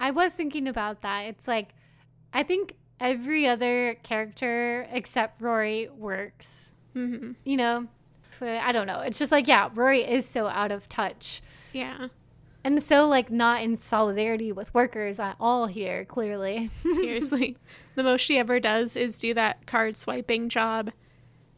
I 0.00 0.10
was 0.10 0.32
thinking 0.34 0.68
about 0.68 1.02
that. 1.02 1.22
It's 1.22 1.48
like, 1.48 1.74
I 2.32 2.42
think 2.42 2.74
every 3.00 3.46
other 3.46 3.96
character 4.02 4.86
except 4.92 5.40
Rory 5.40 5.88
works. 5.96 6.74
Mm-hmm. 6.94 7.32
You 7.44 7.56
know? 7.56 7.86
So 8.30 8.46
I 8.46 8.72
don't 8.72 8.86
know. 8.86 9.00
It's 9.00 9.18
just 9.18 9.32
like, 9.32 9.48
yeah, 9.48 9.68
Rory 9.74 10.02
is 10.02 10.26
so 10.26 10.46
out 10.46 10.70
of 10.70 10.88
touch. 10.88 11.42
Yeah. 11.72 12.08
And 12.64 12.82
so, 12.82 13.06
like, 13.06 13.30
not 13.30 13.62
in 13.62 13.76
solidarity 13.76 14.52
with 14.52 14.74
workers 14.74 15.18
at 15.18 15.36
all 15.38 15.66
here, 15.66 16.04
clearly. 16.04 16.70
Seriously. 16.92 17.56
The 17.94 18.02
most 18.02 18.20
she 18.20 18.38
ever 18.38 18.58
does 18.60 18.96
is 18.96 19.18
do 19.20 19.32
that 19.34 19.66
card 19.66 19.96
swiping 19.96 20.48
job 20.48 20.90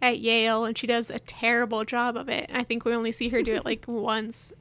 at 0.03 0.19
Yale, 0.19 0.65
and 0.65 0.77
she 0.77 0.87
does 0.87 1.11
a 1.11 1.19
terrible 1.19 1.85
job 1.85 2.17
of 2.17 2.29
it. 2.29 2.51
I 2.53 2.65
think 2.65 2.85
we 2.85 2.95
only 2.95 3.13
see 3.13 3.29
her 3.31 3.43
do 3.43 3.55
it 3.55 3.65
like 3.65 3.85
once, 3.89 4.53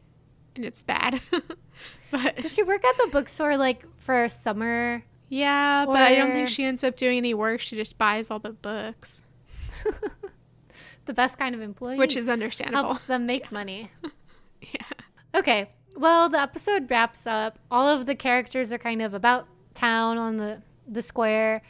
and 0.56 0.64
it's 0.66 0.84
bad. 0.84 1.22
but 2.12 2.38
does 2.38 2.54
she 2.54 2.64
work 2.64 2.86
at 2.86 2.98
the 2.98 3.10
bookstore 3.12 3.58
like 3.58 3.86
for 3.98 4.24
a 4.24 4.30
summer? 4.30 5.04
Yeah, 5.28 5.84
or... 5.84 5.94
but 5.94 6.02
I 6.02 6.16
don't 6.16 6.32
think 6.32 6.50
she 6.50 6.64
ends 6.64 6.84
up 6.84 6.96
doing 6.96 7.18
any 7.18 7.34
work. 7.34 7.60
She 7.60 7.76
just 7.76 7.98
buys 7.98 8.32
all 8.32 8.40
the 8.40 8.52
books. 8.52 9.24
the 11.06 11.14
best 11.14 11.38
kind 11.38 11.54
of 11.54 11.62
employee, 11.62 11.98
which 11.98 12.16
is 12.16 12.28
understandable. 12.28 12.90
Helps 12.90 13.06
them 13.06 13.26
make 13.26 13.52
money. 13.52 13.92
yeah. 14.62 14.82
Okay. 15.36 15.70
Well, 16.00 16.30
the 16.30 16.40
episode 16.40 16.90
wraps 16.90 17.28
up. 17.28 17.60
All 17.70 17.86
of 17.86 18.06
the 18.06 18.16
characters 18.16 18.72
are 18.72 18.78
kind 18.78 19.02
of 19.02 19.14
about 19.14 19.50
town 19.74 20.18
on 20.18 20.38
the 20.38 20.62
the 20.88 21.02
square. 21.02 21.62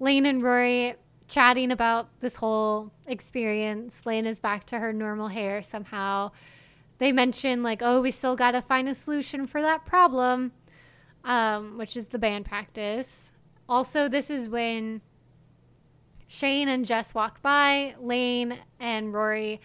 Lane 0.00 0.26
and 0.26 0.42
Rory 0.42 0.96
chatting 1.28 1.70
about 1.70 2.08
this 2.18 2.34
whole 2.34 2.90
experience. 3.06 4.04
Lane 4.04 4.26
is 4.26 4.40
back 4.40 4.66
to 4.66 4.80
her 4.80 4.92
normal 4.92 5.28
hair 5.28 5.62
somehow. 5.62 6.32
They 6.98 7.12
mention 7.12 7.62
like, 7.62 7.80
oh, 7.80 8.00
we 8.00 8.10
still 8.10 8.34
got 8.34 8.50
to 8.50 8.60
find 8.60 8.88
a 8.88 8.94
solution 8.94 9.46
for 9.46 9.62
that 9.62 9.86
problem, 9.86 10.50
um, 11.22 11.78
which 11.78 11.96
is 11.96 12.08
the 12.08 12.18
band 12.18 12.44
practice. 12.44 13.30
Also, 13.68 14.08
this 14.08 14.30
is 14.30 14.48
when 14.48 15.00
Shane 16.26 16.66
and 16.66 16.84
Jess 16.84 17.14
walk 17.14 17.40
by. 17.40 17.94
Lane 18.00 18.58
and 18.80 19.12
Rory. 19.12 19.60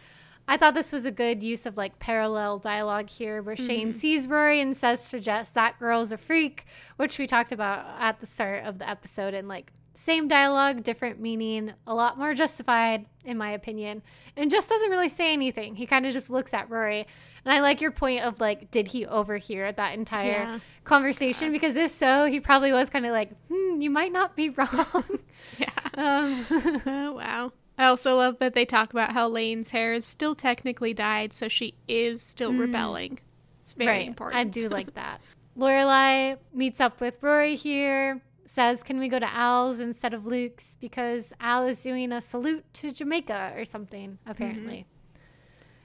I 0.52 0.58
thought 0.58 0.74
this 0.74 0.92
was 0.92 1.06
a 1.06 1.12
good 1.12 1.42
use 1.42 1.66
of 1.66 1.78
like 1.78 1.98
parallel 1.98 2.60
dialogue 2.60 3.10
here 3.10 3.42
where 3.42 3.56
mm-hmm. 3.56 3.66
Shane 3.66 3.94
sees 3.94 4.28
Rory 4.28 4.60
and 4.60 4.76
says 4.76 5.10
to 5.12 5.22
Jess, 5.22 5.52
that 5.52 5.80
girl's 5.80 6.12
a 6.12 6.18
freak, 6.18 6.66
which 6.98 7.18
we 7.18 7.26
talked 7.26 7.54
about 7.54 7.86
at 7.98 8.20
the 8.20 8.26
start 8.26 8.66
of 8.66 8.78
the 8.78 8.90
episode. 8.90 9.34
And 9.34 9.48
like 9.48 9.72
same 9.94 10.28
dialogue, 10.28 10.84
different 10.84 11.22
meaning, 11.22 11.72
a 11.88 11.96
lot 11.96 12.18
more 12.18 12.34
justified, 12.34 13.06
in 13.24 13.38
my 13.38 13.52
opinion. 13.52 14.02
And 14.36 14.52
just 14.52 14.68
doesn't 14.68 14.90
really 14.90 15.08
say 15.08 15.32
anything. 15.32 15.74
He 15.74 15.86
kind 15.86 16.06
of 16.06 16.12
just 16.12 16.30
looks 16.30 16.54
at 16.54 16.70
Rory. 16.70 17.08
And 17.46 17.54
I 17.54 17.62
like 17.62 17.80
your 17.80 17.92
point 17.92 18.26
of 18.26 18.42
like, 18.42 18.72
did 18.72 18.90
he 18.90 19.06
overhear 19.06 19.72
that 19.72 19.94
entire 19.94 20.32
yeah. 20.32 20.60
conversation? 20.84 21.48
God. 21.48 21.54
Because 21.54 21.78
if 21.78 21.92
so, 21.92 22.26
he 22.26 22.42
probably 22.42 22.74
was 22.74 22.90
kind 22.90 23.06
of 23.06 23.14
like, 23.14 23.32
hmm, 23.48 23.80
you 23.80 23.90
might 23.90 24.12
not 24.12 24.36
be 24.36 24.50
wrong. 24.58 25.20
yeah. 25.58 25.70
Um. 25.94 26.46
oh, 26.86 27.14
wow. 27.14 27.54
I 27.78 27.86
also 27.86 28.18
love 28.18 28.38
that 28.40 28.54
they 28.54 28.66
talk 28.66 28.92
about 28.92 29.14
how 29.14 29.28
Lane's 29.28 29.72
hair 29.72 29.94
is 29.94 30.06
still 30.06 30.36
technically 30.36 30.94
dyed, 30.94 31.34
so 31.34 31.48
she 31.48 31.74
is 31.88 32.22
still 32.22 32.52
mm. 32.52 32.60
rebelling. 32.60 33.20
It's 33.60 33.74
very 33.74 33.90
right. 33.90 34.08
important. 34.08 34.40
I 34.40 34.44
do 34.44 34.70
like 34.70 34.94
that. 34.96 35.22
Lorelai 35.58 36.38
meets 36.54 36.80
up 36.80 37.02
with 37.02 37.22
Rory 37.24 37.56
here 37.56 38.22
says, 38.52 38.84
Can 38.84 39.00
we 39.00 39.08
go 39.08 39.18
to 39.18 39.34
Al's 39.34 39.80
instead 39.80 40.14
of 40.14 40.26
Luke's? 40.26 40.78
Because 40.80 41.34
Al 41.40 41.66
is 41.66 41.82
doing 41.82 42.12
a 42.12 42.22
salute 42.22 42.66
to 42.76 42.92
Jamaica 42.92 43.54
or 43.56 43.66
something, 43.66 44.20
apparently. 44.26 44.86
Mm-hmm. 44.86 45.22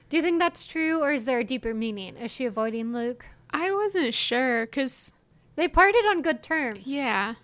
Do 0.09 0.17
you 0.17 0.23
think 0.23 0.39
that's 0.39 0.65
true, 0.65 1.01
or 1.01 1.11
is 1.11 1.25
there 1.25 1.39
a 1.39 1.43
deeper 1.43 1.73
meaning? 1.73 2.15
Is 2.17 2.31
she 2.31 2.45
avoiding 2.45 2.93
Luke? 2.93 3.25
I 3.51 3.73
wasn't 3.73 4.13
sure 4.13 4.65
because 4.65 5.11
they 5.55 5.67
parted 5.67 6.05
on 6.05 6.21
good 6.21 6.43
terms. 6.43 6.81
Yeah, 6.85 7.35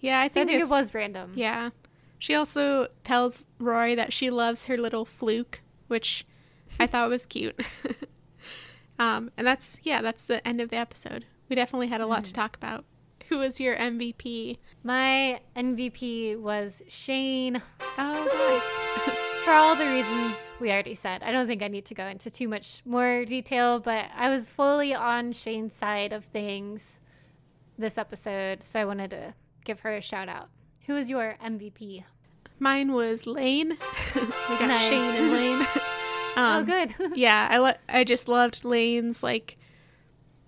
yeah. 0.00 0.20
I 0.20 0.28
think, 0.28 0.32
so 0.32 0.40
I 0.54 0.58
think 0.58 0.66
it 0.66 0.70
was 0.70 0.94
random. 0.94 1.32
Yeah. 1.34 1.70
She 2.22 2.36
also 2.36 2.86
tells 3.02 3.46
Rory 3.58 3.96
that 3.96 4.12
she 4.12 4.30
loves 4.30 4.66
her 4.66 4.76
little 4.76 5.04
fluke, 5.04 5.60
which 5.88 6.24
I 6.78 6.86
thought 6.86 7.10
was 7.10 7.26
cute. 7.26 7.60
um, 9.00 9.32
and 9.36 9.44
that's 9.44 9.80
yeah, 9.82 10.00
that's 10.00 10.26
the 10.26 10.46
end 10.46 10.60
of 10.60 10.70
the 10.70 10.76
episode. 10.76 11.24
We 11.48 11.56
definitely 11.56 11.88
had 11.88 12.00
a 12.00 12.06
lot 12.06 12.20
mm. 12.20 12.26
to 12.26 12.32
talk 12.32 12.54
about. 12.54 12.84
Who 13.28 13.38
was 13.38 13.58
your 13.58 13.76
MVP? 13.76 14.58
My 14.84 15.40
MVP 15.56 16.38
was 16.38 16.84
Shane. 16.86 17.60
Oh, 17.98 19.02
nice. 19.04 19.16
For 19.44 19.50
all 19.50 19.74
the 19.74 19.86
reasons 19.86 20.52
we 20.60 20.70
already 20.70 20.94
said. 20.94 21.24
I 21.24 21.32
don't 21.32 21.48
think 21.48 21.60
I 21.60 21.66
need 21.66 21.86
to 21.86 21.94
go 21.94 22.06
into 22.06 22.30
too 22.30 22.46
much 22.46 22.82
more 22.84 23.24
detail, 23.24 23.80
but 23.80 24.06
I 24.14 24.28
was 24.28 24.48
fully 24.48 24.94
on 24.94 25.32
Shane's 25.32 25.74
side 25.74 26.12
of 26.12 26.26
things 26.26 27.00
this 27.76 27.98
episode, 27.98 28.62
so 28.62 28.78
I 28.78 28.84
wanted 28.84 29.10
to 29.10 29.34
give 29.64 29.80
her 29.80 29.96
a 29.96 30.00
shout 30.00 30.28
out. 30.28 30.50
Who 30.86 30.94
was 30.94 31.08
your 31.08 31.36
MVP? 31.44 32.04
Mine 32.58 32.92
was 32.92 33.26
Lane. 33.26 33.70
we 34.14 34.20
got 34.20 34.68
nice. 34.68 34.88
Shane 34.88 35.14
and 35.14 35.32
Lane. 35.32 35.66
Oh, 36.34 36.42
um, 36.42 36.62
oh, 36.62 36.64
good. 36.64 37.14
yeah, 37.14 37.46
I 37.50 37.58
lo- 37.58 37.74
I 37.90 38.04
just 38.04 38.26
loved 38.26 38.64
Lane's 38.64 39.22
like 39.22 39.58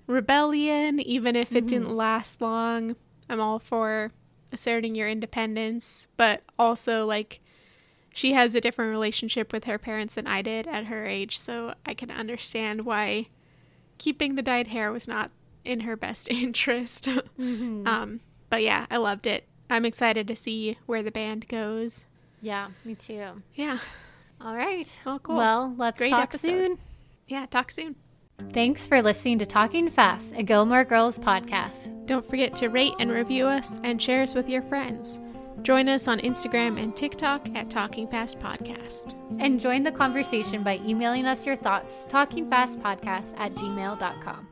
rebellion, 0.06 0.98
even 0.98 1.36
if 1.36 1.52
it 1.52 1.58
mm-hmm. 1.58 1.66
didn't 1.66 1.90
last 1.90 2.40
long. 2.40 2.96
I'm 3.28 3.38
all 3.38 3.58
for 3.58 4.10
asserting 4.50 4.94
your 4.94 5.10
independence, 5.10 6.08
but 6.16 6.42
also 6.58 7.04
like 7.04 7.40
she 8.14 8.32
has 8.32 8.54
a 8.54 8.62
different 8.62 8.92
relationship 8.92 9.52
with 9.52 9.64
her 9.64 9.76
parents 9.76 10.14
than 10.14 10.26
I 10.26 10.40
did 10.40 10.66
at 10.66 10.86
her 10.86 11.04
age, 11.04 11.38
so 11.38 11.74
I 11.84 11.92
can 11.92 12.10
understand 12.10 12.86
why 12.86 13.28
keeping 13.98 14.36
the 14.36 14.42
dyed 14.42 14.68
hair 14.68 14.90
was 14.90 15.06
not 15.06 15.32
in 15.64 15.80
her 15.80 15.96
best 15.96 16.30
interest. 16.30 17.04
Mm-hmm. 17.04 17.86
um, 17.86 18.20
but 18.48 18.62
yeah, 18.62 18.86
I 18.90 18.96
loved 18.96 19.26
it. 19.26 19.46
I'm 19.70 19.84
excited 19.84 20.26
to 20.28 20.36
see 20.36 20.78
where 20.86 21.02
the 21.02 21.10
band 21.10 21.48
goes. 21.48 22.04
Yeah, 22.40 22.68
me 22.84 22.94
too. 22.94 23.42
Yeah. 23.54 23.78
All 24.40 24.54
right. 24.56 24.98
Well, 25.06 25.18
cool. 25.18 25.36
Well, 25.36 25.74
let's 25.78 25.98
Great 25.98 26.10
talk 26.10 26.22
episode. 26.24 26.48
soon. 26.48 26.78
Yeah, 27.28 27.46
talk 27.46 27.70
soon. 27.70 27.96
Thanks 28.52 28.86
for 28.86 29.00
listening 29.00 29.38
to 29.38 29.46
Talking 29.46 29.88
Fast, 29.88 30.34
a 30.36 30.42
Gilmore 30.42 30.84
Girls 30.84 31.18
podcast. 31.18 32.06
Don't 32.06 32.28
forget 32.28 32.54
to 32.56 32.68
rate 32.68 32.94
and 32.98 33.10
review 33.10 33.46
us 33.46 33.80
and 33.84 34.02
share 34.02 34.22
us 34.22 34.34
with 34.34 34.48
your 34.48 34.62
friends. 34.62 35.20
Join 35.62 35.88
us 35.88 36.08
on 36.08 36.18
Instagram 36.20 36.78
and 36.82 36.94
TikTok 36.94 37.48
at 37.54 37.70
Talking 37.70 38.06
Fast 38.08 38.38
Podcast. 38.40 39.14
And 39.40 39.58
join 39.58 39.82
the 39.82 39.92
conversation 39.92 40.62
by 40.62 40.78
emailing 40.84 41.24
us 41.26 41.46
your 41.46 41.56
thoughts, 41.56 42.06
talkingfastpodcast 42.10 43.34
at 43.38 43.54
gmail.com. 43.54 44.48